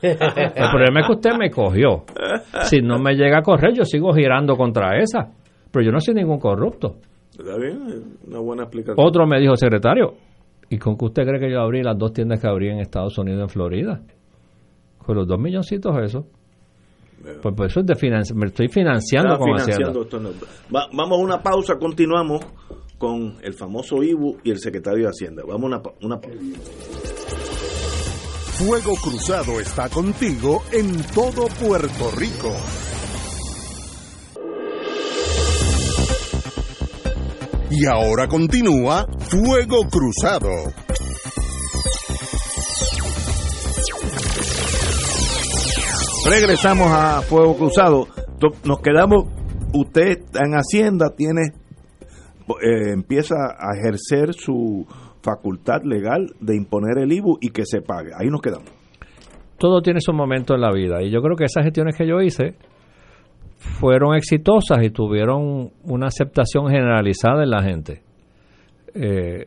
El 0.00 0.70
problema 0.70 1.00
es 1.00 1.06
que 1.06 1.12
usted 1.12 1.32
me 1.38 1.50
cogió. 1.50 2.04
Si 2.62 2.80
no 2.80 2.98
me 2.98 3.14
llega 3.14 3.38
a 3.38 3.42
correr, 3.42 3.74
yo 3.74 3.84
sigo 3.84 4.12
girando 4.14 4.56
contra 4.56 4.98
esa. 4.98 5.30
Pero 5.74 5.86
yo 5.86 5.90
no 5.90 6.00
soy 6.00 6.14
ningún 6.14 6.38
corrupto. 6.38 6.98
Está 7.36 7.56
bien, 7.58 8.16
una 8.28 8.38
buena 8.38 8.62
explicación. 8.62 9.04
Otro 9.04 9.26
me 9.26 9.40
dijo, 9.40 9.56
secretario, 9.56 10.14
¿y 10.70 10.78
con 10.78 10.96
qué 10.96 11.06
usted 11.06 11.24
cree 11.24 11.40
que 11.40 11.50
yo 11.50 11.60
abrí 11.60 11.82
las 11.82 11.98
dos 11.98 12.12
tiendas 12.12 12.40
que 12.40 12.46
abrí 12.46 12.68
en 12.68 12.78
Estados 12.78 13.18
Unidos, 13.18 13.42
en 13.42 13.48
Florida? 13.48 14.00
Con 14.98 15.16
los 15.16 15.26
dos 15.26 15.40
milloncitos 15.40 15.92
eso. 16.00 16.28
Pues, 17.42 17.54
pues 17.56 17.72
eso 17.72 17.80
es 17.80 17.86
de 17.86 18.34
me 18.36 18.46
estoy 18.46 18.68
financiando 18.68 19.36
con 19.36 19.48
financiando 19.56 20.06
vamos 20.70 21.18
a 21.18 21.22
una 21.22 21.42
pausa, 21.42 21.76
continuamos 21.76 22.40
con 22.98 23.36
el 23.42 23.54
famoso 23.54 24.00
IBU 24.00 24.38
y 24.44 24.50
el 24.50 24.58
secretario 24.58 25.04
de 25.04 25.08
Hacienda. 25.08 25.42
Vamos 25.44 25.64
a 25.64 25.66
una, 25.66 25.82
una 26.02 26.20
pausa. 26.20 26.38
Fuego 28.58 28.94
Cruzado 29.02 29.58
está 29.58 29.88
contigo 29.88 30.62
en 30.70 31.02
todo 31.14 31.48
Puerto 31.58 32.10
Rico. 32.16 32.52
Y 37.76 37.86
ahora 37.86 38.28
continúa 38.28 39.04
Fuego 39.18 39.88
Cruzado. 39.90 40.48
Regresamos 46.30 46.86
a 46.88 47.20
Fuego 47.22 47.56
Cruzado. 47.56 48.06
nos 48.64 48.80
quedamos, 48.80 49.24
usted 49.72 50.18
en 50.34 50.52
Hacienda 50.52 51.06
tiene, 51.16 51.42
eh, 52.62 52.92
empieza 52.92 53.34
a 53.34 53.76
ejercer 53.76 54.34
su 54.34 54.86
facultad 55.20 55.82
legal 55.82 56.32
de 56.40 56.54
imponer 56.54 56.98
el 56.98 57.12
IBU 57.12 57.38
y 57.40 57.50
que 57.50 57.64
se 57.66 57.82
pague. 57.82 58.10
Ahí 58.16 58.28
nos 58.28 58.40
quedamos. 58.40 58.70
Todo 59.58 59.82
tiene 59.82 60.00
su 60.00 60.12
momento 60.12 60.54
en 60.54 60.60
la 60.60 60.72
vida 60.72 61.02
y 61.02 61.10
yo 61.10 61.20
creo 61.22 61.34
que 61.34 61.46
esas 61.46 61.64
gestiones 61.64 61.96
que 61.96 62.06
yo 62.06 62.20
hice 62.20 62.54
fueron 63.64 64.14
exitosas 64.14 64.82
y 64.82 64.90
tuvieron 64.90 65.70
una 65.84 66.06
aceptación 66.06 66.68
generalizada 66.68 67.42
en 67.42 67.50
la 67.50 67.62
gente. 67.62 68.02
Eh, 68.94 69.46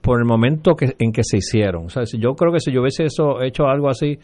por 0.00 0.18
el 0.18 0.24
momento 0.24 0.74
que, 0.74 0.94
en 0.98 1.12
que 1.12 1.22
se 1.24 1.38
hicieron. 1.38 1.86
O 1.86 1.88
sea, 1.88 2.04
yo 2.04 2.34
creo 2.34 2.52
que 2.52 2.60
si 2.60 2.72
yo 2.72 2.80
hubiese 2.80 3.04
eso, 3.04 3.42
hecho 3.42 3.66
algo 3.66 3.88
así, 3.88 4.18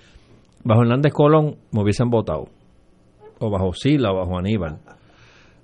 bajo 0.65 0.83
Hernández 0.83 1.13
Colón 1.13 1.57
me 1.73 1.83
hubiesen 1.83 2.09
votado. 2.09 2.47
O 3.41 3.51
bajo 3.51 3.73
Sila 3.73 4.13
o 4.13 4.17
bajo 4.17 4.39
Aníbal. 4.39 4.79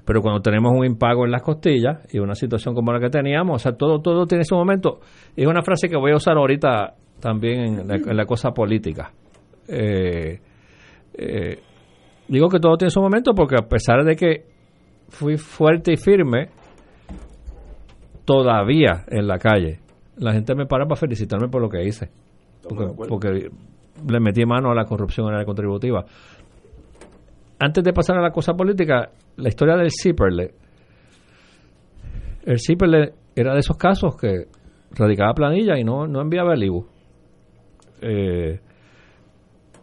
Pero 0.04 0.20
cuando 0.20 0.40
tenemos 0.40 0.72
un 0.74 0.84
impago 0.84 1.24
en 1.24 1.30
las 1.30 1.42
costillas 1.42 2.06
y 2.12 2.18
una 2.18 2.34
situación 2.34 2.74
como 2.74 2.92
la 2.92 3.00
que 3.00 3.08
teníamos, 3.08 3.56
o 3.56 3.58
sea, 3.58 3.72
todo, 3.72 4.00
todo 4.00 4.26
tiene 4.26 4.44
su 4.44 4.56
momento. 4.56 4.98
Es 5.36 5.46
una 5.46 5.62
frase 5.62 5.88
que 5.88 5.96
voy 5.96 6.12
a 6.12 6.16
usar 6.16 6.36
ahorita 6.36 6.94
también 7.20 7.90
en 7.90 8.16
la, 8.16 8.26
cosa 8.26 8.50
política. 8.50 9.12
Eh, 9.68 10.40
eh, 11.14 11.58
digo 12.32 12.48
que 12.48 12.58
todo 12.58 12.76
tiene 12.76 12.90
su 12.90 13.00
momento 13.00 13.34
porque 13.34 13.56
a 13.56 13.68
pesar 13.68 14.04
de 14.04 14.16
que 14.16 14.46
fui 15.08 15.36
fuerte 15.36 15.92
y 15.92 15.96
firme, 15.96 16.48
todavía 18.24 19.04
en 19.08 19.26
la 19.26 19.38
calle, 19.38 19.80
la 20.16 20.32
gente 20.32 20.54
me 20.54 20.66
para 20.66 20.86
para 20.86 20.96
felicitarme 20.96 21.48
por 21.48 21.60
lo 21.60 21.68
que 21.68 21.84
hice. 21.84 22.10
Porque, 23.08 23.50
le 24.08 24.20
metí 24.20 24.44
mano 24.46 24.70
a 24.70 24.74
la 24.74 24.84
corrupción 24.84 25.28
en 25.28 25.38
la 25.38 25.44
contributiva. 25.44 26.04
Antes 27.58 27.84
de 27.84 27.92
pasar 27.92 28.16
a 28.16 28.22
la 28.22 28.30
cosa 28.30 28.54
política, 28.54 29.10
la 29.36 29.48
historia 29.48 29.76
del 29.76 29.90
Zipperle. 29.90 30.54
El 32.44 32.58
Zipperle 32.58 33.12
era 33.36 33.52
de 33.52 33.60
esos 33.60 33.76
casos 33.76 34.16
que 34.16 34.46
radicaba 34.92 35.34
planilla 35.34 35.78
y 35.78 35.84
no, 35.84 36.06
no 36.06 36.22
enviaba 36.22 36.54
el 36.54 36.64
IBU. 36.64 36.86
Eh, 38.00 38.60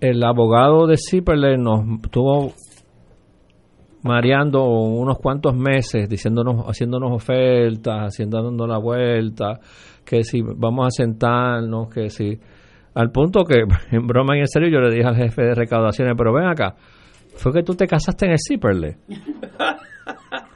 el 0.02 0.24
abogado 0.24 0.88
de 0.88 0.96
Zipperle 0.98 1.58
nos 1.58 2.02
tuvo 2.12 2.54
mareando 4.04 4.64
unos 4.64 5.18
cuantos 5.18 5.56
meses, 5.56 6.08
diciéndonos, 6.10 6.66
haciéndonos 6.68 7.12
ofertas, 7.12 8.14
haciendo 8.14 8.42
dando 8.42 8.66
la 8.66 8.78
vuelta, 8.78 9.60
que 10.06 10.24
si 10.24 10.42
vamos 10.42 10.88
a 10.88 10.92
sentarnos, 10.92 11.90
que 11.90 12.10
si 12.10 12.40
al 12.94 13.12
punto 13.12 13.44
que 13.44 13.64
en 13.92 14.08
broma 14.08 14.38
y 14.38 14.40
en 14.40 14.48
serio 14.48 14.70
yo 14.70 14.80
le 14.80 14.94
dije 14.94 15.08
al 15.08 15.16
jefe 15.16 15.44
de 15.44 15.56
recaudaciones, 15.56 16.16
pero 16.18 16.34
ven 16.34 16.48
acá, 16.48 16.76
fue 17.36 17.54
que 17.54 17.64
tú 17.64 17.74
te 17.74 17.88
casaste 17.88 18.26
en 18.26 18.32
el 18.32 18.38
Zipperle. 18.40 18.98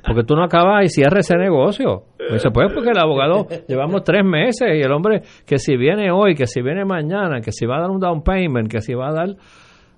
Porque 0.05 0.23
tú 0.23 0.35
no 0.35 0.43
acabas 0.43 0.83
y 0.83 0.89
cierres 0.89 1.29
ese 1.29 1.37
negocio. 1.37 2.03
Pues 2.41 2.53
pues 2.53 2.73
porque 2.73 2.89
el 2.89 2.97
abogado 2.97 3.47
llevamos 3.67 4.03
tres 4.03 4.23
meses 4.25 4.69
y 4.75 4.81
el 4.81 4.91
hombre 4.91 5.21
que 5.45 5.57
si 5.57 5.77
viene 5.77 6.11
hoy, 6.11 6.35
que 6.35 6.47
si 6.47 6.61
viene 6.61 6.85
mañana, 6.85 7.41
que 7.41 7.51
si 7.51 7.65
va 7.65 7.77
a 7.77 7.81
dar 7.81 7.89
un 7.91 7.99
down 7.99 8.23
payment, 8.23 8.71
que 8.71 8.81
si 8.81 8.93
va 8.93 9.09
a 9.09 9.13
dar 9.13 9.35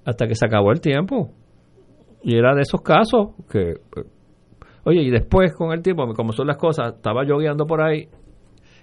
hasta 0.05 0.27
que 0.27 0.35
se 0.35 0.45
acabó 0.45 0.71
el 0.71 0.81
tiempo. 0.81 1.31
Y 2.23 2.37
era 2.37 2.53
de 2.55 2.61
esos 2.61 2.81
casos 2.81 3.29
que, 3.49 3.75
oye, 4.83 5.01
y 5.01 5.11
después 5.11 5.53
con 5.55 5.71
el 5.71 5.81
tiempo, 5.81 6.05
como 6.13 6.33
son 6.33 6.47
las 6.47 6.57
cosas, 6.57 6.95
estaba 6.95 7.25
yo 7.25 7.37
guiando 7.37 7.65
por 7.65 7.81
ahí 7.81 8.07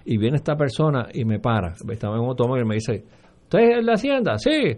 y 0.05 0.17
viene 0.17 0.37
esta 0.37 0.55
persona 0.55 1.07
y 1.13 1.25
me 1.25 1.39
para. 1.39 1.73
Estaba 1.89 2.15
en 2.15 2.21
un 2.21 2.29
automóvil 2.29 2.63
y 2.63 2.67
me 2.67 2.75
dice, 2.75 3.03
¿usted 3.43 3.79
es 3.79 3.85
la 3.85 3.93
hacienda? 3.93 4.37
Sí. 4.37 4.77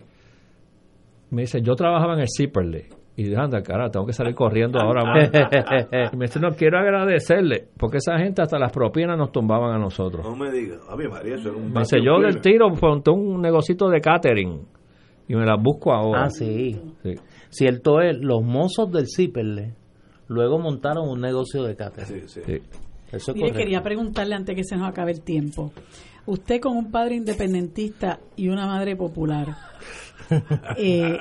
Me 1.32 1.42
dice, 1.42 1.62
yo 1.62 1.76
trabajaba 1.76 2.14
en 2.14 2.22
el 2.22 2.28
Zipperle. 2.36 2.90
Y 3.18 3.24
dije, 3.24 3.38
anda, 3.38 3.62
cara, 3.64 3.90
tengo 3.90 4.06
que 4.06 4.14
salir 4.14 4.36
corriendo 4.36 4.80
ahora 4.80 5.06
más. 5.06 5.30
y 6.14 6.18
me 6.18 6.26
dice, 6.26 6.40
no, 6.40 6.52
quiero 6.52 6.80
agradecerle, 6.80 7.70
porque 7.78 7.98
esa 7.98 8.18
gente 8.18 8.42
hasta 8.42 8.60
las 8.60 8.74
propinas 8.74 9.18
nos 9.18 9.32
tumbaban 9.32 9.74
a 9.74 9.80
nosotros. 9.80 10.26
No 10.26 10.36
me 10.36 10.52
diga, 10.52 10.80
a 10.90 10.98
mí 10.98 11.08
María, 11.08 11.36
eso 11.36 11.50
era 11.50 11.58
un... 11.58 11.72
Me 11.72 11.80
dice, 11.80 12.00
yo 12.04 12.20
del 12.20 12.42
tiro 12.42 12.70
monté 12.70 13.12
un 13.12 13.42
negocito 13.42 13.88
de 13.88 14.02
catering 14.02 14.62
y 15.30 15.36
me 15.36 15.46
las 15.46 15.62
busco 15.62 15.94
ahora. 15.94 16.26
Ah, 16.26 16.30
sí. 16.30 16.78
sí. 17.04 17.14
Cierto 17.50 18.02
es, 18.02 18.18
los 18.20 18.44
mozos 18.44 18.92
del 18.92 19.08
Ciperle 19.08 19.76
luego 20.28 20.60
montaron 20.60 21.08
un 21.08 21.22
negocio 21.22 21.64
de 21.64 21.76
catering. 21.76 22.28
Sí, 22.28 22.42
sí. 22.42 22.62
Eso 23.12 23.34
Mire, 23.34 23.52
quería 23.52 23.82
preguntarle 23.82 24.36
antes 24.36 24.56
que 24.56 24.64
se 24.64 24.76
nos 24.76 24.90
acabe 24.90 25.12
el 25.12 25.22
tiempo. 25.22 25.72
Usted 26.26 26.60
con 26.60 26.76
un 26.76 26.92
padre 26.92 27.16
independentista 27.16 28.20
y 28.36 28.50
una 28.50 28.66
madre 28.66 28.96
popular, 28.96 29.56
eh, 30.78 31.18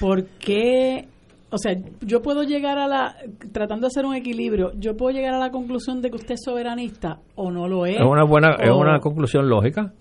¿por 0.00 0.24
qué 0.24 1.08
o 1.50 1.58
sea, 1.58 1.72
yo 2.00 2.20
puedo 2.20 2.42
llegar 2.42 2.78
a 2.78 2.86
la, 2.86 3.16
tratando 3.52 3.86
de 3.86 3.88
hacer 3.88 4.04
un 4.04 4.14
equilibrio, 4.14 4.72
yo 4.78 4.96
puedo 4.96 5.16
llegar 5.16 5.34
a 5.34 5.38
la 5.38 5.50
conclusión 5.50 6.02
de 6.02 6.10
que 6.10 6.16
usted 6.16 6.34
es 6.34 6.42
soberanista 6.44 7.20
o 7.36 7.50
no 7.50 7.68
lo 7.68 7.86
es. 7.86 7.96
Es 7.96 8.06
una 8.06 8.24
buena, 8.24 8.56
es 8.60 8.70
una 8.70 9.00
conclusión 9.00 9.48
lógica. 9.48 9.92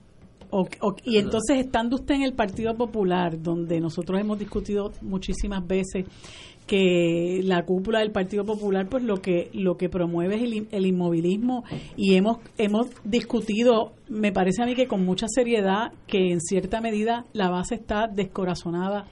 y 1.05 1.17
entonces, 1.17 1.59
estando 1.59 1.95
usted 1.95 2.15
en 2.15 2.23
el 2.23 2.33
Partido 2.33 2.75
Popular, 2.75 3.41
donde 3.41 3.79
nosotros 3.79 4.19
hemos 4.19 4.39
discutido 4.39 4.91
muchísimas 5.01 5.65
veces 5.65 6.05
que 6.67 7.39
la 7.43 7.63
cúpula 7.63 7.99
del 7.99 8.11
Partido 8.11 8.43
Popular 8.43 8.87
pues 8.89 9.01
lo 9.01 9.21
que 9.21 9.49
lo 9.53 9.77
que 9.77 9.87
promueve 9.87 10.35
es 10.35 10.43
el, 10.43 10.67
el, 10.69 10.85
inmovilismo 10.85 11.63
y 11.95 12.15
hemos 12.15 12.39
hemos 12.57 12.87
discutido 13.05 13.93
me 14.09 14.33
parece 14.33 14.63
a 14.63 14.65
mí 14.65 14.75
que 14.75 14.85
con 14.85 15.05
mucha 15.05 15.27
seriedad 15.29 15.93
que 16.07 16.29
en 16.29 16.41
cierta 16.41 16.81
medida 16.81 17.25
la 17.31 17.49
base 17.49 17.75
está 17.75 18.07
descorazonada 18.07 19.05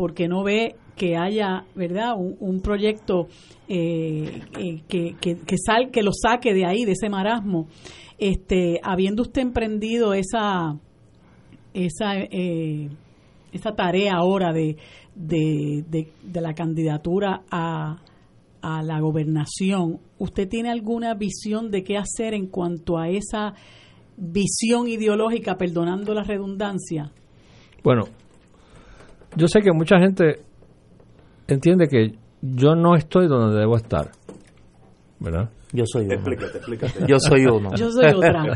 porque 0.00 0.28
no 0.28 0.42
ve 0.42 0.76
que 0.96 1.18
haya, 1.18 1.66
¿verdad?, 1.74 2.14
un, 2.16 2.62
proyecto 2.62 3.28
eh, 3.68 4.40
eh, 4.58 4.80
que, 4.88 5.14
que, 5.20 5.56
sal, 5.62 5.90
que 5.90 6.02
lo 6.02 6.12
saque 6.14 6.54
de 6.54 6.64
ahí, 6.64 6.86
de 6.86 6.92
ese 6.92 7.10
marasmo. 7.10 7.66
Este, 8.16 8.80
habiendo 8.82 9.20
usted 9.20 9.42
emprendido 9.42 10.14
esa, 10.14 10.78
esa, 11.74 12.16
eh, 12.16 12.88
esa 13.52 13.72
tarea 13.72 14.14
ahora 14.14 14.54
de, 14.54 14.78
de, 15.14 15.84
de, 16.22 16.40
la 16.40 16.54
candidatura 16.54 17.42
a, 17.50 17.98
a 18.62 18.82
la 18.82 19.00
gobernación, 19.00 20.00
¿usted 20.18 20.48
tiene 20.48 20.70
alguna 20.70 21.12
visión 21.12 21.70
de 21.70 21.84
qué 21.84 21.98
hacer 21.98 22.32
en 22.32 22.46
cuanto 22.46 22.96
a 22.96 23.10
esa 23.10 23.52
visión 24.16 24.88
ideológica, 24.88 25.58
perdonando 25.58 26.14
la 26.14 26.22
redundancia? 26.22 27.12
Bueno, 27.84 28.04
yo 29.36 29.46
sé 29.46 29.60
que 29.60 29.72
mucha 29.72 29.98
gente 29.98 30.40
entiende 31.48 31.88
que 31.88 32.12
yo 32.42 32.74
no 32.74 32.94
estoy 32.94 33.28
donde 33.28 33.58
debo 33.58 33.76
estar. 33.76 34.10
¿Verdad? 35.18 35.50
Yo 35.72 35.84
soy 35.86 36.06
uno. 36.06 36.14
Explícate, 36.14 36.58
explícate. 36.58 37.06
Yo 37.06 37.18
soy 37.18 37.44
uno. 37.46 37.70
Yo 37.76 37.90
soy 37.90 38.06
otra. 38.06 38.44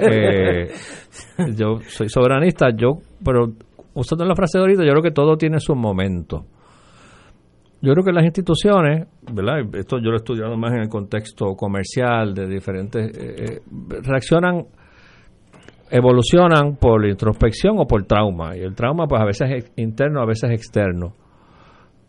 eh, 0.00 0.70
yo 1.56 1.78
soy 1.86 2.08
soberanista, 2.08 2.68
yo, 2.76 2.98
pero 3.24 3.52
usando 3.94 4.24
la 4.24 4.34
frase 4.34 4.58
de 4.58 4.62
ahorita, 4.62 4.84
yo 4.84 4.90
creo 4.90 5.02
que 5.02 5.12
todo 5.12 5.36
tiene 5.36 5.60
su 5.60 5.74
momento. 5.74 6.44
Yo 7.80 7.92
creo 7.92 8.04
que 8.04 8.12
las 8.12 8.24
instituciones, 8.24 9.06
¿verdad? 9.32 9.60
Esto 9.74 9.98
yo 9.98 10.08
lo 10.10 10.14
he 10.14 10.16
estudiado 10.16 10.56
más 10.56 10.72
en 10.72 10.80
el 10.80 10.88
contexto 10.88 11.54
comercial 11.54 12.34
de 12.34 12.46
diferentes, 12.46 13.16
eh, 13.16 13.34
eh, 13.38 13.60
reaccionan, 14.02 14.64
evolucionan 15.96 16.76
por 16.76 17.06
introspección 17.06 17.78
o 17.78 17.86
por 17.86 18.04
trauma. 18.04 18.56
Y 18.56 18.60
el 18.60 18.74
trauma, 18.74 19.06
pues 19.06 19.22
a 19.22 19.24
veces 19.24 19.50
es 19.50 19.72
interno, 19.76 20.20
a 20.20 20.26
veces 20.26 20.50
externo 20.50 21.14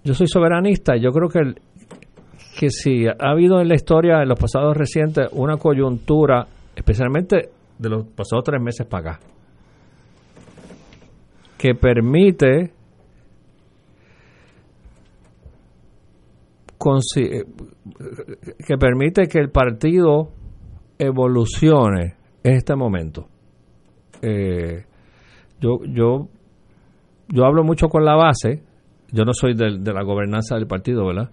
yo 0.05 0.13
soy 0.13 0.27
soberanista, 0.27 0.95
yo 0.95 1.09
creo 1.09 1.27
que, 1.27 1.39
que 2.59 2.69
si 2.69 3.07
ha 3.07 3.31
habido 3.31 3.59
en 3.59 3.67
la 3.67 3.73
historia, 3.73 4.21
en 4.21 4.29
los 4.29 4.39
pasados 4.39 4.77
recientes, 4.77 5.27
una 5.31 5.57
coyuntura, 5.57 6.45
especialmente 6.75 7.49
de 7.79 7.89
los 7.89 8.05
pasados 8.05 8.43
tres 8.45 8.61
meses 8.61 8.85
para 8.85 9.13
acá, 9.13 9.19
que 11.57 11.73
permite 11.73 12.71
que 18.67 18.77
permite 18.77 19.27
que 19.27 19.39
el 19.39 19.49
partido 19.49 20.29
evolucione 20.99 22.13
en 22.43 22.53
este 22.53 22.75
momento. 22.75 23.27
Eh, 24.27 24.83
yo, 25.61 25.79
yo, 25.85 26.27
yo 27.27 27.45
hablo 27.45 27.63
mucho 27.63 27.89
con 27.89 28.03
la 28.03 28.15
base, 28.15 28.63
yo 29.11 29.23
no 29.23 29.33
soy 29.33 29.53
de, 29.53 29.93
la 29.93 30.03
gobernanza 30.03 30.55
del 30.55 30.65
partido, 30.65 31.05
¿verdad? 31.05 31.29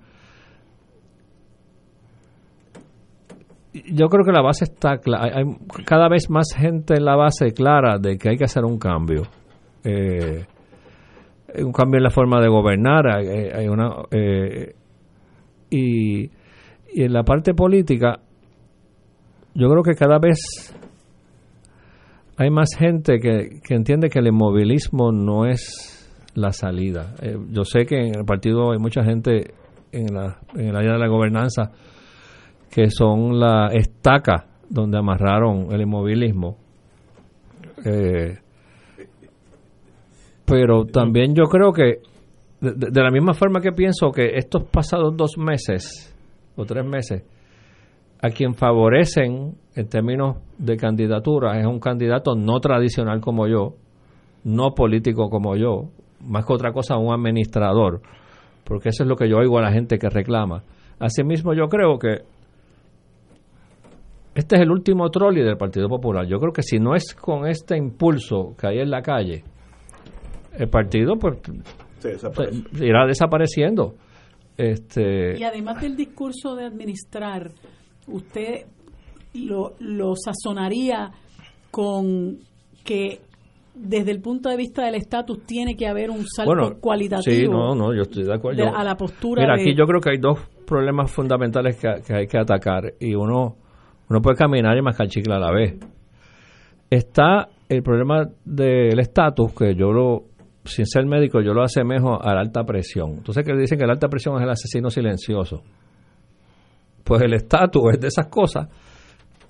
Yo 3.72 4.08
creo 4.08 4.24
que 4.26 4.32
la 4.32 4.42
base 4.42 4.64
está 4.64 4.98
clara. 4.98 5.38
Hay 5.38 5.44
cada 5.86 6.08
vez 6.10 6.28
más 6.28 6.48
gente 6.54 6.94
en 6.94 7.06
la 7.06 7.16
base 7.16 7.52
clara 7.52 7.98
de 7.98 8.18
que 8.18 8.28
hay 8.28 8.36
que 8.36 8.44
hacer 8.44 8.64
un 8.66 8.78
cambio. 8.78 9.22
Eh, 9.82 10.44
un 11.56 11.72
cambio 11.72 11.96
en 11.96 12.04
la 12.04 12.10
forma 12.10 12.42
de 12.42 12.48
gobernar. 12.48 13.06
Hay, 13.08 13.68
una, 13.68 13.94
eh, 14.10 14.74
y, 15.70 16.24
y 16.24 17.02
en 17.02 17.12
la 17.14 17.22
parte 17.22 17.54
política, 17.54 18.20
yo 19.54 19.70
creo 19.70 19.82
que 19.82 19.94
cada 19.94 20.18
vez 20.18 20.38
hay 22.36 22.50
más 22.50 22.70
gente 22.78 23.18
que, 23.18 23.60
que 23.62 23.74
entiende 23.74 24.08
que 24.08 24.18
el 24.18 24.28
inmovilismo 24.28 25.12
no 25.12 25.46
es 25.46 26.02
la 26.34 26.52
salida. 26.52 27.14
Eh, 27.22 27.36
yo 27.50 27.64
sé 27.64 27.84
que 27.84 27.96
en 27.96 28.16
el 28.16 28.24
partido 28.24 28.72
hay 28.72 28.78
mucha 28.78 29.04
gente 29.04 29.54
en, 29.92 30.14
la, 30.14 30.38
en 30.54 30.68
el 30.68 30.76
área 30.76 30.92
de 30.92 30.98
la 30.98 31.08
gobernanza, 31.08 31.70
que 32.70 32.90
son 32.90 33.38
la 33.38 33.68
estaca 33.72 34.46
donde 34.68 34.98
amarraron 34.98 35.72
el 35.72 35.82
inmovilismo. 35.82 36.56
Eh, 37.84 38.38
pero 40.44 40.84
también 40.86 41.34
yo 41.34 41.44
creo 41.44 41.72
que, 41.72 42.00
de, 42.60 43.02
la 43.02 43.10
misma 43.10 43.34
forma 43.34 43.60
que 43.60 43.72
pienso 43.72 44.10
que 44.10 44.36
estos 44.36 44.64
pasados 44.64 45.14
dos 45.16 45.36
meses 45.36 46.14
o 46.56 46.64
tres 46.64 46.84
meses, 46.84 47.22
a 48.20 48.30
quien 48.30 48.54
favorecen 48.54 49.54
en 49.74 49.88
términos 49.88 50.36
de 50.58 50.76
candidatura 50.76 51.58
es 51.58 51.66
un 51.66 51.80
candidato 51.80 52.34
no 52.34 52.60
tradicional 52.60 53.20
como 53.20 53.46
yo, 53.46 53.74
no 54.44 54.74
político 54.74 55.30
como 55.30 55.56
yo, 55.56 55.88
más 56.20 56.44
que 56.44 56.52
otra 56.52 56.72
cosa 56.72 56.98
un 56.98 57.12
administrador, 57.12 58.00
porque 58.64 58.90
eso 58.90 59.02
es 59.02 59.08
lo 59.08 59.16
que 59.16 59.28
yo 59.28 59.38
oigo 59.38 59.58
a 59.58 59.62
la 59.62 59.72
gente 59.72 59.98
que 59.98 60.08
reclama. 60.08 60.62
Asimismo, 60.98 61.54
yo 61.54 61.68
creo 61.68 61.98
que 61.98 62.22
este 64.34 64.56
es 64.56 64.62
el 64.62 64.70
último 64.70 65.10
trolley 65.10 65.42
del 65.42 65.56
Partido 65.56 65.88
Popular. 65.88 66.26
Yo 66.26 66.38
creo 66.38 66.52
que 66.52 66.62
si 66.62 66.78
no 66.78 66.94
es 66.94 67.14
con 67.14 67.46
este 67.46 67.76
impulso 67.76 68.54
que 68.58 68.66
hay 68.66 68.78
en 68.78 68.90
la 68.90 69.02
calle, 69.02 69.44
el 70.58 70.68
partido 70.68 71.16
pues 71.16 71.38
irá 72.80 73.06
desapareciendo. 73.06 73.94
Este, 74.56 75.38
y 75.38 75.42
además 75.42 75.80
del 75.80 75.96
discurso 75.96 76.54
de 76.54 76.66
administrar, 76.66 77.50
usted 78.06 78.66
lo, 79.34 79.72
lo 79.80 80.14
sazonaría 80.16 81.10
con 81.70 82.38
que 82.84 83.20
desde 83.74 84.10
el 84.10 84.20
punto 84.20 84.50
de 84.50 84.56
vista 84.56 84.84
del 84.84 84.96
estatus 84.96 85.44
tiene 85.46 85.76
que 85.76 85.86
haber 85.86 86.10
un 86.10 86.24
salto 86.26 86.78
cualitativo 86.78 87.34
sí, 87.34 87.48
no, 87.48 87.74
no, 87.74 87.94
yo 87.94 88.02
estoy 88.02 88.24
de 88.24 88.34
acuerdo. 88.34 88.64
a 88.74 88.84
la 88.84 88.96
postura 88.96 89.42
Mira, 89.42 89.54
aquí 89.54 89.74
yo 89.74 89.86
creo 89.86 90.00
que 90.00 90.10
hay 90.10 90.18
dos 90.18 90.38
problemas 90.66 91.10
fundamentales 91.10 91.80
que, 91.80 92.14
hay 92.14 92.26
que 92.26 92.38
atacar 92.38 92.94
y 93.00 93.14
uno, 93.14 93.56
uno 94.08 94.20
puede 94.20 94.36
caminar 94.36 94.76
y 94.76 94.82
mascar 94.82 95.08
chicle 95.08 95.34
a 95.34 95.38
la 95.38 95.50
vez. 95.50 95.78
Está 96.90 97.48
el 97.68 97.82
problema 97.82 98.28
del 98.44 98.98
estatus, 98.98 99.54
que 99.54 99.74
yo 99.74 99.92
lo, 99.92 100.24
sin 100.64 100.84
ser 100.84 101.06
médico, 101.06 101.40
yo 101.40 101.54
lo 101.54 101.62
asemejo 101.62 102.22
a 102.22 102.34
la 102.34 102.40
alta 102.40 102.64
presión. 102.64 103.12
Entonces, 103.18 103.44
que 103.44 103.54
dicen 103.56 103.78
que 103.78 103.86
la 103.86 103.94
alta 103.94 104.08
presión 104.08 104.36
es 104.36 104.42
el 104.42 104.50
asesino 104.50 104.90
silencioso. 104.90 105.62
Pues 107.02 107.22
el 107.22 107.32
estatus 107.32 107.82
es 107.94 108.00
de 108.00 108.08
esas 108.08 108.26
cosas 108.26 108.68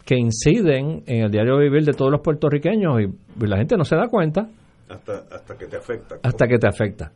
que 0.04 0.16
inciden 0.16 1.02
en 1.06 1.24
el 1.24 1.30
diario 1.30 1.58
vivir 1.58 1.84
de 1.84 1.92
todos 1.92 2.10
los 2.10 2.20
puertorriqueños 2.20 3.00
y, 3.00 3.46
la 3.46 3.56
gente 3.56 3.76
no 3.76 3.84
se 3.84 3.96
da 3.96 4.08
cuenta. 4.08 4.48
Hasta, 4.88 5.24
hasta 5.30 5.56
que 5.56 5.66
te 5.66 5.76
afecta. 5.76 6.16
Hasta 6.22 6.46
que 6.46 6.58
te 6.58 6.68
afecta. 6.68 7.12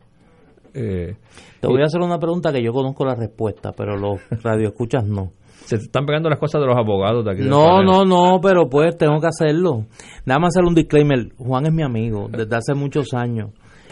Eh, 0.73 1.15
te 1.59 1.67
voy 1.67 1.81
a 1.81 1.85
hacer 1.85 2.01
una 2.01 2.19
pregunta 2.19 2.51
que 2.51 2.63
yo 2.63 2.71
conozco 2.71 3.05
la 3.05 3.15
respuesta, 3.15 3.71
pero 3.71 3.97
los 3.97 4.19
radioescuchas 4.43 5.05
no. 5.05 5.31
Se 5.65 5.77
te 5.77 5.83
están 5.83 6.05
pegando 6.05 6.29
las 6.29 6.39
cosas 6.39 6.61
de 6.61 6.67
los 6.67 6.77
abogados 6.77 7.25
de 7.25 7.31
aquí. 7.31 7.41
No, 7.41 7.83
no, 7.83 8.05
no, 8.05 8.39
pero 8.41 8.69
pues 8.69 8.95
tengo 8.97 9.19
que 9.19 9.27
hacerlo. 9.27 9.85
Nada 10.25 10.39
más 10.39 10.55
hacer 10.55 10.63
un 10.65 10.75
disclaimer. 10.75 11.33
Juan 11.37 11.65
es 11.65 11.73
mi 11.73 11.83
amigo 11.83 12.29
desde 12.29 12.55
hace 12.55 12.73
muchos 12.73 13.13
años. 13.13 13.51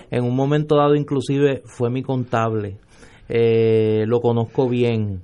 En 0.09 0.23
un 0.23 0.35
momento 0.35 0.77
dado 0.77 0.95
inclusive 0.95 1.63
fue 1.65 1.89
mi 1.89 2.01
contable. 2.01 2.77
Eh, 3.27 4.05
lo 4.07 4.21
conozco 4.21 4.69
bien 4.69 5.23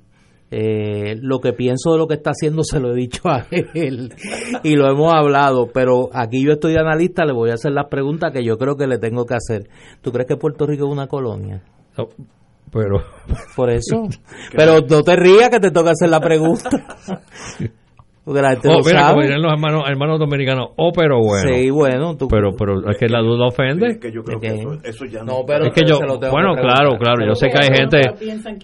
eh, 0.54 1.16
lo 1.18 1.40
que 1.40 1.54
pienso 1.54 1.92
de 1.92 1.98
lo 1.98 2.06
que 2.06 2.12
está 2.12 2.32
haciendo 2.32 2.62
se 2.62 2.78
lo 2.78 2.92
he 2.92 2.94
dicho 2.94 3.26
a 3.26 3.46
él 3.50 4.12
y 4.62 4.76
lo 4.76 4.86
hemos 4.90 5.10
hablado, 5.14 5.68
pero 5.72 6.10
aquí 6.12 6.44
yo 6.44 6.52
estoy 6.52 6.74
de 6.74 6.80
analista, 6.80 7.24
le 7.24 7.32
voy 7.32 7.48
a 7.48 7.54
hacer 7.54 7.72
las 7.72 7.86
preguntas 7.86 8.32
que 8.32 8.44
yo 8.44 8.58
creo 8.58 8.76
que 8.76 8.86
le 8.86 8.98
tengo 8.98 9.24
que 9.24 9.34
hacer. 9.34 9.70
¿Tú 10.02 10.12
crees 10.12 10.28
que 10.28 10.36
Puerto 10.36 10.66
Rico 10.66 10.84
es 10.84 10.92
una 10.92 11.06
colonia? 11.06 11.62
pero... 12.70 13.02
Por 13.56 13.70
eso. 13.70 14.08
pero 14.54 14.80
no 14.80 15.02
te 15.02 15.16
rías 15.16 15.48
que 15.48 15.58
te 15.58 15.70
toca 15.70 15.92
hacer 15.92 16.10
la 16.10 16.20
pregunta. 16.20 16.68
Porque 18.24 18.40
la 18.40 18.50
gente 18.50 18.68
oh, 18.68 18.80
mira, 18.84 19.08
como 19.08 19.22
dirán 19.22 19.42
los 19.42 19.52
hermanos, 19.52 19.82
hermanos 19.88 20.20
dominicanos, 20.20 20.68
oh, 20.76 20.92
pero 20.94 21.18
bueno. 21.18 21.52
Sí, 21.52 21.70
bueno. 21.70 22.16
pero, 22.30 22.52
pero 22.56 22.88
es 22.88 22.96
que 22.96 23.08
la 23.08 23.20
duda 23.20 23.46
ofende. 23.48 23.88
es 23.88 23.98
que 23.98 24.12
yo 24.12 24.22
creo 24.22 24.38
que, 24.38 24.88
eso, 24.88 25.04
ya 25.06 25.24
no. 25.24 25.42
pero 25.44 25.66
es 25.66 25.72
que 25.74 25.84
yo, 25.84 25.98
bueno, 26.30 26.54
claro, 26.54 26.96
claro. 26.98 27.26
Yo 27.26 27.34
sé 27.34 27.48
que 27.48 27.58
hay 27.58 27.76
gente, 27.76 28.00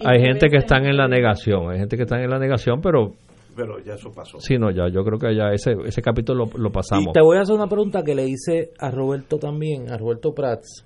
hay 0.05 0.21
gente 0.21 0.47
que 0.49 0.57
están 0.57 0.85
en 0.85 0.95
la 0.95 1.09
negación, 1.09 1.71
hay 1.71 1.79
gente 1.79 1.97
que 1.97 2.03
están 2.03 2.21
en 2.21 2.29
la 2.29 2.39
negación, 2.39 2.79
pero 2.81 3.15
pero 3.53 3.83
ya 3.83 3.95
eso 3.95 4.11
pasó. 4.11 4.39
Sí, 4.39 4.57
no, 4.57 4.71
ya, 4.71 4.87
yo 4.87 5.03
creo 5.03 5.19
que 5.19 5.35
ya 5.35 5.51
ese, 5.51 5.73
ese 5.83 6.01
capítulo 6.01 6.45
lo, 6.45 6.57
lo, 6.57 6.71
pasamos. 6.71 7.07
Y 7.09 7.11
te 7.11 7.21
voy 7.21 7.35
a 7.35 7.41
hacer 7.41 7.55
una 7.55 7.67
pregunta 7.67 8.03
que 8.03 8.15
le 8.15 8.25
hice 8.25 8.71
a 8.79 8.89
Roberto 8.89 9.37
también, 9.37 9.91
a 9.91 9.97
Roberto 9.97 10.33
Prats, 10.33 10.85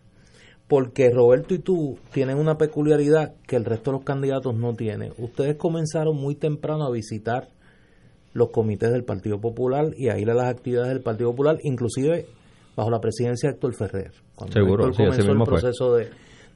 porque 0.68 1.12
Roberto 1.12 1.54
y 1.54 1.60
tú 1.60 2.00
tienen 2.12 2.40
una 2.40 2.56
peculiaridad 2.56 3.36
que 3.48 3.58
el 3.58 3.66
resto 3.66 3.92
de 3.92 3.98
los 3.98 4.06
candidatos 4.06 4.56
no 4.56 4.74
tienen. 4.74 5.12
Ustedes 5.20 5.56
comenzaron 5.58 6.18
muy 6.18 6.34
temprano 6.34 6.88
a 6.88 6.92
visitar 6.92 7.50
los 8.34 8.50
comités 8.50 8.92
del 8.92 9.04
Partido 9.04 9.40
Popular 9.40 9.92
y 9.96 10.10
a 10.10 10.18
ir 10.18 10.30
a 10.30 10.34
las 10.34 10.48
actividades 10.48 10.90
del 10.90 11.02
Partido 11.02 11.32
Popular, 11.32 11.58
inclusive 11.64 12.26
bajo 12.76 12.90
la 12.90 13.00
presidencia 13.00 13.50
de 13.50 13.56
Héctor 13.56 13.74
Ferrer, 13.76 14.12
cuando 14.36 14.54
Seguro, 14.54 14.92
comenzó 14.92 15.32
el 15.32 15.44
proceso 15.44 15.96
de, 15.96 16.10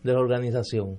de, 0.04 0.14
la 0.14 0.20
organización. 0.20 0.98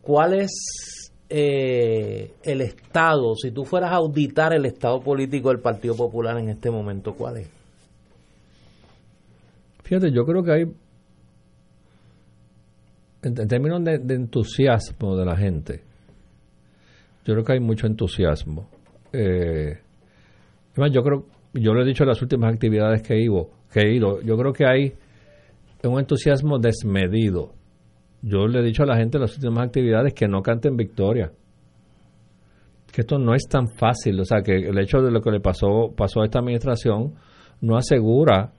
¿Cuál 0.00 0.40
es 0.40 1.12
eh, 1.28 2.32
el 2.42 2.60
estado, 2.62 3.34
si 3.34 3.50
tú 3.50 3.64
fueras 3.64 3.92
a 3.92 3.96
auditar 3.96 4.54
el 4.54 4.64
estado 4.64 5.00
político 5.00 5.50
del 5.50 5.60
Partido 5.60 5.94
Popular 5.94 6.38
en 6.38 6.48
este 6.48 6.70
momento, 6.70 7.14
cuál 7.14 7.38
es? 7.38 7.50
Fíjate, 9.82 10.10
yo 10.10 10.24
creo 10.24 10.42
que 10.42 10.52
hay, 10.52 10.64
en, 13.22 13.48
términos 13.48 13.84
de, 13.84 13.98
de 13.98 14.14
entusiasmo 14.14 15.16
de 15.16 15.24
la 15.26 15.36
gente, 15.36 15.82
yo 17.26 17.34
creo 17.34 17.44
que 17.44 17.52
hay 17.52 17.60
mucho 17.60 17.86
entusiasmo 17.86 18.68
eh, 19.12 19.78
yo 20.92 21.02
creo, 21.02 21.26
yo 21.54 21.74
lo 21.74 21.82
he 21.82 21.84
dicho 21.84 22.04
en 22.04 22.08
las 22.08 22.22
últimas 22.22 22.52
actividades 22.52 23.02
que 23.02 23.18
ido, 23.18 23.50
que 23.72 23.80
he 23.80 23.94
ido, 23.94 24.20
yo 24.22 24.36
creo 24.36 24.52
que 24.52 24.66
hay 24.66 24.94
un 25.84 25.98
entusiasmo 25.98 26.58
desmedido. 26.58 27.52
Yo 28.22 28.46
le 28.46 28.60
he 28.60 28.62
dicho 28.62 28.82
a 28.82 28.86
la 28.86 28.96
gente 28.96 29.18
en 29.18 29.22
las 29.22 29.34
últimas 29.36 29.66
actividades 29.66 30.14
que 30.14 30.26
no 30.26 30.42
canten 30.42 30.76
victoria. 30.76 31.30
Que 32.92 33.02
esto 33.02 33.18
no 33.18 33.34
es 33.34 33.46
tan 33.48 33.68
fácil. 33.68 34.18
O 34.20 34.24
sea, 34.24 34.42
que 34.42 34.56
el 34.56 34.78
hecho 34.78 34.98
de 34.98 35.10
lo 35.10 35.20
que 35.20 35.30
le 35.30 35.40
pasó, 35.40 35.92
pasó 35.96 36.22
a 36.22 36.24
esta 36.24 36.38
administración 36.38 37.14
no 37.60 37.76
asegura 37.76 38.52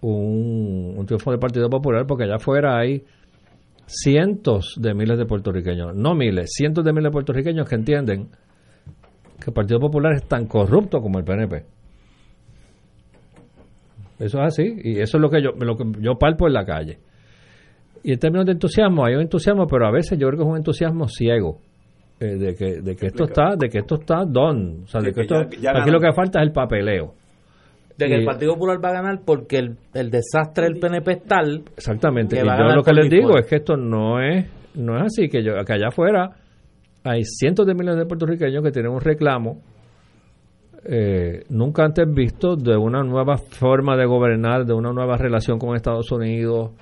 un, 0.00 0.94
un 0.96 1.06
triunfo 1.06 1.30
del 1.30 1.40
Partido 1.40 1.68
Popular 1.68 2.06
porque 2.06 2.24
allá 2.24 2.36
afuera 2.36 2.78
hay 2.78 3.04
cientos 3.86 4.76
de 4.80 4.94
miles 4.94 5.18
de 5.18 5.26
puertorriqueños, 5.26 5.94
no 5.94 6.14
miles, 6.14 6.50
cientos 6.54 6.84
de 6.84 6.92
miles 6.92 7.10
de 7.10 7.12
puertorriqueños 7.12 7.68
que 7.68 7.74
entienden 7.74 8.28
que 9.44 9.50
el 9.50 9.54
Partido 9.54 9.80
Popular 9.80 10.12
es 10.14 10.24
tan 10.24 10.46
corrupto 10.46 11.00
como 11.00 11.18
el 11.18 11.24
PNP. 11.24 11.64
Eso 14.18 14.38
es 14.38 14.44
así, 14.44 14.74
y 14.84 15.00
eso 15.00 15.16
es 15.16 15.20
lo 15.20 15.28
que 15.28 15.42
yo, 15.42 15.50
lo 15.58 15.76
que 15.76 15.84
yo 16.00 16.14
palpo 16.16 16.46
en 16.46 16.52
la 16.52 16.64
calle. 16.64 16.98
Y 18.04 18.12
en 18.12 18.18
términos 18.18 18.46
de 18.46 18.52
entusiasmo, 18.52 19.04
hay 19.04 19.14
un 19.14 19.22
entusiasmo, 19.22 19.66
pero 19.66 19.86
a 19.86 19.90
veces 19.90 20.18
yo 20.18 20.28
creo 20.28 20.38
que 20.38 20.44
es 20.44 20.50
un 20.50 20.56
entusiasmo 20.56 21.08
ciego. 21.08 21.58
Eh, 22.22 22.36
de 22.36 22.54
que, 22.54 22.80
de 22.82 22.94
que 22.94 23.06
esto 23.06 23.24
está 23.24 23.56
de 23.56 23.68
que 23.68 23.78
esto 23.78 23.96
está 23.96 24.24
don 24.24 24.82
o 24.84 24.86
sea 24.86 25.00
de 25.00 25.12
que 25.12 25.22
esto 25.22 25.34
aquí 25.34 25.90
lo 25.90 25.98
que 25.98 26.12
falta 26.12 26.38
es 26.38 26.46
el 26.46 26.52
papeleo 26.52 27.14
de 27.98 28.06
que 28.06 28.14
el 28.14 28.24
Partido 28.24 28.54
Popular 28.54 28.78
va 28.84 28.90
a 28.90 28.92
ganar 28.92 29.22
porque 29.24 29.56
el, 29.58 29.76
el 29.92 30.08
desastre 30.08 30.66
del 30.66 30.78
PNP 30.78 31.10
es 31.10 31.24
tal 31.24 31.64
exactamente 31.76 32.36
y 32.36 32.38
yo 32.38 32.74
lo 32.76 32.82
que 32.84 32.92
les 32.92 33.10
digo 33.10 33.36
es 33.38 33.46
que 33.46 33.56
esto 33.56 33.76
no 33.76 34.20
es 34.20 34.46
no 34.76 34.98
es 34.98 35.02
así 35.04 35.28
que 35.28 35.42
yo 35.42 35.54
que 35.66 35.72
allá 35.72 35.88
afuera 35.88 36.30
hay 37.04 37.24
cientos 37.24 37.66
de 37.66 37.74
millones 37.74 37.98
de 37.98 38.06
puertorriqueños 38.06 38.62
que 38.62 38.70
tienen 38.70 38.92
un 38.92 39.00
reclamo 39.00 39.60
eh, 40.84 41.44
nunca 41.50 41.84
antes 41.84 42.12
visto 42.12 42.56
de 42.56 42.76
una 42.76 43.04
nueva 43.04 43.36
forma 43.36 43.96
de 43.96 44.04
gobernar, 44.04 44.64
de 44.64 44.72
una 44.72 44.92
nueva 44.92 45.16
relación 45.16 45.58
con 45.58 45.76
Estados 45.76 46.10
Unidos, 46.10 46.72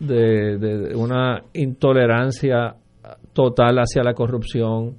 de, 0.00 0.92
una 0.96 1.42
intolerancia 1.54 2.74
total 3.32 3.78
hacia 3.78 4.02
la 4.02 4.14
corrupción 4.14 4.96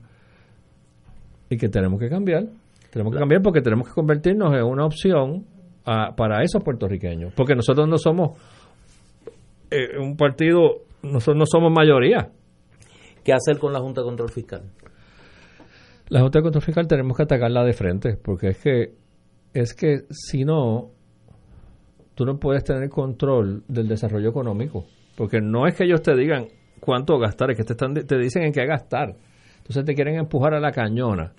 y 1.50 1.58
que 1.58 1.68
tenemos 1.68 2.00
que 2.00 2.10
cambiar. 2.10 2.46
Tenemos 2.92 3.14
que 3.14 3.20
cambiar 3.20 3.42
porque 3.42 3.62
tenemos 3.62 3.90
que 3.90 3.94
convertirnos 3.94 4.54
en 4.54 4.64
una 4.64 4.86
opción 4.86 5.46
para 5.84 6.42
esos 6.44 6.64
puertorriqueños. 6.64 7.34
Porque 7.36 7.56
nosotros 7.56 7.88
no 7.90 7.98
somos 7.98 8.38
eh, 9.70 9.98
un 10.00 10.16
partido, 10.16 10.84
nosotros 11.04 11.38
no 11.38 11.46
somos 11.46 11.74
mayoría. 11.74 12.30
¿Qué 13.24 13.34
hacer 13.34 13.58
con 13.58 13.74
la 13.74 13.80
Junta 13.80 14.02
de 14.02 14.06
Control 14.06 14.30
Fiscal? 14.30 14.64
La 16.10 16.22
Junta 16.22 16.40
de 16.40 16.44
Control 16.44 16.64
Fiscal 16.64 16.88
tenemos 16.88 17.16
que 17.16 17.24
atacarla 17.24 17.64
de 17.64 17.74
frente, 17.74 18.18
porque 18.18 18.50
es 18.50 18.58
que, 18.58 18.94
es 19.54 19.74
que 19.74 20.06
si 20.10 20.44
no, 20.44 20.92
tú 22.16 22.26
no 22.26 22.40
puedes 22.40 22.64
tener 22.64 22.90
control 22.90 23.64
del 23.68 23.88
desarrollo 23.88 24.30
económico, 24.30 24.86
porque 25.16 25.40
no 25.42 25.68
es 25.68 25.76
que 25.76 25.84
ellos 25.84 26.02
te 26.02 26.16
digan 26.16 26.48
cuánto 26.80 27.20
gastar, 27.20 27.52
es 27.52 27.58
que 27.58 27.64
te, 27.64 27.74
están, 27.74 27.94
te 27.94 28.18
dicen 28.18 28.44
en 28.44 28.54
qué 28.54 28.66
gastar. 28.66 29.16
Entonces 29.58 29.86
te 29.86 29.94
quieren 29.94 30.16
empujar 30.16 30.54
a 30.54 30.60
la 30.60 30.72
cañona 30.72 31.34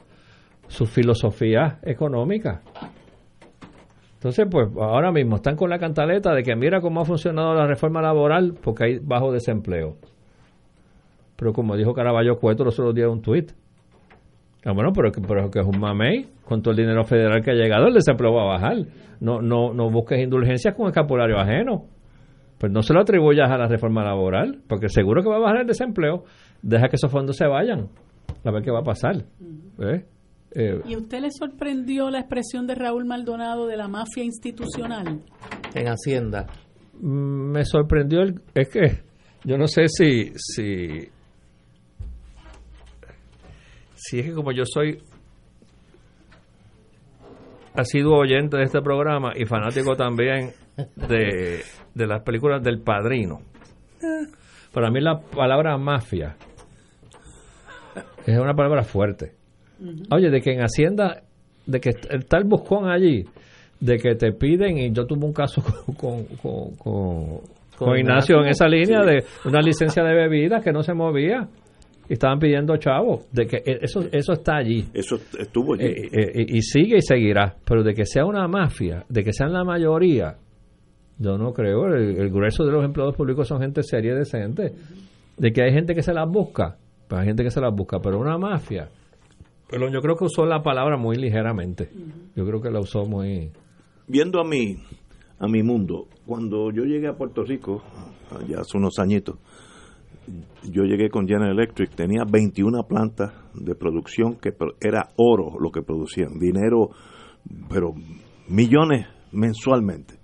su 0.68 0.86
filosofía 0.86 1.80
económica. 1.82 2.62
Entonces, 4.14 4.46
pues 4.50 4.68
ahora 4.78 5.10
mismo 5.10 5.36
están 5.36 5.56
con 5.56 5.70
la 5.70 5.78
cantaleta 5.78 6.34
de 6.34 6.42
que 6.42 6.54
mira 6.54 6.80
cómo 6.80 7.00
ha 7.00 7.04
funcionado 7.04 7.54
la 7.54 7.66
reforma 7.66 8.02
laboral 8.02 8.54
porque 8.62 8.84
hay 8.84 8.98
bajo 8.98 9.32
desempleo 9.32 9.96
Pero 11.40 11.54
como 11.54 11.74
dijo 11.74 11.94
Caraballo 11.94 12.38
Cueto 12.38 12.64
los 12.64 12.78
otros 12.78 12.94
días 12.94 13.08
un 13.08 13.22
tuit. 13.22 13.50
Ah, 14.62 14.72
bueno, 14.74 14.92
pero, 14.94 15.10
pero 15.26 15.50
que 15.50 15.60
es 15.60 15.66
un 15.66 15.80
mamey. 15.80 16.26
Con 16.44 16.60
todo 16.60 16.72
el 16.72 16.76
dinero 16.76 17.02
federal 17.04 17.42
que 17.42 17.52
ha 17.52 17.54
llegado, 17.54 17.86
el 17.86 17.94
desempleo 17.94 18.34
va 18.34 18.42
a 18.42 18.58
bajar. 18.58 18.76
No, 19.20 19.40
no, 19.40 19.72
no 19.72 19.90
busques 19.90 20.20
indulgencias 20.20 20.74
con 20.74 20.88
escapulario 20.88 21.38
ajeno. 21.38 21.86
Pues 22.58 22.70
no 22.70 22.82
se 22.82 22.92
lo 22.92 23.00
atribuyas 23.00 23.50
a 23.50 23.56
la 23.56 23.68
reforma 23.68 24.04
laboral, 24.04 24.60
porque 24.68 24.90
seguro 24.90 25.22
que 25.22 25.30
va 25.30 25.36
a 25.36 25.40
bajar 25.40 25.62
el 25.62 25.66
desempleo. 25.66 26.24
Deja 26.60 26.88
que 26.88 26.96
esos 26.96 27.10
fondos 27.10 27.38
se 27.38 27.46
vayan. 27.46 27.88
A 28.44 28.50
ver 28.50 28.62
qué 28.62 28.70
va 28.70 28.80
a 28.80 28.84
pasar. 28.84 29.16
¿Eh? 29.78 30.04
Eh, 30.52 30.82
¿Y 30.86 30.94
usted 30.94 31.22
le 31.22 31.30
sorprendió 31.30 32.10
la 32.10 32.18
expresión 32.18 32.66
de 32.66 32.74
Raúl 32.74 33.06
Maldonado 33.06 33.66
de 33.66 33.78
la 33.78 33.88
mafia 33.88 34.24
institucional? 34.24 35.22
En 35.74 35.88
Hacienda. 35.88 36.48
Mm, 37.00 37.52
me 37.52 37.64
sorprendió, 37.64 38.20
el, 38.20 38.42
es 38.54 38.68
que 38.68 39.10
yo 39.44 39.56
no 39.56 39.66
sé 39.66 39.88
si, 39.88 40.32
si, 40.34 41.08
si 44.00 44.20
es 44.20 44.26
que 44.26 44.32
como 44.32 44.50
yo 44.50 44.64
soy 44.64 44.98
ha 47.74 47.84
sido 47.84 48.14
oyente 48.14 48.56
de 48.56 48.64
este 48.64 48.80
programa 48.80 49.32
y 49.36 49.44
fanático 49.44 49.94
también 49.94 50.52
de, 50.96 51.60
de 51.94 52.06
las 52.06 52.22
películas 52.22 52.62
del 52.62 52.80
padrino. 52.80 53.40
Para 54.72 54.90
mí 54.90 55.00
la 55.00 55.20
palabra 55.20 55.76
mafia 55.76 56.36
es 58.26 58.38
una 58.38 58.54
palabra 58.54 58.82
fuerte. 58.82 59.32
Oye, 60.10 60.30
de 60.30 60.40
que 60.40 60.52
en 60.52 60.60
Hacienda, 60.60 61.22
de 61.66 61.80
que 61.80 61.90
está 61.90 62.38
el 62.38 62.44
buscón 62.44 62.88
allí, 62.88 63.24
de 63.80 63.98
que 63.98 64.14
te 64.14 64.32
piden, 64.32 64.78
y 64.78 64.92
yo 64.92 65.06
tuve 65.06 65.26
un 65.26 65.32
caso 65.32 65.62
con, 65.96 66.24
con, 66.76 67.98
Ignacio 67.98 68.42
en 68.42 68.48
esa 68.48 68.68
línea 68.68 69.00
de 69.00 69.24
una 69.46 69.60
licencia 69.60 70.02
de 70.04 70.14
bebidas 70.14 70.62
que 70.62 70.70
no 70.70 70.82
se 70.82 70.92
movía 70.92 71.48
estaban 72.14 72.38
pidiendo 72.38 72.76
chavos, 72.76 73.26
de 73.32 73.46
que 73.46 73.56
e, 73.58 73.78
eso 73.82 74.00
eso 74.12 74.32
está 74.32 74.56
allí. 74.56 74.86
Eso 74.92 75.16
estuvo 75.38 75.74
allí. 75.74 75.84
Eh, 75.84 76.10
eh, 76.12 76.46
y 76.48 76.62
sigue 76.62 76.96
y 76.96 77.02
seguirá, 77.02 77.56
pero 77.64 77.82
de 77.82 77.94
que 77.94 78.04
sea 78.04 78.24
una 78.24 78.46
mafia, 78.48 79.04
de 79.08 79.22
que 79.22 79.32
sean 79.32 79.52
la 79.52 79.64
mayoría, 79.64 80.36
yo 81.18 81.38
no 81.38 81.52
creo, 81.52 81.86
el, 81.86 82.30
grueso 82.30 82.64
de 82.64 82.72
los 82.72 82.84
empleados 82.84 83.14
públicos 83.14 83.46
son 83.46 83.60
gente 83.60 83.82
seria 83.82 84.12
y 84.12 84.16
decente, 84.16 84.72
de 85.36 85.52
que 85.52 85.62
hay 85.62 85.72
gente 85.72 85.94
que 85.94 86.02
se 86.02 86.12
las 86.12 86.28
busca, 86.28 86.76
pues 87.08 87.20
hay 87.20 87.26
gente 87.28 87.44
que 87.44 87.50
se 87.50 87.60
las 87.60 87.74
busca, 87.74 88.00
pero 88.00 88.18
una 88.18 88.38
mafia, 88.38 88.88
pero 89.70 89.88
yo 89.88 90.00
creo 90.00 90.16
que 90.16 90.24
usó 90.24 90.44
la 90.46 90.62
palabra 90.62 90.96
muy 90.96 91.16
ligeramente. 91.16 91.88
Yo 92.34 92.44
creo 92.44 92.60
que 92.60 92.70
la 92.70 92.80
usó 92.80 93.04
muy... 93.04 93.52
Viendo 94.08 94.40
a 94.40 94.44
mí, 94.44 94.78
a 95.38 95.46
mi 95.46 95.62
mundo, 95.62 96.08
cuando 96.26 96.72
yo 96.72 96.82
llegué 96.82 97.06
a 97.06 97.12
Puerto 97.12 97.44
Rico, 97.44 97.80
ya 98.48 98.58
hace 98.60 98.76
unos 98.76 98.98
añitos, 98.98 99.36
yo 100.64 100.84
llegué 100.84 101.10
con 101.10 101.26
General 101.26 101.50
Electric, 101.50 101.94
tenía 101.94 102.24
21 102.30 102.84
plantas 102.86 103.32
de 103.54 103.74
producción 103.74 104.36
que 104.36 104.52
era 104.80 105.08
oro 105.16 105.58
lo 105.58 105.70
que 105.70 105.82
producían, 105.82 106.38
dinero, 106.38 106.90
pero 107.68 107.94
millones 108.48 109.06
mensualmente. 109.32 110.14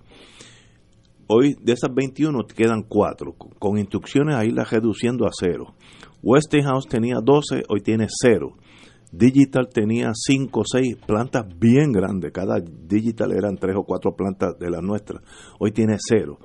Hoy 1.27 1.55
de 1.61 1.73
esas 1.73 1.93
21 1.93 2.45
quedan 2.55 2.83
4, 2.83 3.33
con 3.59 3.77
instrucciones 3.77 4.35
a 4.35 4.45
irlas 4.45 4.71
reduciendo 4.71 5.25
a 5.25 5.31
cero. 5.37 5.75
Westinghouse 6.23 6.87
tenía 6.87 7.17
12, 7.21 7.63
hoy 7.67 7.81
tiene 7.81 8.07
0. 8.09 8.55
Digital 9.11 9.69
tenía 9.69 10.11
cinco 10.13 10.61
o 10.61 10.63
seis 10.65 10.97
plantas 11.05 11.45
bien 11.57 11.91
grandes, 11.91 12.31
cada 12.31 12.59
Digital 12.59 13.31
eran 13.31 13.57
tres 13.57 13.75
o 13.77 13.83
cuatro 13.83 14.15
plantas 14.15 14.59
de 14.59 14.69
las 14.69 14.81
nuestras, 14.81 15.21
hoy 15.59 15.71
tiene 15.71 15.95
cero. 15.97 16.39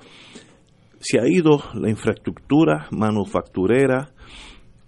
Se 1.03 1.19
ha 1.19 1.27
ido 1.27 1.59
la 1.75 1.91
infraestructura 1.91 2.87
manufacturera 2.93 4.13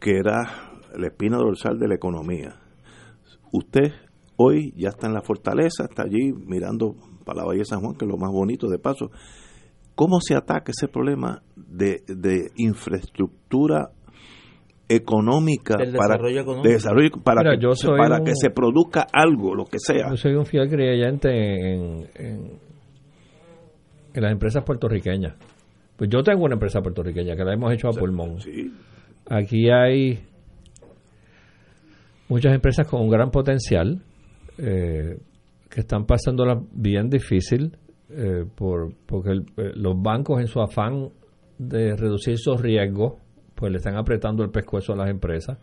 que 0.01 0.17
era 0.17 0.79
la 0.97 1.09
espina 1.09 1.39
dorsal 1.39 1.77
de 1.77 1.89
la 1.89 1.97
economía. 1.97 2.55
Usted 3.53 3.93
hoy 4.37 4.73
ya 4.77 4.91
está 4.91 5.09
en 5.09 5.15
la 5.15 5.23
fortaleza, 5.23 5.85
está 5.91 6.05
allí 6.05 6.33
mirando 6.33 6.95
para 7.25 7.41
la 7.41 7.47
Bahía 7.47 7.61
de 7.61 7.65
San 7.65 7.81
Juan, 7.81 7.97
que 7.97 8.05
es 8.05 8.11
lo 8.11 8.17
más 8.17 8.31
bonito 8.31 8.69
de 8.69 8.79
paso. 8.79 9.11
¿Cómo 9.97 10.21
se 10.21 10.37
ataca 10.37 10.71
ese 10.71 10.87
problema 10.87 11.43
de, 11.57 12.03
de 12.07 12.51
infraestructura 12.59 13.91
económica 14.89 15.75
para 15.97 16.17
desarrollo 16.63 17.11
para, 17.25 17.57
que, 17.57 17.59
para 17.97 18.21
que 18.23 18.35
se 18.35 18.51
produzca 18.51 19.07
algo 19.11 19.55
lo 19.55 19.65
que 19.65 19.79
sea 19.79 20.11
yo 20.11 20.17
soy 20.19 20.35
un 20.35 20.45
fiel 20.45 20.69
creyente 20.69 21.31
en, 21.31 22.07
en, 22.15 22.61
las 24.13 24.31
empresas 24.31 24.63
puertorriqueñas 24.63 25.37
pues 26.05 26.11
yo 26.11 26.23
tengo 26.23 26.45
una 26.45 26.55
empresa 26.55 26.83
puertorriqueña 26.83 27.35
que 27.35 27.45
la 27.45 27.55
hemos 27.55 27.73
hecho 27.73 27.89
a 27.89 27.93
pulmón 27.93 28.37
aquí 29.31 29.71
hay 29.71 30.19
muchas 32.29 32.55
empresas 32.55 32.87
con 32.87 33.01
un 33.01 33.09
gran 33.09 33.31
potencial 33.31 34.03
eh, 34.59 35.17
que 35.71 35.81
están 35.81 36.05
pasándola 36.05 36.61
bien 36.73 37.09
difícil 37.09 37.77
eh, 38.11 38.45
por 38.55 38.93
porque 39.07 39.31
eh, 39.33 39.73
los 39.77 40.01
bancos 40.01 40.41
en 40.41 40.47
su 40.47 40.61
afán 40.61 41.09
de 41.59 41.97
reducir 41.97 42.37
sus 42.37 42.61
riesgos 42.61 43.15
pues 43.55 43.73
le 43.73 43.79
están 43.79 43.97
apretando 43.97 44.43
el 44.43 44.51
pescuezo 44.51 44.93
a 44.93 44.97
las 44.97 45.09
empresas, 45.09 45.57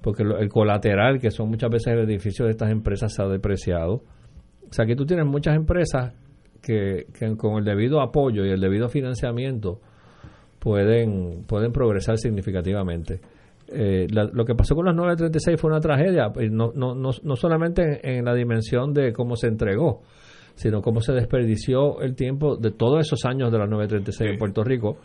porque 0.00 0.22
el 0.22 0.48
colateral, 0.48 1.18
que 1.18 1.30
son 1.30 1.50
muchas 1.50 1.68
veces 1.68 1.88
el 1.88 1.98
edificio 2.00 2.44
de 2.44 2.52
estas 2.52 2.70
empresas, 2.70 3.12
se 3.12 3.20
ha 3.20 3.26
depreciado. 3.26 3.94
O 3.94 4.72
sea, 4.72 4.86
que 4.86 4.94
tú 4.94 5.04
tienes 5.04 5.26
muchas 5.26 5.56
empresas 5.56 6.14
que, 6.62 7.06
con 7.36 7.58
el 7.58 7.64
debido 7.64 8.00
apoyo 8.00 8.44
y 8.44 8.50
el 8.50 8.60
debido 8.60 8.88
financiamiento 8.88 9.80
pueden, 10.58 11.44
pueden 11.46 11.72
progresar 11.72 12.18
significativamente. 12.18 13.20
Eh, 13.72 14.06
lo 14.10 14.44
que 14.44 14.54
pasó 14.54 14.74
con 14.74 14.86
las 14.86 14.96
936 14.96 15.60
fue 15.60 15.70
una 15.70 15.80
tragedia, 15.80 16.32
no, 16.50 16.72
no, 16.74 16.94
no, 16.94 17.10
no 17.22 17.36
solamente 17.36 18.00
en, 18.02 18.24
la 18.24 18.34
dimensión 18.34 18.92
de 18.92 19.12
cómo 19.12 19.36
se 19.36 19.46
entregó, 19.46 20.02
sino 20.56 20.82
cómo 20.82 21.00
se 21.00 21.12
desperdició 21.12 22.00
el 22.00 22.16
tiempo 22.16 22.56
de 22.56 22.72
todos 22.72 23.00
esos 23.00 23.24
años 23.24 23.52
de 23.52 23.58
las 23.58 23.68
936 23.68 24.32
en 24.32 24.38
Puerto 24.38 24.64
Rico 24.64 24.98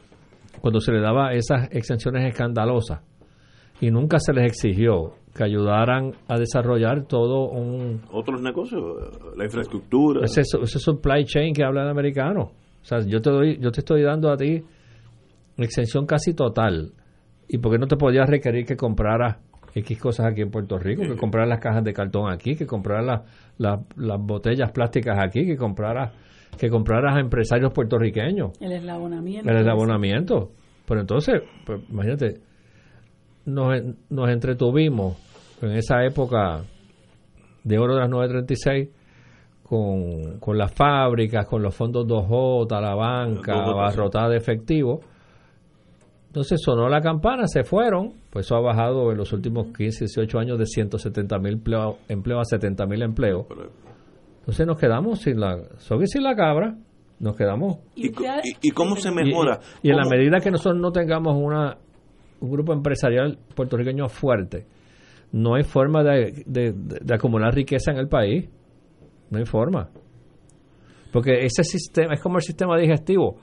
cuando 0.62 0.80
se 0.80 0.92
le 0.92 1.00
daba 1.00 1.34
esas 1.34 1.70
exenciones 1.72 2.26
escandalosas 2.28 3.02
y 3.82 3.92
nunca 3.92 4.20
se 4.20 4.34
les 4.34 4.46
exigió 4.46 5.14
que 5.36 5.44
ayudaran 5.44 6.14
a 6.30 6.38
desarrollar 6.40 7.06
todo 7.08 7.50
un... 7.50 8.02
Otros 8.12 8.42
negocios, 8.42 8.82
la 9.36 9.44
infraestructura. 9.44 10.22
Ese, 10.24 10.42
ese 10.42 10.80
supply 10.80 11.26
chain 11.26 11.54
que 11.54 11.64
habla 11.64 11.84
el 11.84 11.90
americano. 11.90 12.52
O 12.82 12.86
sea, 12.86 13.00
yo 13.06 13.20
te, 13.20 13.30
doy, 13.30 13.60
yo 13.60 13.72
te 13.72 13.82
estoy 13.82 14.02
dando 14.04 14.32
a 14.32 14.38
ti 14.38 14.64
una 15.58 15.66
exención 15.66 16.06
casi 16.06 16.34
total. 16.34 16.94
¿Y 17.50 17.58
por 17.58 17.74
qué 17.74 17.78
no 17.78 17.88
te 17.88 17.98
podías 17.98 18.30
requerir 18.30 18.66
que 18.66 18.78
compraras 18.78 19.38
X 19.74 20.00
cosas 20.00 20.28
aquí 20.28 20.42
en 20.42 20.52
Puerto 20.52 20.78
Rico? 20.78 21.02
Que 21.02 21.18
compraras 21.18 21.50
las 21.50 21.60
cajas 21.60 21.84
de 21.84 21.92
cartón 21.92 22.32
aquí, 22.32 22.56
que 22.56 22.66
compraras 22.66 23.24
las 23.58 24.20
botellas 24.22 24.72
plásticas 24.72 25.18
aquí, 25.22 25.46
que 25.46 25.58
compraras 25.58 26.14
que 26.58 26.70
compraras 26.70 27.18
a 27.18 27.20
empresarios 27.20 27.74
puertorriqueños. 27.74 28.52
El 28.62 28.72
eslabonamiento. 28.72 29.50
El 29.50 29.58
eslabonamiento. 29.58 30.52
Pero 30.88 31.02
entonces, 31.02 31.42
pues, 31.66 31.82
imagínate, 31.90 32.36
nos, 33.46 33.82
nos 34.10 34.30
entretuvimos 34.30 35.18
en 35.62 35.72
esa 35.72 36.04
época 36.04 36.64
de 37.64 37.78
oro 37.80 37.96
de 37.96 38.02
las 38.02 38.10
936 38.10 38.90
con, 39.64 40.40
con 40.40 40.58
las 40.58 40.72
fábricas, 40.74 41.48
con 41.48 41.64
los 41.64 41.76
fondos 41.76 42.06
2J, 42.08 42.82
la 42.82 42.94
banca, 42.94 43.56
barrotada 43.74 44.30
de 44.30 44.38
efectivo. 44.38 45.02
Entonces 46.28 46.62
sonó 46.62 46.90
la 46.90 47.02
campana, 47.02 47.48
se 47.48 47.64
fueron, 47.64 48.14
pues 48.30 48.46
eso 48.46 48.56
ha 48.56 48.62
bajado 48.62 49.12
en 49.12 49.18
los 49.18 49.32
últimos 49.34 49.68
15, 49.68 50.06
18 50.06 50.38
años 50.38 50.60
de 50.60 50.66
170 50.66 51.40
mil 51.40 51.62
empleos 52.10 52.42
a 52.42 52.44
70 52.44 52.86
mil 52.86 53.02
empleos. 53.02 53.46
Entonces 54.40 54.68
nos 54.68 54.78
quedamos 54.78 55.20
sin 55.20 55.40
la 55.40 55.58
soga 55.78 56.06
sin 56.06 56.24
la 56.24 56.36
cabra, 56.36 56.76
nos 57.20 57.36
quedamos. 57.36 57.78
¿Y, 57.96 58.12
y, 58.62 58.72
cómo 58.72 58.98
se 58.98 59.12
mejora? 59.12 59.60
Y, 59.82 59.90
en 59.90 59.98
la 59.98 60.04
medida 60.08 60.40
que 60.42 60.52
nosotros 60.52 60.80
no 60.80 60.92
tengamos 60.92 61.36
una 61.36 61.78
un 62.46 62.52
grupo 62.52 62.74
empresarial 62.74 63.38
puertorriqueño 63.56 64.08
fuerte, 64.08 64.66
no 65.32 65.56
hay 65.56 65.64
forma 65.64 66.04
de, 66.04 66.44
de, 66.46 67.14
acumular 67.14 67.54
riqueza 67.54 67.92
en 67.92 67.98
el 67.98 68.08
país. 68.08 68.50
No 69.30 69.40
hay 69.40 69.46
forma. 69.46 69.90
Porque 71.12 71.46
ese 71.46 71.64
sistema 71.64 72.14
es 72.14 72.22
como 72.22 72.38
el 72.38 72.42
sistema 72.42 72.78
digestivo. 72.78 73.38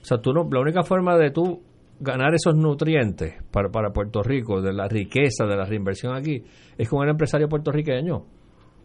O 0.00 0.04
sea, 0.04 0.18
tú 0.18 0.32
no, 0.32 0.48
la 0.50 0.60
única 0.60 0.82
forma 0.82 1.18
de 1.18 1.30
tú 1.30 1.62
ganar 2.00 2.32
esos 2.34 2.54
nutrientes 2.54 3.34
para, 3.50 3.68
para 3.68 3.90
Puerto 3.90 4.22
Rico, 4.22 4.62
de 4.62 4.72
la 4.72 4.88
riqueza, 4.88 5.44
de 5.44 5.56
la 5.56 5.64
reinversión 5.64 6.14
aquí, 6.14 6.42
es 6.76 6.88
con 6.88 7.02
el 7.02 7.10
empresario 7.10 7.48
puertorriqueño. 7.48 8.24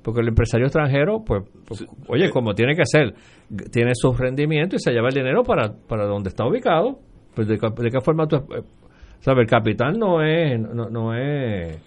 Porque 0.03 0.19
el 0.19 0.27
empresario 0.27 0.65
extranjero, 0.65 1.23
pues, 1.25 1.43
pues 1.65 1.85
oye, 2.09 2.29
como 2.29 2.53
tiene 2.53 2.75
que 2.75 2.85
ser, 2.85 3.13
tiene 3.71 3.91
su 3.93 4.11
rendimiento 4.11 4.75
y 4.75 4.79
se 4.79 4.91
lleva 4.91 5.07
el 5.07 5.13
dinero 5.13 5.43
para, 5.43 5.71
para 5.87 6.05
donde 6.05 6.29
está 6.29 6.45
ubicado. 6.45 6.99
Pues 7.33 7.47
de, 7.47 7.57
qué 7.57 8.01
forma 8.01 8.27
tú... 8.27 8.37
¿Sabes? 9.23 9.41
El 9.43 9.47
capital 9.47 9.97
no 9.97 10.21
es... 10.21 10.59
No, 10.59 10.89
no 10.89 11.13
es 11.15 11.79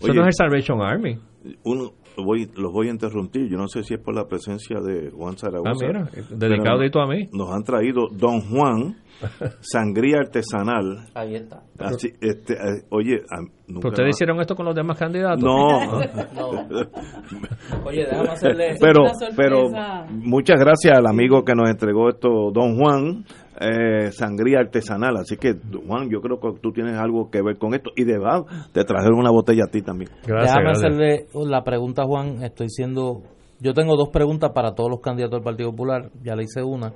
eso 0.00 0.14
no 0.14 0.22
es 0.22 0.28
el 0.28 0.32
Salvation 0.32 0.80
Army. 0.80 1.18
Uno, 1.64 1.92
voy, 2.16 2.50
los 2.56 2.72
voy 2.72 2.88
a 2.88 2.90
interrumpir. 2.90 3.48
Yo 3.48 3.58
no 3.58 3.68
sé 3.68 3.82
si 3.82 3.94
es 3.94 4.00
por 4.00 4.14
la 4.14 4.26
presencia 4.26 4.80
de 4.80 5.10
Juan 5.10 5.36
Zaragoza. 5.36 5.70
Ah, 5.72 5.86
mira, 5.86 6.08
dedicado 6.30 7.02
a 7.02 7.06
mí. 7.06 7.28
Nos 7.32 7.50
han 7.50 7.64
traído 7.64 8.08
Don 8.10 8.40
Juan, 8.40 8.96
sangría 9.60 10.20
artesanal. 10.20 11.08
Ahí 11.14 11.34
está. 11.34 11.62
Así, 11.78 12.08
este, 12.20 12.54
eh, 12.54 12.84
oye, 12.90 13.20
¿Pero 13.66 13.88
ustedes 13.88 14.16
hicieron 14.16 14.40
esto 14.40 14.56
con 14.56 14.66
los 14.66 14.74
demás 14.74 14.98
candidatos? 14.98 15.42
No. 15.42 16.00
no. 16.34 16.50
Oye, 17.84 18.04
déjame 18.04 18.28
hacerle... 18.28 18.74
Pero, 18.80 19.04
pero 19.36 19.70
muchas 20.10 20.58
gracias 20.58 20.98
al 20.98 21.06
amigo 21.06 21.44
que 21.44 21.54
nos 21.54 21.70
entregó 21.70 22.08
esto, 22.08 22.50
Don 22.52 22.76
Juan 22.76 23.24
eh, 23.60 24.10
sangría 24.12 24.60
artesanal. 24.60 25.16
Así 25.18 25.36
que, 25.36 25.54
Juan, 25.86 26.08
yo 26.10 26.20
creo 26.20 26.40
que 26.40 26.58
tú 26.60 26.72
tienes 26.72 26.98
algo 26.98 27.30
que 27.30 27.42
ver 27.42 27.58
con 27.58 27.74
esto. 27.74 27.90
Y 27.94 28.04
de 28.04 28.18
verdad, 28.18 28.44
te 28.72 28.84
trajeron 28.84 29.18
una 29.18 29.30
botella 29.30 29.64
a 29.68 29.70
ti 29.70 29.82
también. 29.82 30.10
Gracias. 30.26 30.56
Déjame 30.56 30.70
hacerle 30.70 31.26
la 31.34 31.62
pregunta, 31.62 32.04
Juan. 32.04 32.42
Estoy 32.42 32.70
siendo. 32.70 33.22
Yo 33.60 33.74
tengo 33.74 33.96
dos 33.96 34.08
preguntas 34.08 34.52
para 34.54 34.74
todos 34.74 34.88
los 34.90 35.00
candidatos 35.00 35.38
del 35.38 35.44
Partido 35.44 35.70
Popular. 35.70 36.10
Ya 36.22 36.34
le 36.34 36.44
hice 36.44 36.62
una. 36.62 36.92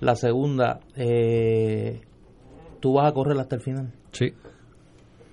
La 0.00 0.16
segunda, 0.16 0.80
eh, 0.96 2.00
¿tú 2.80 2.94
vas 2.94 3.10
a 3.10 3.12
correr 3.12 3.38
hasta 3.38 3.56
el 3.56 3.62
final? 3.62 3.92
Sí. 4.10 4.32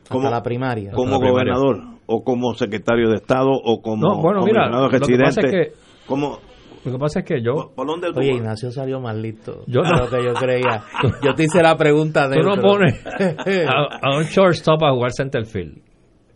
Hasta 0.04 0.14
como, 0.14 0.30
la 0.30 0.44
primaria. 0.44 0.92
¿Como 0.92 1.20
gobernador? 1.20 1.78
¿O 2.06 2.24
como 2.24 2.54
secretario 2.54 3.10
de 3.10 3.16
Estado? 3.16 3.50
¿O 3.50 3.82
como 3.82 4.08
no, 4.08 4.22
bueno, 4.22 4.42
mira, 4.44 4.70
residente? 4.90 5.72
como 6.06 6.40
lo 6.86 6.92
que 6.94 6.98
pasa 6.98 7.20
es 7.20 7.26
que 7.26 7.42
yo. 7.42 7.74
Oye, 8.16 8.34
Ignacio 8.34 8.72
salió 8.72 9.02
más 9.02 9.16
listo 9.16 9.64
yo 9.68 9.82
no. 9.82 10.06
lo 10.06 10.10
que 10.10 10.24
yo 10.24 10.34
creía. 10.34 10.84
Yo 11.24 11.34
te 11.34 11.44
hice 11.44 11.62
la 11.62 11.76
pregunta 11.76 12.28
de. 12.30 12.40
Tú 12.40 12.48
no 12.48 12.56
pones 12.62 13.04
a, 13.68 14.16
un 14.16 14.24
shortstop 14.24 14.84
a 14.84 14.92
jugar 14.92 15.12
centerfield. 15.12 15.82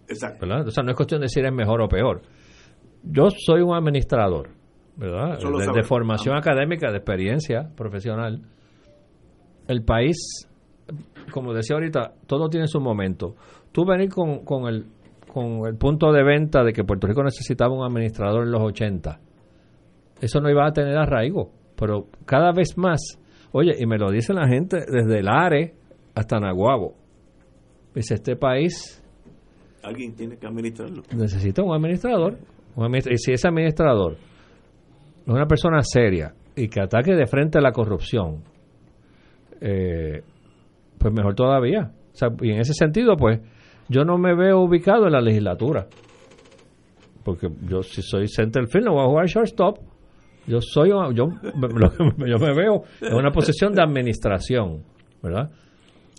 Exacto. 0.07 0.45
¿verdad? 0.45 0.67
O 0.67 0.71
sea, 0.71 0.83
no 0.83 0.91
es 0.91 0.97
cuestión 0.97 1.21
de 1.21 1.29
si 1.29 1.39
eres 1.39 1.53
mejor 1.53 1.81
o 1.81 1.87
peor. 1.87 2.21
Yo 3.03 3.29
soy 3.29 3.61
un 3.61 3.73
administrador, 3.73 4.49
¿verdad? 4.97 5.37
De, 5.73 5.83
formación 5.83 6.35
académica, 6.35 6.91
de 6.91 6.97
experiencia 6.97 7.69
profesional. 7.75 8.41
El 9.67 9.83
país, 9.83 10.47
como 11.31 11.53
decía 11.53 11.75
ahorita, 11.75 12.13
todo 12.27 12.49
tiene 12.49 12.67
su 12.67 12.81
momento. 12.81 13.35
Tú 13.71 13.85
venir 13.85 14.09
con, 14.09 14.43
con, 14.43 14.67
el, 14.67 14.85
con 15.33 15.65
el 15.67 15.77
punto 15.77 16.11
de 16.11 16.23
venta 16.23 16.63
de 16.63 16.73
que 16.73 16.83
Puerto 16.83 17.07
Rico 17.07 17.23
necesitaba 17.23 17.73
un 17.73 17.85
administrador 17.85 18.43
en 18.43 18.51
los 18.51 18.61
80 18.61 19.19
eso 20.23 20.39
no 20.39 20.49
iba 20.49 20.65
a 20.65 20.71
tener 20.71 20.97
arraigo. 20.97 21.51
Pero 21.75 22.07
cada 22.25 22.53
vez 22.53 22.77
más, 22.77 23.19
oye, 23.51 23.73
y 23.77 23.85
me 23.85 23.97
lo 23.97 24.09
dice 24.09 24.33
la 24.33 24.47
gente 24.47 24.77
desde 24.89 25.19
el 25.19 25.27
ARE 25.27 25.73
hasta 26.15 26.39
Naguabo. 26.39 26.95
Dice, 27.93 28.15
este 28.15 28.37
país... 28.37 29.03
Alguien 29.83 30.15
tiene 30.15 30.37
que 30.37 30.47
administrarlo. 30.47 31.03
Necesita 31.13 31.61
un 31.61 31.75
administrador. 31.75 32.37
y 32.77 33.17
si 33.17 33.33
ese 33.33 33.49
administrador 33.49 34.13
es 34.13 35.27
una 35.27 35.45
persona 35.45 35.81
seria 35.81 36.33
y 36.55 36.69
que 36.69 36.79
ataque 36.79 37.13
de 37.15 37.27
frente 37.27 37.57
a 37.57 37.61
la 37.61 37.73
corrupción, 37.73 38.43
eh, 39.59 40.21
pues 40.97 41.13
mejor 41.13 41.35
todavía. 41.35 41.91
y 42.41 42.51
en 42.51 42.61
ese 42.61 42.73
sentido, 42.73 43.17
pues, 43.17 43.41
yo 43.89 44.05
no 44.05 44.17
me 44.17 44.33
veo 44.35 44.61
ubicado 44.61 45.05
en 45.05 45.11
la 45.11 45.19
legislatura. 45.19 45.87
Porque 47.25 47.49
yo, 47.67 47.83
si 47.83 48.01
soy 48.01 48.29
centerfield, 48.29 48.85
no 48.85 48.93
voy 48.93 49.03
a 49.03 49.09
jugar 49.09 49.25
shortstop 49.25 49.92
yo 50.47 50.59
soy 50.61 50.89
yo, 50.89 51.11
yo 51.13 52.39
me 52.39 52.53
veo 52.53 52.83
en 53.01 53.13
una 53.13 53.31
posición 53.31 53.73
de 53.73 53.81
administración, 53.81 54.83
¿verdad? 55.21 55.49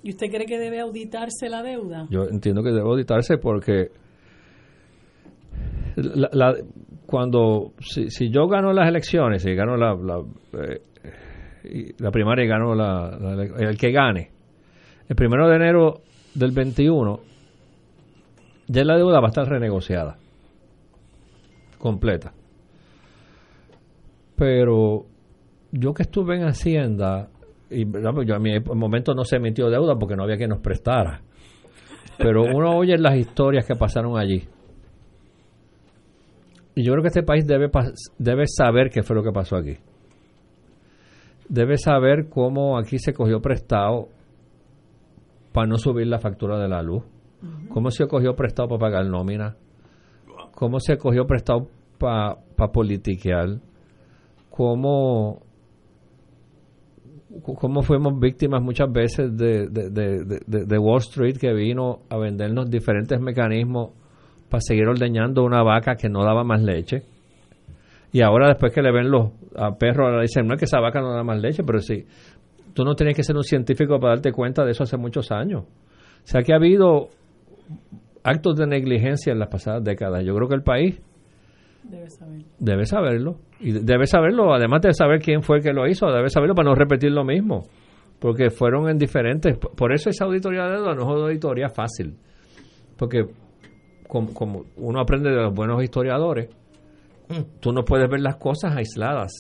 ¿Y 0.03 0.11
usted 0.11 0.29
cree 0.29 0.47
que 0.47 0.59
debe 0.59 0.81
auditarse 0.81 1.49
la 1.49 1.63
deuda? 1.63 2.07
Yo 2.11 2.25
entiendo 2.25 2.63
que 2.63 2.71
debe 2.71 2.89
auditarse 2.89 3.39
porque 3.39 3.89
la, 5.97 6.55
cuando 7.07 7.73
si, 7.81 8.11
si, 8.11 8.31
yo 8.31 8.47
gano 8.49 8.73
las 8.73 8.89
elecciones, 8.89 9.43
si 9.43 9.55
gano 9.55 9.77
la 9.77 9.95
la, 9.95 10.23
eh, 10.61 11.95
la 11.99 12.11
primaria 12.11 12.45
y 12.45 12.49
gano 12.49 12.75
la, 12.75 13.17
el 13.59 13.79
que 13.79 13.93
gane, 13.93 14.31
el 15.09 15.17
primero 15.17 15.49
de 15.49 15.57
enero 15.57 16.03
del 16.35 16.53
21 16.53 17.21
ya 18.67 18.85
la 18.85 18.97
deuda 18.97 19.21
va 19.21 19.27
a 19.27 19.29
estar 19.29 19.47
renegociada 19.47 20.17
completa 21.79 22.33
pero 24.36 25.06
yo 25.73 25.93
que 25.94 26.02
estuve 26.02 26.36
en 26.36 26.44
Hacienda, 26.44 27.28
y 27.70 27.85
pues 27.85 28.02
yo 28.27 28.35
a 28.35 28.39
mi 28.39 28.61
momento 28.61 29.15
no 29.15 29.24
se 29.24 29.36
emitió 29.36 29.69
deuda 29.69 29.97
porque 29.98 30.16
no 30.16 30.24
había 30.24 30.36
quien 30.36 30.51
nos 30.51 30.61
prestara. 30.61 31.23
Pero 32.19 32.43
uno 32.43 32.77
oye 32.77 32.97
las 32.97 33.16
historias 33.16 33.66
que 33.66 33.74
pasaron 33.74 34.16
allí. 34.16 34.44
Y 36.77 36.85
yo 36.85 36.93
creo 36.93 37.02
que 37.02 37.09
este 37.09 37.23
país 37.23 37.47
debe, 37.47 37.70
debe 38.19 38.47
saber 38.47 38.90
qué 38.90 39.02
fue 39.02 39.16
lo 39.16 39.23
que 39.23 39.32
pasó 39.32 39.56
aquí. 39.56 39.77
Debe 41.48 41.77
saber 41.77 42.28
cómo 42.28 42.78
aquí 42.78 42.98
se 42.98 43.12
cogió 43.12 43.40
prestado 43.40 44.09
para 45.52 45.66
no 45.66 45.77
subir 45.77 46.06
la 46.06 46.19
factura 46.19 46.59
de 46.59 46.69
la 46.69 46.82
luz. 46.82 47.05
Cómo 47.69 47.90
se 47.90 48.06
cogió 48.06 48.35
prestado 48.35 48.69
para 48.69 48.81
pagar 48.81 49.06
nómina. 49.06 49.56
Cómo 50.52 50.81
se 50.81 50.97
cogió 50.97 51.27
prestado 51.27 51.69
para 51.98 52.36
pa 52.56 52.73
politiquear 52.73 53.61
cómo, 54.56 55.43
cómo 57.43 57.82
fuimos 57.82 58.20
víctimas 58.20 58.62
muchas 58.62 58.93
veces 58.93 59.36
de, 59.36 59.66
de, 59.68 60.78
Wall 60.78 60.98
Street 60.98 61.39
que 61.39 61.52
vino 61.52 62.02
a 62.09 62.16
vendernos 62.18 62.70
diferentes 62.70 63.20
mecanismos 63.20 63.90
para 64.48 64.60
seguir 64.60 64.86
ordeñando 64.86 65.43
una 65.43 65.64
vaca 65.64 65.97
que 65.97 66.09
no 66.09 66.22
daba 66.22 66.44
más 66.44 66.62
leche. 66.62 67.02
Y 68.12 68.22
ahora 68.22 68.47
después 68.47 68.72
que 68.72 68.81
le 68.81 68.93
ven 68.93 69.10
los 69.10 69.32
a 69.56 69.72
perros, 69.76 70.06
ahora 70.06 70.22
dicen, 70.22 70.47
no 70.47 70.55
es 70.55 70.60
que 70.60 70.66
esa 70.66 70.78
vaca 70.78 71.01
no 71.01 71.12
da 71.12 71.24
más 71.24 71.43
leche, 71.43 71.64
pero 71.64 71.81
sí, 71.81 72.06
tú 72.74 72.85
no 72.85 72.94
tienes 72.94 73.16
que 73.16 73.24
ser 73.24 73.35
un 73.35 73.43
científico 73.43 73.98
para 73.98 74.14
darte 74.14 74.31
cuenta 74.31 74.64
de 74.64 74.70
eso 74.70 74.85
hace 74.85 74.97
muchos 74.97 75.32
años. 75.32 75.64
O 75.64 76.26
sea 76.26 76.43
que 76.43 76.52
ha 76.52 76.56
habido 76.56 77.09
actos 78.22 78.55
de 78.55 78.68
negligencia 78.68 79.32
en 79.32 79.40
las 79.40 79.48
pasadas 79.48 79.82
décadas. 79.82 80.24
Yo 80.24 80.32
creo 80.36 80.48
que 80.48 80.55
el 80.55 80.62
país 80.62 81.01
Debe 81.85 82.09
saberlo. 82.11 82.47
Debe 82.59 82.86
saberlo. 82.86 83.36
Y 83.61 83.73
debe 83.73 84.06
saberlo, 84.06 84.55
además 84.55 84.81
de 84.82 84.94
saber 84.94 85.20
quién 85.20 85.43
fue 85.43 85.59
el 85.59 85.62
que 85.62 85.73
lo 85.73 85.86
hizo, 85.86 86.06
debe 86.06 86.28
saberlo 86.28 86.55
para 86.55 86.70
no 86.70 86.74
repetir 86.74 87.12
lo 87.12 87.24
mismo. 87.24 87.62
Porque 88.19 88.51
fueron 88.51 88.89
en 88.89 88.98
diferentes. 88.98 89.56
Por 89.59 89.93
eso 89.93 90.09
esa 90.09 90.24
auditoría 90.24 90.65
de 90.65 90.77
deuda 90.77 90.94
no 90.94 91.02
es 91.02 91.09
una 91.09 91.24
auditoría 91.27 91.69
fácil. 91.69 92.16
Porque 92.97 93.24
como, 94.09 94.65
uno 94.77 95.01
aprende 95.01 95.31
de 95.31 95.36
los 95.36 95.55
buenos 95.55 95.82
historiadores, 95.82 96.48
tú 97.61 97.73
no 97.73 97.85
puedes 97.85 98.09
ver 98.09 98.20
las 98.20 98.36
cosas 98.36 98.77
aisladas. 98.77 99.32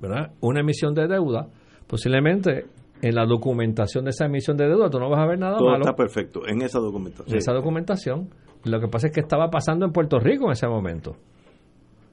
¿Verdad? 0.00 0.32
Una 0.40 0.60
emisión 0.60 0.92
de 0.92 1.06
deuda, 1.06 1.48
posiblemente 1.86 2.66
en 3.00 3.14
la 3.14 3.24
documentación 3.26 4.04
de 4.04 4.10
esa 4.10 4.26
emisión 4.26 4.56
de 4.56 4.66
deuda 4.66 4.88
tú 4.90 4.98
no 4.98 5.10
vas 5.10 5.20
a 5.20 5.26
ver 5.26 5.38
nada 5.38 5.56
Todo 5.56 5.70
malo. 5.70 5.84
está 5.84 5.94
perfecto, 5.94 6.46
en 6.46 6.62
esa 6.62 6.78
documentación. 6.78 7.28
En 7.34 7.38
esa 7.38 7.52
documentación 7.52 8.28
lo 8.64 8.80
que 8.80 8.88
pasa 8.88 9.08
es 9.08 9.12
que 9.12 9.20
estaba 9.20 9.50
pasando 9.50 9.84
en 9.84 9.92
Puerto 9.92 10.18
Rico 10.18 10.46
en 10.46 10.52
ese 10.52 10.66
momento. 10.66 11.16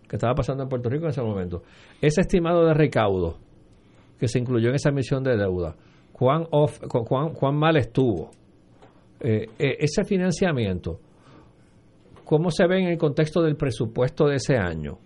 Que 0.07 0.18
estaba 0.18 0.34
pasando 0.34 0.64
en 0.64 0.69
Puerto 0.69 0.90
Rico 0.90 1.06
en 1.06 1.11
ese 1.11 1.22
momento. 1.22 1.64
Ese 2.02 2.22
estimado 2.22 2.65
de 2.65 2.73
recaudo 2.73 3.38
que 4.19 4.28
se 4.28 4.38
incluyó 4.38 4.69
en 4.69 4.76
esa 4.76 4.90
emisión 4.90 5.23
de 5.23 5.36
deuda, 5.36 5.76
cuán, 6.11 6.45
cuán, 6.45 7.56
mal 7.56 7.78
estuvo. 7.78 8.30
Eh, 9.19 9.48
eh, 9.57 9.78
ese 9.80 10.03
financiamiento, 10.03 10.99
¿cómo 12.23 12.52
se 12.52 12.68
ve 12.68 12.82
en 12.82 12.90
el 12.90 12.98
contexto 12.99 13.41
del 13.41 13.56
presupuesto 13.56 14.28
de 14.28 14.36
ese 14.36 14.57
año? 14.57 14.99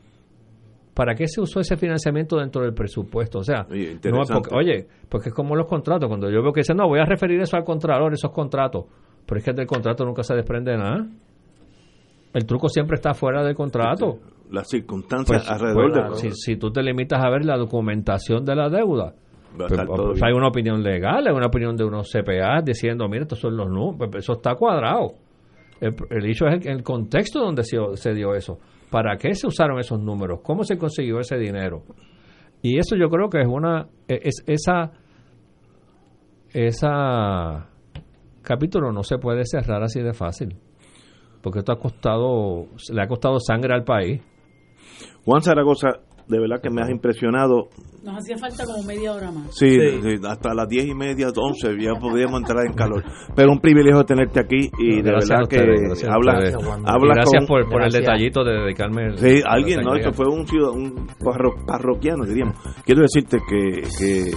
¿Para 0.93 1.13
qué 1.15 1.27
se 1.27 1.39
usó 1.39 1.59
ese 1.59 1.77
financiamiento 1.77 2.37
dentro 2.37 2.63
del 2.63 2.73
presupuesto? 2.73 3.39
O 3.39 3.43
sea, 3.43 3.65
oye, 3.69 3.99
porque, 4.01 4.55
oye, 4.55 4.87
porque 5.07 5.29
es 5.29 5.35
como 5.35 5.55
los 5.55 5.67
contratos. 5.67 6.07
Cuando 6.07 6.29
yo 6.29 6.41
veo 6.41 6.51
que 6.51 6.61
dicen, 6.61 6.77
no, 6.77 6.87
voy 6.87 6.99
a 6.99 7.05
referir 7.05 7.39
eso 7.39 7.57
al 7.57 7.63
contralor, 7.63 8.13
esos 8.13 8.31
contratos. 8.31 8.85
Pero 9.25 9.39
es 9.39 9.45
que 9.45 9.53
del 9.53 9.67
contrato 9.67 10.05
nunca 10.05 10.23
se 10.23 10.35
desprende 10.35 10.75
nada. 10.77 11.05
El 12.35 12.45
truco 12.45 12.67
siempre 12.67 12.95
está 12.95 13.13
fuera 13.13 13.41
del 13.45 13.55
contrato. 13.55 14.19
Las 14.51 14.67
circunstancias 14.67 15.41
pues, 15.41 15.49
alrededor 15.49 16.09
pues, 16.09 16.21
de... 16.21 16.31
Si, 16.31 16.35
si, 16.35 16.55
tú 16.57 16.69
te 16.69 16.83
limitas 16.83 17.23
a 17.23 17.29
ver 17.29 17.45
la 17.45 17.55
documentación 17.55 18.43
de 18.43 18.55
la 18.57 18.67
deuda, 18.67 19.15
pues, 19.55 19.71
pues 19.71 20.21
hay 20.21 20.33
una 20.33 20.49
opinión 20.49 20.83
legal, 20.83 21.25
hay 21.25 21.33
una 21.33 21.47
opinión 21.47 21.77
de 21.77 21.85
unos 21.85 22.11
CPA 22.11 22.61
diciendo, 22.61 23.07
mira, 23.07 23.21
estos 23.21 23.39
son 23.39 23.55
los 23.55 23.69
números, 23.69 24.13
eso 24.17 24.33
está 24.33 24.53
cuadrado. 24.55 25.13
El, 25.79 26.25
hecho 26.25 26.47
es 26.47 26.65
el, 26.65 26.83
contexto 26.83 27.39
donde 27.39 27.63
se, 27.63 27.77
se, 27.93 28.13
dio 28.13 28.35
eso. 28.35 28.59
¿Para 28.91 29.15
qué 29.15 29.33
se 29.33 29.47
usaron 29.47 29.79
esos 29.79 30.01
números? 30.01 30.41
¿Cómo 30.43 30.65
se 30.65 30.77
consiguió 30.77 31.19
ese 31.19 31.37
dinero? 31.37 31.83
Y 32.61 32.77
eso 32.77 32.97
yo 32.97 33.07
creo 33.07 33.29
que 33.29 33.39
es 33.39 33.47
una... 33.47 33.87
E, 34.09 34.19
es, 34.23 34.43
esa... 34.45 34.91
Esa 36.53 37.69
capítulo 38.41 38.91
no 38.91 39.03
se 39.03 39.17
puede 39.19 39.43
cerrar 39.45 39.83
así 39.83 40.01
de 40.01 40.13
fácil 40.13 40.55
porque 41.45 41.59
esto 41.59 41.73
ha 41.73 41.77
costado, 41.77 42.65
le 42.91 43.03
ha 43.03 43.07
costado 43.07 43.39
sangre 43.39 43.75
al 43.75 43.83
país. 43.83 44.19
Juan 45.25 45.43
Zaragoza, 45.43 45.89
de 46.27 46.39
verdad 46.39 46.59
que 46.59 46.71
me 46.71 46.81
has 46.81 46.89
impresionado. 46.89 47.69
Nos 48.03 48.17
hacía 48.17 48.35
falta 48.35 48.65
como 48.65 48.81
media 48.81 49.13
hora 49.13 49.29
más. 49.29 49.55
Sí, 49.55 49.77
hasta 50.27 50.55
las 50.55 50.67
diez 50.67 50.87
y 50.87 50.95
media, 50.95 51.27
once, 51.27 51.69
ya 51.79 51.93
podríamos 52.01 52.41
entrar 52.41 52.65
en 52.65 52.73
calor. 52.73 53.03
Pero 53.35 53.51
un 53.51 53.59
privilegio 53.59 54.03
tenerte 54.05 54.39
aquí 54.39 54.71
y 54.79 55.03
de 55.03 55.11
verdad 55.11 55.47
que 55.47 55.59
hablas, 56.09 56.51
hablas 56.83 57.15
Gracias 57.15 57.45
por, 57.47 57.69
por 57.69 57.83
el 57.83 57.91
detallito 57.91 58.43
de 58.43 58.61
dedicarme. 58.63 59.15
Sí, 59.17 59.43
alguien, 59.45 59.81
¿no? 59.81 59.95
Eso 59.95 60.13
fue 60.13 60.25
un, 60.25 60.47
un 60.73 61.07
parroquiano, 61.67 62.25
diríamos. 62.25 62.55
Quiero 62.83 63.03
decirte 63.03 63.37
que, 63.47 63.81
que 63.99 64.31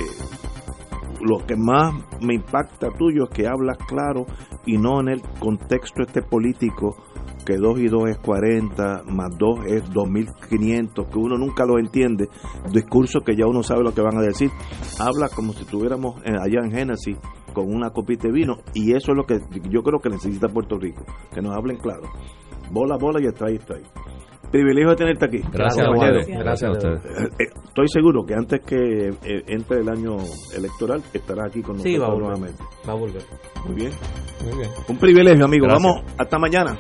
lo 1.21 1.45
que 1.47 1.57
más 1.57 1.95
me 2.21 2.35
impacta 2.35 2.89
tuyo 2.91 3.25
es 3.25 3.31
que 3.31 3.47
hablas 3.47 3.79
claro 3.89 4.27
y 4.67 4.77
no 4.79 5.01
en 5.01 5.09
el 5.09 5.23
contexto 5.41 6.03
este 6.03 6.23
político 6.23 6.97
que 7.45 7.57
2 7.57 7.81
y 7.81 7.89
2 7.89 8.11
es 8.11 8.19
40, 8.19 9.05
más 9.07 9.37
2 9.39 9.61
es 9.69 9.91
2500, 9.91 11.09
que 11.09 11.19
uno 11.19 11.39
nunca 11.39 11.65
lo 11.65 11.79
entiende, 11.79 12.29
discurso 12.71 13.21
que 13.21 13.37
ya 13.37 13.47
uno 13.47 13.63
sabe 13.63 13.83
lo 13.83 13.95
que 13.95 14.03
van 14.03 14.19
a 14.19 14.21
decir. 14.21 14.51
Habla 15.01 15.31
como 15.35 15.55
si 15.55 15.63
estuviéramos 15.63 16.21
allá 16.25 16.61
en 16.63 16.71
Génesis 16.71 17.17
con 17.55 17.75
una 17.75 17.91
copita 17.91 18.29
de 18.29 18.35
vino 18.35 18.57
y 18.75 18.93
eso 18.93 19.13
es 19.13 19.17
lo 19.17 19.25
que 19.25 19.39
yo 19.71 19.83
creo 19.83 20.01
que 20.01 20.11
necesita 20.11 20.49
Puerto 20.49 20.79
Rico, 20.79 21.05
que 21.33 21.41
nos 21.41 21.57
hablen 21.57 21.79
claro. 21.79 22.03
Bola, 22.71 22.99
bola 22.99 23.19
y 23.23 23.27
está 23.27 23.47
ahí, 23.47 23.57
está 23.57 23.77
ahí. 23.77 23.85
Privilegio 24.51 24.91
de 24.91 24.97
tenerte 24.97 25.25
aquí. 25.27 25.39
Gracias, 25.53 25.87
Gracias, 25.87 26.39
Gracias 26.39 26.69
a 26.69 26.73
ustedes. 26.73 27.05
Eh, 27.05 27.29
eh, 27.39 27.47
estoy 27.67 27.89
seguro 27.89 28.25
que 28.25 28.35
antes 28.35 28.61
que 28.61 29.09
eh, 29.09 29.43
entre 29.47 29.81
el 29.81 29.89
año 29.89 30.17
electoral 30.57 31.03
estará 31.13 31.47
aquí 31.47 31.61
con 31.61 31.77
nosotros 31.77 31.95
sí, 31.95 31.99
va 31.99 32.09
nuevamente. 32.09 32.63
Va 32.89 32.93
a 32.93 32.97
volver. 32.97 33.23
Muy 33.67 33.75
bien. 33.75 33.93
Muy 34.45 34.59
bien. 34.59 34.71
Un 34.89 34.97
privilegio, 34.97 35.45
amigo. 35.45 35.67
Vamos, 35.69 36.03
hasta 36.17 36.39
mañana. 36.39 36.77